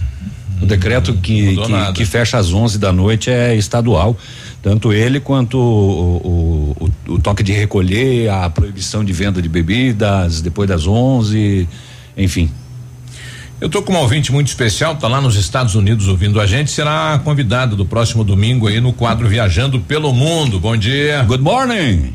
O 0.61 0.65
decreto 0.65 1.13
que, 1.13 1.55
que, 1.67 1.71
que 1.93 2.05
fecha 2.05 2.37
às 2.37 2.51
11 2.51 2.79
da 2.79 2.91
noite 2.91 3.29
é 3.29 3.55
estadual. 3.55 4.17
Tanto 4.61 4.91
ele 4.91 5.19
quanto 5.19 5.55
o, 5.57 6.75
o, 6.81 6.89
o- 7.09 7.13
o 7.13 7.19
toque 7.19 7.43
de 7.43 7.51
recolher, 7.53 8.29
a 8.29 8.49
proibição 8.49 9.03
de 9.05 9.13
venda 9.13 9.41
de 9.41 9.47
bebidas 9.47 10.41
depois 10.41 10.67
das 10.67 10.87
11, 10.87 11.69
enfim. 12.17 12.49
Eu 13.61 13.69
tô 13.69 13.81
com 13.81 13.93
um 13.93 13.97
ouvinte 13.97 14.31
muito 14.31 14.47
especial, 14.47 14.95
tá 14.97 15.07
lá 15.07 15.21
nos 15.21 15.35
Estados 15.35 15.73
Unidos 15.75 16.07
ouvindo 16.07 16.39
a 16.41 16.45
gente, 16.45 16.69
será 16.71 17.19
convidado 17.23 17.75
do 17.75 17.85
próximo 17.85 18.23
domingo 18.23 18.67
aí 18.67 18.81
no 18.81 18.91
quadro 18.93 19.27
Viajando 19.27 19.79
pelo 19.79 20.11
Mundo. 20.13 20.59
Bom 20.59 20.75
dia. 20.75 21.23
Good 21.23 21.41
morning. 21.43 22.13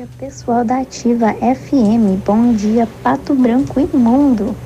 Dia, 0.00 0.08
pessoal 0.18 0.64
da 0.64 0.78
Ativa 0.78 1.34
FM. 1.34 2.24
Bom 2.24 2.54
dia, 2.54 2.88
Pato 3.02 3.34
Branco 3.34 3.78
Imundo. 3.78 4.56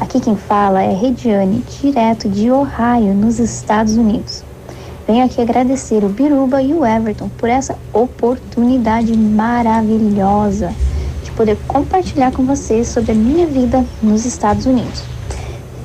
Aqui 0.00 0.20
quem 0.20 0.36
fala 0.36 0.80
é 0.80 0.94
Rediane, 0.94 1.64
direto 1.80 2.28
de 2.28 2.48
Ohio, 2.48 3.12
nos 3.12 3.40
Estados 3.40 3.96
Unidos. 3.96 4.44
Venho 5.04 5.24
aqui 5.24 5.40
agradecer 5.40 6.04
o 6.04 6.08
Biruba 6.08 6.62
e 6.62 6.72
o 6.72 6.86
Everton 6.86 7.28
por 7.36 7.48
essa 7.48 7.76
oportunidade 7.92 9.18
maravilhosa 9.18 10.72
de 11.24 11.32
poder 11.32 11.58
compartilhar 11.66 12.30
com 12.30 12.44
vocês 12.44 12.86
sobre 12.86 13.10
a 13.10 13.16
minha 13.16 13.48
vida 13.48 13.84
nos 14.00 14.24
Estados 14.24 14.64
Unidos. 14.64 15.02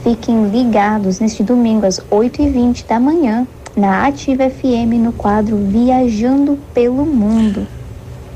Fiquem 0.04 0.50
ligados 0.50 1.20
neste 1.20 1.42
domingo 1.42 1.88
às 1.88 2.00
8h20 2.12 2.86
da 2.86 3.00
manhã 3.00 3.48
na 3.76 4.06
Ativa 4.06 4.48
FM 4.48 5.02
no 5.02 5.12
quadro 5.14 5.58
Viajando 5.58 6.60
pelo 6.76 7.04
Mundo. 7.04 7.66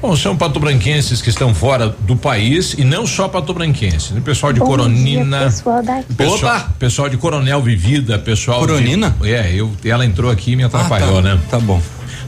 Bom, 0.02 0.16
são 0.16 0.38
patobranquenses 0.38 1.22
que 1.22 1.30
estão 1.30 1.54
fora 1.56 1.96
do 2.02 2.16
país 2.16 2.74
e 2.78 2.84
não 2.84 3.08
só 3.08 3.28
patobranquenses, 3.28 4.12
né? 4.12 4.22
pessoal 4.24 4.54
de 4.54 4.60
Bom 4.60 4.68
Coronina. 4.68 5.38
dia, 5.40 5.46
pessoal 5.48 5.84
da 5.84 6.04
Pessoal, 6.16 6.70
pessoal 6.78 7.10
de 7.10 7.18
Coronel 7.18 7.62
Vivida, 7.62 8.20
pessoal. 8.20 8.60
Coronina? 8.60 9.16
De, 9.22 9.34
é, 9.34 9.52
eu, 9.56 9.72
ela 9.84 10.06
entrou 10.06 10.30
aqui 10.30 10.52
e 10.52 10.56
me 10.56 10.64
atrapalhou, 10.64 11.20
Ah, 11.20 11.22
tá. 11.24 11.34
né? 11.36 11.40
Tá 11.50 11.60
bom. 11.60 11.82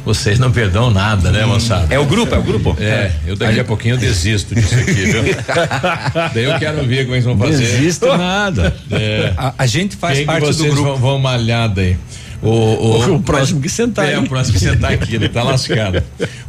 Vocês 0.05 0.39
não 0.39 0.49
perdão 0.51 0.89
nada, 0.89 1.29
né, 1.29 1.45
moçada? 1.45 1.93
É 1.93 1.99
o 1.99 2.05
grupo, 2.05 2.33
é 2.33 2.37
o 2.39 2.41
grupo? 2.41 2.75
É, 2.79 3.11
eu 3.27 3.35
daqui 3.35 3.59
a 3.59 3.63
pouquinho 3.65 3.95
eu 3.95 3.99
desisto 3.99 4.55
disso 4.55 4.73
aqui, 4.73 4.93
viu? 4.93 5.21
Daí 6.33 6.43
eu 6.45 6.57
quero 6.57 6.83
ver 6.87 7.03
como 7.03 7.15
eles 7.15 7.25
vão 7.25 7.37
fazer. 7.37 7.57
Desisto 7.57 8.07
nada. 8.17 8.75
É. 8.89 9.33
A, 9.37 9.53
a 9.57 9.65
gente 9.67 9.95
faz 9.97 10.17
Quem 10.17 10.25
que 10.25 10.31
parte 10.31 10.47
do 10.47 10.53
vocês 10.53 10.73
grupo. 10.73 10.89
Vão, 10.91 10.97
vão 10.97 11.19
malhar 11.19 11.69
daí. 11.69 11.97
O, 12.41 12.47
o, 12.49 13.15
O 13.17 13.21
próximo 13.21 13.59
que 13.61 13.67
sentar 13.69 14.05
É, 14.05 14.15
aí. 14.15 14.17
o 14.19 14.27
próximo 14.27 14.57
que 14.57 14.63
sentar 14.63 14.93
aqui, 14.93 15.15
ele 15.15 15.27
tá 15.29 15.43
lascado. 15.43 16.01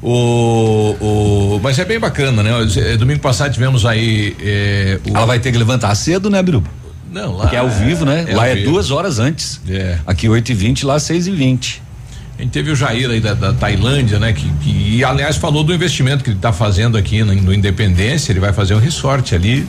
O, 0.03 0.97
o, 1.57 1.61
mas 1.63 1.79
é 1.79 1.85
bem 1.85 1.99
bacana, 1.99 2.43
né? 2.43 2.51
É, 2.77 2.97
Domingo 2.97 3.21
passado 3.21 3.53
tivemos 3.53 3.85
aí. 3.85 4.37
é, 4.41 4.99
o- 5.09 5.17
Ela 5.17 5.27
vai 5.27 5.39
ter 5.39 5.53
que 5.53 5.59
levantar 5.59 5.95
cedo, 5.95 6.31
né, 6.31 6.43
Biruba? 6.43 6.69
Não, 7.13 7.37
lá. 7.37 7.49
Que 7.49 7.57
é 7.57 7.59
ao 7.59 7.69
vivo, 7.69 8.05
né? 8.05 8.25
é 8.29 8.35
lá 8.37 8.47
é 8.47 8.55
vivo. 8.55 8.71
duas 8.73 8.91
horas 8.91 9.19
antes. 9.19 9.61
É. 9.69 9.99
Aqui 10.07 10.29
8 10.29 10.53
e 10.53 10.55
20 10.55 10.87
lá 10.87 10.99
6 10.99 11.27
e 11.27 11.31
20 11.33 11.83
A 12.39 12.43
gente 12.43 12.53
teve 12.53 12.71
o 12.71 12.77
Jair 12.77 13.11
aí 13.11 13.19
da, 13.21 13.35
da 13.35 13.53
Tailândia, 13.53 14.19
né? 14.21 14.33
Que, 14.33 14.49
que- 14.63 14.97
e 14.97 15.05
aliás 15.05 15.37
falou 15.37 15.65
do 15.65 15.75
investimento 15.75 16.23
que 16.23 16.31
ele 16.31 16.37
está 16.39 16.53
fazendo 16.53 16.97
aqui 16.97 17.23
no, 17.25 17.35
no 17.35 17.53
Independência, 17.53 18.31
ele 18.33 18.39
vai 18.41 18.53
fazer 18.53 18.75
um 18.75 18.79
resort 18.79 19.35
ali. 19.35 19.67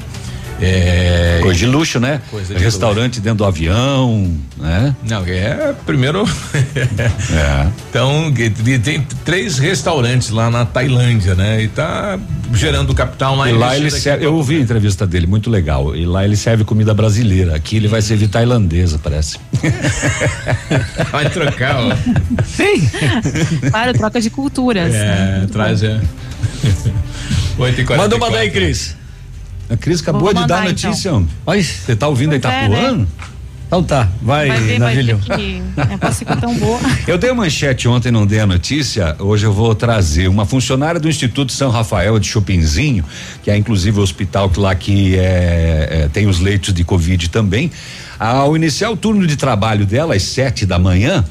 É, 0.61 1.39
Coisa 1.41 1.59
de 1.59 1.65
luxo, 1.65 1.99
né? 1.99 2.21
Coisa 2.29 2.53
de 2.53 2.63
Restaurante 2.63 3.19
dentro 3.19 3.39
do 3.39 3.45
avião, 3.45 4.31
né? 4.57 4.95
Não, 5.07 5.23
é 5.25 5.73
primeiro. 5.85 6.23
É. 7.31 7.67
Então, 7.89 8.31
tem, 8.83 9.01
três 9.23 9.57
restaurantes 9.57 10.29
lá 10.29 10.49
na 10.49 10.65
Tailândia, 10.65 11.33
né? 11.33 11.63
E 11.63 11.67
tá 11.67 12.19
gerando 12.53 12.93
capital 12.93 13.35
lá 13.35 13.49
E 13.49 13.53
em 13.53 13.57
lá 13.57 13.77
ele 13.77 13.89
serve, 13.89 14.25
eu 14.25 14.33
ouvi 14.33 14.57
a 14.57 14.59
entrevista 14.59 15.07
dele, 15.07 15.27
muito 15.27 15.49
legal. 15.49 15.95
E 15.95 16.05
lá 16.05 16.25
ele 16.25 16.35
serve 16.35 16.63
comida 16.63 16.93
brasileira. 16.93 17.55
Aqui 17.55 17.77
ele 17.77 17.87
vai 17.87 18.01
servir 18.01 18.27
tailandesa, 18.27 18.99
parece. 19.01 19.39
Vai 21.11 21.29
trocar, 21.29 21.77
ó. 21.77 21.95
Sim. 22.45 22.89
Claro, 23.69 23.93
troca 23.93 24.21
de 24.21 24.29
culturas. 24.29 24.93
É, 24.93 25.05
né? 25.05 25.47
traz 25.51 25.83
é. 25.83 25.99
8 27.57 27.81
e 27.81 27.97
Manda 27.97 28.15
uma 28.15 28.29
daí, 28.29 28.49
Cris. 28.49 28.95
A 29.71 29.77
Cris 29.77 30.01
acabou 30.01 30.21
Vou 30.21 30.29
de 30.33 30.35
dar 30.35 30.41
mandar, 30.41 30.63
notícia. 30.65 31.09
então. 31.09 31.27
Olha, 31.45 31.63
Você 31.63 31.95
tá 31.95 32.07
ouvindo 32.09 32.33
aí, 32.33 32.39
Pois 32.41 32.53
tá 32.53 32.59
é, 32.61 32.67
né? 32.67 32.81
voando? 32.81 33.07
Então 33.71 33.81
tá, 33.81 34.09
vai, 34.21 34.49
Vai 34.49 34.59
ver, 34.59 34.79
vai 34.79 34.95
Navilho. 34.95 35.17
que 35.17 35.61
é 36.27 36.35
tão 36.35 36.53
boa. 36.57 36.77
Eu 37.07 37.17
dei 37.17 37.29
uma 37.31 37.43
manchete 37.43 37.87
ontem, 37.87 38.11
não 38.11 38.25
dei 38.27 38.41
a 38.41 38.45
notícia. 38.45 39.15
Hoje 39.17 39.45
eu 39.45 39.53
vou 39.53 39.73
trazer 39.73 40.27
uma 40.27 40.45
funcionária 40.45 40.99
do 40.99 41.07
Instituto 41.07 41.53
São 41.53 41.71
Rafael 41.71 42.19
de 42.19 42.27
Chopinzinho, 42.27 43.05
que 43.41 43.49
é 43.49 43.55
inclusive 43.55 43.97
o 43.97 44.03
hospital 44.03 44.49
que 44.49 44.59
lá 44.59 44.75
que 44.75 45.15
é, 45.15 46.01
é, 46.03 46.09
tem 46.11 46.27
os 46.27 46.41
leitos 46.41 46.73
de 46.73 46.83
Covid 46.83 47.29
também. 47.29 47.71
Ao 48.19 48.57
iniciar 48.57 48.89
o 48.89 48.97
turno 48.97 49.25
de 49.25 49.37
trabalho 49.37 49.85
dela, 49.85 50.15
às 50.15 50.23
sete 50.23 50.65
da 50.65 50.77
manhã, 50.77 51.23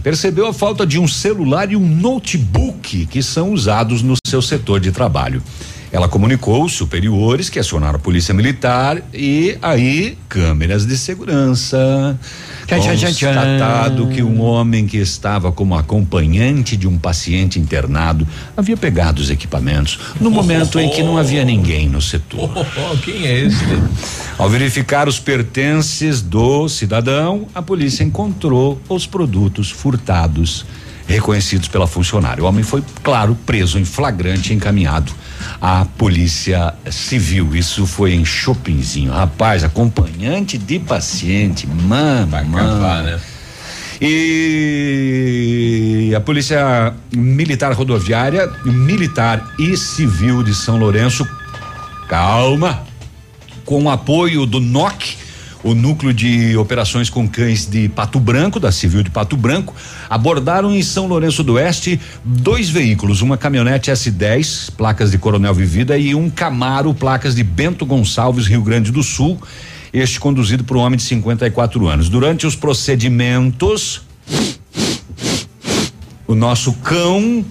percebeu 0.00 0.46
a 0.46 0.54
falta 0.54 0.86
de 0.86 1.00
um 1.00 1.08
celular 1.08 1.72
e 1.72 1.74
um 1.74 1.84
notebook 1.84 3.06
que 3.06 3.20
são 3.24 3.50
usados 3.52 4.02
no 4.02 4.14
seu 4.24 4.40
setor 4.40 4.78
de 4.78 4.92
trabalho. 4.92 5.42
Ela 5.90 6.08
comunicou 6.08 6.64
os 6.64 6.72
superiores 6.72 7.48
que 7.48 7.58
acionaram 7.58 7.96
a 7.96 7.98
polícia 7.98 8.34
militar 8.34 9.02
e 9.12 9.56
aí 9.62 10.18
câmeras 10.28 10.86
de 10.86 10.96
segurança. 10.98 12.18
Tchan, 12.66 12.80
tchan, 12.80 12.96
tchan, 12.96 13.12
tchan. 13.12 13.34
Constatado 13.34 14.06
que 14.08 14.22
um 14.22 14.42
homem 14.42 14.86
que 14.86 14.98
estava 14.98 15.50
como 15.50 15.74
acompanhante 15.74 16.76
de 16.76 16.86
um 16.86 16.98
paciente 16.98 17.58
internado 17.58 18.28
havia 18.54 18.76
pegado 18.76 19.22
os 19.22 19.30
equipamentos 19.30 19.98
no 20.20 20.30
momento 20.30 20.78
em 20.78 20.90
que 20.90 21.02
não 21.02 21.16
havia 21.16 21.44
ninguém 21.44 21.88
no 21.88 22.02
setor. 22.02 22.50
Oh, 22.54 22.92
oh, 22.92 22.96
quem 22.98 23.26
é 23.26 23.40
esse? 23.40 23.64
Ao 24.36 24.48
verificar 24.48 25.08
os 25.08 25.18
pertences 25.18 26.20
do 26.20 26.68
cidadão, 26.68 27.46
a 27.54 27.62
polícia 27.62 28.04
encontrou 28.04 28.80
os 28.88 29.06
produtos 29.06 29.70
furtados 29.70 30.66
reconhecidos 31.08 31.68
pela 31.68 31.86
funcionária. 31.86 32.44
O 32.44 32.46
homem 32.46 32.62
foi, 32.62 32.84
claro, 33.02 33.34
preso 33.46 33.78
em 33.78 33.84
flagrante 33.84 34.52
e 34.52 34.56
encaminhado 34.56 35.10
à 35.60 35.86
polícia 35.96 36.74
civil. 36.90 37.56
Isso 37.56 37.86
foi 37.86 38.12
em 38.12 38.24
Chopinzinho. 38.24 39.10
Rapaz, 39.10 39.64
acompanhante 39.64 40.58
de 40.58 40.78
paciente, 40.78 41.66
mano. 41.66 42.30
Vai 42.30 42.42
acabar, 42.42 43.02
né? 43.02 43.18
E 44.00 46.12
a 46.14 46.20
Polícia 46.20 46.94
Militar 47.10 47.72
Rodoviária, 47.72 48.48
Militar 48.64 49.54
e 49.58 49.76
Civil 49.76 50.44
de 50.44 50.54
São 50.54 50.76
Lourenço, 50.76 51.26
calma, 52.08 52.84
com 53.64 53.84
o 53.84 53.90
apoio 53.90 54.46
do 54.46 54.60
NOC, 54.60 55.16
o 55.68 55.74
núcleo 55.74 56.14
de 56.14 56.56
operações 56.56 57.10
com 57.10 57.28
cães 57.28 57.66
de 57.66 57.88
Pato 57.90 58.18
Branco, 58.18 58.58
da 58.58 58.72
Civil 58.72 59.02
de 59.02 59.10
Pato 59.10 59.36
Branco, 59.36 59.74
abordaram 60.08 60.74
em 60.74 60.82
São 60.82 61.06
Lourenço 61.06 61.44
do 61.44 61.54
Oeste 61.54 62.00
dois 62.24 62.70
veículos, 62.70 63.20
uma 63.20 63.36
caminhonete 63.36 63.90
S10, 63.90 64.70
placas 64.76 65.10
de 65.10 65.18
Coronel 65.18 65.52
Vivida, 65.52 65.98
e 65.98 66.14
um 66.14 66.30
Camaro, 66.30 66.94
placas 66.94 67.34
de 67.34 67.44
Bento 67.44 67.84
Gonçalves, 67.84 68.46
Rio 68.46 68.62
Grande 68.62 68.90
do 68.90 69.02
Sul. 69.02 69.38
Este 69.92 70.18
conduzido 70.18 70.64
por 70.64 70.76
um 70.76 70.80
homem 70.80 70.96
de 70.96 71.02
54 71.02 71.86
anos. 71.86 72.08
Durante 72.08 72.46
os 72.46 72.54
procedimentos, 72.54 74.02
o 76.26 76.34
nosso 76.34 76.72
cão 76.74 77.44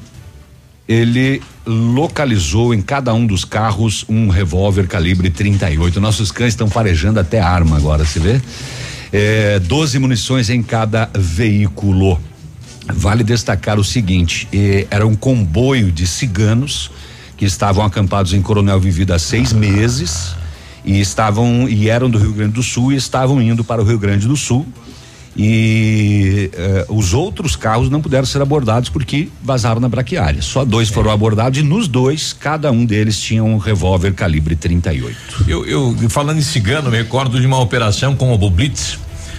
ele 0.88 1.42
localizou 1.66 2.74
em 2.74 2.82
cada 2.82 3.14
um 3.14 3.26
dos 3.26 3.44
carros 3.44 4.06
um 4.08 4.30
revólver 4.30 4.88
calibre 4.88 5.30
38. 5.30 6.00
Nossos 6.00 6.32
cães 6.32 6.54
estão 6.54 6.70
farejando 6.70 7.20
até 7.20 7.42
arma 7.42 7.76
agora, 7.76 8.06
se 8.06 8.20
vê? 8.20 8.42
É, 9.12 9.60
12 9.60 10.00
munições 10.00 10.50
em 10.50 10.64
cada 10.64 11.10
veículo. 11.14 12.20
Vale 12.94 13.24
destacar 13.24 13.78
o 13.78 13.84
seguinte: 13.84 14.48
eh, 14.54 14.88
era 14.90 15.06
um 15.06 15.16
comboio 15.16 15.92
de 15.92 16.08
ciganos 16.08 16.90
que 17.36 17.44
estavam 17.44 17.84
acampados 17.86 18.34
em 18.34 18.42
Coronel 18.42 18.80
Vivida 18.80 19.16
há 19.16 19.20
seis 19.20 19.52
meses 19.52 20.36
e 20.86 21.02
estavam 21.02 21.68
e 21.68 21.90
eram 21.90 22.10
do 22.10 22.18
Rio 22.18 22.32
Grande 22.32 22.54
do 22.54 22.64
Sul 22.64 22.94
e 22.94 22.96
estavam 22.96 23.42
indo 23.42 23.64
para 23.64 23.82
o 23.82 23.86
Rio 23.86 24.00
Grande 24.00 24.26
do 24.26 24.38
Sul 24.38 24.66
e 25.38 26.50
eh, 26.52 26.86
os 26.90 27.14
outros 27.14 27.56
carros 27.56 27.92
não 27.92 28.02
puderam 28.02 28.26
ser 28.26 28.42
abordados 28.42 28.90
porque 28.90 29.30
vazaram 29.44 29.80
na 29.80 29.88
braquiária. 29.88 30.42
Só 30.42 30.66
dois 30.66 30.90
foram 30.90 31.12
abordados 31.12 31.60
e 31.60 31.62
nos 31.62 31.88
dois, 31.88 32.34
cada 32.34 32.72
um 32.72 32.84
deles 32.84 33.22
tinha 33.22 33.44
um 33.44 33.58
revólver 33.58 34.14
calibre 34.14 34.56
38. 34.56 35.46
Eu, 35.48 35.64
eu 35.64 35.96
falando 36.10 36.40
em 36.40 36.42
cigano, 36.42 36.90
me 36.90 36.98
recordo 36.98 37.40
de 37.40 37.46
uma 37.46 37.60
operação 37.60 38.16
com 38.16 38.34
o 38.34 38.50
Blitz, 38.50 38.98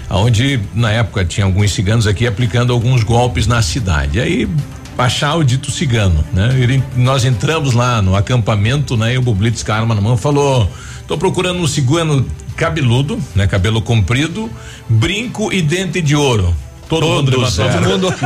onde 0.08 0.60
na 0.72 0.92
época 0.92 1.24
tinha 1.24 1.44
alguns 1.44 1.72
ciganos 1.72 2.06
aqui 2.06 2.28
aplicando 2.28 2.72
alguns 2.72 3.02
golpes 3.02 3.48
na 3.48 3.60
cidade. 3.60 4.20
Aí 4.20 4.48
achar 4.96 5.34
o 5.34 5.42
dito 5.42 5.68
cigano, 5.70 6.24
né? 6.32 6.56
Ele, 6.60 6.82
nós 6.96 7.24
entramos 7.24 7.72
lá 7.72 8.00
no 8.00 8.14
acampamento, 8.14 8.96
né? 8.96 9.14
E 9.14 9.18
o 9.18 9.22
Bublitz 9.22 9.64
com 9.64 9.72
a 9.72 9.76
arma 9.76 9.96
na 9.96 10.00
mão 10.00 10.16
falou: 10.16 10.70
"Tô 11.08 11.18
procurando 11.18 11.60
um 11.60 11.66
cigano 11.66 12.24
cabeludo, 12.58 13.18
né? 13.34 13.46
Cabelo 13.46 13.80
comprido, 13.80 14.50
brinco 14.88 15.52
e 15.52 15.62
dente 15.62 16.02
de 16.02 16.16
ouro. 16.16 16.52
Todo 16.88 17.06
mundo. 17.06 17.30
Todo 17.30 17.88
mundo. 17.88 18.12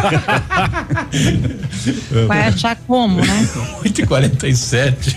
Vai 2.26 2.48
achar 2.48 2.74
como, 2.86 3.20
né? 3.20 3.48
8 3.84 4.00
e 4.00 4.06
47 4.06 5.16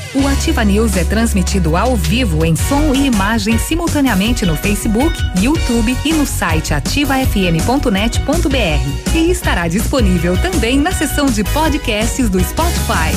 O 0.13 0.27
Ativa 0.27 0.65
News 0.65 0.97
é 0.97 1.05
transmitido 1.05 1.77
ao 1.77 1.95
vivo 1.95 2.43
em 2.43 2.53
som 2.53 2.93
e 2.93 3.05
imagem 3.05 3.57
simultaneamente 3.57 4.45
no 4.45 4.57
Facebook, 4.57 5.17
YouTube 5.39 5.95
e 6.03 6.11
no 6.11 6.25
site 6.25 6.73
ativafm.net.br. 6.73 9.15
E 9.15 9.31
estará 9.31 9.69
disponível 9.69 10.35
também 10.41 10.77
na 10.77 10.91
seção 10.91 11.27
de 11.27 11.45
podcasts 11.45 12.29
do 12.29 12.43
Spotify. 12.43 13.15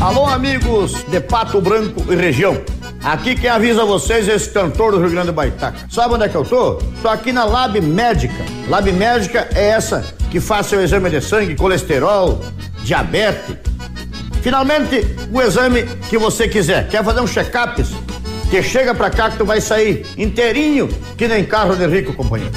Alô, 0.00 0.24
amigos 0.24 1.04
de 1.04 1.20
Pato 1.20 1.60
Branco 1.60 2.10
e 2.10 2.16
região. 2.16 2.58
Aqui 3.04 3.34
quem 3.34 3.50
avisa 3.50 3.84
vocês 3.84 4.30
é 4.30 4.34
esse 4.34 4.48
cantor 4.48 4.92
do 4.92 4.98
Rio 4.98 5.10
Grande 5.10 5.26
do 5.26 5.34
Baitaca. 5.34 5.76
Sabe 5.90 6.14
onde 6.14 6.24
é 6.24 6.28
que 6.30 6.36
eu 6.36 6.44
tô? 6.44 6.76
Tô 7.02 7.08
aqui 7.08 7.32
na 7.32 7.44
Lab 7.44 7.78
Médica. 7.82 8.46
Lab 8.66 8.90
Médica 8.92 9.46
é 9.54 9.68
essa 9.68 10.02
que 10.30 10.40
faz 10.40 10.68
seu 10.68 10.82
exame 10.82 11.10
de 11.10 11.20
sangue, 11.20 11.54
colesterol, 11.54 12.40
diabetes. 12.82 13.56
Finalmente, 14.42 15.06
o 15.32 15.40
exame 15.40 15.84
que 16.08 16.18
você 16.18 16.48
quiser. 16.48 16.88
Quer 16.88 17.04
fazer 17.04 17.20
um 17.20 17.26
check-up? 17.26 17.82
Que 18.50 18.62
chega 18.62 18.94
pra 18.94 19.08
cá 19.08 19.30
que 19.30 19.38
tu 19.38 19.44
vai 19.44 19.60
sair 19.60 20.04
inteirinho, 20.18 20.88
que 21.16 21.26
nem 21.26 21.44
carro 21.44 21.74
de 21.74 21.86
rico, 21.86 22.12
companheiro. 22.12 22.52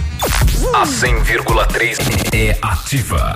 A 0.73 0.83
100,3 0.83 1.97
é 2.33 2.57
ativa. 2.61 3.35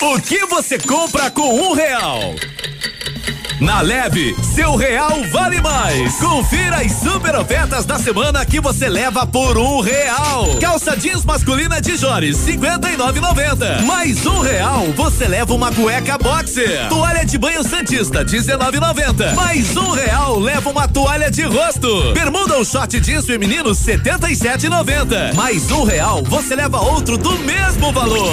O 0.00 0.20
que 0.20 0.46
você 0.46 0.78
compra 0.78 1.28
com 1.28 1.60
um 1.60 1.74
real? 1.74 2.32
Na 3.60 3.80
Leve, 3.80 4.36
seu 4.54 4.76
real 4.76 5.24
vale 5.32 5.60
mais. 5.60 6.14
Confira 6.14 6.76
as 6.76 6.92
super 6.92 7.34
ofertas 7.34 7.84
da 7.84 7.98
semana 7.98 8.46
que 8.46 8.60
você 8.60 8.88
leva 8.88 9.26
por 9.26 9.58
um 9.58 9.80
real. 9.80 10.56
Calça 10.60 10.96
jeans 10.96 11.24
masculina 11.24 11.80
de 11.80 11.96
Jores, 11.96 12.36
cinquenta 12.36 12.88
e 12.88 12.96
nove 12.96 13.18
noventa. 13.18 13.82
Mais 13.82 14.24
um 14.24 14.38
real, 14.38 14.86
você 14.94 15.26
leva 15.26 15.52
uma 15.52 15.72
cueca 15.72 16.16
boxer. 16.16 16.88
Toalha 16.88 17.24
de 17.26 17.36
banho 17.36 17.64
santista, 17.64 18.24
dezenove 18.24 18.78
noventa. 18.78 19.32
Mais 19.32 19.76
um 19.76 19.90
real, 19.90 20.38
leva 20.38 20.70
uma 20.70 20.86
toalha 20.86 21.28
de 21.28 21.42
rosto. 21.42 22.12
Bermuda 22.12 22.56
ou 22.56 22.64
short 22.64 23.00
jeans 23.00 23.26
feminino, 23.26 23.74
setenta 23.74 24.30
e 24.30 24.36
sete 24.36 24.68
noventa. 24.68 25.32
Mais 25.34 25.68
um 25.72 25.82
real, 25.82 26.22
você 26.22 26.54
leva 26.54 26.80
outro 26.80 27.18
do 27.18 27.36
mesmo 27.40 27.92
valor. 27.92 28.32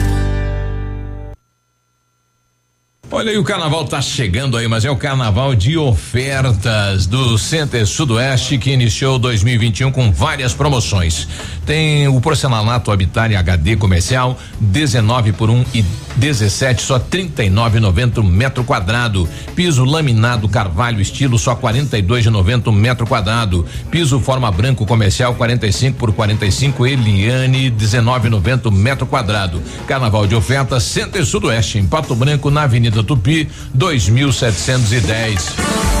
Olha 3.21 3.33
aí, 3.33 3.37
o 3.37 3.43
carnaval 3.43 3.85
tá 3.85 4.01
chegando 4.01 4.57
aí, 4.57 4.67
mas 4.67 4.83
é 4.83 4.89
o 4.89 4.95
carnaval 4.95 5.53
de 5.53 5.77
ofertas 5.77 7.05
do 7.05 7.37
Center 7.37 7.85
Sudoeste 7.85 8.57
que 8.57 8.71
iniciou 8.71 9.19
2021 9.19 9.91
com 9.91 10.11
várias 10.11 10.55
promoções. 10.55 11.27
Tem 11.63 12.07
o 12.07 12.19
porcelanato 12.19 12.91
Habitat 12.91 13.35
HD 13.35 13.75
comercial, 13.75 14.39
19 14.59 15.33
por 15.33 15.51
1 15.51 15.53
um 15.53 15.63
e 15.71 15.85
17 16.15 16.81
só 16.81 16.99
39,90 16.99 18.23
metro 18.23 18.63
quadrado. 18.63 19.29
Piso 19.55 19.85
laminado 19.85 20.49
Carvalho 20.49 20.99
estilo 20.99 21.37
só 21.37 21.55
42,90 21.55 22.73
metro 22.73 23.05
quadrado. 23.05 23.65
Piso 23.89 24.19
forma 24.19 24.51
branco 24.51 24.85
comercial 24.85 25.35
45 25.35 25.97
por 25.97 26.11
45 26.11 26.87
Eliane 26.87 27.71
19,90 27.71 28.71
metro 28.71 29.05
quadrado. 29.05 29.61
Carnaval 29.87 30.25
de 30.25 30.35
ofertas 30.35 30.83
Center 30.83 31.23
Sudoeste 31.23 31.77
em 31.77 31.85
Pato 31.85 32.15
Branco 32.15 32.49
na 32.49 32.63
Avenida 32.63 33.03
Tupi 33.11 33.45
2710. 33.73 36.00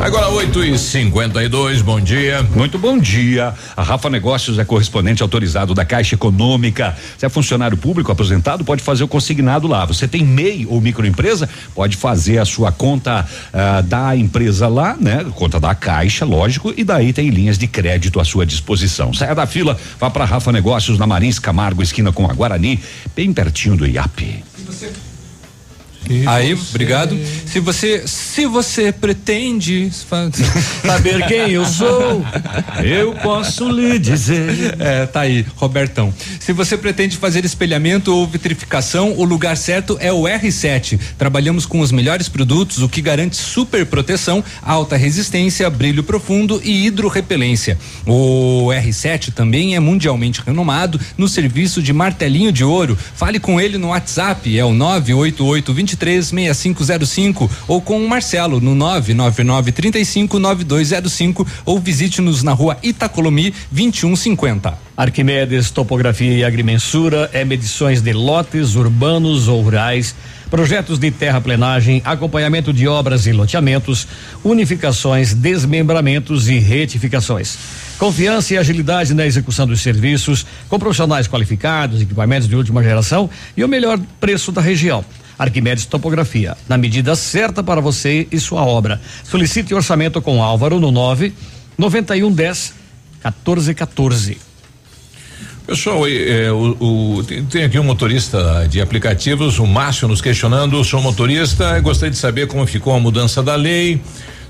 Agora 0.00 0.30
8 0.30 0.64
e 0.64 0.78
52 0.78 1.82
bom 1.82 2.00
dia. 2.00 2.42
Muito 2.42 2.78
bom 2.78 2.98
dia. 2.98 3.52
A 3.76 3.82
Rafa 3.82 4.08
Negócios 4.08 4.58
é 4.58 4.64
correspondente 4.64 5.22
autorizado 5.22 5.74
da 5.74 5.84
Caixa 5.84 6.14
Econômica. 6.14 6.96
Se 7.18 7.26
é 7.26 7.28
funcionário 7.28 7.76
público 7.76 8.10
aposentado, 8.10 8.64
pode 8.64 8.82
fazer 8.82 9.04
o 9.04 9.08
consignado 9.08 9.68
lá. 9.68 9.84
Você 9.84 10.08
tem 10.08 10.24
MEI 10.24 10.66
ou 10.66 10.80
microempresa, 10.80 11.46
pode 11.74 11.98
fazer 11.98 12.38
a 12.38 12.46
sua 12.46 12.72
conta 12.72 13.28
ah, 13.52 13.82
da 13.82 14.16
empresa 14.16 14.68
lá, 14.68 14.96
né? 14.98 15.24
Conta 15.34 15.60
da 15.60 15.74
Caixa, 15.74 16.24
lógico, 16.24 16.72
e 16.74 16.82
daí 16.82 17.12
tem 17.12 17.28
linhas 17.28 17.58
de 17.58 17.66
crédito 17.66 18.18
à 18.18 18.24
sua 18.24 18.46
disposição. 18.46 19.12
Saia 19.12 19.34
da 19.34 19.46
fila, 19.46 19.76
vá 19.98 20.08
para 20.08 20.24
Rafa 20.24 20.50
Negócios 20.50 20.98
na 20.98 21.06
Marins 21.06 21.38
Camargo, 21.38 21.82
esquina 21.82 22.10
com 22.10 22.24
a 22.24 22.32
Guarani, 22.32 22.80
bem 23.14 23.34
pertinho 23.34 23.76
do 23.76 23.86
IAP. 23.86 24.42
Aí, 26.26 26.54
obrigado. 26.54 27.16
Se 27.46 27.60
você, 27.60 28.02
se 28.06 28.46
você 28.46 28.90
pretende 28.90 29.90
Saber 30.84 31.26
quem 31.26 31.50
eu 31.52 31.64
sou, 31.64 32.24
eu 32.82 33.14
posso 33.14 33.68
lhe 33.68 33.98
dizer. 33.98 34.76
É, 34.78 35.06
tá 35.06 35.20
aí, 35.20 35.44
Robertão. 35.56 36.12
Se 36.38 36.52
você 36.52 36.76
pretende 36.76 37.16
fazer 37.16 37.44
espelhamento 37.44 38.14
ou 38.14 38.26
vitrificação, 38.26 39.14
o 39.16 39.24
lugar 39.24 39.56
certo 39.56 39.96
é 40.00 40.12
o 40.12 40.22
R7. 40.22 40.98
Trabalhamos 41.16 41.66
com 41.66 41.80
os 41.80 41.92
melhores 41.92 42.28
produtos, 42.28 42.82
o 42.82 42.88
que 42.88 43.00
garante 43.00 43.36
super 43.36 43.86
proteção, 43.86 44.42
alta 44.62 44.96
resistência, 44.96 45.68
brilho 45.70 46.02
profundo 46.02 46.60
e 46.64 46.86
hidrorrepelência. 46.86 47.78
O 48.06 48.68
R7 48.68 49.32
também 49.32 49.76
é 49.76 49.80
mundialmente 49.80 50.42
renomado 50.44 51.00
no 51.16 51.28
serviço 51.28 51.82
de 51.82 51.92
martelinho 51.92 52.50
de 52.50 52.64
ouro. 52.64 52.98
Fale 53.14 53.38
com 53.38 53.60
ele 53.60 53.78
no 53.78 53.88
WhatsApp, 53.88 54.58
é 54.58 54.64
o 54.64 54.72
988 54.72 55.72
23 55.90 56.26
6505 56.26 57.50
ou 57.66 57.80
com 57.80 58.04
o 58.04 58.08
Marcelo 58.08 58.60
no 58.60 58.74
999 58.74 59.72
35 59.72 60.38
9205 60.38 61.46
ou 61.64 61.78
visite-nos 61.78 62.42
na 62.42 62.52
rua 62.52 62.76
Itacolomi 62.82 63.52
2150. 63.70 64.90
Arquimedes 64.96 65.70
Topografia 65.70 66.32
e 66.32 66.44
Agrimensura 66.44 67.30
é 67.32 67.44
medições 67.44 68.02
de 68.02 68.12
lotes 68.12 68.74
urbanos 68.74 69.48
ou 69.48 69.62
rurais, 69.62 70.14
projetos 70.50 70.98
de 70.98 71.10
terraplenagem, 71.10 72.02
acompanhamento 72.04 72.72
de 72.72 72.86
obras 72.86 73.26
e 73.26 73.32
loteamentos, 73.32 74.06
unificações, 74.44 75.32
desmembramentos 75.32 76.48
e 76.48 76.58
retificações. 76.58 77.56
Confiança 77.98 78.54
e 78.54 78.58
agilidade 78.58 79.14
na 79.14 79.26
execução 79.26 79.66
dos 79.66 79.80
serviços, 79.80 80.44
com 80.68 80.78
profissionais 80.78 81.28
qualificados, 81.28 82.02
equipamentos 82.02 82.48
de 82.48 82.56
última 82.56 82.82
geração 82.82 83.30
e 83.56 83.64
o 83.64 83.68
melhor 83.68 83.98
preço 84.18 84.50
da 84.52 84.60
região. 84.60 85.04
Arquimedes 85.40 85.86
Topografia, 85.86 86.56
na 86.68 86.76
medida 86.76 87.16
certa 87.16 87.62
para 87.62 87.80
você 87.80 88.28
e 88.30 88.38
sua 88.38 88.62
obra. 88.62 89.00
Solicite 89.24 89.72
orçamento 89.74 90.20
com 90.20 90.42
Álvaro 90.42 90.78
no 90.78 90.90
9 90.92 91.32
9110 91.78 92.74
1414. 93.24 94.38
Pessoal, 95.66 96.06
eh, 96.08 96.44
eh, 96.46 96.52
o, 96.52 97.16
o- 97.18 97.24
tem, 97.24 97.44
tem 97.44 97.64
aqui 97.64 97.78
um 97.78 97.84
motorista 97.84 98.66
de 98.68 98.80
aplicativos, 98.80 99.58
o 99.58 99.66
Márcio, 99.66 100.08
nos 100.08 100.20
questionando. 100.20 100.82
Sou 100.84 101.00
motorista, 101.00 101.78
gostaria 101.80 102.10
de 102.10 102.18
saber 102.18 102.46
como 102.46 102.66
ficou 102.66 102.94
a 102.94 103.00
mudança 103.00 103.42
da 103.42 103.54
lei. 103.54 104.00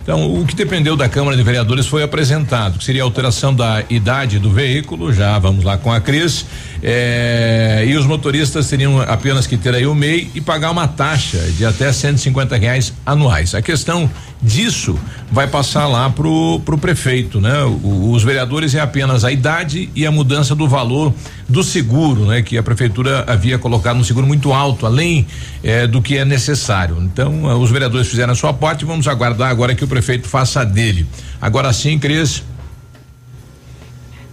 Então, 0.02 0.34
o 0.34 0.46
que 0.46 0.54
dependeu 0.54 0.96
da 0.96 1.08
Câmara 1.08 1.36
de 1.36 1.42
Vereadores 1.42 1.86
foi 1.86 2.02
apresentado, 2.02 2.78
que 2.78 2.84
seria 2.84 3.02
a 3.02 3.04
alteração 3.04 3.54
da 3.54 3.84
idade 3.90 4.38
do 4.38 4.50
veículo. 4.50 5.12
Já 5.12 5.38
vamos 5.38 5.62
lá 5.62 5.76
com 5.76 5.92
a 5.92 6.00
Cris. 6.00 6.46
eh, 6.82 7.84
e 7.86 7.94
os 7.94 8.06
motoristas 8.06 8.66
teriam 8.68 9.00
apenas 9.02 9.46
que 9.46 9.56
ter 9.58 9.74
aí 9.74 9.86
o 9.86 9.94
MEI 9.94 10.30
e 10.34 10.40
pagar 10.40 10.70
uma 10.70 10.88
taxa 10.88 11.38
de 11.56 11.64
até 11.64 11.92
150 11.92 12.56
reais 12.56 12.94
anuais. 13.04 13.54
A 13.54 13.60
questão 13.60 14.10
disso 14.42 14.98
vai 15.30 15.46
passar 15.46 15.86
lá 15.86 16.08
pro, 16.08 16.60
pro 16.64 16.78
prefeito, 16.78 17.40
né? 17.40 17.62
O- 17.64 18.10
os 18.12 18.22
vereadores 18.22 18.74
é 18.74 18.80
apenas 18.80 19.22
a 19.24 19.30
idade 19.30 19.90
e 19.94 20.06
a 20.06 20.10
mudança 20.10 20.54
do 20.54 20.66
valor 20.66 21.12
do 21.48 21.62
seguro, 21.62 22.24
né? 22.26 22.40
Que 22.40 22.56
a 22.56 22.62
prefeitura 22.62 23.24
havia 23.26 23.58
colocado 23.58 23.98
um 23.98 24.04
seguro 24.04 24.26
muito 24.26 24.52
alto, 24.52 24.86
além 24.86 25.26
eh, 25.62 25.86
do 25.86 26.00
que 26.00 26.16
é 26.16 26.24
necessário. 26.24 26.96
Então, 27.02 27.50
eh, 27.50 27.54
os 27.54 27.70
vereadores 27.70 28.08
fizeram 28.08 28.32
a 28.32 28.36
sua 28.36 28.52
parte, 28.54 28.84
vamos 28.84 29.06
aguardar 29.06 29.50
agora 29.50 29.74
que 29.74 29.84
o 29.84 29.88
prefeito 29.88 30.26
faça 30.28 30.60
a 30.62 30.64
dele. 30.64 31.06
Agora 31.40 31.70
sim, 31.72 31.98
Cris. 31.98 32.42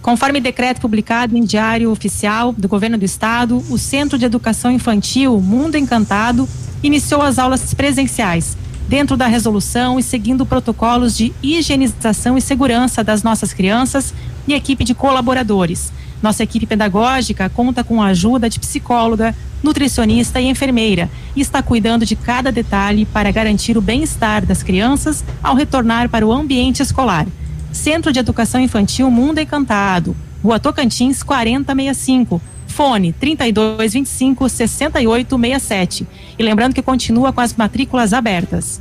Conforme 0.00 0.40
decreto 0.40 0.80
publicado 0.80 1.36
em 1.36 1.44
Diário 1.44 1.90
Oficial 1.90 2.54
do 2.56 2.66
Governo 2.68 2.96
do 2.96 3.04
Estado, 3.04 3.62
o 3.68 3.76
Centro 3.76 4.16
de 4.16 4.24
Educação 4.24 4.70
Infantil 4.70 5.38
Mundo 5.40 5.76
Encantado 5.76 6.48
iniciou 6.82 7.20
as 7.20 7.38
aulas 7.38 7.74
presenciais, 7.74 8.56
dentro 8.88 9.16
da 9.16 9.26
resolução 9.26 9.98
e 9.98 10.02
seguindo 10.02 10.46
protocolos 10.46 11.16
de 11.16 11.32
higienização 11.42 12.38
e 12.38 12.40
segurança 12.40 13.04
das 13.04 13.22
nossas 13.22 13.52
crianças 13.52 14.14
e 14.46 14.54
equipe 14.54 14.82
de 14.82 14.94
colaboradores. 14.94 15.92
Nossa 16.22 16.42
equipe 16.42 16.66
pedagógica 16.66 17.48
conta 17.48 17.84
com 17.84 18.02
a 18.02 18.06
ajuda 18.06 18.48
de 18.48 18.58
psicóloga, 18.58 19.34
nutricionista 19.62 20.40
e 20.40 20.48
enfermeira 20.48 21.10
e 21.36 21.40
está 21.40 21.62
cuidando 21.62 22.06
de 22.06 22.16
cada 22.16 22.50
detalhe 22.50 23.04
para 23.04 23.30
garantir 23.30 23.76
o 23.76 23.82
bem-estar 23.82 24.44
das 24.44 24.62
crianças 24.62 25.22
ao 25.42 25.54
retornar 25.54 26.08
para 26.08 26.26
o 26.26 26.32
ambiente 26.32 26.82
escolar. 26.82 27.26
Centro 27.70 28.12
de 28.12 28.18
Educação 28.18 28.60
Infantil 28.60 29.10
Mundo 29.10 29.38
Encantado, 29.38 30.16
Rua 30.42 30.58
Tocantins 30.58 31.22
4065. 31.22 32.40
Fone 32.78 33.12
3225 33.12 34.48
6867. 34.48 36.06
E 36.38 36.42
lembrando 36.44 36.74
que 36.74 36.80
continua 36.80 37.32
com 37.32 37.40
as 37.40 37.52
matrículas 37.52 38.12
abertas. 38.12 38.80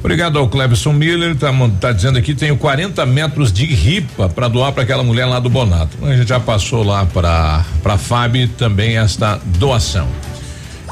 Obrigado 0.00 0.36
ao 0.36 0.48
Clebson 0.48 0.92
Miller, 0.92 1.36
tá, 1.36 1.52
tá 1.80 1.92
dizendo 1.92 2.18
aqui 2.18 2.34
tenho 2.34 2.56
40 2.56 3.06
metros 3.06 3.52
de 3.52 3.66
ripa 3.66 4.28
para 4.28 4.48
doar 4.48 4.72
para 4.72 4.82
aquela 4.82 5.04
mulher 5.04 5.26
lá 5.26 5.38
do 5.38 5.48
Bonato. 5.48 5.96
A 6.04 6.16
gente 6.16 6.28
já 6.28 6.40
passou 6.40 6.82
lá 6.82 7.06
para 7.06 7.64
para 7.84 7.96
Fábio 7.96 8.48
também 8.48 8.98
esta 8.98 9.40
doação. 9.44 10.08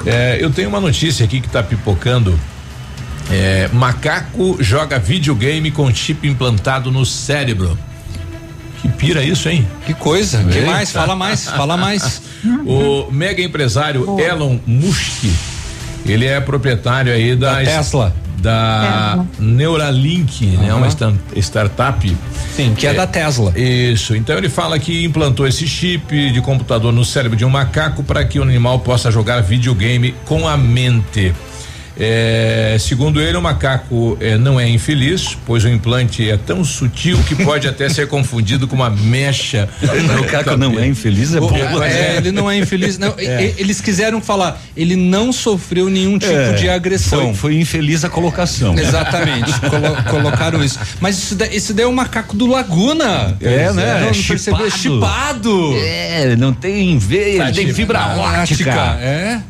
É, 0.06 0.38
eu 0.40 0.52
tenho 0.52 0.68
uma 0.68 0.80
notícia 0.80 1.24
aqui 1.24 1.40
que 1.40 1.48
tá 1.48 1.60
pipocando. 1.60 2.38
É, 3.32 3.68
macaco 3.72 4.56
joga 4.60 4.96
videogame 4.96 5.72
com 5.72 5.92
chip 5.92 6.28
implantado 6.28 6.92
no 6.92 7.04
cérebro. 7.04 7.76
Que 8.80 8.88
pira 8.88 9.22
isso, 9.22 9.48
hein? 9.48 9.66
Que 9.86 9.94
coisa. 9.94 10.42
Que 10.44 10.58
Eita. 10.58 10.70
mais? 10.70 10.92
Fala 10.92 11.16
mais, 11.16 11.44
fala 11.44 11.76
mais. 11.76 12.22
o 12.66 13.10
mega 13.10 13.42
empresário 13.42 14.18
Elon 14.20 14.58
Musk, 14.66 15.24
ele 16.06 16.26
é 16.26 16.40
proprietário 16.40 17.12
aí 17.12 17.34
da, 17.34 17.54
Da 17.54 17.64
Tesla. 17.64 18.14
Da 18.38 19.24
Neuralink, 19.40 20.46
né? 20.46 20.72
Uma 20.72 20.88
startup. 21.36 22.16
Sim, 22.54 22.72
que 22.74 22.86
é 22.86 22.94
da 22.94 23.04
Tesla. 23.04 23.52
Isso. 23.58 24.14
Então 24.14 24.38
ele 24.38 24.48
fala 24.48 24.78
que 24.78 25.04
implantou 25.04 25.44
esse 25.44 25.66
chip 25.66 26.30
de 26.30 26.40
computador 26.40 26.92
no 26.92 27.04
cérebro 27.04 27.36
de 27.36 27.44
um 27.44 27.50
macaco 27.50 28.04
para 28.04 28.24
que 28.24 28.38
o 28.38 28.42
animal 28.42 28.78
possa 28.78 29.10
jogar 29.10 29.40
videogame 29.42 30.14
com 30.24 30.46
a 30.46 30.56
mente. 30.56 31.34
É, 32.00 32.76
segundo 32.78 33.20
ele, 33.20 33.36
o 33.36 33.42
macaco 33.42 34.16
é, 34.20 34.38
não 34.38 34.58
é 34.60 34.68
infeliz, 34.68 35.36
pois 35.44 35.64
o 35.64 35.68
implante 35.68 36.28
é 36.30 36.36
tão 36.36 36.62
sutil 36.64 37.18
que 37.24 37.34
pode 37.44 37.66
até 37.66 37.88
ser 37.88 38.06
confundido 38.06 38.68
com 38.68 38.76
uma 38.76 38.88
mecha. 38.88 39.68
O 39.82 40.20
macaco 40.20 40.56
não 40.56 40.78
é 40.78 40.86
infeliz, 40.86 41.34
é 41.34 41.40
bom. 41.40 41.50
é, 41.82 42.16
ele 42.18 42.30
não 42.30 42.48
é 42.50 42.56
infeliz. 42.56 42.98
Não, 42.98 43.14
É. 43.18 43.54
Eles 43.58 43.80
quiseram 43.80 44.20
falar, 44.20 44.60
ele 44.76 44.94
não 44.94 45.32
sofreu 45.32 45.88
nenhum 45.88 46.18
tipo 46.18 46.32
É, 46.32 46.52
de 46.52 46.68
agressão. 46.68 47.34
Foi, 47.34 47.34
foi 47.34 47.60
infeliz 47.60 48.04
a 48.04 48.08
colocação. 48.08 48.78
Exatamente, 48.78 49.50
colo- 49.60 49.96
colocaram 50.08 50.62
isso. 50.62 50.78
Mas 51.00 51.18
isso 51.18 51.34
daí, 51.34 51.56
esse 51.56 51.72
daí 51.72 51.84
é 51.84 51.88
o 51.88 51.92
macaco 51.92 52.36
do 52.36 52.46
Laguna. 52.46 53.36
É, 53.40 53.72
né? 53.72 53.72
Não, 53.72 53.82
É 53.82 54.00
não 54.00 54.22
percebeu? 54.22 54.70
chipado. 54.70 54.70
chipado. 54.70 55.74
É, 55.82 56.36
não 56.36 56.52
tem 56.52 56.96
veia, 56.98 57.38
Tá 57.38 57.48
ele 57.48 57.56
tem 57.64 57.74
fibra 57.74 58.16
óptica. 58.16 58.70
É. 59.00 59.40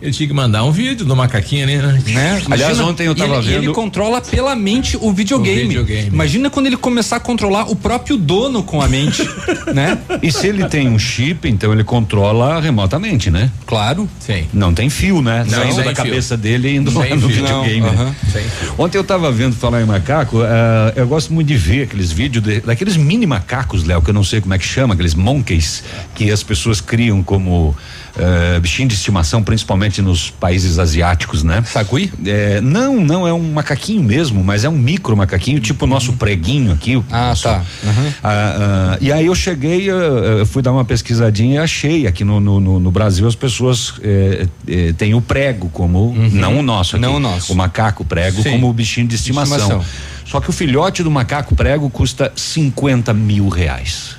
Ele 0.00 0.12
tinha 0.12 0.28
que 0.28 0.32
mandar 0.34 0.62
um 0.64 0.70
vídeo 0.70 1.04
do 1.04 1.16
macaquinho 1.16 1.64
ali, 1.64 1.76
né? 1.76 2.02
Né? 2.06 2.30
Aliás, 2.30 2.46
Imagina, 2.46 2.84
ontem 2.84 3.06
eu 3.08 3.14
tava 3.16 3.34
ele, 3.38 3.46
vendo- 3.48 3.62
ele 3.64 3.72
controla 3.72 4.20
pela 4.20 4.54
mente 4.54 4.96
o 5.00 5.12
videogame. 5.12 5.64
O 5.64 5.68
videogame. 5.68 6.06
Imagina 6.08 6.48
quando 6.50 6.66
ele 6.66 6.76
começar 6.76 7.16
a 7.16 7.20
controlar 7.20 7.64
o 7.70 7.74
próprio 7.74 8.16
dono 8.16 8.62
com 8.62 8.80
a 8.80 8.86
mente, 8.86 9.28
né? 9.74 9.98
E 10.22 10.30
se 10.30 10.46
ele 10.46 10.64
tem 10.68 10.88
um 10.88 10.98
chip, 10.98 11.48
então 11.48 11.72
ele 11.72 11.82
controla 11.82 12.60
remotamente, 12.60 13.28
né? 13.30 13.50
Claro. 13.66 14.08
Sim. 14.20 14.44
Não 14.52 14.72
tem 14.72 14.88
fio, 14.88 15.20
né? 15.20 15.44
Não, 15.50 15.58
Saindo 15.58 15.76
da 15.78 15.82
fio. 15.84 15.94
cabeça 15.94 16.36
dele 16.36 16.68
e 16.68 16.76
indo 16.76 16.96
lá 16.96 17.04
no 17.16 17.28
fio. 17.28 17.28
videogame. 17.28 17.80
Não, 17.80 17.92
né? 17.92 18.14
aham. 18.34 18.44
Ontem 18.78 18.98
eu 18.98 19.04
tava 19.04 19.32
vendo 19.32 19.56
falar 19.56 19.82
em 19.82 19.84
macaco, 19.86 20.42
ah, 20.42 20.92
eu 20.94 21.08
gosto 21.08 21.32
muito 21.32 21.48
de 21.48 21.56
ver 21.56 21.82
aqueles 21.82 22.12
vídeos 22.12 22.44
de- 22.44 22.60
daqueles 22.60 22.96
mini 22.96 23.26
macacos, 23.26 23.82
Léo, 23.84 24.00
que 24.00 24.10
eu 24.10 24.14
não 24.14 24.22
sei 24.22 24.40
como 24.40 24.54
é 24.54 24.58
que 24.58 24.64
chama, 24.64 24.94
aqueles 24.94 25.14
monkeys 25.14 25.82
que 26.14 26.30
as 26.30 26.42
pessoas 26.44 26.80
criam 26.80 27.20
como 27.22 27.76
ah, 28.18 28.58
bichinho 28.60 28.88
de 28.88 28.94
estimação, 28.94 29.42
principalmente 29.42 30.02
nos 30.02 30.30
países 30.30 30.78
asiáticos, 30.78 31.42
né? 31.42 31.62
Sagui? 31.66 32.12
É, 32.26 32.60
não, 32.60 33.00
não, 33.00 33.26
é 33.26 33.32
um 33.32 33.52
macaquinho 33.52 34.02
mesmo, 34.02 34.42
mas 34.42 34.64
é 34.64 34.68
um 34.68 34.76
micro 34.78 35.16
macaquinho, 35.16 35.60
tipo 35.60 35.84
o 35.84 35.88
nosso 35.88 36.12
preguinho 36.14 36.72
aqui. 36.72 37.02
Ah, 37.10 37.28
nosso- 37.28 37.42
tá. 37.44 37.62
Uhum. 37.84 38.12
ah, 38.22 38.92
ah, 38.94 38.98
e 39.00 39.12
aí 39.12 39.26
eu 39.26 39.34
cheguei, 39.34 39.88
ah, 39.90 39.94
ah, 40.42 40.46
fui 40.46 40.62
dar 40.62 40.72
uma 40.72 40.84
pesquisadinha 40.84 41.56
e 41.56 41.58
achei 41.58 42.06
aqui 42.06 42.24
no, 42.24 42.40
no, 42.40 42.60
no- 42.60 42.80
no 42.80 42.90
Brasil 42.90 43.26
as 43.26 43.34
pessoas 43.34 43.94
eh, 44.02 44.46
eh, 44.66 44.92
têm 44.96 45.14
o 45.14 45.20
prego 45.20 45.68
como, 45.70 46.14
não 46.32 46.58
o 46.58 46.62
nosso 46.62 46.96
aqui, 46.96 47.04
Não 47.04 47.16
o 47.16 47.20
nosso. 47.20 47.52
o 47.52 47.56
macaco 47.56 48.04
prego 48.04 48.42
Sim. 48.42 48.50
como 48.52 48.68
o 48.68 48.72
bichinho 48.72 49.06
de 49.06 49.14
estimação. 49.14 49.56
Estimação. 49.58 49.84
Só 50.24 50.40
que 50.40 50.50
o 50.50 50.52
filhote 50.52 51.02
do 51.02 51.10
macaco 51.10 51.54
prego 51.56 51.88
custa 51.88 52.30
50 52.36 53.14
mil 53.14 53.48
reais. 53.48 54.16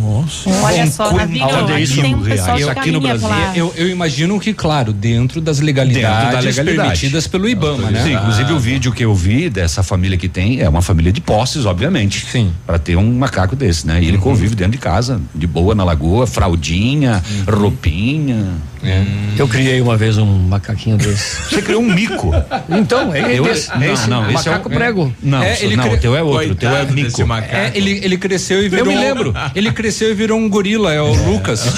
Nossa. 0.00 0.48
Olha 0.48 0.86
só, 0.90 1.08
aqui 1.16 1.82
isso? 1.82 2.00
tem 2.00 2.14
um 2.14 2.20
Reais. 2.22 2.40
pessoal 2.40 2.56
de 2.56 2.68
Aqui 2.70 2.90
no 2.92 3.00
Brasil. 3.00 3.28
Eu, 3.54 3.74
eu 3.76 3.88
imagino 3.88 4.38
que, 4.38 4.54
claro, 4.54 4.92
dentro 4.92 5.40
das 5.40 5.58
legalidades 5.60 6.18
Dentro 6.20 6.32
da 6.32 6.40
legalidade. 6.40 6.88
permitidas 6.90 7.26
pelo 7.26 7.48
IBAMA, 7.48 7.90
né? 7.90 8.02
Sim, 8.04 8.12
inclusive 8.14 8.52
o 8.52 8.58
vídeo 8.60 8.92
que 8.92 9.04
eu 9.04 9.14
vi 9.14 9.50
dessa 9.50 9.82
família 9.82 10.16
que 10.16 10.28
tem 10.28 10.60
é 10.60 10.68
uma 10.68 10.82
família 10.82 11.12
de 11.12 11.20
posses, 11.20 11.66
obviamente. 11.66 12.24
Sim. 12.30 12.44
Uhum. 12.46 12.52
Para 12.66 12.78
ter 12.78 12.96
um 12.96 13.12
macaco 13.12 13.56
desse, 13.56 13.86
né? 13.86 14.00
E 14.02 14.06
ele 14.06 14.18
convive 14.18 14.54
dentro 14.54 14.72
de 14.72 14.78
casa, 14.78 15.20
de 15.34 15.46
boa 15.46 15.74
na 15.74 15.82
lagoa, 15.84 16.26
fraldinha, 16.26 17.22
Uhum. 17.48 17.60
roupinha. 17.60 18.46
É. 18.84 19.04
Eu 19.38 19.46
criei 19.48 19.80
uma 19.80 19.96
vez 19.96 20.18
um 20.18 20.26
macaquinho 20.26 20.96
desse. 20.96 21.36
Você 21.54 21.62
criou 21.62 21.80
um 21.82 21.92
mico. 21.92 22.30
Então, 22.68 23.14
é, 23.14 23.38
Eu- 23.38 23.46
esse, 23.46 23.70
não, 23.78 23.82
esse 23.92 24.10
não, 24.10 24.30
esse 24.30 24.48
é 24.48 24.50
macaco 24.52 24.68
o- 24.68 24.72
prego. 24.72 25.14
Não, 25.22 25.42
É, 25.42 25.62
ele 25.62 25.76
não, 25.76 25.84
cre- 25.84 25.94
o 25.96 26.00
teu 26.00 26.16
é 26.16 26.22
outro, 26.22 26.52
o 26.52 26.54
teu 26.54 26.70
é 26.70 26.84
mico. 26.86 27.22
É, 27.50 27.70
ele, 27.74 28.00
ele 28.02 28.16
cresceu 28.18 28.62
e 28.62 28.68
virou. 28.68 28.86
me 28.86 28.96
um- 28.96 29.00
lembro. 29.00 29.34
Ele 29.54 29.70
cresceu 29.72 30.10
e 30.10 30.14
virou 30.14 30.38
um 30.38 30.48
gorila, 30.48 30.92
é 30.92 31.00
o 31.00 31.12
Lucas. 31.30 31.64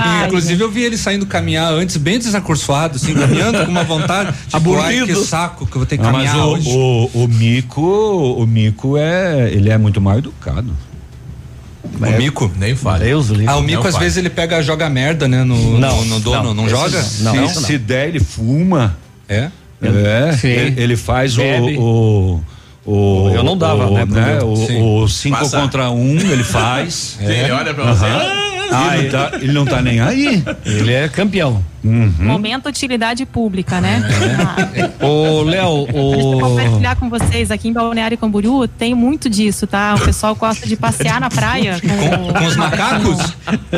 E, 0.00 0.26
inclusive 0.26 0.62
eu 0.62 0.70
vi 0.70 0.82
ele 0.82 0.96
saindo 0.96 1.26
caminhar 1.26 1.72
antes, 1.72 1.96
bem 1.96 2.18
desacorçoado, 2.18 2.96
assim, 2.96 3.14
caminhando 3.14 3.64
com 3.64 3.70
uma 3.70 3.84
vontade. 3.84 4.32
Tipo, 4.48 4.76
ai, 4.78 4.94
que 4.94 5.00
Aburrido. 5.00 5.24
saco 5.24 5.66
que 5.66 5.72
eu 5.72 5.80
vou 5.80 5.86
ter 5.86 5.98
que 5.98 6.04
Ah, 6.06 6.12
mas 6.12 6.28
caminhar 6.30 6.46
o, 6.46 6.52
hoje. 6.52 6.68
o, 6.70 7.10
o 7.24 7.28
mico, 7.28 7.80
o 7.82 8.46
mico 8.46 8.96
é, 8.96 9.50
ele 9.50 9.70
é 9.70 9.78
muito 9.78 10.00
mal 10.00 10.18
educado. 10.18 10.76
O 11.98 12.10
mico? 12.18 12.50
Nem 12.56 12.74
fale. 12.74 13.04
Deus 13.04 13.28
livre. 13.28 13.46
Ah, 13.48 13.56
o 13.56 13.62
mico 13.62 13.82
Não 13.82 13.88
às 13.88 13.94
faz. 13.94 14.04
vezes 14.04 14.18
ele 14.18 14.30
pega, 14.30 14.62
joga 14.62 14.88
merda, 14.88 15.26
né, 15.28 15.44
no, 15.44 15.78
Não, 15.78 15.96
no, 15.98 16.04
no 16.06 16.20
dono, 16.20 16.42
não, 16.44 16.54
não, 16.54 16.68
joga? 16.68 16.98
não. 16.98 17.02
se, 17.04 17.22
Não, 17.22 17.48
se 17.48 17.78
der, 17.78 18.08
ele 18.08 18.20
fuma. 18.20 18.96
É? 19.28 19.48
É, 19.82 20.32
Sim. 20.32 20.48
ele, 20.48 20.80
ele 20.82 20.96
faz 20.96 21.36
o, 21.38 21.40
Bebe. 21.40 21.76
o, 21.78 22.40
o. 22.84 23.30
Eu 23.34 23.42
não 23.42 23.56
dava, 23.56 23.86
o, 23.86 23.94
né, 23.94 24.04
meu. 24.04 24.52
O, 24.52 24.56
Sim. 24.66 24.82
o 24.82 25.08
cinco 25.08 25.38
Passa. 25.38 25.60
contra 25.60 25.90
um, 25.90 26.16
ele 26.18 26.44
faz. 26.44 27.16
Sim, 27.18 27.24
ele 27.30 27.50
olha 27.50 27.72
pra 27.72 27.84
você. 27.94 28.04
Ah, 28.72 28.96
ele, 28.98 29.10
tá, 29.10 29.30
ele 29.34 29.52
não 29.52 29.64
tá 29.64 29.82
nem 29.82 30.00
aí. 30.00 30.44
Ele 30.64 30.92
é 30.92 31.08
campeão. 31.08 31.64
Momento 31.82 32.68
utilidade 32.68 33.24
pública, 33.26 33.80
né? 33.80 34.02
Ah, 35.00 35.06
Ô, 35.06 35.42
Léo, 35.42 35.86
Deixa 35.86 35.98
eu 35.98 36.36
o. 36.36 36.40
compartilhar 36.40 36.96
com 36.96 37.08
vocês 37.08 37.50
aqui 37.50 37.68
em 37.68 37.72
Balneário 37.72 38.18
Camboriú 38.18 38.66
tem 38.68 38.94
muito 38.94 39.28
disso, 39.30 39.66
tá? 39.66 39.94
O 39.94 40.00
pessoal 40.04 40.34
gosta 40.34 40.66
de 40.66 40.76
passear 40.76 41.20
na 41.20 41.30
praia 41.30 41.80
com, 41.80 42.32
Com 42.38 42.44
os 42.46 42.56
macacos? 42.56 43.18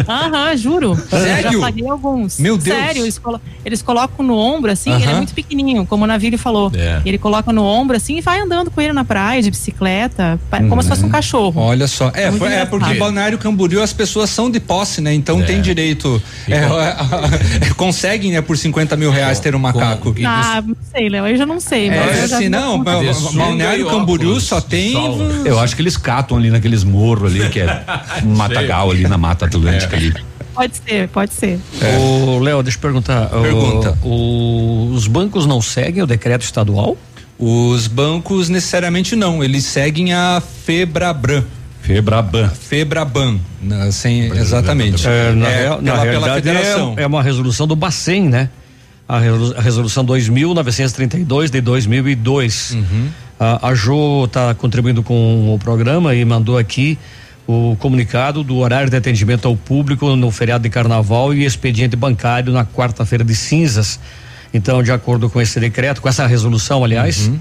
Aham, 0.08 0.56
juro. 0.56 0.96
Sério? 1.08 1.52
Já 1.52 1.60
paguei 1.60 1.88
alguns. 1.88 2.38
Meu 2.38 2.58
Deus. 2.58 2.76
Sério, 2.76 3.02
eles, 3.02 3.18
colo- 3.18 3.40
eles 3.64 3.82
colocam 3.82 4.24
no 4.24 4.36
ombro, 4.36 4.70
assim, 4.70 4.92
ele 4.92 5.04
é 5.04 5.14
muito 5.14 5.32
pequenininho, 5.34 5.86
como 5.86 6.04
o 6.04 6.06
Navírio 6.06 6.38
falou. 6.38 6.70
É. 6.74 7.00
Ele 7.04 7.18
coloca 7.18 7.52
no 7.52 7.62
ombro, 7.64 7.96
assim, 7.96 8.18
e 8.18 8.20
vai 8.20 8.40
andando 8.40 8.70
com 8.70 8.80
ele 8.80 8.92
na 8.92 9.04
praia, 9.04 9.40
de 9.42 9.50
bicicleta, 9.50 10.38
como 10.68 10.82
se 10.82 10.88
fosse 10.88 11.04
um 11.04 11.08
cachorro. 11.08 11.60
Olha 11.62 11.86
só. 11.86 12.10
É, 12.14 12.30
Muito 12.30 12.38
foi- 12.44 12.52
é 12.52 12.64
porque 12.64 12.90
em 12.92 12.98
Balneário 12.98 13.38
Camboriú 13.38 13.82
as 13.82 13.92
pessoas 13.92 14.30
são 14.30 14.50
de 14.50 14.58
posse, 14.60 15.00
né? 15.00 15.12
Então 15.14 15.40
É. 15.40 15.44
tem 15.44 15.60
direito. 15.60 16.20
É, 16.48 16.60
com- 16.66 16.80
é, 16.80 17.74
conseguem, 17.92 18.32
né, 18.32 18.40
por 18.40 18.56
50 18.56 18.96
mil 18.96 19.10
reais 19.10 19.38
ter 19.38 19.54
um 19.54 19.58
macaco. 19.58 20.14
Ah, 20.24 20.62
não 20.66 20.76
sei, 20.90 21.08
Léo, 21.08 21.26
eu 21.28 21.36
já 21.36 21.44
não 21.46 21.60
sei. 21.60 21.88
É, 21.88 22.00
mas 22.06 22.22
eu 22.22 22.28
já 22.28 22.36
assim, 22.36 22.48
não, 22.48 22.78
sunga 22.78 23.02
Balneário 23.36 23.86
e 23.86 23.90
Camboriú 23.90 24.40
só 24.40 24.60
tem. 24.60 24.94
Eu 25.44 25.58
acho 25.60 25.76
que 25.76 25.82
eles 25.82 25.96
catam 25.96 26.36
ali 26.38 26.50
naqueles 26.50 26.82
morros 26.84 27.32
ali, 27.34 27.48
que 27.50 27.60
é 27.60 27.84
um 28.24 28.34
matagal 28.34 28.90
ali 28.90 29.02
na 29.06 29.18
Mata 29.18 29.44
Atlântica 29.46 29.96
ali. 29.96 30.14
Pode 30.54 30.72
ser, 30.76 31.08
pode 31.08 31.32
ser. 31.32 31.58
Ô, 31.98 32.38
Léo, 32.38 32.62
deixa 32.62 32.76
eu 32.78 32.82
perguntar. 32.82 33.26
o- 33.34 33.42
Pergunta. 33.42 33.98
o- 34.02 34.90
os 34.92 35.06
bancos 35.06 35.46
não 35.46 35.62
seguem 35.62 36.02
o 36.02 36.06
decreto 36.06 36.42
estadual? 36.42 36.96
Os 37.38 37.86
bancos 37.86 38.48
necessariamente 38.48 39.16
não, 39.16 39.42
eles 39.42 39.64
seguem 39.64 40.12
a 40.12 40.42
Febrabran. 40.64 41.42
Febraban. 41.82 42.48
Febraban, 42.48 43.38
né, 43.60 43.90
sem, 43.90 44.26
exatamente. 44.36 45.06
É, 45.06 45.32
na, 45.32 45.48
É, 45.50 45.68
na 45.68 45.76
pela- 45.76 45.82
pela 45.82 46.02
realidade 46.04 46.34
federação. 46.42 46.94
é, 46.96 47.02
é 47.02 47.06
uma 47.06 47.22
resolução 47.22 47.66
do 47.66 47.76
Bacen, 47.76 48.28
né? 48.28 48.48
A 49.08 49.18
resolução 49.60 50.04
2932 50.04 51.50
de 51.50 51.60
2002. 51.60 52.70
Uhum. 52.72 53.08
A, 53.38 53.68
a 53.68 53.74
Jo 53.74 54.24
está 54.24 54.54
contribuindo 54.54 55.02
com 55.02 55.54
o 55.54 55.58
programa 55.58 56.14
e 56.14 56.24
mandou 56.24 56.56
aqui 56.56 56.96
o 57.46 57.76
comunicado 57.80 58.42
do 58.44 58.56
horário 58.58 58.88
de 58.88 58.96
atendimento 58.96 59.46
ao 59.48 59.56
público 59.56 60.14
no 60.16 60.30
feriado 60.30 60.62
de 60.62 60.70
carnaval 60.70 61.34
e 61.34 61.44
expediente 61.44 61.96
bancário 61.96 62.52
na 62.52 62.64
quarta-feira 62.64 63.24
de 63.24 63.34
cinzas. 63.34 63.98
Então, 64.54 64.82
de 64.82 64.92
acordo 64.92 65.28
com 65.28 65.40
esse 65.40 65.58
decreto, 65.58 66.00
com 66.00 66.08
essa 66.08 66.26
resolução, 66.26 66.84
aliás, 66.84 67.26
Uhum. 67.26 67.38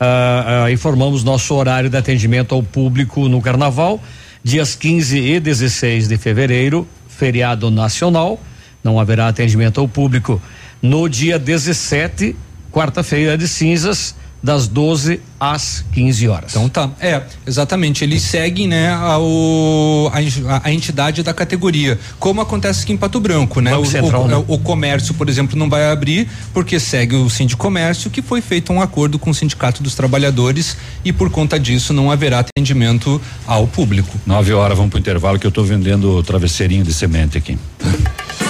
Ah, 0.00 0.64
ah, 0.64 0.72
informamos 0.72 1.22
nosso 1.22 1.54
horário 1.54 1.90
de 1.90 1.96
atendimento 1.96 2.54
ao 2.54 2.62
público 2.62 3.28
no 3.28 3.42
carnaval, 3.42 4.00
dias 4.42 4.74
15 4.74 5.18
e 5.18 5.38
16 5.38 6.08
de 6.08 6.16
fevereiro, 6.16 6.88
feriado 7.06 7.70
nacional. 7.70 8.40
Não 8.82 8.98
haverá 8.98 9.28
atendimento 9.28 9.78
ao 9.78 9.86
público 9.86 10.40
no 10.80 11.06
dia 11.06 11.38
17, 11.38 12.34
quarta-feira 12.72 13.36
de 13.36 13.46
cinzas, 13.46 14.14
das 14.42 14.66
12 14.68 15.20
às 15.38 15.84
15 15.92 16.28
horas. 16.28 16.50
Então 16.52 16.68
tá, 16.68 16.90
é, 17.00 17.22
exatamente. 17.46 18.02
Eles 18.04 18.22
seguem, 18.22 18.66
né, 18.66 18.90
a, 18.90 19.18
o- 19.18 20.10
a 20.12 20.60
a- 20.64 20.72
entidade 20.72 21.22
da 21.22 21.32
categoria. 21.34 21.98
Como 22.18 22.40
acontece 22.40 22.84
aqui 22.84 22.92
em 22.92 22.96
Pato 22.96 23.20
Branco, 23.20 23.60
né? 23.60 23.76
O, 23.76 23.84
Central, 23.84 24.24
o- 24.24 24.28
né? 24.28 24.44
o 24.48 24.58
comércio, 24.58 25.12
por 25.14 25.28
exemplo, 25.28 25.58
não 25.58 25.68
vai 25.68 25.90
abrir 25.90 26.28
porque 26.54 26.80
segue 26.80 27.16
o 27.16 27.28
Sindicomércio, 27.28 28.10
que 28.10 28.22
foi 28.22 28.40
feito 28.40 28.72
um 28.72 28.80
acordo 28.80 29.18
com 29.18 29.30
o 29.30 29.34
Sindicato 29.34 29.82
dos 29.82 29.94
Trabalhadores 29.94 30.76
e 31.04 31.12
por 31.12 31.30
conta 31.30 31.58
disso 31.58 31.92
não 31.92 32.10
haverá 32.10 32.40
atendimento 32.40 33.20
ao 33.46 33.66
público. 33.66 34.16
Nove 34.26 34.52
horas, 34.52 34.76
vamos 34.76 34.90
pro 34.90 34.98
intervalo 34.98 35.38
que 35.38 35.46
eu 35.46 35.50
tô 35.52 35.62
vendendo 35.62 36.22
travesseirinho 36.22 36.84
de 36.84 36.92
semente 36.94 37.36
aqui. 37.38 37.58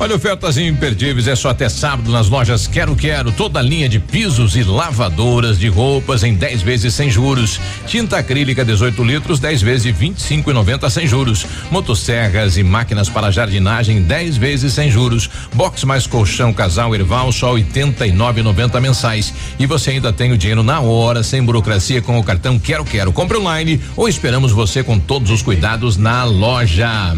Olha, 0.00 0.14
ofertas 0.14 0.56
imperdíveis 0.56 1.26
é 1.26 1.34
só 1.34 1.50
até 1.50 1.68
sábado 1.68 2.12
nas 2.12 2.28
lojas 2.28 2.68
Quero 2.68 2.94
Quero. 2.94 3.32
Toda 3.32 3.58
a 3.58 3.62
linha 3.62 3.88
de 3.88 3.98
pisos 3.98 4.54
e 4.54 4.62
lavadoras 4.62 5.58
de 5.58 5.66
roupas 5.66 6.22
em 6.22 6.34
10 6.34 6.62
vezes 6.62 6.94
sem 6.94 7.10
juros. 7.10 7.60
Tinta 7.84 8.16
acrílica 8.16 8.64
18 8.64 9.02
litros, 9.02 9.40
10 9.40 9.60
vezes 9.60 9.82
de 9.82 9.92
25,90 9.92 10.88
sem 10.88 11.04
juros. 11.04 11.44
Motosserras 11.68 12.56
e 12.56 12.62
máquinas 12.62 13.08
para 13.08 13.32
jardinagem 13.32 14.00
10 14.00 14.36
vezes 14.36 14.72
sem 14.72 14.88
juros. 14.88 15.28
Box 15.52 15.84
mais 15.84 16.06
colchão 16.06 16.52
casal 16.52 16.94
Erval 16.94 17.32
só 17.32 17.52
89,90 17.56 18.80
mensais. 18.80 19.34
E 19.58 19.66
você 19.66 19.90
ainda 19.90 20.12
tem 20.12 20.30
o 20.30 20.38
dinheiro 20.38 20.62
na 20.62 20.78
hora, 20.78 21.24
sem 21.24 21.42
burocracia 21.42 22.00
com 22.00 22.16
o 22.20 22.22
cartão 22.22 22.56
Quero 22.56 22.84
Quero. 22.84 23.12
Compre 23.12 23.36
online 23.36 23.80
ou 23.96 24.08
esperamos 24.08 24.52
você 24.52 24.84
com 24.84 24.96
todos 24.96 25.32
os 25.32 25.42
cuidados 25.42 25.96
na 25.96 26.22
loja. 26.22 27.16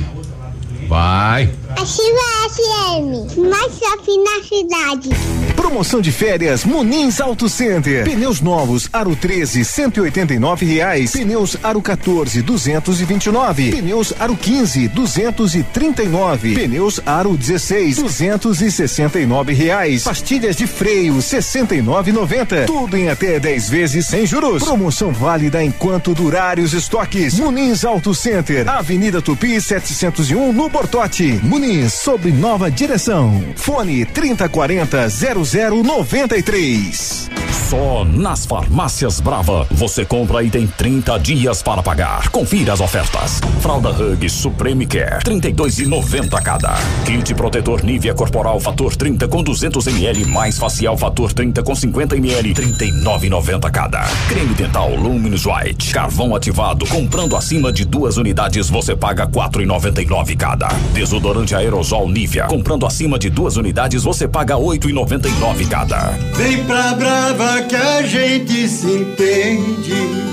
Vai. 0.89 1.60
Ativa 1.77 2.51
FM, 2.51 3.39
mais 3.49 3.73
shopping 3.79 4.23
na 4.23 4.43
cidade. 4.43 5.11
Promoção 5.57 6.01
de 6.01 6.11
férias 6.11 6.65
Munins 6.65 7.21
Auto 7.21 7.49
Center. 7.49 8.05
Pneus 8.05 8.41
novos 8.41 8.89
Aro 8.93 9.15
13 9.15 9.65
189 9.65 10.67
reais. 10.67 11.13
Pneus 11.13 11.57
Aro 11.63 11.81
14 11.81 12.43
229. 12.43 13.71
Pneus 13.71 14.13
Aro 14.19 14.37
15 14.37 14.89
239. 14.89 16.55
Pneus 16.55 17.01
Aro 17.07 17.37
16 17.37 17.97
269 17.99 19.53
reais. 19.53 20.03
Pastilhas 20.03 20.57
de 20.57 20.67
freio 20.67 21.15
69,90. 21.17 22.67
Tudo 22.67 22.97
em 22.97 23.09
até 23.09 23.39
10 23.39 23.69
vezes 23.69 24.07
sem 24.07 24.27
juros. 24.27 24.65
Promoção 24.65 25.13
válida 25.13 25.63
enquanto 25.63 26.15
durarem 26.15 26.65
os 26.65 26.73
estoques. 26.73 27.39
Munins 27.39 27.85
Auto 27.85 28.15
Center. 28.15 28.69
Avenida 28.69 29.23
Tupi 29.23 29.61
701 29.61 30.53
no 30.53 30.69
Bortote. 30.69 31.39
Muniz 31.61 31.93
sob 31.93 32.33
nova 32.33 32.71
direção. 32.71 33.45
Fone 33.55 34.07
3040 34.07 35.11
0093. 35.11 37.31
Só 37.71 38.05
nas 38.05 38.47
farmácias 38.47 39.21
Brava 39.21 39.65
você 39.71 40.05
compra 40.05 40.43
e 40.43 40.51
tem 40.51 40.67
30 40.67 41.17
dias 41.19 41.63
para 41.63 41.81
pagar. 41.81 42.29
Confira 42.31 42.73
as 42.73 42.81
ofertas. 42.81 43.41
Fralda 43.61 43.91
Hug 43.91 44.29
Supreme 44.29 44.85
Care 44.87 45.23
32,90 45.23 46.43
cada. 46.43 46.75
Kit 47.05 47.33
protetor 47.33 47.85
Nivea 47.85 48.13
corporal 48.13 48.59
fator 48.59 48.97
30 48.97 49.29
com 49.29 49.45
200 49.45 49.87
ml 49.87 50.25
mais 50.25 50.59
facial 50.59 50.99
fator 50.99 51.33
30 51.33 51.63
com 51.63 51.73
50 51.73 52.17
ml 52.17 52.55
39,90 52.55 53.71
cada. 53.71 54.01
Creme 54.29 54.55
dental 54.55 54.97
Luminous 54.97 55.47
White 55.47 55.95
carvão 55.95 56.35
ativado 56.35 56.85
comprando 56.89 57.37
acima 57.37 57.73
de 57.73 57.85
duas 57.85 58.17
unidades 58.17 58.69
você 58.69 58.97
paga 58.97 59.29
4,99 59.29 60.37
cada. 60.37 60.67
Desodorante 60.93 61.50
aerosol 61.55 62.09
Nivea 62.09 62.47
comprando 62.47 62.87
acima 62.87 63.19
de 63.19 63.31
duas 63.31 63.57
unidades 63.57 64.03
você 64.03 64.27
paga 64.29 64.55
8,99 64.57 65.69
cada. 65.69 66.11
Vem 66.35 66.65
pra 66.65 66.95
Brava 66.95 67.63
que 67.63 67.77
a 67.77 68.03
gente 68.03 68.69
se 68.69 68.87
entende. 68.87 70.31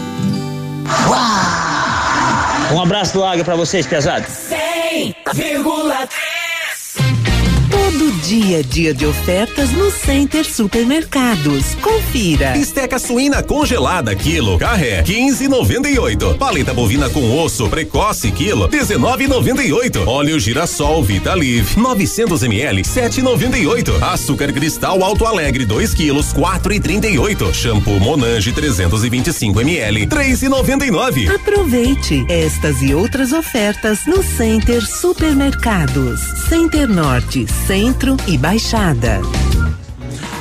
Um 2.73 2.81
abraço 2.81 3.13
do 3.13 3.23
Águia 3.23 3.43
pra 3.43 3.55
vocês, 3.55 3.85
pesados. 3.87 4.27
100,3 4.27 6.07
Todo 7.69 8.11
dia 8.27 8.59
é 8.59 8.61
dia 8.61 8.93
de 8.93 9.05
ofertas 9.05 9.71
no 9.71 9.89
Center 9.89 10.43
Supermercados. 10.43 11.75
Confira. 11.75 12.57
Esteca 12.57 12.99
suína 12.99 13.41
congelada 13.41 14.13
quilo, 14.13 14.57
carré 14.57 15.01
15,98. 15.01 16.37
Paleta 16.37 16.73
bovina 16.73 17.09
com 17.09 17.39
osso 17.39 17.69
precoce 17.69 18.29
quilo 18.31 18.67
19,98. 18.67 20.05
Óleo 20.05 20.37
girassol 20.41 21.03
Vita 21.03 21.33
Live 21.33 21.79
900 21.79 22.43
ml 22.43 22.81
7,98. 22.81 24.03
Açúcar 24.03 24.51
cristal 24.51 25.01
Alto 25.05 25.25
Alegre 25.25 25.65
2 25.65 25.93
quilos 25.93 26.33
4,38. 26.33 27.53
Shampoo 27.53 27.97
Monange 27.97 28.51
325 28.51 29.61
ml 29.61 30.05
3,99. 30.05 31.33
Aproveite 31.33 32.25
estas 32.27 32.81
e 32.81 32.93
outras 32.93 33.31
ofertas 33.31 34.05
no 34.05 34.21
Center 34.21 34.85
Supermercados. 34.85 36.19
Center 36.49 36.89
Norte, 36.89 37.45
Centro 37.65 38.16
e 38.25 38.37
Baixada. 38.37 39.21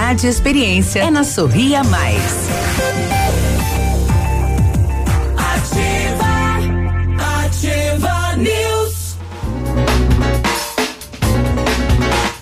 e 0.00 0.26
experiência. 0.26 1.00
É 1.00 1.10
na 1.10 1.22
Sorria 1.22 1.84
Mais. 1.84 2.48
Ativa, 5.36 6.24
ativa 7.44 8.36
News. 8.36 9.16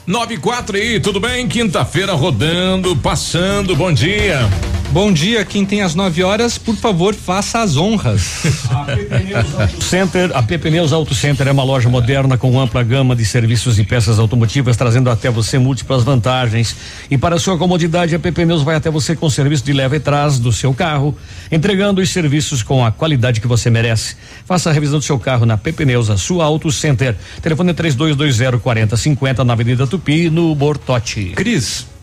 9 0.06 0.34
e 0.34 0.38
4 0.38 0.76
aí, 0.76 1.00
tudo 1.00 1.18
bem? 1.18 1.48
Quinta-feira 1.48 2.12
rodando, 2.12 2.96
passando, 2.96 3.74
bom 3.74 3.92
dia. 3.92 4.48
Bom 4.90 5.12
dia, 5.12 5.44
quem 5.44 5.66
tem 5.66 5.82
às 5.82 5.94
9 5.94 6.22
horas, 6.22 6.56
por 6.56 6.74
favor, 6.74 7.14
faça 7.14 7.60
as 7.60 7.76
honras. 7.76 8.22
Center, 9.84 10.30
a 10.34 10.42
PP 10.42 10.70
Neus 10.70 10.94
Auto 10.94 11.14
Center 11.14 11.46
é 11.46 11.52
uma 11.52 11.62
loja 11.62 11.90
moderna 11.90 12.38
com 12.38 12.58
ampla 12.58 12.82
gama 12.82 13.14
de 13.14 13.22
serviços 13.26 13.78
e 13.78 13.84
peças 13.84 14.18
automotivas, 14.18 14.78
trazendo 14.78 15.10
até 15.10 15.30
você 15.30 15.58
múltiplas 15.58 16.04
vantagens. 16.04 16.74
E 17.10 17.18
para 17.18 17.38
sua 17.38 17.58
comodidade, 17.58 18.14
a 18.14 18.18
PP 18.18 18.46
Neus 18.46 18.62
vai 18.62 18.76
até 18.76 18.90
você 18.90 19.14
com 19.14 19.28
serviço 19.28 19.62
de 19.62 19.74
leva 19.74 19.94
e 19.94 20.00
trás 20.00 20.38
do 20.38 20.50
seu 20.50 20.72
carro, 20.72 21.14
entregando 21.52 22.00
os 22.00 22.08
serviços 22.08 22.62
com 22.62 22.82
a 22.82 22.90
qualidade 22.90 23.42
que 23.42 23.46
você 23.46 23.68
merece. 23.68 24.16
Faça 24.46 24.70
a 24.70 24.72
revisão 24.72 24.98
do 24.98 25.04
seu 25.04 25.18
carro 25.18 25.44
na 25.44 25.58
PP 25.58 25.84
Neus, 25.84 26.08
a 26.08 26.16
sua 26.16 26.46
Auto 26.46 26.72
Center. 26.72 27.14
Telefone 27.42 27.74
3220 27.74 28.58
4050 28.58 29.44
na 29.44 29.52
Avenida 29.52 29.86
Tupi, 29.86 30.30
no 30.30 30.54
Bortote. 30.54 31.32
Cris. 31.36 31.97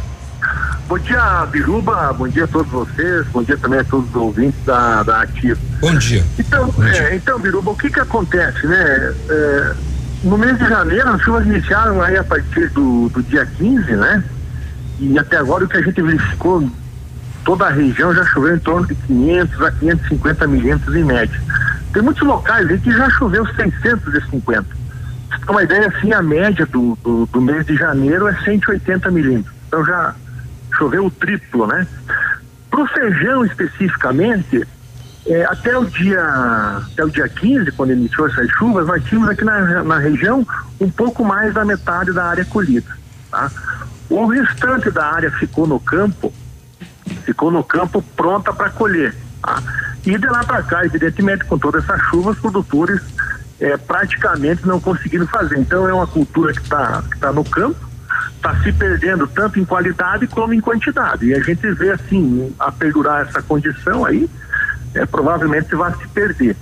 Bom 0.88 0.99
dia, 0.99 1.45
Biruba. 1.51 2.13
Bom 2.13 2.27
dia 2.27 2.43
a 2.43 2.47
todos 2.47 2.72
vocês. 2.72 3.26
Bom 3.34 3.41
dia 3.41 3.57
também 3.57 3.80
a 3.80 3.84
todos 3.84 4.07
os 4.09 4.15
ouvintes 4.15 4.59
da, 4.65 5.01
da 5.03 5.22
Ativa. 5.23 5.59
Bom 5.81 5.95
dia. 5.95 6.23
Então, 6.38 6.73
é, 6.84 7.15
então, 7.15 7.39
Biruba, 7.39 7.72
o 7.72 7.76
que 7.76 7.89
que 7.89 7.99
acontece, 7.99 8.67
né? 8.67 9.13
É, 9.30 9.73
no 10.26 10.39
mês 10.39 10.57
de 10.57 10.68
janeiro, 10.68 11.07
as 11.10 11.22
chuvas 11.22 11.45
iniciaram 11.45 12.02
aí 12.02 12.18
a 12.18 12.23
partir 12.23 12.69
do, 12.69 13.10
do 13.10 13.22
dia 13.22 13.45
15, 13.45 13.95
né? 13.95 14.23
E 14.99 15.18
até 15.19 15.38
agora 15.38 15.65
o 15.65 15.68
que 15.68 15.77
a 15.77 15.81
gente 15.81 16.02
verificou, 16.02 16.68
toda 17.43 17.68
a 17.68 17.69
região 17.69 18.14
já 18.14 18.26
choveu 18.26 18.56
em 18.56 18.60
torno 18.60 18.88
de 18.88 18.95
500 18.95 19.61
a 19.61 19.72
550 19.72 20.47
milímetros 20.47 20.95
em 20.95 21.03
média. 21.03 21.39
Tem 21.93 22.02
muitos 22.02 22.23
locais 22.23 22.68
aí 22.68 22.80
que 22.80 22.91
já 22.91 23.07
choveu 23.11 23.45
650. 23.45 24.65
Pra 25.41 25.52
uma 25.52 25.64
ideia, 25.64 25.88
assim, 25.88 26.11
a 26.11 26.23
média 26.23 26.65
do, 26.65 26.97
do, 27.03 27.27
do 27.27 27.41
mês 27.41 27.64
de 27.65 27.76
janeiro 27.76 28.27
é 28.27 28.34
180 28.43 29.11
milímetros. 29.11 29.53
Então 29.68 29.85
já 29.85 30.15
choveu 30.76 31.06
o 31.06 31.11
triplo, 31.11 31.68
né? 31.68 31.85
Para 32.72 32.81
o 32.81 32.88
feijão 32.88 33.45
especificamente, 33.45 34.68
é, 35.27 35.43
até 35.45 35.77
o 35.77 35.85
dia 35.85 36.22
até 36.22 37.03
o 37.03 37.10
dia 37.10 37.27
15, 37.27 37.72
quando 37.72 37.93
iniciou 37.93 38.27
essas 38.27 38.49
chuvas, 38.52 38.85
nós 38.85 39.03
tínhamos 39.06 39.30
aqui 39.30 39.43
na, 39.43 39.84
na 39.84 39.97
região 39.97 40.45
um 40.80 40.89
pouco 40.89 41.26
mais 41.26 41.53
da 41.53 41.65
metade 41.65 42.14
da 42.14 42.26
área 42.26 42.45
colhida. 42.45 42.95
Tá? 43.31 43.52
O 44.10 44.27
restante 44.27 44.91
da 44.91 45.06
área 45.06 45.31
ficou 45.31 45.65
no 45.65 45.80
campo, 45.80 46.31
ficou 47.23 47.49
no 47.49 47.64
campo 47.64 48.03
pronta 48.15 48.53
para 48.53 48.69
colher. 48.69 49.15
Tá? 49.41 49.61
E 50.06 50.18
de 50.18 50.27
lá 50.27 50.43
para 50.43 50.61
cá, 50.61 50.85
evidentemente, 50.85 51.43
com 51.45 51.57
toda 51.57 51.80
essa 51.80 51.97
chuva, 51.97 52.30
os 52.30 52.39
produtores 52.39 53.02
é, 53.60 53.76
praticamente 53.77 54.68
não 54.68 54.80
conseguiram 54.80 55.26
fazer. 55.26 55.57
Então 55.57 55.89
é 55.89 55.93
uma 55.93 56.06
cultura 56.06 56.53
que 56.53 56.61
está 56.61 57.02
que 57.11 57.18
tá 57.18 57.34
no 57.34 57.43
campo, 57.43 57.80
está 58.35 58.56
se 58.61 58.72
perdendo 58.72 59.26
tanto 59.26 59.60
em 59.60 59.65
qualidade 59.65 60.27
como 60.27 60.53
em 60.53 60.61
quantidade. 60.61 61.26
E 61.26 61.34
a 61.34 61.39
gente 61.39 61.68
vê 61.72 61.91
assim, 61.91 62.53
a 62.60 62.72
perdurar 62.72 63.27
essa 63.27 63.41
condição 63.41 64.06
aí, 64.06 64.30
é, 64.95 65.05
provavelmente 65.05 65.76
vai 65.76 65.93
se 65.93 66.07
perder. 66.07 66.55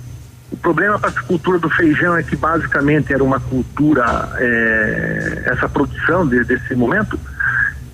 O 0.52 0.56
problema 0.56 0.98
para 0.98 1.10
a 1.10 1.22
cultura 1.22 1.58
do 1.58 1.68
feijão 1.70 2.16
é 2.16 2.22
que 2.22 2.36
basicamente 2.36 3.12
era 3.12 3.24
uma 3.24 3.40
cultura, 3.40 4.28
é, 4.36 5.42
essa 5.46 5.68
produção 5.68 6.26
de, 6.26 6.44
desse 6.44 6.74
momento, 6.74 7.18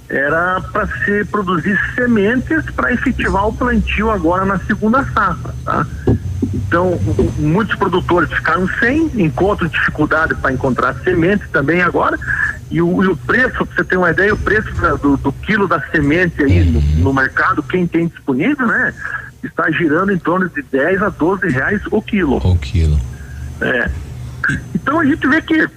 era 0.08 0.60
para 0.72 0.86
se 1.04 1.24
produzir 1.26 1.78
sementes 1.94 2.64
para 2.72 2.92
efetivar 2.92 3.46
o 3.46 3.52
plantio 3.52 4.10
agora 4.10 4.44
na 4.44 4.58
segunda 4.58 5.04
safra. 5.04 5.54
Tá? 5.64 5.86
Então, 6.52 6.98
muitos 7.38 7.76
produtores 7.76 8.30
ficaram 8.32 8.68
sem, 8.80 9.10
encontram 9.14 9.68
dificuldade 9.68 10.34
para 10.34 10.52
encontrar 10.52 10.94
sementes 11.04 11.48
também 11.50 11.80
agora. 11.80 12.18
E 12.70 12.82
o, 12.82 13.02
e 13.02 13.06
o 13.08 13.16
preço, 13.16 13.64
para 13.64 13.76
você 13.76 13.84
ter 13.84 13.96
uma 13.96 14.10
ideia, 14.10 14.34
o 14.34 14.38
preço 14.38 14.70
do, 15.00 15.16
do, 15.16 15.32
quilo 15.32 15.68
da 15.68 15.80
semente 15.90 16.42
aí 16.42 16.64
no, 16.64 16.80
no, 17.02 17.14
mercado, 17.14 17.62
quem 17.62 17.86
tem 17.86 18.08
disponível, 18.08 18.66
né? 18.66 18.92
Está 19.42 19.70
girando 19.70 20.12
em 20.12 20.18
torno 20.18 20.48
de 20.48 20.62
10 20.62 21.02
a 21.02 21.08
12 21.08 21.48
reais 21.48 21.80
o 21.90 22.02
quilo. 22.02 22.36
O 22.36 22.58
quilo. 22.58 23.00
É. 23.60 23.90
Então 24.74 25.00
a 25.00 25.04
gente 25.04 25.26
vê 25.26 25.40
que 25.40 25.68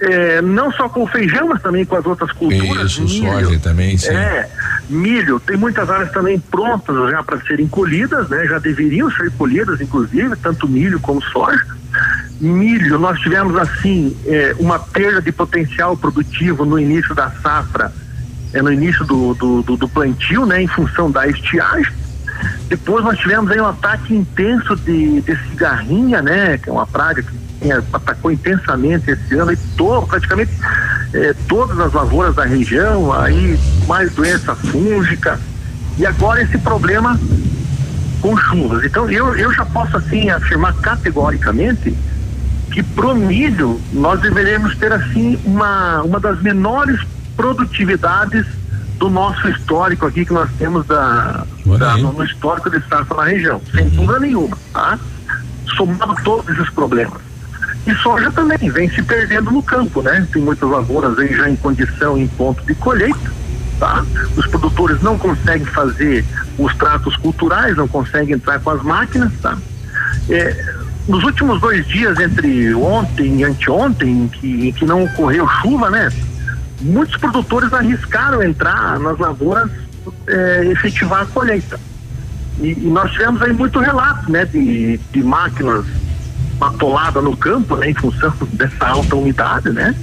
é, 0.00 0.40
não 0.40 0.72
só 0.72 0.88
com 0.88 1.02
o 1.02 1.06
feijão, 1.06 1.48
mas 1.48 1.62
também 1.62 1.84
com 1.84 1.96
as 1.96 2.06
outras 2.06 2.32
culturas. 2.32 2.92
Isso, 2.92 3.02
milho, 3.02 3.32
soja 3.32 3.58
também, 3.58 3.96
sim. 3.96 4.10
É, 4.10 4.48
milho, 4.88 5.38
tem 5.40 5.56
muitas 5.56 5.88
áreas 5.90 6.10
também 6.12 6.38
prontas 6.38 7.10
já 7.10 7.22
para 7.22 7.40
serem 7.42 7.66
colhidas, 7.66 8.28
né? 8.28 8.46
Já 8.46 8.58
deveriam 8.58 9.10
ser 9.10 9.30
colhidas, 9.32 9.80
inclusive, 9.80 10.34
tanto 10.36 10.68
milho 10.68 10.98
como 11.00 11.22
soja. 11.22 11.64
Milho, 12.40 12.98
nós 12.98 13.18
tivemos 13.20 13.56
assim 13.56 14.16
é, 14.26 14.54
uma 14.58 14.78
perda 14.78 15.22
de 15.22 15.30
potencial 15.30 15.96
produtivo 15.96 16.64
no 16.64 16.78
início 16.78 17.14
da 17.14 17.30
safra, 17.30 17.92
é, 18.52 18.60
no 18.60 18.72
início 18.72 19.04
do, 19.04 19.34
do, 19.34 19.62
do, 19.62 19.76
do 19.76 19.88
plantio, 19.88 20.44
né? 20.46 20.62
Em 20.62 20.68
função 20.68 21.10
da 21.10 21.26
estiagem. 21.26 21.92
Depois 22.68 23.04
nós 23.04 23.18
tivemos 23.18 23.50
aí 23.50 23.60
um 23.60 23.66
ataque 23.66 24.14
intenso 24.14 24.74
de, 24.76 25.20
de 25.20 25.36
cigarrinha, 25.48 26.22
né? 26.22 26.58
Que 26.58 26.70
é 26.70 26.72
uma 26.72 26.86
praga 26.86 27.22
que 27.22 27.72
atacou 27.92 28.30
intensamente 28.30 29.10
esse 29.10 29.34
ano 29.34 29.52
e 29.52 29.56
todo, 29.76 30.06
praticamente 30.06 30.52
eh, 31.12 31.34
todas 31.48 31.78
as 31.78 31.92
lavouras 31.92 32.34
da 32.34 32.44
região, 32.44 33.12
aí 33.12 33.58
mais 33.86 34.12
doença 34.12 34.54
fúngica 34.54 35.38
e 35.98 36.04
agora 36.04 36.42
esse 36.42 36.58
problema 36.58 37.18
com 38.20 38.36
chuvas. 38.36 38.84
Então 38.84 39.10
eu, 39.10 39.34
eu 39.36 39.52
já 39.52 39.64
posso 39.66 39.96
assim 39.96 40.30
afirmar 40.30 40.74
categoricamente 40.76 41.94
que 42.70 42.82
pro 42.82 43.14
milho 43.14 43.80
nós 43.92 44.20
deveremos 44.20 44.76
ter 44.76 44.92
assim 44.92 45.38
uma, 45.44 46.02
uma 46.02 46.18
das 46.18 46.40
menores 46.42 47.00
produtividades 47.36 48.46
do 49.04 49.10
nosso 49.10 49.46
histórico 49.50 50.06
aqui 50.06 50.24
que 50.24 50.32
nós 50.32 50.48
temos 50.58 50.86
da, 50.86 51.44
da 51.78 51.96
no 51.98 52.24
histórico 52.24 52.70
de 52.70 52.80
safra 52.88 53.18
na 53.18 53.24
região, 53.24 53.60
sem 53.70 53.86
dúvida 53.90 54.18
nenhuma, 54.18 54.56
tá? 54.72 54.98
Somando 55.76 56.14
todos 56.24 56.48
esses 56.48 56.70
problemas. 56.70 57.20
E 57.86 57.94
soja 57.96 58.32
também 58.32 58.70
vem 58.70 58.88
se 58.88 59.02
perdendo 59.02 59.50
no 59.50 59.62
campo, 59.62 60.00
né? 60.00 60.26
Tem 60.32 60.40
muitas 60.40 60.70
lavouras 60.70 61.18
aí 61.18 61.36
já 61.36 61.50
em 61.50 61.56
condição, 61.56 62.16
em 62.16 62.26
ponto 62.28 62.64
de 62.64 62.74
colheita, 62.76 63.30
tá? 63.78 64.02
Os 64.38 64.46
produtores 64.46 65.02
não 65.02 65.18
conseguem 65.18 65.66
fazer 65.66 66.24
os 66.58 66.74
tratos 66.76 67.14
culturais, 67.16 67.76
não 67.76 67.86
conseguem 67.86 68.36
entrar 68.36 68.58
com 68.60 68.70
as 68.70 68.82
máquinas, 68.82 69.30
tá? 69.42 69.58
É, 70.30 70.74
nos 71.06 71.22
últimos 71.24 71.60
dois 71.60 71.86
dias, 71.86 72.18
entre 72.18 72.74
ontem 72.74 73.40
e 73.40 73.44
anteontem, 73.44 74.28
que, 74.28 74.72
que 74.72 74.86
não 74.86 75.04
ocorreu 75.04 75.46
chuva, 75.60 75.90
né? 75.90 76.10
Muitos 76.84 77.16
produtores 77.16 77.72
arriscaram 77.72 78.42
entrar 78.42 78.98
nas 79.00 79.18
lavouras 79.18 79.70
é, 80.26 80.66
efetivar 80.66 81.22
a 81.22 81.26
colheita. 81.26 81.80
E, 82.60 82.72
e, 82.72 82.90
nós 82.90 83.10
tivemos 83.10 83.40
aí 83.42 83.52
muito 83.52 83.80
relato, 83.80 84.30
né? 84.30 84.44
De, 84.44 84.98
de 84.98 85.22
máquinas 85.22 85.86
atolada 86.60 87.20
no 87.20 87.36
campo, 87.36 87.76
né, 87.76 87.90
em 87.90 87.94
função 87.94 88.32
dessa 88.52 88.86
alta 88.86 89.16
umidade, 89.16 89.70
né? 89.70 89.94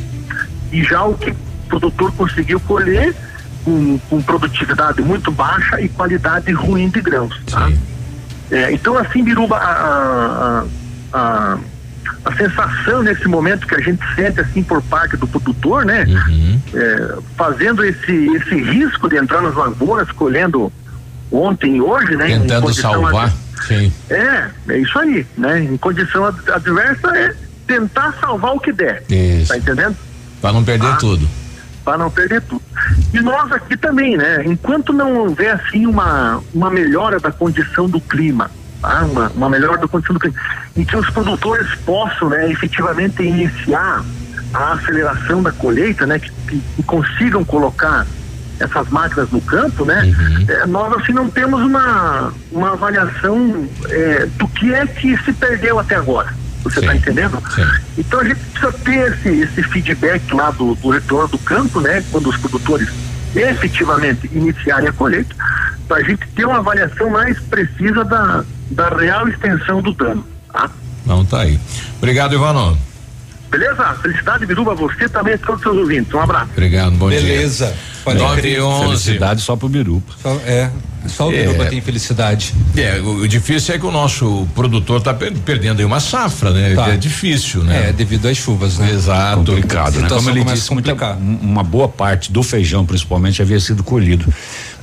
E 0.72 0.84
já 0.84 1.04
o 1.04 1.14
que 1.16 1.32
o 1.32 1.36
produtor 1.70 2.12
conseguiu 2.14 2.60
colher 2.62 3.16
com, 3.64 3.98
com 4.10 4.22
produtividade 4.22 5.02
muito 5.02 5.32
baixa 5.32 5.80
e 5.80 5.88
qualidade 5.88 6.52
ruim 6.52 6.90
de 6.90 7.02
grãos, 7.02 7.40
tá? 7.50 7.72
É, 8.50 8.72
então 8.74 8.98
assim, 8.98 9.24
Biruba, 9.24 9.58
a, 9.58 10.64
a, 11.14 11.18
a, 11.18 11.58
a, 12.26 12.36
sensação 12.36 13.02
nesse 13.04 13.28
momento 13.28 13.66
que 13.68 13.76
a 13.76 13.80
gente 13.82 14.02
sente 14.16 14.40
assim 14.40 14.64
por 14.64 14.82
parte 14.84 15.18
do 15.18 15.28
produtor, 15.28 15.86
né? 15.86 16.06
Uhum. 16.06 16.62
É, 16.74 17.18
fazendo 17.38 17.84
esse, 17.84 18.12
esse 18.36 18.56
risco 18.56 19.10
de 19.10 19.18
entrar 19.18 19.42
nas 19.42 19.56
lavouras, 19.56 20.12
colhendo 20.12 20.72
ontem 21.32 21.78
e 21.78 21.82
hoje, 21.82 22.16
né? 22.16 22.28
Tentando 22.28 22.74
salvar. 22.74 23.32
Sim. 23.68 23.92
É, 24.10 24.48
é 24.70 24.78
isso 24.80 24.98
aí, 25.00 25.26
né? 25.38 25.60
Em 25.64 25.78
condição 25.78 26.26
ad- 26.26 26.52
adversa 26.52 27.08
é 27.16 27.34
tentar 27.68 28.14
salvar 28.20 28.54
o 28.56 28.60
que 28.60 28.72
der. 28.72 29.04
Isso. 29.10 29.50
Tá 29.50 29.58
entendendo? 29.58 29.96
Para 30.42 30.54
não 30.54 30.64
perder 30.64 30.88
Ah. 30.88 30.98
tudo. 30.98 31.28
Para 31.86 31.98
não 31.98 32.12
perder 32.12 32.42
tudo. 32.42 32.62
E 33.14 33.20
nós 33.22 33.52
aqui 33.52 33.76
também, 33.78 34.16
né? 34.18 34.44
Enquanto 34.46 34.94
não 34.94 35.16
houver 35.16 35.52
assim 35.52 35.86
uma, 35.86 36.42
uma 36.54 36.70
melhora 36.70 37.20
da 37.20 37.32
condição 37.32 37.88
do 37.90 38.00
clima, 38.00 38.52
uma, 38.84 39.30
uma 39.30 39.50
melhora 39.50 39.78
do 39.78 39.88
clima, 39.88 40.20
em 40.76 40.84
que 40.84 40.96
os 40.98 41.10
produtores 41.10 41.68
possam, 41.86 42.30
né, 42.30 42.50
efetivamente 42.52 43.22
iniciar 43.24 44.04
a 44.54 44.74
aceleração 44.74 45.42
da 45.44 45.52
colheita, 45.52 46.06
né, 46.06 46.20
que, 46.20 46.32
que- 46.48 46.62
que 46.76 46.84
consigam 46.84 47.44
colocar 47.46 48.06
essas 48.60 48.88
máquinas 48.90 49.30
no 49.32 49.42
campo, 49.42 49.86
né? 49.86 50.02
eh, 50.48 50.66
nós 50.68 50.94
assim 51.02 51.14
não 51.14 51.28
temos 51.30 51.62
uma, 51.62 52.32
uma 52.52 52.74
avaliação 52.74 53.68
eh, 53.90 54.28
do 54.38 54.48
que 54.50 54.72
é 54.74 54.86
que 54.86 55.18
se 55.24 55.34
perdeu 55.34 55.80
até 55.80 55.96
agora. 55.96 56.30
Você 56.64 56.80
está 56.80 56.96
entendendo? 56.96 57.42
Então 57.98 58.20
a 58.20 58.24
gente 58.24 58.36
precisa 58.40 58.72
ter 58.84 59.14
esse, 59.14 59.30
esse 59.30 59.64
feedback 59.64 60.32
lá 60.32 60.52
do, 60.52 60.76
do 60.76 60.90
retorno 60.92 61.28
do 61.30 61.40
campo, 61.40 61.80
né? 61.82 62.04
Quando 62.12 62.30
os 62.30 62.38
produtores 62.38 62.88
efetivamente 63.34 64.30
iniciarem 64.32 64.90
a 64.90 64.94
colheita, 64.94 65.36
para 65.88 65.98
a 65.98 66.04
gente 66.04 66.28
ter 66.36 66.46
uma 66.46 66.58
avaliação 66.60 67.10
mais 67.10 67.40
precisa 67.40 68.04
da, 68.06 68.44
da 68.72 68.90
real 68.90 69.28
extensão 69.28 69.82
do 69.82 69.94
dano. 69.94 70.26
Tá? 70.52 70.70
Não, 71.06 71.24
tá 71.26 71.42
aí. 71.42 71.60
Obrigado, 71.98 72.34
Ivano. 72.34 72.78
Beleza? 73.50 73.84
Felicidade, 74.02 74.46
Biruba, 74.46 74.74
você 74.74 75.10
também 75.10 75.38
todos 75.38 75.56
os 75.58 75.62
seus 75.64 75.78
ouvintes. 75.78 76.14
Um 76.14 76.22
abraço. 76.22 76.52
Obrigado, 76.52 76.92
bom 76.94 77.10
Beleza. 77.10 77.68
dia. 77.68 77.76
Pode 78.04 78.18
9 78.20 78.42
crer. 78.42 78.58
e 78.58 78.62
11. 78.62 78.84
Felicidade 78.86 79.42
só 79.42 79.56
pro 79.56 79.68
Biruba. 79.68 80.06
Só- 80.22 80.40
é, 80.46 80.72
só 81.08 81.30
o 81.30 81.34
É. 81.34 81.44
Biruba 81.46 81.66
tem 81.66 81.82
felicidade. 81.82 82.54
É, 82.76 83.00
o, 83.00 83.22
o 83.22 83.28
difícil 83.28 83.76
é 83.76 83.80
que 83.80 83.86
o 83.86 83.92
nosso 83.92 84.48
produtor 84.56 85.00
está 85.00 85.14
perdendo 85.14 85.80
aí 85.80 85.86
uma 85.86 86.00
safra, 86.00 86.52
né? 86.52 86.74
Tá. 86.76 86.90
É 86.94 86.98
difícil, 86.98 87.64
né? 87.64 87.90
É, 87.90 87.94
devido 87.94 88.28
às 88.28 88.38
chuvas, 88.38 88.78
né? 88.78 88.92
Exato. 88.92 89.38
complicado, 89.38 90.00
né? 90.00 90.08
Como 90.10 90.30
ele 90.30 90.44
disse, 90.44 90.72
muita, 90.74 90.94
um- 91.16 91.38
uma 91.42 91.64
boa 91.64 91.88
parte 91.88 92.32
do 92.32 92.44
feijão, 92.44 92.86
principalmente, 92.86 93.42
havia 93.42 93.60
sido 93.60 93.84
colhido, 93.84 94.32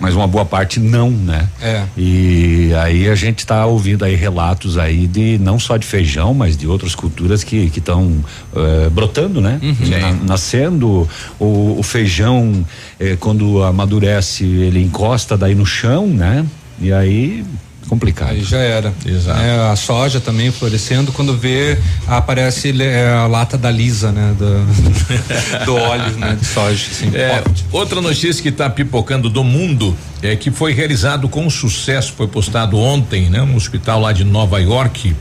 mas 0.01 0.15
uma 0.15 0.27
boa 0.27 0.45
parte 0.45 0.81
não, 0.81 1.11
né? 1.11 1.49
É. 1.61 1.85
E 1.97 2.73
aí 2.81 3.09
a 3.09 3.15
gente 3.15 3.41
está 3.41 3.65
ouvindo 3.67 4.05
aí 4.05 4.15
relatos 4.15 4.79
aí 4.79 5.07
de 5.07 5.39
não 5.39 5.59
só 5.59 5.77
de 5.77 5.87
feijão, 5.87 6.35
mas 6.35 6.57
de 6.57 6.67
outras 6.67 6.95
culturas 6.95 7.45
que 7.45 7.71
que 7.71 7.79
estão 7.81 8.13
eh, 8.57 8.89
brotando, 8.91 9.41
né? 9.41 9.61
Na- 10.01 10.13
nascendo 10.25 11.09
o, 11.39 11.77
o 11.79 11.83
feijão 11.83 12.65
eh, 12.99 13.17
quando 13.19 13.63
amadurece 13.63 14.45
ele 14.45 14.83
encosta 14.83 15.37
daí 15.37 15.55
no 15.55 15.67
chão, 15.67 16.08
né? 16.09 16.47
E 16.81 16.93
aí 16.93 17.45
complicado. 17.89 18.31
Aí 18.31 18.45
já 18.45 18.59
era. 18.59 18.93
Exato. 19.05 19.41
É, 19.41 19.71
a 19.71 19.75
soja 19.75 20.21
também 20.21 20.53
florescendo, 20.53 21.11
quando 21.11 21.37
vê, 21.37 21.79
aparece 22.07 22.71
é, 22.83 23.09
a 23.09 23.27
lata 23.27 23.57
da 23.57 23.71
lisa, 23.71 24.13
né? 24.13 24.35
Do, 24.39 24.67
do 25.65 25.75
óleo, 25.75 26.17
né? 26.19 26.37
De 26.39 26.47
soja, 26.47 26.87
assim, 26.91 27.11
É, 27.17 27.43
outra 27.73 28.01
notícia 28.01 28.43
que 28.43 28.51
está 28.51 28.69
pipocando 28.69 29.31
do 29.31 29.43
mundo 29.43 29.97
é 30.23 30.37
que 30.37 30.51
foi 30.51 30.73
realizado 30.73 31.29
com 31.29 31.49
sucesso, 31.49 32.13
foi 32.13 32.29
postado 32.29 32.79
ontem, 32.79 33.31
né? 33.31 33.43
Um 33.43 33.57
hospital 33.57 34.01
lá 34.01 34.13
de 34.13 34.25
Nova 34.25 34.61
York. 34.61 35.15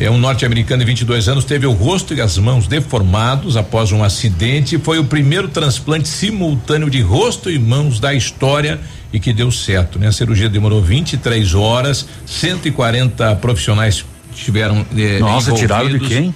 É 0.00 0.08
um 0.08 0.16
norte-americano 0.16 0.78
de 0.78 0.86
22 0.86 1.28
anos 1.28 1.44
teve 1.44 1.66
o 1.66 1.72
rosto 1.72 2.14
e 2.14 2.20
as 2.20 2.38
mãos 2.38 2.68
deformados 2.68 3.56
após 3.56 3.90
um 3.90 4.04
acidente. 4.04 4.78
Foi 4.78 5.00
o 5.00 5.04
primeiro 5.04 5.48
transplante 5.48 6.06
simultâneo 6.06 6.88
de 6.88 7.00
rosto 7.00 7.50
e 7.50 7.58
mãos 7.58 7.98
da 7.98 8.14
história 8.14 8.78
e 9.12 9.18
que 9.18 9.32
deu 9.32 9.50
certo, 9.50 9.98
né? 9.98 10.06
A 10.06 10.12
cirurgia 10.12 10.48
demorou 10.48 10.80
23 10.80 11.52
horas, 11.54 12.06
140 12.24 13.34
profissionais 13.36 14.04
tiveram 14.32 14.86
eh, 14.96 15.18
Nossa, 15.18 15.52
tiraram 15.52 15.88
de 15.88 15.98
quem? 15.98 16.34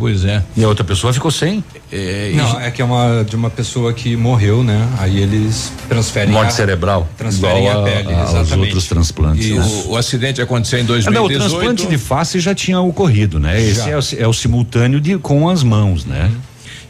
Pois 0.00 0.24
é. 0.24 0.42
E 0.56 0.64
a 0.64 0.68
outra 0.68 0.82
pessoa 0.82 1.12
ficou 1.12 1.30
sem? 1.30 1.62
É, 1.92 2.32
Não, 2.34 2.58
é 2.58 2.70
que 2.70 2.80
é 2.80 2.84
uma 2.84 3.22
de 3.22 3.36
uma 3.36 3.50
pessoa 3.50 3.92
que 3.92 4.16
morreu, 4.16 4.64
né? 4.64 4.88
Aí 4.98 5.20
eles 5.20 5.70
transferem 5.90 6.32
Morte 6.32 6.48
a, 6.48 6.52
cerebral. 6.52 7.06
Transferem 7.18 7.66
Igual 7.68 7.82
a 7.82 7.84
pele, 7.84 8.14
aos 8.14 8.30
exatamente. 8.30 8.58
outros 8.68 8.86
transplantes. 8.86 9.46
E 9.46 9.52
né? 9.52 9.60
o, 9.84 9.90
o 9.90 9.96
acidente 9.98 10.40
aconteceu 10.40 10.78
em 10.78 10.82
Ah, 10.82 10.86
2018. 10.86 11.14
não, 11.14 11.26
o 11.26 11.28
transplante 11.50 11.86
de 11.86 11.98
face 11.98 12.40
já 12.40 12.54
tinha 12.54 12.80
ocorrido, 12.80 13.38
né? 13.38 13.60
Esse 13.60 13.90
é 13.90 13.96
o, 13.98 14.00
é 14.24 14.26
o 14.26 14.32
simultâneo 14.32 14.98
de, 15.02 15.18
com 15.18 15.50
as 15.50 15.62
mãos, 15.62 16.06
né? 16.06 16.30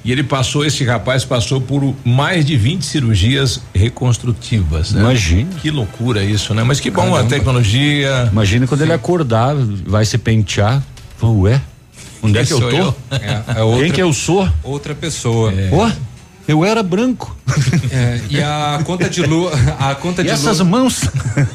E 0.05 0.11
ele 0.12 0.23
passou, 0.23 0.65
esse 0.65 0.82
rapaz 0.85 1.27
passou 1.27 1.61
por 1.61 1.95
mais 2.05 2.45
de 2.47 2.57
20 2.57 2.82
cirurgias 2.87 3.61
reconstrutivas, 3.74 4.93
né? 4.93 5.01
Imagina. 5.01 5.51
Que 5.61 5.70
loucura 5.70 6.23
isso, 6.23 6.55
né? 6.55 6.62
Mas 6.62 6.81
que 6.81 6.91
bom 6.91 7.09
a 7.09 7.16
Caramba. 7.16 7.28
tecnologia. 7.28 8.28
Imagina 8.32 8.66
quando 8.66 8.82
ele 8.82 8.93
acordar, 8.93 9.55
vai 9.87 10.05
se 10.05 10.16
pentear. 10.16 10.82
Ué, 11.23 11.61
onde 12.22 12.38
é 12.38 12.44
que 12.44 12.52
eu 12.52 12.60
tô? 12.60 12.70
eu? 12.70 12.94
É, 13.10 13.59
é 13.59 13.62
outra, 13.62 13.82
Quem 13.84 13.92
que 13.92 14.02
eu 14.02 14.12
sou? 14.12 14.48
outra 14.62 14.94
pessoa. 14.94 15.52
Ó, 15.72 15.90
eu 16.48 16.64
era 16.64 16.82
branco. 16.82 17.36
É, 17.92 18.20
e 18.30 18.40
a 18.40 18.80
conta 18.84 19.09
de 19.10 19.20
luz, 19.22 19.52
a 19.78 19.94
conta 19.97 20.22
E 20.22 20.24
de 20.26 20.30
essas 20.30 20.59
luz 20.60 20.68
mãos? 20.70 21.01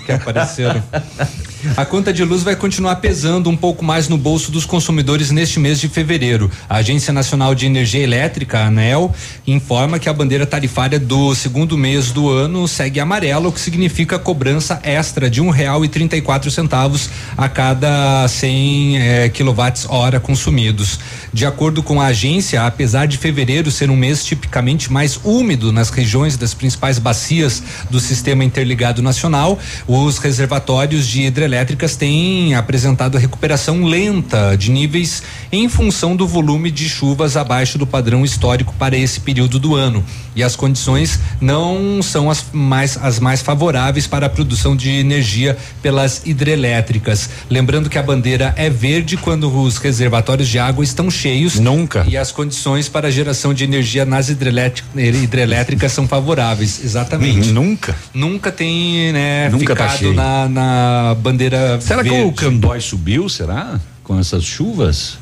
que 0.06 0.12
apareceram. 0.12 0.84
A 1.76 1.86
conta 1.86 2.14
de 2.14 2.24
luz 2.24 2.44
vai 2.44 2.56
continuar 2.56 2.98
pesando 2.98 3.50
um 3.50 3.56
pouco 3.58 3.84
mais 3.84 4.08
no 4.08 4.18
bolso 4.18 4.52
dos 4.52 4.66
consumidores 4.66 5.32
neste 5.32 5.60
mês 5.60 5.80
de 5.80 5.88
fevereiro. 5.88 6.50
A 6.70 6.78
Agência 6.78 7.12
Nacional 7.12 7.56
de 7.56 7.66
Energia 7.66 8.02
Elétrica, 8.02 8.60
ANEL, 8.60 9.14
informa 9.48 10.00
que 10.00 10.08
a 10.08 10.14
bandeira 10.14 10.46
tarifária 10.46 11.00
do 11.00 11.34
segundo 11.34 11.78
mês 11.78 12.12
do 12.12 12.30
ano 12.30 12.68
segue 12.68 13.00
amarela, 13.00 13.48
o 13.48 13.52
que 13.52 13.60
significa 13.60 14.20
cobrança 14.20 14.80
extra 14.84 15.30
de 15.30 15.42
um 15.42 15.50
real 15.50 15.84
e 15.84 15.88
trinta 15.88 16.16
e 16.16 16.22
quatro 16.22 16.52
centavos 16.52 17.10
a 17.38 17.50
cada 17.50 18.28
100 18.28 18.98
eh, 18.98 19.30
quilowatts-hora 19.30 20.20
consumidos. 20.20 21.00
De 21.34 21.46
acordo 21.46 21.84
com 21.84 22.00
a 22.00 22.08
agência, 22.08 22.66
apesar 22.66 23.08
de 23.08 23.18
fevereiro 23.18 23.70
ser 23.70 23.90
um 23.90 23.96
mês 23.98 24.24
tipicamente 24.24 24.92
mais 24.92 25.20
úmido 25.24 25.72
nas 25.72 25.90
regiões 25.90 26.38
das 26.38 26.54
principais 26.54 26.98
bacias 26.98 27.62
do 27.90 28.00
sistema 28.00 28.44
interligado 28.44 29.02
nacional, 29.02 29.60
os 29.88 30.18
reservatórios 30.18 31.08
de 31.08 31.24
hidrelétricas 31.56 31.96
têm 31.96 32.54
apresentado 32.54 33.18
recuperação 33.18 33.86
lenta 33.86 34.56
de 34.58 34.70
níveis 34.70 35.24
em 35.52 35.70
função 35.70 36.14
do 36.16 36.28
volume 36.28 36.70
de 36.70 36.90
chuvas 36.90 37.38
abaixo 37.38 37.78
do 37.78 37.88
padrão 37.88 38.26
histórico 38.26 38.74
para 38.78 38.98
esse 38.98 39.22
período 39.22 39.58
do 39.58 39.74
ano. 39.74 40.04
E 40.36 40.44
as 40.44 40.56
condições 40.56 41.18
não 41.40 42.02
são 42.02 42.30
as 42.30 42.46
mais, 42.52 42.98
as 43.02 43.20
mais 43.22 43.42
favoráveis 43.42 44.06
para 44.06 44.26
a 44.26 44.30
produção 44.30 44.76
de 44.76 44.90
energia 44.90 45.58
pelas 45.82 46.24
hidrelétricas. 46.26 47.30
Lembrando 47.50 47.90
que 47.90 47.98
a 47.98 48.04
bandeira 48.04 48.54
é 48.58 48.70
verde 48.70 49.16
quando 49.16 49.50
os 49.62 49.78
reservatórios 49.78 50.50
de 50.50 50.60
água 50.60 50.84
estão 50.84 51.10
cheios. 51.10 51.58
Nunca. 51.58 52.04
E 52.08 52.18
as 52.18 52.34
condições 52.34 52.90
para 52.90 53.08
a 53.08 53.12
geração 53.12 53.54
de 53.54 53.64
energia 53.64 54.04
nas 54.04 54.28
hidrelétric- 54.28 54.86
hidrelétricas 54.94 55.94
são 55.94 56.06
favoráveis. 56.06 56.82
Exatamente. 56.84 57.50
Nunca. 57.52 57.96
Nunca 58.14 58.52
tem, 58.52 59.14
né, 59.14 59.48
Nunca 59.50 59.74
tá 59.74 59.88
ficado 59.88 60.00
cheio. 60.00 60.14
na, 60.14 60.50
na 60.50 61.16
bandeira 61.18 61.35
Será 61.82 62.04
que 62.04 62.10
verde. 62.10 62.28
o 62.28 62.32
Candói 62.32 62.80
subiu, 62.82 63.28
será? 63.30 63.80
Com 64.04 64.20
essas 64.20 64.44
chuvas? 64.44 65.18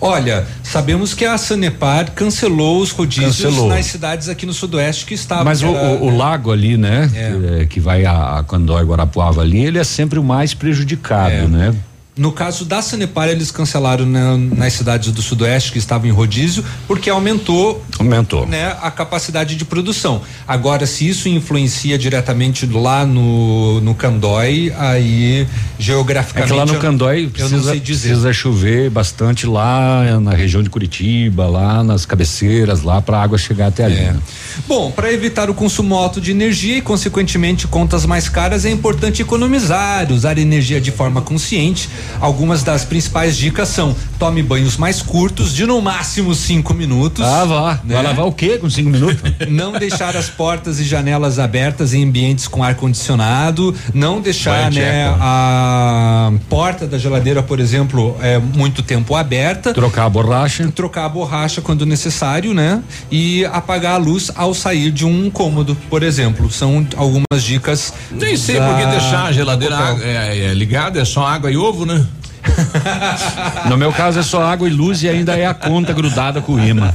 Olha, 0.00 0.46
sabemos 0.62 1.14
que 1.14 1.24
a 1.24 1.38
Sanepar 1.38 2.12
cancelou 2.12 2.80
os 2.82 2.90
rodízios 2.90 3.36
Cancelou. 3.40 3.68
nas 3.68 3.86
cidades 3.86 4.28
aqui 4.28 4.44
no 4.44 4.52
sudoeste 4.52 5.06
que 5.06 5.14
estavam. 5.14 5.44
Mas 5.44 5.62
o, 5.62 5.68
que 5.68 5.74
era, 5.74 5.88
o- 5.88 6.06
o 6.08 6.10
né, 6.10 6.16
lago 6.18 6.52
ali, 6.52 6.76
né? 6.76 7.10
É. 7.14 7.58
Que, 7.60 7.66
que 7.66 7.80
vai 7.80 8.04
a, 8.04 8.38
a 8.38 8.44
Candói, 8.44 8.84
Guarapuava 8.84 9.40
ali, 9.40 9.64
ele 9.64 9.78
é 9.78 9.84
sempre 9.84 10.18
o 10.18 10.24
mais 10.24 10.52
prejudicado, 10.52 11.32
É. 11.32 11.46
né? 11.46 11.74
No 12.20 12.32
caso 12.32 12.66
da 12.66 12.82
Sanepar, 12.82 13.30
eles 13.30 13.50
cancelaram 13.50 14.04
na- 14.04 14.36
nas 14.36 14.74
cidades 14.74 15.10
do 15.10 15.22
Sudoeste 15.22 15.72
que 15.72 15.78
estavam 15.78 16.06
em 16.06 16.10
rodízio, 16.12 16.62
porque 16.86 17.08
aumentou 17.08 17.82
Aumentou. 17.98 18.46
né, 18.46 18.76
a 18.82 18.90
capacidade 18.90 19.56
de 19.56 19.64
produção. 19.64 20.20
Agora, 20.46 20.84
se 20.86 21.08
isso 21.08 21.30
influencia 21.30 21.96
diretamente 21.96 22.66
lá 22.66 23.06
no, 23.06 23.80
no 23.80 23.94
Candói, 23.94 24.70
aí 24.78 25.40
É 25.42 25.46
geograficamente. 25.78 26.52
que 26.52 26.58
lá 26.58 26.66
no 26.66 26.78
Candói 26.78 27.20
eu 27.20 27.22
não 27.24 27.30
precisa, 27.30 27.70
sei 27.70 27.80
dizer. 27.80 28.08
precisa 28.08 28.32
chover 28.34 28.90
bastante 28.90 29.46
lá 29.46 30.20
na 30.20 30.32
região 30.32 30.62
de 30.62 30.68
Curitiba, 30.68 31.46
lá 31.46 31.82
nas 31.82 32.04
cabeceiras, 32.04 32.82
lá 32.82 33.00
para 33.00 33.16
a 33.16 33.22
água 33.22 33.38
chegar 33.38 33.68
até 33.68 33.84
ali. 33.86 33.96
É. 33.96 34.12
né? 34.12 34.20
Bom, 34.68 34.90
para 34.90 35.10
evitar 35.10 35.48
o 35.48 35.54
consumo 35.54 35.94
alto 35.94 36.20
de 36.20 36.32
energia 36.32 36.76
e, 36.76 36.82
consequentemente, 36.82 37.66
contas 37.66 38.04
mais 38.04 38.28
caras, 38.28 38.66
é 38.66 38.70
importante 38.70 39.22
economizar, 39.22 40.12
usar 40.12 40.36
energia 40.36 40.78
de 40.80 40.90
forma 40.90 41.22
consciente. 41.22 41.88
Algumas 42.20 42.62
das 42.62 42.84
principais 42.84 43.36
dicas 43.36 43.68
são 43.68 43.94
tome 44.18 44.42
banhos 44.42 44.76
mais 44.76 45.00
curtos, 45.02 45.54
de 45.54 45.64
no 45.66 45.80
máximo 45.80 46.34
cinco 46.34 46.74
minutos. 46.74 47.24
Ah, 47.24 47.44
vá. 47.44 47.80
né? 47.84 47.94
Vai 47.94 48.02
lavar 48.02 48.26
o 48.26 48.32
quê 48.32 48.58
com 48.58 48.68
cinco 48.68 48.90
minutos? 48.90 49.20
Não 49.48 49.72
deixar 49.72 50.16
as 50.16 50.28
portas 50.28 50.78
e 50.80 50.84
janelas 50.84 51.38
abertas 51.38 51.94
em 51.94 52.04
ambientes 52.04 52.46
com 52.48 52.62
ar 52.62 52.74
condicionado, 52.74 53.74
não 53.94 54.20
deixar 54.20 54.70
né, 54.70 55.14
a 55.20 56.32
porta 56.48 56.86
da 56.86 56.98
geladeira, 56.98 57.42
por 57.42 57.60
exemplo, 57.60 58.16
é 58.20 58.38
muito 58.38 58.82
tempo 58.82 59.14
aberta. 59.14 59.72
Trocar 59.72 60.04
a 60.06 60.08
borracha. 60.10 60.70
Trocar 60.74 61.04
a 61.06 61.08
borracha 61.08 61.60
quando 61.60 61.84
necessário, 61.86 62.52
né? 62.54 62.82
E 63.10 63.44
apagar 63.46 63.94
a 63.94 63.96
luz 63.96 64.30
ao 64.34 64.54
sair 64.54 64.90
de 64.90 65.04
um 65.04 65.30
cômodo, 65.30 65.76
por 65.88 66.02
exemplo. 66.02 66.50
São 66.50 66.86
algumas 66.96 67.42
dicas. 67.42 67.92
Nem 68.10 68.36
sei 68.36 68.58
da- 68.58 68.66
por 68.68 68.76
que 68.78 68.86
deixar 68.86 69.24
a 69.26 69.32
geladeira 69.32 69.76
é, 70.02 70.50
é 70.50 70.54
ligada, 70.54 71.00
é 71.00 71.04
só 71.04 71.26
água 71.26 71.50
e 71.50 71.56
ovo, 71.56 71.84
né? 71.86 71.99
No 73.68 73.76
meu 73.76 73.92
caso 73.92 74.18
é 74.18 74.22
só 74.22 74.42
água 74.42 74.68
e 74.68 74.72
luz 74.72 75.02
e 75.02 75.08
ainda 75.08 75.36
é 75.36 75.46
a 75.46 75.54
conta 75.54 75.92
grudada 75.92 76.40
com 76.40 76.54
o 76.54 76.64
imã 76.64 76.92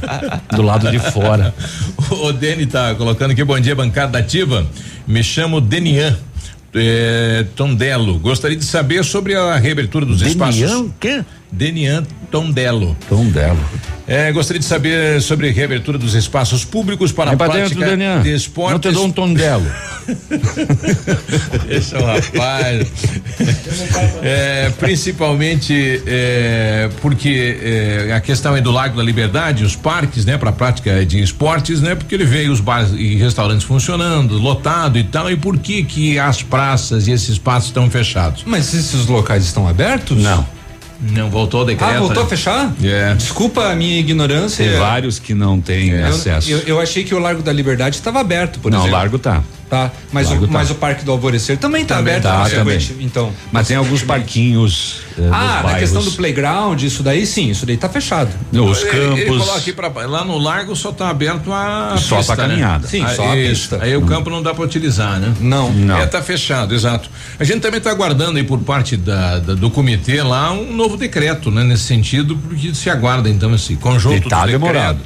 do 0.50 0.62
lado 0.62 0.90
de 0.90 0.98
fora. 0.98 1.54
O 2.08 2.32
Deni 2.32 2.66
tá 2.66 2.94
colocando 2.94 3.32
aqui, 3.32 3.42
bom 3.42 3.58
dia, 3.58 3.74
bancada 3.74 4.18
ativa. 4.18 4.64
Me 5.06 5.24
chamo 5.24 5.60
Denian. 5.60 6.16
É, 6.72 7.46
Tondelo. 7.56 8.18
Gostaria 8.18 8.56
de 8.56 8.64
saber 8.64 9.02
sobre 9.04 9.34
a 9.34 9.56
reabertura 9.56 10.04
dos 10.04 10.20
espaços. 10.22 10.60
Denian, 10.60 10.88
quê? 11.00 11.24
Denian 11.50 12.04
Tondelo. 12.30 12.96
Tondelo. 13.08 13.58
É, 14.08 14.30
gostaria 14.30 14.60
de 14.60 14.66
saber 14.66 15.20
sobre 15.20 15.48
a 15.48 15.52
reabertura 15.52 15.98
dos 15.98 16.14
espaços 16.14 16.64
públicos 16.64 17.10
para 17.10 17.32
a 17.32 17.36
pra 17.36 17.48
prática 17.48 17.80
dentro, 17.80 17.90
Denian. 17.90 18.22
de 18.22 18.32
esportes. 18.34 18.72
Não 18.72 18.78
te 18.78 18.92
dou 18.92 19.06
um 19.06 19.10
tondelo. 19.10 19.66
Deixa 21.66 21.98
o 21.98 22.04
rapaz. 22.06 22.86
É, 24.22 24.70
principalmente 24.78 26.02
é, 26.06 26.88
porque 27.00 27.58
é, 27.60 28.12
a 28.12 28.20
questão 28.20 28.56
é 28.56 28.60
do 28.60 28.70
Lago 28.70 28.96
da 28.96 29.02
Liberdade, 29.02 29.64
os 29.64 29.74
parques, 29.74 30.24
né, 30.24 30.38
para 30.38 30.52
prática 30.52 31.04
de 31.04 31.20
esportes, 31.20 31.80
né, 31.80 31.96
porque 31.96 32.14
ele 32.14 32.24
vê 32.24 32.48
os 32.48 32.60
bares 32.60 32.92
e 32.92 33.16
restaurantes 33.16 33.64
funcionando, 33.64 34.38
lotado 34.38 34.98
e 34.98 35.04
tal, 35.04 35.28
e 35.30 35.36
por 35.36 35.58
que 35.58 35.82
que 35.82 36.18
as 36.18 36.42
praças 36.42 37.08
e 37.08 37.10
esses 37.10 37.30
espaços 37.30 37.70
estão 37.70 37.90
fechados? 37.90 38.44
Mas 38.46 38.72
esses 38.72 39.06
locais 39.06 39.44
estão 39.44 39.66
abertos? 39.66 40.16
Não. 40.22 40.55
Não 41.00 41.28
voltou 41.30 41.62
o 41.62 41.64
decreto. 41.64 41.90
Ah, 41.96 41.98
voltou 41.98 42.16
né? 42.16 42.22
a 42.22 42.26
fechar? 42.26 42.72
É. 42.82 43.14
Desculpa 43.14 43.64
a 43.68 43.74
minha 43.74 43.98
ignorância. 43.98 44.64
Tem 44.68 44.78
vários 44.78 45.18
que 45.18 45.34
não 45.34 45.60
têm 45.60 45.90
Eu- 45.90 46.06
acesso. 46.06 46.50
Eu, 46.50 46.58
eu 46.60 46.80
achei 46.80 47.04
que 47.04 47.14
o 47.14 47.18
Largo 47.18 47.42
da 47.42 47.52
Liberdade 47.52 47.96
estava 47.96 48.20
aberto, 48.20 48.58
por 48.60 48.70
não, 48.70 48.78
o 48.78 48.82
exemplo. 48.82 48.98
largo 48.98 49.18
tá. 49.18 49.42
Tá, 49.68 49.90
mas, 50.12 50.30
o, 50.30 50.40
tá. 50.42 50.46
mas 50.48 50.70
o 50.70 50.76
Parque 50.76 51.04
do 51.04 51.10
Alvorecer 51.10 51.58
também 51.58 51.82
está 51.82 51.96
Também 51.96 52.14
aberto, 52.16 52.32
tá, 52.32 52.48
também. 52.56 52.78
então. 53.00 53.32
Mas 53.50 53.66
tem 53.66 53.76
alguns 53.76 54.00
parquinhos. 54.04 55.00
eh, 55.18 55.28
Ah, 55.32 55.62
na 55.66 55.74
questão 55.74 56.04
do 56.04 56.12
playground, 56.12 56.80
isso 56.82 57.02
daí 57.02 57.26
sim, 57.26 57.50
isso 57.50 57.66
daí 57.66 57.76
tá 57.76 57.88
fechado. 57.88 58.30
Os 58.52 58.82
Ele- 58.84 58.96
Ele 58.96 59.24
campos. 59.24 59.38
falou 59.44 59.56
aqui 59.56 59.72
pra, 59.72 59.88
lá 60.06 60.24
no 60.24 60.38
largo 60.38 60.76
só 60.76 60.92
tá 60.92 61.08
aberto 61.08 61.52
a 61.52 61.96
Só 61.98 62.18
pista, 62.18 62.36
pra 62.36 62.46
caminhada. 62.46 62.84
Né? 62.84 62.88
Sim, 62.90 63.04
Aí, 63.04 63.16
só 63.16 63.28
a 63.32 63.36
isso. 63.36 63.50
pista. 63.70 63.78
Aí 63.82 63.96
o 63.96 64.02
campo 64.02 64.30
não 64.30 64.40
dá 64.40 64.54
pra 64.54 64.64
utilizar, 64.64 65.18
né? 65.18 65.34
Não. 65.40 65.72
Não. 65.72 65.98
É, 65.98 66.06
tá 66.06 66.22
fechado, 66.22 66.72
exato. 66.72 67.10
A 67.38 67.42
gente 67.42 67.58
também 67.60 67.80
tá 67.80 67.90
aguardando 67.90 68.38
aí 68.38 68.44
por 68.44 68.60
parte 68.60 68.96
da, 68.96 69.40
da- 69.40 69.54
do 69.54 69.68
comitê 69.68 70.22
lá 70.22 70.52
um 70.52 70.72
novo 70.72 70.96
decreto, 70.96 71.50
né? 71.50 71.64
Nesse 71.64 71.82
sentido, 71.84 72.36
porque 72.36 72.72
se 72.72 72.88
aguarda 72.88 73.28
então 73.28 73.52
esse 73.54 73.74
conjunto 73.74 74.26
E 74.26 74.30
tá 74.30 74.46
de 74.46 74.52
demorado. 74.52 75.00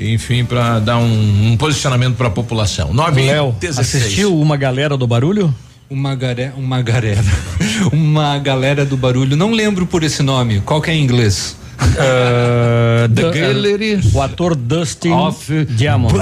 Enfim, 0.00 0.44
para 0.44 0.78
dar 0.80 0.96
um, 0.98 1.52
um 1.52 1.56
posicionamento 1.56 2.16
para 2.16 2.28
a 2.28 2.30
população. 2.30 2.92
Nove 2.92 3.22
Léo, 3.26 3.54
16. 3.60 3.78
assistiu 4.02 4.38
uma 4.40 4.56
galera 4.56 4.96
do 4.96 5.06
barulho? 5.06 5.54
Uma 5.88 6.14
galera, 6.14 6.54
uma 6.56 6.80
galera, 6.82 7.22
uma 7.92 8.38
galera 8.38 8.84
do 8.86 8.96
barulho, 8.96 9.36
não 9.36 9.50
lembro 9.52 9.84
por 9.86 10.02
esse 10.02 10.22
nome, 10.22 10.60
qual 10.60 10.80
que 10.80 10.90
é 10.90 10.94
em 10.94 11.02
inglês? 11.02 11.56
Uh, 11.80 13.08
The 13.14 13.22
Du- 13.22 13.32
Gallery 13.32 14.00
o 14.14 14.22
ator 14.22 14.54
Dustin 14.54 15.10
of 15.12 15.64
Diamond. 15.66 16.14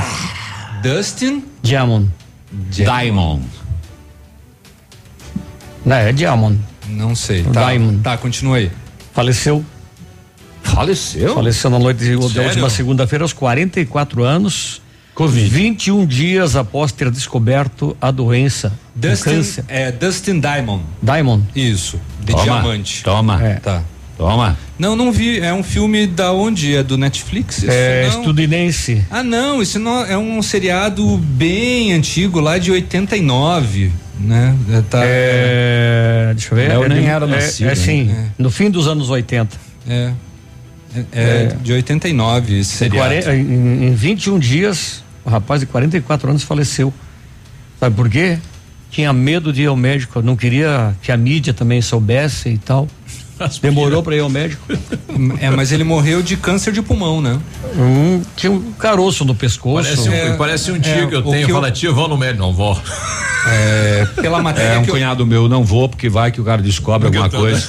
Dustin 0.82 1.44
Diamond. 1.62 2.09
Diamond. 2.70 3.42
Não, 5.84 5.96
é 5.96 6.12
Diamond. 6.12 6.59
Não 6.88 7.14
sei. 7.14 7.42
Tá, 7.42 7.66
Diamond. 7.66 7.98
tá, 8.02 8.16
continua 8.16 8.56
aí. 8.56 8.70
Faleceu. 9.12 9.64
Faleceu? 10.74 11.34
Faleceu 11.34 11.70
na 11.70 11.78
noite 11.78 11.98
de, 11.98 12.16
da 12.34 12.42
última 12.42 12.70
segunda-feira, 12.70 13.24
aos 13.24 13.32
44 13.32 14.22
anos. 14.24 14.80
Covid. 15.14 15.48
21 15.48 16.06
dias 16.06 16.54
após 16.54 16.92
ter 16.92 17.10
descoberto 17.10 17.96
a 18.00 18.10
doença. 18.12 18.72
Dustin, 18.94 19.42
é 19.66 19.90
Dustin 19.90 20.38
Diamond. 20.38 20.84
Diamond. 21.02 21.42
Isso, 21.56 22.00
de 22.20 22.30
Toma, 22.32 22.44
diamante. 22.44 23.02
Toma. 23.02 23.44
É. 23.44 23.54
Tá. 23.54 23.82
Toma. 24.16 24.56
Não, 24.78 24.94
não 24.94 25.10
vi. 25.10 25.40
É 25.40 25.52
um 25.52 25.62
filme 25.64 26.06
da 26.06 26.32
onde? 26.32 26.76
É 26.76 26.82
do 26.84 26.96
Netflix? 26.96 27.58
Isso 27.58 27.66
É 27.70 28.08
não? 28.08 28.18
estudinense. 28.20 29.04
Ah, 29.10 29.24
não, 29.24 29.60
isso 29.60 29.78
não 29.80 30.04
é 30.04 30.16
um 30.16 30.40
seriado 30.40 31.16
bem 31.18 31.92
antigo, 31.92 32.38
lá 32.38 32.56
de 32.58 32.70
89, 32.70 33.90
né? 34.20 34.54
É, 34.70 34.80
Tá, 34.82 35.00
É, 35.02 36.32
deixa 36.34 36.52
eu 36.52 36.56
ver. 36.56 36.70
Eu 36.72 36.84
é 36.84 36.88
nem 36.88 37.06
era 37.08 37.24
é, 37.26 37.28
nascido 37.28 37.68
É 37.70 37.74
sim, 37.74 38.00
ainda. 38.10 38.32
no 38.38 38.50
fim 38.52 38.70
dos 38.70 38.86
anos 38.86 39.10
80. 39.10 39.56
é, 39.88 40.12
é, 41.12 41.23
é 41.52 41.56
de 41.62 41.73
89 41.73 42.59
esse 42.59 42.74
Em, 42.74 42.78
seriado. 42.78 43.09
40 43.09 43.35
em, 43.36 43.89
em 43.89 43.94
21 43.94 44.39
dias, 44.39 45.02
o 45.24 45.31
rapaz 45.31 45.60
de 45.60 45.66
44 45.66 46.31
anos 46.31 46.43
faleceu. 46.43 46.93
Sabe 47.81 47.94
por 47.94 48.09
quê? 48.09 48.39
Tinha 48.90 49.12
medo 49.12 49.52
de 49.52 49.62
ir 49.62 49.66
ao 49.66 49.77
médico, 49.77 50.23
não 50.23 50.35
queria 50.35 50.94
que 51.02 51.12
a 51.12 51.16
mídia 51.16 51.52
também 51.52 51.81
soubesse 51.82 52.48
e 52.48 52.59
tal. 52.59 52.89
Demorou 53.62 54.02
para 54.02 54.16
ir 54.16 54.20
ao 54.20 54.28
médico. 54.31 54.62
É, 55.40 55.51
mas 55.51 55.73
ele 55.73 55.82
morreu 55.82 56.23
de 56.23 56.36
câncer 56.36 56.73
de 56.73 56.81
pulmão, 56.81 57.20
né? 57.20 57.40
Hum, 57.77 58.23
tinha 58.36 58.52
um 58.52 58.70
caroço 58.73 59.24
no 59.24 59.35
pescoço. 59.35 59.82
Parece 59.89 60.09
um, 60.09 60.12
É, 60.12 60.36
parece 60.36 60.70
um 60.70 60.78
tio 60.78 60.93
é, 60.93 61.06
que 61.09 61.15
eu 61.16 61.20
o 61.20 61.31
tenho. 61.32 61.47
que 61.47 61.51
eu- 61.51 61.56
Fala, 61.56 61.73
tio, 61.73 61.93
vou 61.93 62.06
no 62.09 62.16
médico. 62.16 62.39
Não 62.40 62.52
vou. 62.52 62.81
É, 63.48 64.06
pela 64.23 64.40
matéria 64.43 64.74
É 64.74 64.78
um 64.78 64.85
que 64.85 64.90
eu, 64.90 64.94
cunhado 64.94 65.27
meu, 65.27 65.48
não 65.48 65.65
vou, 65.65 65.89
porque 65.89 66.09
vai 66.09 66.31
que 66.31 66.40
o 66.40 66.44
cara 66.44 66.62
descobre 66.62 67.09
Porque 67.09 67.19
alguma 67.19 67.27
eu 67.36 67.40
tô- 67.40 67.47
coisa. 67.48 67.69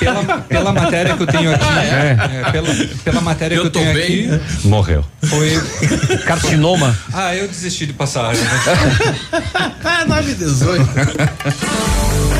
Pela, 0.00 0.24
pela 0.40 0.72
matéria 0.72 1.16
que 1.16 1.22
eu 1.22 1.26
tenho 1.26 1.54
aqui, 1.54 1.64
é, 1.64 2.50
pela, 2.50 2.68
pela 3.04 3.20
matéria 3.20 3.54
Eu 3.54 3.60
que 3.62 3.66
eu 3.68 3.70
tenho 3.70 3.94
bem. 3.94 4.30
aqui, 4.34 4.68
Morreu. 4.68 5.04
foi 5.22 5.52
Carcinoma. 6.26 6.96
Ah, 7.12 7.34
eu 7.36 7.46
desisti 7.46 7.86
de 7.86 7.92
passar. 7.92 8.32
né? 8.34 8.40
9 10.08 10.30
e 10.30 10.34
18. 10.34 10.84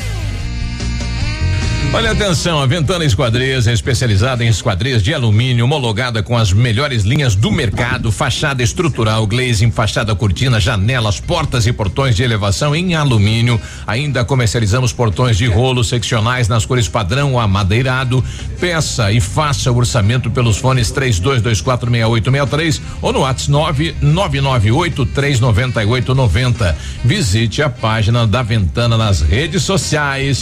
Olha 1.93 2.11
atenção, 2.11 2.61
a 2.61 2.65
Ventana 2.65 3.03
Esquadrias 3.03 3.67
é 3.67 3.73
especializada 3.73 4.45
em 4.45 4.47
esquadrias 4.47 5.03
de 5.03 5.13
alumínio, 5.13 5.65
homologada 5.65 6.23
com 6.23 6.37
as 6.37 6.53
melhores 6.53 7.03
linhas 7.03 7.35
do 7.35 7.51
mercado, 7.51 8.13
fachada 8.13 8.63
estrutural, 8.63 9.27
glazing, 9.27 9.71
fachada 9.71 10.15
cortina, 10.15 10.57
janelas, 10.57 11.19
portas 11.19 11.67
e 11.67 11.73
portões 11.73 12.15
de 12.15 12.23
elevação 12.23 12.73
em 12.73 12.95
alumínio. 12.95 13.59
Ainda 13.85 14.23
comercializamos 14.23 14.93
portões 14.93 15.37
de 15.37 15.47
rolo 15.47 15.83
seccionais 15.83 16.47
nas 16.47 16.65
cores 16.65 16.87
padrão 16.87 17.37
amadeirado. 17.37 18.23
Peça 18.57 19.11
e 19.11 19.19
faça 19.19 19.69
o 19.69 19.75
orçamento 19.75 20.31
pelos 20.31 20.55
fones 20.57 20.93
32246863 20.93 22.79
ou 23.01 23.11
no 23.11 23.19
WhatsApp 23.19 23.97
999839890. 24.01 26.73
Visite 27.03 27.61
a 27.61 27.69
página 27.69 28.25
da 28.25 28.41
Ventana 28.41 28.97
nas 28.97 29.21
redes 29.21 29.63
sociais. 29.63 30.41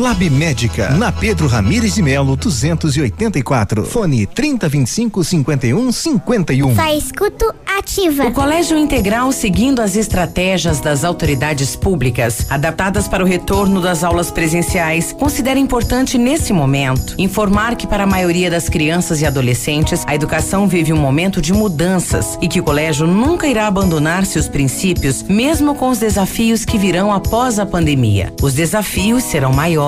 Lab 0.00 0.28
Médica, 0.28 0.90
na 0.90 1.12
Pedro 1.12 1.46
Ramires 1.46 1.94
de 1.94 2.02
Melo, 2.02 2.34
284. 2.34 3.84
Fone 3.84 4.26
3025 4.26 5.22
51 5.22 5.92
51. 5.92 6.74
Só 6.74 6.96
escuto 6.96 7.54
ativa. 7.78 8.26
O 8.26 8.32
Colégio 8.32 8.76
Integral, 8.76 9.30
seguindo 9.30 9.80
as 9.80 9.94
estratégias 9.94 10.80
das 10.80 11.04
autoridades 11.04 11.76
públicas, 11.76 12.46
adaptadas 12.50 13.06
para 13.06 13.22
o 13.22 13.26
retorno 13.26 13.80
das 13.80 14.02
aulas 14.02 14.32
presenciais, 14.32 15.12
considera 15.12 15.60
importante 15.60 16.18
nesse 16.18 16.52
momento 16.52 17.14
informar 17.16 17.76
que 17.76 17.86
para 17.86 18.02
a 18.02 18.06
maioria 18.06 18.50
das 18.50 18.68
crianças 18.68 19.20
e 19.20 19.26
adolescentes, 19.26 20.02
a 20.08 20.14
educação 20.14 20.66
vive 20.66 20.92
um 20.92 20.98
momento 20.98 21.40
de 21.40 21.52
mudanças 21.52 22.36
e 22.42 22.48
que 22.48 22.58
o 22.58 22.64
colégio 22.64 23.06
nunca 23.06 23.46
irá 23.46 23.68
abandonar 23.68 24.26
seus 24.26 24.48
princípios, 24.48 25.22
mesmo 25.22 25.76
com 25.76 25.90
os 25.90 25.98
desafios 25.98 26.64
que 26.64 26.78
virão 26.78 27.12
após 27.12 27.60
a 27.60 27.66
pandemia. 27.66 28.32
Os 28.42 28.54
desafios 28.54 29.22
serão 29.22 29.52
maiores. 29.52 29.83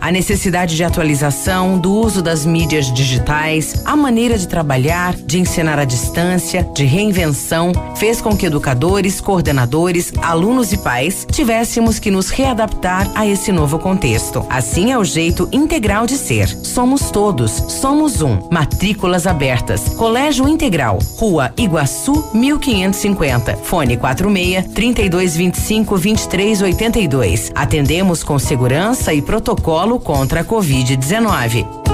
A 0.00 0.12
necessidade 0.12 0.76
de 0.76 0.84
atualização, 0.84 1.78
do 1.78 1.92
uso 1.92 2.22
das 2.22 2.44
mídias 2.44 2.92
digitais, 2.92 3.82
a 3.84 3.96
maneira 3.96 4.36
de 4.38 4.46
trabalhar, 4.46 5.14
de 5.14 5.38
ensinar 5.38 5.78
à 5.78 5.84
distância, 5.84 6.68
de 6.74 6.84
reinvenção, 6.84 7.72
fez 7.96 8.20
com 8.20 8.36
que 8.36 8.46
educadores, 8.46 9.20
coordenadores, 9.20 10.12
alunos 10.22 10.72
e 10.72 10.78
pais 10.78 11.26
tivéssemos 11.30 11.98
que 11.98 12.10
nos 12.10 12.30
readaptar 12.30 13.10
a 13.14 13.26
esse 13.26 13.50
novo 13.52 13.78
contexto. 13.78 14.44
Assim 14.50 14.92
é 14.92 14.98
o 14.98 15.04
jeito 15.04 15.48
integral 15.52 16.06
de 16.06 16.16
ser. 16.16 16.48
Somos 16.48 17.10
todos, 17.10 17.50
somos 17.68 18.22
um. 18.22 18.38
Matrículas 18.50 19.26
abertas. 19.26 19.88
Colégio 19.94 20.48
Integral, 20.48 20.98
Rua 21.16 21.52
Iguaçu, 21.56 22.30
1550. 22.34 23.56
Fone 23.56 23.96
46 23.96 24.66
3225 24.74 25.98
2382. 25.98 27.52
Atendemos 27.54 28.22
com 28.22 28.38
segurança 28.38 29.12
e 29.12 29.22
protocolo 29.38 30.00
contra 30.00 30.40
a 30.40 30.44
Covid-19. 30.44 31.87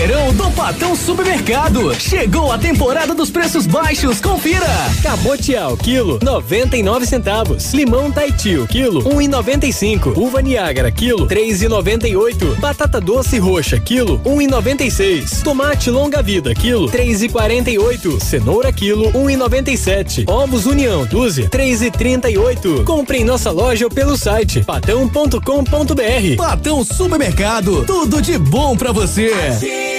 Verão 0.00 0.32
do 0.32 0.50
Patão 0.52 0.96
Supermercado. 0.96 1.94
Chegou 2.00 2.50
a 2.50 2.56
temporada 2.56 3.12
dos 3.14 3.30
preços 3.30 3.66
baixos, 3.66 4.18
confira. 4.18 4.66
Cabotial, 5.02 5.76
quilo, 5.76 6.18
99 6.22 7.04
centavos. 7.04 7.74
Limão 7.74 8.10
Taiti, 8.10 8.56
o 8.56 8.66
quilo, 8.66 9.02
1,95. 9.04 10.16
Uva 10.16 10.40
Niágara, 10.40 10.90
quilo, 10.90 11.28
3,98. 11.28 12.58
Batata 12.58 12.98
doce 12.98 13.38
roxa, 13.38 13.78
quilo, 13.78 14.18
1,96. 14.20 15.42
Tomate 15.42 15.90
longa 15.90 16.22
vida, 16.22 16.54
quilo, 16.54 16.90
3,48. 16.90 18.22
Cenoura, 18.22 18.72
quilo, 18.72 19.12
1,97. 19.12 20.24
Ovos 20.26 20.64
União, 20.64 21.04
dúzia, 21.04 21.46
3,38. 21.50 22.84
Compre 22.84 23.18
em 23.18 23.24
nossa 23.24 23.50
loja 23.50 23.84
ou 23.84 23.90
pelo 23.90 24.16
site 24.16 24.64
patão.com.br. 24.64 26.36
Patão 26.38 26.82
Supermercado, 26.82 27.84
tudo 27.84 28.22
de 28.22 28.38
bom 28.38 28.74
pra 28.74 28.92
você. 28.92 29.89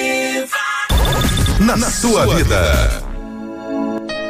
Na, 1.66 1.78
na 1.78 1.92
sua 1.92 2.26
vida. 2.36 3.04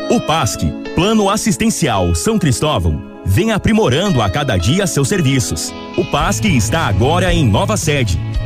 O 0.09 0.19
PASC, 0.19 0.63
Plano 0.93 1.29
Assistencial 1.29 2.13
São 2.13 2.37
Cristóvão, 2.37 3.21
vem 3.25 3.53
aprimorando 3.53 4.21
a 4.21 4.29
cada 4.29 4.57
dia 4.57 4.85
seus 4.85 5.07
serviços. 5.07 5.73
O 5.97 6.03
PASC 6.03 6.43
está 6.43 6.87
agora 6.87 7.33
em 7.33 7.47
nova 7.47 7.77
sede, 7.77 8.19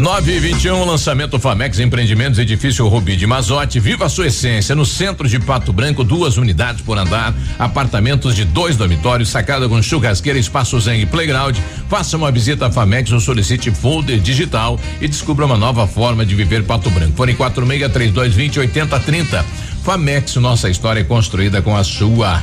9 0.00 0.34
e 0.34 0.40
21 0.40 0.82
lançamento 0.86 1.38
Famex 1.38 1.78
Empreendimentos 1.78 2.38
Edifício 2.38 2.88
Rubi 2.88 3.16
de 3.16 3.26
Mazote. 3.26 3.78
Viva 3.78 4.06
a 4.06 4.08
sua 4.08 4.28
essência. 4.28 4.74
No 4.74 4.86
centro 4.86 5.28
de 5.28 5.38
Pato 5.38 5.74
Branco, 5.74 6.02
duas 6.02 6.38
unidades 6.38 6.80
por 6.80 6.96
andar, 6.96 7.34
apartamentos 7.58 8.34
de 8.34 8.46
dois 8.46 8.78
dormitórios, 8.78 9.28
sacada 9.28 9.68
com 9.68 9.82
churrasqueira, 9.82 10.38
espaço 10.38 10.80
zen 10.80 11.02
e 11.02 11.06
playground. 11.06 11.58
Faça 11.90 12.16
uma 12.16 12.32
visita 12.32 12.68
à 12.68 12.70
Famex 12.70 13.12
ou 13.12 13.20
solicite 13.20 13.70
folder 13.70 14.18
digital 14.20 14.80
e 15.02 15.06
descubra 15.06 15.44
uma 15.44 15.58
nova 15.58 15.86
forma 15.86 16.24
de 16.24 16.34
viver 16.34 16.64
Pato 16.64 16.88
Branco. 16.90 17.14
Fone 17.14 17.34
46 17.34 17.92
3220 17.92 18.58
8030. 18.58 19.44
Famex, 19.84 20.36
nossa 20.36 20.70
história 20.70 21.00
é 21.00 21.04
construída 21.04 21.60
com 21.60 21.76
a 21.76 21.84
sua. 21.84 22.42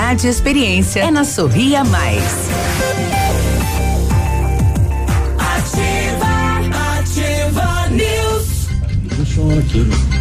e 0.01 0.27
experiência 0.27 0.99
é 0.99 1.11
na 1.11 1.23
Sorria 1.23 1.85
Mais. 1.85 2.49
Ativa, 5.37 6.99
ativa 6.99 7.87
news. 7.89 8.67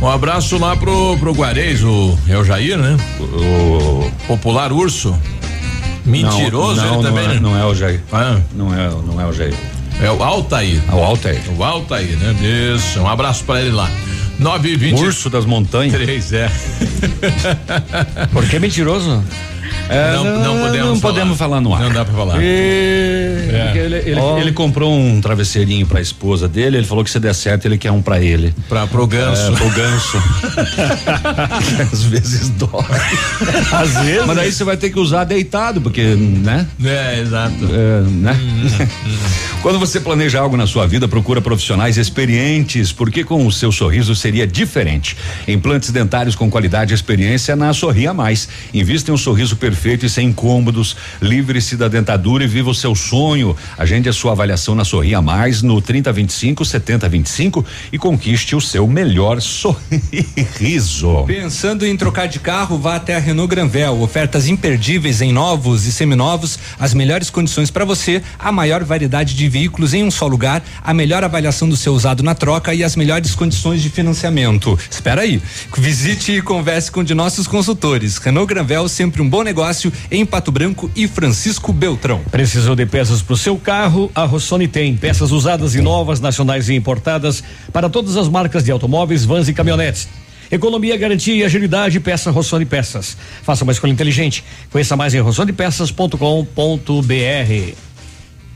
Um 0.00 0.06
abraço 0.06 0.58
lá 0.58 0.76
pro, 0.76 1.16
pro 1.16 1.32
Guarez, 1.32 1.82
o 1.82 2.16
é 2.28 2.36
o 2.36 2.44
Jair, 2.44 2.78
né? 2.78 2.96
O, 3.18 4.10
popular 4.28 4.70
urso. 4.70 5.18
Mentiroso 6.04 6.76
não, 6.76 6.84
ele 6.84 6.94
não 6.94 7.02
também, 7.02 7.24
é, 7.24 7.28
né? 7.28 7.40
não 7.40 7.58
é 7.58 7.64
o 7.64 7.74
Jair. 7.74 8.00
Ah. 8.12 8.38
Não 8.54 8.72
é, 8.72 8.88
não 8.88 9.20
é 9.20 9.26
o 9.26 9.32
Jair. 9.32 9.54
É 10.00 10.10
o 10.10 10.22
Altair. 10.22 10.80
É 10.88 10.94
o 10.94 11.02
Altair. 11.02 11.40
O 11.56 11.64
Altair, 11.64 12.16
né? 12.18 12.76
Isso, 12.76 13.00
um 13.00 13.08
abraço 13.08 13.42
pra 13.44 13.60
ele 13.60 13.72
lá. 13.72 13.90
9 14.38 14.68
e 14.68 14.76
20 14.76 15.00
Urso 15.00 15.30
das 15.30 15.46
montanhas. 15.46 15.94
3, 15.94 16.32
é. 16.34 16.50
Por 18.32 18.46
que 18.46 18.58
mentiroso? 18.58 19.24
É, 19.88 20.12
não, 20.12 20.24
não 20.24 20.60
podemos 20.60 20.88
não 20.90 21.00
podemos 21.00 21.38
falar 21.38 21.60
no 21.60 21.74
ar. 21.74 21.82
Não 21.82 21.92
dá 21.92 22.04
pra 22.04 22.14
falar. 22.14 22.36
É. 22.40 23.64
Porque 23.64 23.78
Ele, 23.78 23.96
ele, 23.96 24.20
Ó. 24.20 24.38
ele 24.38 24.52
comprou 24.52 24.92
um 24.92 25.20
travesseirinho 25.20 25.86
pra 25.86 26.00
esposa 26.00 26.48
dele, 26.48 26.76
ele 26.78 26.86
falou 26.86 27.02
que 27.04 27.10
se 27.10 27.18
der 27.18 27.34
certo 27.34 27.66
ele 27.66 27.78
quer 27.78 27.90
um 27.90 28.02
pra 28.02 28.20
ele. 28.20 28.54
Pra, 28.68 28.86
pro 28.86 29.06
ganso. 29.06 29.52
É, 29.52 29.56
pro 29.56 29.70
ganso. 29.70 30.22
Às 31.92 32.02
vezes 32.04 32.48
dói. 32.50 32.68
Às 33.72 34.04
vezes. 34.04 34.26
Mas 34.26 34.36
daí 34.36 34.52
você 34.52 34.64
vai 34.64 34.76
ter 34.76 34.90
que 34.90 34.98
usar 34.98 35.24
deitado, 35.24 35.80
porque, 35.80 36.02
né? 36.02 36.66
É, 36.84 37.20
exato. 37.20 37.68
É, 37.70 38.00
né? 38.08 38.40
Quando 39.62 39.78
você 39.78 40.00
planeja 40.00 40.40
algo 40.40 40.56
na 40.56 40.66
sua 40.66 40.86
vida, 40.86 41.06
procura 41.06 41.40
profissionais 41.40 41.98
experientes, 41.98 42.92
porque 42.92 43.24
com 43.24 43.46
o 43.46 43.52
seu 43.52 43.70
sorriso 43.70 44.14
seria 44.14 44.46
diferente. 44.46 45.16
Implantes 45.46 45.90
dentários 45.90 46.34
com 46.34 46.50
qualidade 46.50 46.92
e 46.92 46.94
experiência 46.94 47.54
na 47.54 47.72
Sorria 47.72 48.14
Mais. 48.14 48.48
Invista 48.72 49.10
em 49.10 49.14
um 49.14 49.18
sorriso 49.18 49.56
perfeito 49.60 50.06
e 50.06 50.10
sem 50.10 50.28
incômodos. 50.28 50.96
Livre-se 51.20 51.76
da 51.76 51.86
dentadura 51.86 52.42
e 52.42 52.46
viva 52.46 52.70
o 52.70 52.74
seu 52.74 52.94
sonho. 52.94 53.54
Agende 53.76 54.08
a 54.08 54.12
sua 54.12 54.32
avaliação 54.32 54.74
na 54.74 54.84
Sorria 54.84 55.20
Mais 55.20 55.62
no 55.62 55.80
3025 55.80 56.64
7025 56.64 57.64
e 57.92 57.98
conquiste 57.98 58.56
o 58.56 58.60
seu 58.60 58.88
melhor 58.88 59.40
sorriso. 59.40 61.24
Pensando 61.26 61.86
em 61.86 61.96
trocar 61.96 62.26
de 62.26 62.40
carro, 62.40 62.78
vá 62.78 62.96
até 62.96 63.14
a 63.14 63.18
Renault 63.18 63.50
Granvel. 63.50 64.00
Ofertas 64.00 64.48
imperdíveis 64.48 65.20
em 65.20 65.32
novos 65.32 65.84
e 65.86 65.92
seminovos, 65.92 66.58
as 66.78 66.94
melhores 66.94 67.28
condições 67.28 67.70
para 67.70 67.84
você, 67.84 68.22
a 68.38 68.50
maior 68.50 68.82
variedade 68.82 69.34
de 69.34 69.48
veículos 69.48 69.92
em 69.92 70.02
um 70.02 70.10
só 70.10 70.26
lugar, 70.26 70.62
a 70.82 70.94
melhor 70.94 71.22
avaliação 71.22 71.68
do 71.68 71.76
seu 71.76 71.92
usado 71.92 72.22
na 72.22 72.34
troca 72.34 72.72
e 72.72 72.82
as 72.82 72.96
melhores 72.96 73.34
condições 73.34 73.82
de 73.82 73.90
financiamento. 73.90 74.78
Espera 74.90 75.20
aí. 75.22 75.42
Visite 75.76 76.32
e 76.32 76.42
converse 76.42 76.90
com 76.90 77.00
um 77.00 77.04
de 77.04 77.14
nossos 77.14 77.46
consultores. 77.46 78.18
Renault 78.18 78.48
Granvel, 78.48 78.88
sempre 78.88 79.20
um 79.20 79.28
bom 79.28 79.42
negócio 79.42 79.49
em 80.10 80.24
Pato 80.24 80.52
Branco 80.52 80.90
e 80.94 81.08
Francisco 81.08 81.72
Beltrão. 81.72 82.20
Precisou 82.30 82.76
de 82.76 82.86
peças 82.86 83.22
para 83.22 83.34
o 83.34 83.36
seu 83.36 83.56
carro? 83.56 84.10
A 84.14 84.24
Rossoni 84.24 84.68
tem 84.68 84.96
peças 84.96 85.32
usadas 85.32 85.74
e 85.74 85.80
novas, 85.80 86.20
nacionais 86.20 86.68
e 86.68 86.74
importadas 86.74 87.42
para 87.72 87.88
todas 87.88 88.16
as 88.16 88.28
marcas 88.28 88.64
de 88.64 88.70
automóveis, 88.70 89.24
vans 89.24 89.48
e 89.48 89.54
caminhonetes. 89.54 90.08
Economia, 90.50 90.96
garantia 90.96 91.34
e 91.34 91.44
agilidade, 91.44 92.00
peça 92.00 92.30
Rossoni 92.30 92.64
Peças. 92.64 93.16
Faça 93.42 93.62
uma 93.62 93.72
escolha 93.72 93.92
inteligente. 93.92 94.42
Conheça 94.70 94.96
mais 94.96 95.14
em 95.14 95.20
rossonepeças.com.br. 95.20 97.74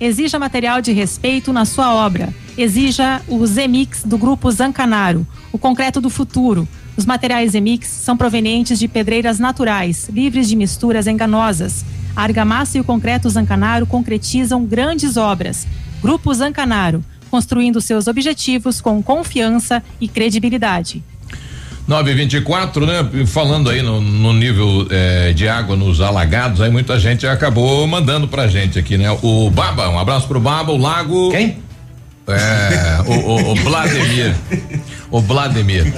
Exija 0.00 0.38
material 0.38 0.80
de 0.80 0.92
respeito 0.92 1.52
na 1.52 1.64
sua 1.64 1.94
obra. 1.94 2.34
Exija 2.58 3.22
o 3.28 3.46
Zemix 3.46 4.02
do 4.04 4.18
grupo 4.18 4.50
Zancanaro, 4.50 5.24
o 5.52 5.58
concreto 5.58 6.00
do 6.00 6.10
futuro. 6.10 6.68
Os 6.96 7.04
materiais 7.04 7.52
Zemix 7.52 7.88
são 7.88 8.16
provenientes 8.16 8.78
de 8.78 8.86
pedreiras 8.86 9.38
naturais, 9.38 10.08
livres 10.08 10.48
de 10.48 10.54
misturas 10.54 11.06
enganosas. 11.06 11.84
A 12.14 12.22
argamassa 12.22 12.78
e 12.78 12.80
o 12.80 12.84
concreto 12.84 13.28
Zancanaro 13.28 13.86
concretizam 13.86 14.64
grandes 14.64 15.16
obras. 15.16 15.66
Grupo 16.00 16.32
Zancanaro, 16.32 17.04
construindo 17.30 17.80
seus 17.80 18.06
objetivos 18.06 18.80
com 18.80 19.02
confiança 19.02 19.82
e 20.00 20.06
credibilidade. 20.06 21.02
924, 21.86 22.86
né? 22.86 23.26
Falando 23.26 23.68
aí 23.68 23.82
no, 23.82 24.00
no 24.00 24.32
nível 24.32 24.86
eh, 24.90 25.32
de 25.34 25.48
água 25.48 25.76
nos 25.76 26.00
alagados, 26.00 26.60
aí 26.60 26.70
muita 26.70 26.98
gente 26.98 27.26
acabou 27.26 27.86
mandando 27.86 28.26
pra 28.26 28.46
gente 28.46 28.78
aqui, 28.78 28.96
né? 28.96 29.10
O 29.22 29.50
Baba, 29.50 29.88
um 29.90 29.98
abraço 29.98 30.26
pro 30.26 30.40
Baba, 30.40 30.72
o 30.72 30.78
Lago. 30.78 31.30
Quem? 31.30 31.58
É, 32.26 33.02
o, 33.06 33.12
o, 33.12 33.52
o 33.52 33.54
Vladimir. 33.56 34.34
O 35.14 35.20
Vladimir. 35.20 35.94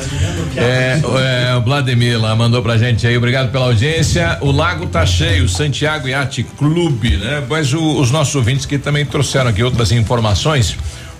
É, 0.55 1.01
é, 1.01 1.56
o 1.56 1.62
Vladimir 1.62 2.20
lá 2.20 2.36
mandou 2.36 2.60
pra 2.62 2.76
gente 2.76 3.06
aí, 3.06 3.16
obrigado 3.16 3.51
pela 3.51 3.64
audiência. 3.64 4.36
O 4.43 4.52
lago 4.52 4.84
tá 4.88 5.06
cheio, 5.06 5.48
Santiago 5.48 6.06
Yacht 6.06 6.43
Clube, 6.59 7.16
né? 7.16 7.43
Mas 7.48 7.72
o, 7.72 7.98
os 7.98 8.10
nossos 8.10 8.34
ouvintes 8.34 8.66
que 8.66 8.76
também 8.76 9.06
trouxeram 9.06 9.48
aqui 9.48 9.62
outras 9.62 9.90
informações. 9.90 10.76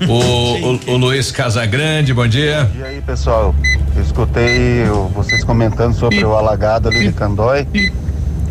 O, 0.07 0.13
o, 0.13 0.81
o 0.93 0.97
Luiz 0.99 1.33
Casagrande, 1.33 2.13
bom 2.13 2.29
dia. 2.29 2.71
E 2.79 2.83
aí, 2.83 3.01
pessoal? 3.01 3.55
Eu 3.97 4.03
escutei 4.03 4.85
vocês 5.15 5.43
comentando 5.43 5.95
sobre 5.95 6.23
o 6.23 6.35
alagado 6.35 6.91
ali 6.91 7.07
de 7.07 7.13
Candói. 7.15 7.67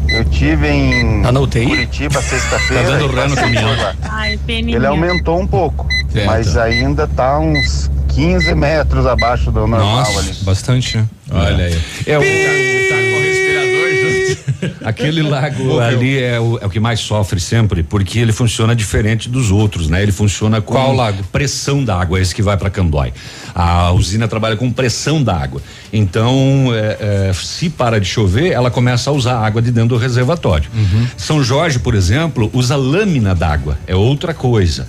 Eu 0.10 0.26
tive 0.26 0.68
em 0.70 1.22
Tá 1.22 1.32
na 1.32 1.40
UTI? 1.40 1.68
Curitiba 1.68 2.18
sexta-feira. 2.24 2.84
Tá 2.84 2.90
dando 2.98 3.14
ré 3.14 3.28
no 3.28 3.36
passei 3.36 3.54
caminhão. 3.54 3.70
Ele 4.48 4.88
aumentou 4.88 5.40
um 5.40 5.46
pouco, 5.46 5.86
Certo. 6.12 6.26
mas 6.26 6.58
ainda 6.58 7.08
tá 7.08 7.38
uns 7.38 7.92
15 8.16 8.56
metros 8.56 9.06
abaixo 9.06 9.52
do 9.52 9.68
normal 9.68 9.80
Nossa, 9.80 10.20
ali. 10.20 10.34
bastante. 10.42 11.04
Olha 11.30 11.66
aí. 11.66 11.82
É 12.08 12.18
o, 12.18 12.22
Aquele 14.84 15.22
lago 15.22 15.64
Morreu. 15.64 15.82
ali 15.82 16.20
é 16.20 16.40
o, 16.40 16.58
é 16.60 16.66
o 16.66 16.70
que 16.70 16.80
mais 16.80 17.00
sofre 17.00 17.40
sempre, 17.40 17.84
porque 17.84 18.20
ele 18.20 18.32
funciona 18.32 18.76
diferente 18.76 19.30
dos 19.30 19.52
outros, 19.52 19.90
né? 19.90 20.02
Ele 20.02 20.12
funciona 20.12 20.62
com 20.62 20.74
Qual 20.74 20.94
lago? 20.94 21.24
pressão 21.32 21.84
d'água, 21.84 22.20
esse 22.20 22.34
que 22.34 22.42
vai 22.42 22.58
para 22.58 22.70
Candói. 22.70 23.14
A 23.54 23.92
usina 23.92 24.28
trabalha 24.28 24.56
com 24.56 24.72
pressão 24.72 25.22
d'água. 25.22 25.62
Então, 25.92 26.68
é, 26.74 27.30
é, 27.30 27.34
se 27.34 27.70
para 27.70 28.00
de 28.00 28.08
chover, 28.08 28.52
ela 28.52 28.70
começa 28.70 29.10
a 29.10 29.14
usar 29.14 29.40
água 29.40 29.62
de 29.62 29.72
dentro 29.72 29.90
do 29.90 29.98
reservatório. 29.98 30.70
Uhum. 30.74 31.08
São 31.18 31.44
Jorge, 31.44 31.80
por 31.80 31.96
exemplo, 31.96 32.50
usa 32.54 32.76
lâmina 32.76 33.34
d'água, 33.34 33.78
é 33.88 33.96
outra 33.96 34.34
coisa, 34.34 34.88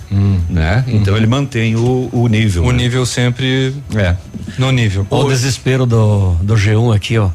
né? 0.49 0.83
Então 0.87 1.15
ele 1.15 1.27
mantém 1.27 1.75
o, 1.75 2.09
o 2.11 2.27
nível. 2.27 2.63
Hum. 2.63 2.67
O 2.67 2.71
né? 2.71 2.77
nível 2.79 3.05
sempre 3.05 3.73
é. 3.95 4.15
no 4.57 4.71
nível. 4.71 5.05
O 5.09 5.23
desespero 5.25 5.85
do, 5.85 6.33
do 6.41 6.55
G1 6.55 6.95
aqui, 6.95 7.17
ó. 7.17 7.29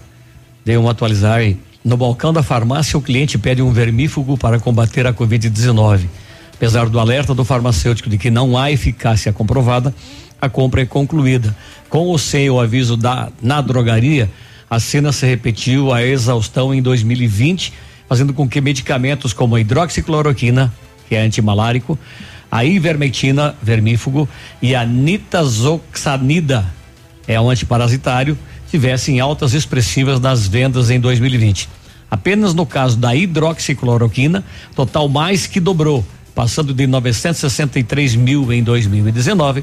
Dei 0.64 0.76
um 0.76 0.88
atualizar 0.88 1.38
aí. 1.38 1.58
No 1.84 1.96
balcão 1.96 2.32
da 2.32 2.44
farmácia, 2.44 2.96
o 2.96 3.02
cliente 3.02 3.36
pede 3.36 3.60
um 3.60 3.72
vermífugo 3.72 4.38
para 4.38 4.60
combater 4.60 5.04
a 5.04 5.12
Covid-19. 5.12 6.06
Apesar 6.54 6.88
do 6.88 7.00
alerta 7.00 7.34
do 7.34 7.44
farmacêutico 7.44 8.08
de 8.08 8.16
que 8.16 8.30
não 8.30 8.56
há 8.56 8.70
eficácia 8.70 9.32
comprovada, 9.32 9.92
a 10.40 10.48
compra 10.48 10.82
é 10.82 10.86
concluída. 10.86 11.56
Com 11.88 12.06
ou 12.06 12.16
sem 12.18 12.48
o 12.48 12.60
aviso 12.60 12.96
da, 12.96 13.30
na 13.42 13.60
drogaria, 13.60 14.30
a 14.70 14.78
cena 14.78 15.10
se 15.10 15.26
repetiu 15.26 15.92
a 15.92 16.04
exaustão 16.04 16.72
em 16.72 16.80
2020, 16.80 17.72
fazendo 18.08 18.32
com 18.32 18.48
que 18.48 18.60
medicamentos 18.60 19.32
como 19.32 19.56
a 19.56 19.60
hidroxicloroquina, 19.60 20.72
que 21.08 21.16
é 21.16 21.20
antimalárico, 21.20 21.98
a 22.48 22.64
ivermectina, 22.64 23.56
vermífugo, 23.60 24.28
e 24.60 24.74
a 24.74 24.84
nitazoxanida, 24.84 26.64
é 27.26 27.40
um 27.40 27.50
antiparasitário, 27.50 28.38
tivessem 28.72 29.20
altas 29.20 29.52
expressivas 29.52 30.18
nas 30.18 30.48
vendas 30.48 30.88
em 30.88 30.98
2020. 30.98 31.68
Apenas 32.10 32.54
no 32.54 32.64
caso 32.64 32.96
da 32.96 33.14
hidroxicloroquina, 33.14 34.42
total 34.74 35.10
mais 35.10 35.46
que 35.46 35.60
dobrou, 35.60 36.02
passando 36.34 36.72
de 36.72 36.86
963 36.86 38.14
mil 38.14 38.50
em 38.50 38.62
2019 38.62 39.62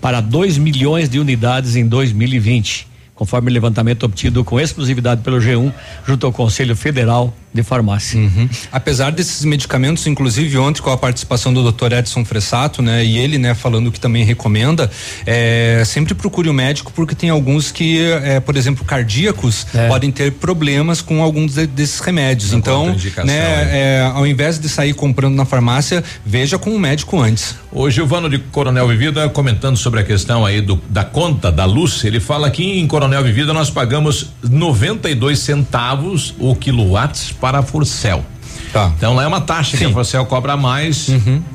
para 0.00 0.20
2 0.20 0.58
milhões 0.58 1.08
de 1.08 1.20
unidades 1.20 1.76
em 1.76 1.86
2020, 1.86 2.88
conforme 3.14 3.48
o 3.48 3.54
levantamento 3.54 4.02
obtido 4.02 4.42
com 4.42 4.58
exclusividade 4.58 5.22
pelo 5.22 5.38
G1 5.38 5.72
junto 6.04 6.26
ao 6.26 6.32
Conselho 6.32 6.74
Federal 6.74 7.32
de 7.52 7.62
Farmácia. 7.62 8.18
Uhum. 8.18 8.48
Apesar 8.70 9.12
desses 9.12 9.44
medicamentos, 9.44 10.06
inclusive 10.06 10.56
ontem 10.58 10.80
com 10.80 10.90
a 10.90 10.96
participação 10.96 11.52
do 11.52 11.70
Dr. 11.70 11.92
Edson 11.92 12.24
Fressato, 12.24 12.80
né, 12.82 13.04
e 13.04 13.18
ele, 13.18 13.38
né, 13.38 13.54
falando 13.54 13.92
que 13.92 14.00
também 14.00 14.24
recomenda, 14.24 14.90
é, 15.26 15.82
sempre 15.84 16.14
procure 16.14 16.48
o 16.48 16.54
médico 16.54 16.92
porque 16.94 17.14
tem 17.14 17.30
alguns 17.30 17.70
que, 17.70 18.00
é, 18.00 18.40
por 18.40 18.56
exemplo, 18.56 18.84
cardíacos 18.84 19.66
podem 19.88 20.10
ter 20.10 20.32
problemas 20.32 21.00
com 21.02 21.22
alguns 21.22 21.54
de- 21.54 21.66
desses 21.66 22.00
remédios. 22.00 22.52
Na 22.52 22.58
então, 22.58 22.80
contraindicação, 22.80 23.26
né, 23.26 23.68
é, 23.72 24.10
ao 24.14 24.26
invés 24.26 24.58
de 24.58 24.68
sair 24.68 24.94
comprando 24.94 25.34
na 25.34 25.44
farmácia, 25.44 26.02
veja 26.24 26.58
com 26.58 26.70
o 26.74 26.78
médico 26.78 27.20
antes. 27.20 27.54
O 27.70 27.88
Gilvano 27.90 28.28
de 28.28 28.38
Coronel 28.38 28.86
Vivida 28.88 29.28
comentando 29.28 29.76
sobre 29.76 30.00
a 30.00 30.02
questão 30.04 30.44
aí 30.44 30.60
do, 30.60 30.80
da 30.88 31.04
conta 31.04 31.50
da 31.50 31.64
luz, 31.64 32.04
ele 32.04 32.20
fala 32.20 32.50
que 32.50 32.62
em 32.62 32.86
Coronel 32.86 33.22
Vivida 33.22 33.52
nós 33.52 33.70
pagamos 33.70 34.30
92 34.42 35.38
centavos 35.38 36.34
o 36.38 36.54
quilowatts 36.54 37.32
para 37.42 37.58
a 37.58 37.62
Forcel. 37.62 38.24
Tá. 38.72 38.92
Então 38.96 39.14
lá 39.14 39.24
é 39.24 39.26
uma 39.26 39.40
taxa 39.40 39.76
que 39.76 39.84
a 39.84 39.90
Forcel 39.90 40.24
cobra 40.26 40.56
mais. 40.56 41.08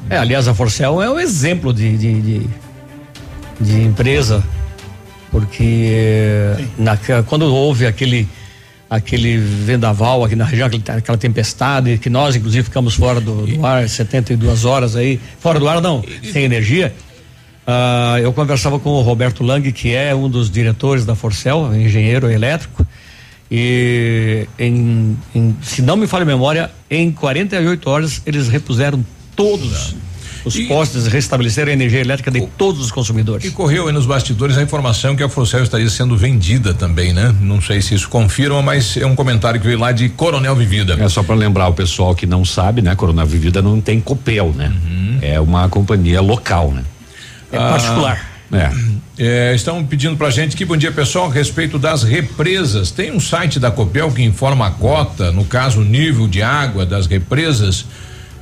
É, 0.09 0.17
aliás, 0.17 0.47
a 0.47 0.53
Forcel 0.53 1.01
é 1.01 1.09
um 1.09 1.17
exemplo 1.19 1.73
de, 1.73 1.97
de, 1.97 2.21
de, 2.21 2.47
de 3.61 3.81
empresa, 3.81 4.43
porque 5.31 6.53
na, 6.77 6.97
quando 7.25 7.43
houve 7.53 7.85
aquele 7.87 8.27
aquele 8.89 9.37
vendaval 9.37 10.23
aqui 10.23 10.35
na 10.35 10.45
região, 10.45 10.67
aquele- 10.67 10.83
aquela 10.87 11.17
tempestade, 11.17 11.97
que 11.97 12.09
nós 12.09 12.35
inclusive 12.37 12.63
ficamos 12.63 12.93
fora 12.95 13.19
do, 13.19 13.45
do 13.45 13.65
ar 13.65 13.87
72 13.89 14.63
horas 14.63 14.95
aí, 14.95 15.19
fora 15.39 15.59
do 15.59 15.67
ar 15.67 15.81
não, 15.81 16.03
sem 16.31 16.43
energia. 16.45 16.93
ah, 17.65 18.17
eu 18.21 18.31
conversava 18.31 18.79
com 18.79 18.89
o 18.91 19.01
Roberto 19.01 19.43
Lang, 19.43 19.69
que 19.73 19.93
é 19.93 20.15
um 20.15 20.29
dos 20.29 20.49
diretores 20.49 21.05
da 21.05 21.15
Forcel, 21.15 21.75
engenheiro 21.75 22.31
elétrico, 22.31 22.85
e 23.49 24.47
em, 24.59 25.17
em- 25.33 25.55
se 25.61 25.81
não 25.81 25.95
me 25.97 26.07
falha 26.07 26.23
a 26.23 26.25
memória, 26.25 26.71
em 26.89 27.11
48 27.11 27.89
horas 27.89 28.21
eles 28.25 28.47
repuseram 28.47 29.03
todos 29.35 29.95
os 30.45 30.57
postes, 30.61 31.07
restabeleceram 31.07 31.69
a 31.71 31.73
energia 31.73 31.99
elétrica 31.99 32.31
de 32.31 32.39
todos 32.57 32.79
os 32.79 32.89
consumidores. 32.91 33.45
E 33.45 33.51
correu 33.51 33.87
aí 33.87 33.93
nos 33.93 34.05
bastidores 34.05 34.57
a 34.57 34.61
informação 34.61 35.13
que 35.15 35.21
a 35.21 35.27
Forcel 35.27 35.61
estaria 35.63 35.89
sendo 35.89 36.15
vendida 36.15 36.73
também, 36.73 37.11
né? 37.11 37.35
Não 37.41 37.61
sei 37.61 37.81
se 37.81 37.93
isso 37.95 38.07
confirma, 38.07 38.61
mas 38.61 38.95
é 38.95 39.05
um 39.05 39.15
comentário 39.15 39.59
que 39.59 39.65
veio 39.67 39.77
lá 39.79 39.91
de 39.91 40.07
Coronel 40.07 40.55
Vivida. 40.55 40.95
É 40.99 41.09
só 41.09 41.21
para 41.21 41.35
lembrar 41.35 41.67
o 41.67 41.73
pessoal 41.73 42.15
que 42.15 42.25
não 42.25 42.45
sabe, 42.45 42.81
né? 42.81 42.95
Coronel 42.95 43.25
Vivida 43.25 43.61
não 43.61 43.81
tem 43.81 43.99
Copel, 43.99 44.53
né? 44.55 44.71
É 45.21 45.37
uma 45.39 45.67
companhia 45.67 46.21
local, 46.21 46.71
né? 46.71 46.83
É 47.51 47.57
particular. 47.57 48.36
É. 48.51 48.71
É, 49.19 49.55
estão 49.55 49.83
pedindo 49.83 50.15
pra 50.15 50.29
gente 50.29 50.55
que 50.55 50.63
bom 50.63 50.77
dia 50.77 50.91
pessoal 50.91 51.29
a 51.29 51.33
respeito 51.33 51.77
das 51.77 52.03
represas. 52.03 52.91
Tem 52.91 53.11
um 53.11 53.19
site 53.19 53.59
da 53.59 53.69
Copel 53.69 54.11
que 54.11 54.23
informa 54.23 54.67
a 54.67 54.71
cota, 54.71 55.31
no 55.31 55.43
caso 55.43 55.81
o 55.81 55.83
nível 55.83 56.27
de 56.27 56.41
água 56.41 56.85
das 56.85 57.07
represas, 57.07 57.85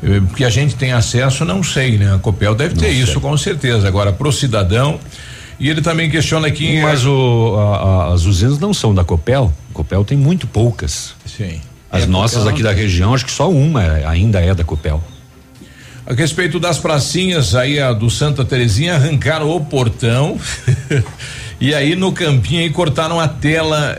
eh, 0.04 0.22
que 0.36 0.44
a 0.46 0.50
gente 0.50 0.76
tem 0.76 0.92
acesso, 0.92 1.44
não 1.44 1.64
sei, 1.64 1.98
né? 1.98 2.14
A 2.14 2.20
Copel 2.20 2.54
deve 2.54 2.76
ter 2.76 2.90
isso 2.90 3.20
com 3.20 3.36
certeza. 3.38 3.88
Agora 3.88 4.14
pro 4.14 4.32
cidadão 4.32 5.00
e 5.60 5.70
ele 5.70 5.82
também 5.82 6.10
questiona 6.10 6.48
aqui. 6.48 6.80
Mas 6.82 7.06
o, 7.06 7.56
a- 7.58 7.78
a- 8.10 8.14
as 8.14 8.26
usinas 8.26 8.60
não 8.60 8.74
são 8.74 8.94
da 8.94 9.04
Copel. 9.04 9.52
Copel 9.74 10.04
tem 10.06 10.18
muito 10.18 10.46
poucas. 10.46 11.16
Sim. 11.26 11.60
As 11.92 12.04
É, 12.04 12.06
nossas 12.06 12.46
aqui 12.46 12.62
não 12.62 12.70
da 12.70 12.76
região, 12.76 13.14
acho 13.14 13.26
que 13.26 13.32
só 13.32 13.50
uma 13.50 13.82
é- 13.84 14.06
ainda 14.06 14.40
é 14.40 14.54
da 14.54 14.64
Copel. 14.64 15.02
A 16.08 16.14
respeito 16.14 16.60
das 16.60 16.78
pracinhas 16.78 17.56
aí 17.56 17.80
a 17.80 17.92
do 17.92 18.10
Santa 18.10 18.46
Terezinha 18.46 18.96
arrancaram 18.96 19.50
o 19.50 19.60
portão 19.60 20.40
e 21.60 21.74
aí 21.74 21.96
no 21.96 22.12
campinho 22.12 22.62
aí 22.62 22.70
cortaram 22.70 23.20
a 23.20 23.28
tela 23.28 23.98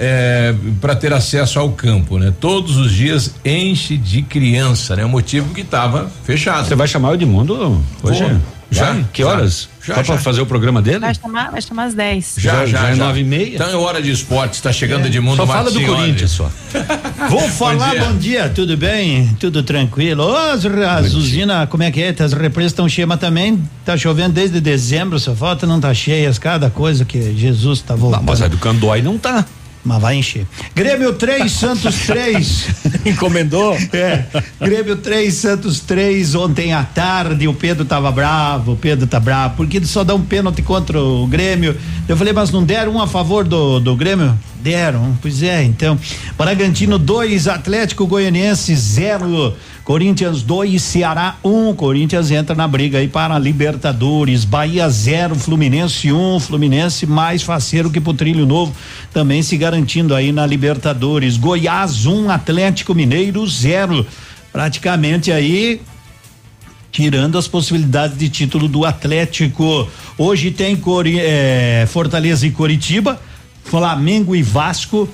para 0.81 0.95
ter 0.95 1.12
acesso 1.12 1.59
ao 1.59 1.73
campo, 1.73 2.19
né? 2.19 2.33
Todos 2.39 2.77
os 2.77 2.93
dias 2.93 3.35
enche 3.45 3.97
de 3.97 4.23
criança, 4.23 4.95
né? 4.95 5.05
O 5.05 5.09
motivo 5.09 5.53
que 5.53 5.62
estava 5.62 6.09
fechado. 6.24 6.69
Você 6.69 6.77
vai 6.77 6.87
chamar 6.87 7.11
o 7.11 7.15
Edmundo 7.15 7.83
hoje? 8.03 8.23
Vou. 8.23 8.56
Já? 8.70 9.01
Que 9.12 9.22
horas? 9.22 9.68
Já, 9.84 9.94
Só 9.94 10.02
já. 10.02 10.12
para 10.14 10.22
fazer 10.22 10.40
o 10.40 10.47
programa 10.47 10.82
dele? 10.82 10.98
Vai 10.98 11.14
chamar, 11.14 11.51
vai 11.52 11.62
chamar 11.62 11.84
às 11.84 11.94
10. 11.94 12.34
Já, 12.38 12.66
já, 12.66 12.78
já 12.78 12.88
é 12.90 12.94
nove 12.97 13.20
e 13.20 13.24
meia? 13.24 13.55
Então 13.55 13.68
é 13.68 13.76
hora 13.76 14.02
de 14.02 14.10
esportes, 14.10 14.59
está 14.59 14.72
chegando 14.72 15.09
de 15.09 15.20
mundo 15.20 15.36
Só 15.36 15.47
fala 15.47 15.70
do 15.70 15.80
Corinthians 15.80 16.32
só. 16.32 16.51
Vou 17.30 17.48
falar, 17.48 17.90
dia. 17.90 18.05
bom 18.05 18.16
dia. 18.16 18.48
tudo 18.55 18.76
bem? 18.76 19.36
Tudo 19.38 19.62
tranquilo? 19.62 20.24
Ô, 20.24 20.36
as, 20.36 20.64
as 20.66 21.14
usinas, 21.14 21.68
como 21.68 21.84
é 21.84 21.90
que 21.90 22.02
é? 22.02 22.14
As 22.18 22.32
represas 22.32 22.72
estão 22.72 22.88
cheias, 22.88 23.09
mas 23.09 23.20
também 23.20 23.62
tá 23.84 23.97
chovendo 23.97 24.32
desde 24.34 24.60
dezembro, 24.60 25.18
só 25.20 25.34
falta 25.34 25.66
não 25.66 25.80
tá 25.80 25.94
cheias, 25.94 26.38
cada 26.38 26.68
coisa 26.68 27.05
que 27.05 27.36
Jesus 27.36 27.80
tá 27.80 27.94
voltando. 27.94 28.20
Não, 28.20 28.26
mas 28.26 28.43
a 28.43 28.48
do 28.48 28.59
Candói 28.59 29.01
não 29.02 29.16
tá. 29.16 29.44
Mas 29.87 30.03
vai 30.03 30.17
encher. 30.17 30.45
Grêmio 30.75 31.13
3, 31.13 31.51
Santos 31.53 31.95
3. 32.07 32.67
Encomendou? 33.07 33.79
É. 33.93 34.25
Grêmio 34.61 34.97
3, 34.97 35.33
Santos 35.33 35.79
3. 35.81 36.35
Ontem 36.35 36.73
à 36.73 36.83
tarde 36.83 37.47
o 37.47 37.55
Pedro 37.55 37.85
tava 37.85 38.11
bravo, 38.11 38.73
o 38.73 38.77
Pedro 38.77 39.07
tá 39.07 39.21
bravo, 39.21 39.55
porque 39.57 39.83
só 39.85 40.03
dá 40.03 40.15
um 40.15 40.23
pênalti 40.23 40.61
contra 40.61 41.01
o 41.01 41.27
Grêmio. 41.29 41.77
Eu 42.09 42.17
falei, 42.17 42.33
mas 42.33 42.51
não 42.51 42.65
deram 42.65 42.97
um 42.97 43.01
a 43.01 43.07
favor 43.07 43.45
do, 43.45 43.79
do 43.79 43.95
Grêmio? 43.95 44.37
Deram, 44.61 45.17
pois 45.23 45.45
é, 45.45 45.63
então. 45.63 45.97
Bragantino 46.37 46.99
2, 46.99 47.47
Atlético 47.47 48.07
Goianiense 48.07 48.75
0. 48.75 49.55
Corinthians 49.87 50.43
2, 50.43 50.83
Ceará 50.83 51.37
1. 51.45 51.69
Um. 51.69 51.73
Corinthians 51.73 52.33
entra 52.33 52.57
na 52.57 52.67
briga 52.67 52.99
aí 52.99 53.07
para 53.07 53.39
Libertadores. 53.39 54.45
Bahia 54.45 54.91
0, 54.91 55.37
Fluminense 55.37 56.11
1. 56.11 56.35
Um. 56.35 56.41
Fluminense 56.41 57.07
mais 57.07 57.45
faceiro 57.45 57.89
que 57.89 58.01
pro 58.01 58.13
trilho 58.13 58.45
novo, 58.45 58.75
também 59.13 59.45
se 59.45 59.57
garantindo 59.57 60.13
aí 60.13 60.33
na 60.33 60.45
Libertadores. 60.45 61.37
Goiás 61.37 62.05
1, 62.05 62.13
um, 62.13 62.29
Atlético 62.29 62.97
Mineiro 62.97 63.47
0. 63.47 64.05
Praticamente 64.53 65.31
aí 65.31 65.81
tirando 66.91 67.39
as 67.39 67.47
possibilidades 67.47 68.19
de 68.19 68.29
título 68.29 68.67
do 68.67 68.85
Atlético. 68.85 69.89
Hoje 70.19 70.51
tem 70.51 70.75
Cori, 70.75 71.21
é, 71.21 71.87
Fortaleza 71.89 72.45
e 72.45 72.51
Coritiba, 72.51 73.21
Flamengo 73.63 74.35
e 74.35 74.43
Vasco, 74.43 75.09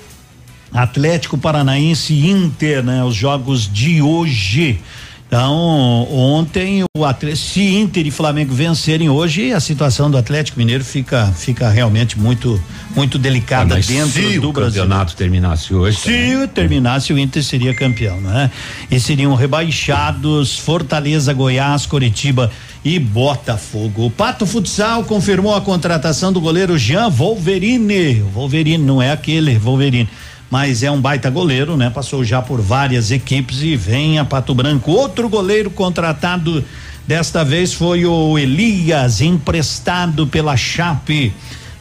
Atlético 0.73 1.37
Paranaense 1.39 2.15
Inter, 2.15 2.83
né? 2.83 3.05
Os 3.05 3.15
jogos 3.15 3.71
de 3.73 4.01
hoje. 4.03 4.81
Então, 5.27 6.07
ontem 6.13 6.85
o 6.95 7.07
Atlético, 7.07 7.47
se 7.49 7.63
Inter 7.77 8.07
e 8.07 8.11
Flamengo 8.11 8.53
vencerem 8.55 9.09
hoje, 9.09 9.51
a 9.51 9.61
situação 9.61 10.11
do 10.11 10.19
Atlético 10.19 10.59
Mineiro 10.59 10.85
fica 10.85 11.33
fica 11.35 11.71
realmente 11.71 12.19
muito 12.19 12.61
muito 12.95 13.19
delicada 13.19 13.77
Ah, 13.77 13.81
dentro 13.81 14.11
se 14.11 14.39
do 14.39 14.51
o 14.51 14.53
Brasil. 14.53 14.83
campeonato 14.83 15.17
terminasse 15.17 15.73
hoje. 15.73 15.97
Se 15.97 16.47
terminasse, 16.49 17.15
o 17.15 17.19
Inter 17.19 17.43
seria 17.43 17.73
campeão, 17.73 18.21
né? 18.21 18.51
E 18.91 19.01
seriam 19.01 19.35
rebaixados 19.35 20.59
Fortaleza, 20.59 21.33
Goiás, 21.33 21.87
Coritiba 21.87 22.51
e 22.85 22.99
Botafogo. 22.99 24.05
O 24.05 24.11
Pato 24.11 24.45
Futsal 24.45 25.03
confirmou 25.05 25.55
a 25.55 25.63
contratação 25.63 26.31
do 26.31 26.43
goleiro 26.43 26.77
Jean 26.77 27.09
Wolverine. 27.09 28.21
Wolverine 28.35 28.85
não 28.85 29.01
é 29.01 29.11
aquele 29.13 29.57
Wolverine. 29.59 30.09
Mas 30.53 30.83
é 30.83 30.91
um 30.91 31.01
baita 31.01 31.31
goleiro, 31.31 31.79
né? 31.79 31.89
Passou 31.89 32.23
já 32.23 32.43
por 32.43 32.61
várias 32.61 33.11
equipes 33.11 33.63
e 33.63 33.75
vem 33.75 34.19
a 34.19 34.25
Pato 34.27 34.55
Branco. 34.55 34.91
Outro 34.91 35.27
goleiro 35.27 35.71
contratado 35.71 36.63
desta 37.07 37.43
vez 37.43 37.73
foi 37.73 38.05
o 38.05 38.39
Elias, 38.39 39.23
emprestado 39.23 40.27
pela 40.27 40.55
Chape 40.55 41.33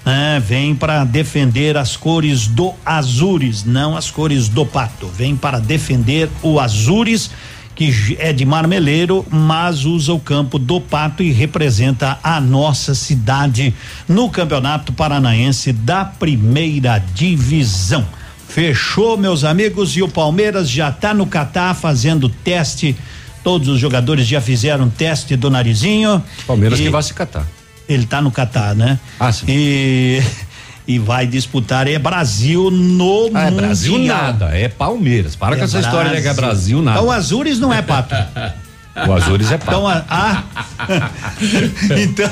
né, 0.05 0.39
vem 0.39 0.73
para 0.73 1.03
defender 1.03 1.75
as 1.75 1.97
cores 1.97 2.47
do 2.47 2.73
Azures, 2.85 3.65
não 3.65 3.97
as 3.97 4.09
cores 4.09 4.47
do 4.47 4.65
Pato. 4.65 5.07
Vem 5.07 5.35
para 5.35 5.59
defender 5.59 6.29
o 6.41 6.57
Azures, 6.57 7.29
que 7.75 8.15
é 8.19 8.31
de 8.31 8.45
Marmeleiro, 8.45 9.25
mas 9.29 9.83
usa 9.83 10.13
o 10.13 10.19
campo 10.19 10.57
do 10.57 10.79
Pato 10.79 11.21
e 11.21 11.29
representa 11.33 12.17
a 12.23 12.39
nossa 12.39 12.95
cidade 12.95 13.75
no 14.07 14.29
Campeonato 14.29 14.93
Paranaense 14.93 15.73
da 15.73 16.05
Primeira 16.05 17.03
Divisão. 17.13 18.20
Fechou, 18.53 19.17
meus 19.17 19.43
amigos, 19.45 19.95
e 19.95 20.01
o 20.01 20.09
Palmeiras 20.09 20.69
já 20.69 20.89
está 20.89 21.13
no 21.13 21.25
Catar 21.25 21.73
fazendo 21.73 22.27
teste. 22.27 22.95
Todos 23.43 23.69
os 23.69 23.79
jogadores 23.79 24.27
já 24.27 24.41
fizeram 24.41 24.89
teste 24.89 25.35
do 25.37 25.49
narizinho. 25.49 26.21
Palmeiras 26.45 26.77
E- 26.79 26.83
que 26.83 26.89
vai 26.89 27.01
se 27.01 27.13
catar. 27.13 27.45
ele 27.87 28.05
tá 28.05 28.21
no 28.21 28.29
Catar, 28.29 28.75
né? 28.75 28.99
Ah, 29.19 29.31
sim. 29.31 29.45
E, 29.47 30.21
e 30.87 30.99
vai 30.99 31.25
disputar 31.25 31.87
é 31.87 31.97
Brasil 31.97 32.69
no 32.69 33.31
Ah, 33.33 33.43
é 33.43 33.45
Mundial. 33.45 33.51
Brasil 33.67 33.97
nada, 33.99 34.45
é 34.57 34.67
Palmeiras. 34.67 35.35
Para 35.35 35.55
com 35.55 35.63
essa 35.63 35.79
história 35.79 36.11
de 36.13 36.21
que 36.21 36.27
é 36.27 36.33
Brasil 36.33 36.81
nada. 36.81 36.99
Então 36.99 37.09
o 37.09 37.11
Azures 37.11 37.57
não 37.57 37.73
é 37.73 37.81
pato. 37.81 38.13
O 39.07 39.13
Azures 39.13 39.51
é 39.51 39.55
Então, 39.55 39.83
pato. 39.83 40.05
a, 40.09 40.43
ah, 40.43 40.43
então. 41.97 42.29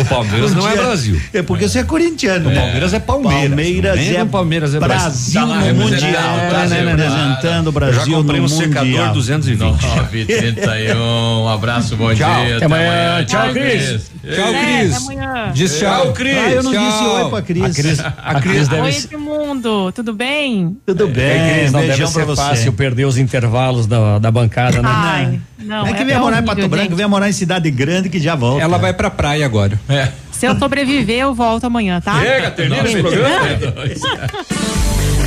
O 0.00 0.04
Palmeiras 0.04 0.54
não 0.54 0.68
é 0.68 0.76
Brasil. 0.76 1.20
É 1.32 1.42
porque 1.42 1.68
você 1.68 1.80
é 1.80 1.82
corintiano. 1.84 2.50
O 2.50 2.54
Palmeiras 2.54 2.94
é 2.94 3.00
Palmeiras. 3.00 3.48
Palmeiras 3.48 4.00
é 4.00 4.24
Palmeiras 4.24 4.74
é 4.74 4.78
Brasil 4.78 5.40
Brasil. 5.40 5.40
no 5.40 5.52
Tá 5.52 5.58
lá, 5.66 5.72
Mundial. 5.74 6.10
é, 6.38 6.40
Tá 6.40 6.48
Brasil, 6.48 6.86
representando 6.86 7.66
o 7.66 7.72
Brasil 7.72 8.00
Eu 8.02 8.06
já 8.06 8.16
comprei 8.16 8.38
no 8.40 8.46
um 8.46 8.48
secador 8.48 8.84
Mundial. 8.86 9.14
220. 9.14 9.82
931, 9.82 10.98
um 11.42 11.48
abraço, 11.48 11.96
bom 11.96 12.14
Tchau. 12.14 12.44
dia. 12.44 12.56
Até 12.56 12.64
amanhã. 12.66 13.24
Tchau, 13.24 13.52
Cris. 13.52 14.10
Tchau, 14.22 14.54
É, 14.54 14.78
Cris. 14.80 14.94
até 14.96 15.04
amanhã. 15.04 15.50
Diz 15.52 15.78
tchau, 15.78 16.12
Cris. 16.12 16.36
Ah, 16.38 16.50
eu 16.50 16.62
não 16.62 16.72
tchau. 16.72 16.84
disse 16.86 17.04
oi 17.04 17.30
pra 17.30 17.42
Cris. 17.42 17.62
A 17.64 17.70
Cris, 17.82 18.00
a 18.00 18.40
Cris 18.40 18.68
deve 18.68 18.82
Oi. 18.82 18.90
Edmundo, 18.96 19.92
tudo 19.92 20.12
bem? 20.12 20.76
Tudo 20.86 21.08
bem, 21.08 21.24
É, 21.24 21.58
Cris, 21.58 21.72
não 21.72 21.80
deve 21.80 21.92
beijão 21.92 22.12
pra 22.12 22.20
ser 22.22 22.26
você. 22.26 22.42
fácil 22.42 22.72
perder 22.72 23.04
os 23.06 23.18
intervalos 23.18 23.86
da, 23.86 24.18
da 24.18 24.30
bancada, 24.30 24.80
né? 24.82 24.88
Ai, 24.90 25.40
não, 25.66 25.86
é 25.86 25.92
que 25.92 26.02
é 26.02 26.04
vem 26.04 26.18
morar 26.18 26.42
em 26.42 26.44
Pato 26.44 26.68
Branco, 26.68 26.96
vem 26.96 27.06
morar 27.06 27.28
em 27.28 27.32
cidade 27.32 27.70
grande 27.70 28.08
que 28.08 28.18
já 28.18 28.34
volta. 28.34 28.62
Ela 28.62 28.78
vai 28.78 28.92
pra 28.92 29.10
praia 29.10 29.44
agora. 29.44 29.78
É. 29.88 30.08
Se 30.30 30.46
eu 30.46 30.58
sobreviver, 30.58 31.18
eu 31.18 31.34
volto 31.34 31.64
amanhã, 31.64 32.00
tá? 32.00 32.20
Chega, 32.20 32.50
termina 32.50 32.82
esse 32.82 33.00
programa. 33.00 33.46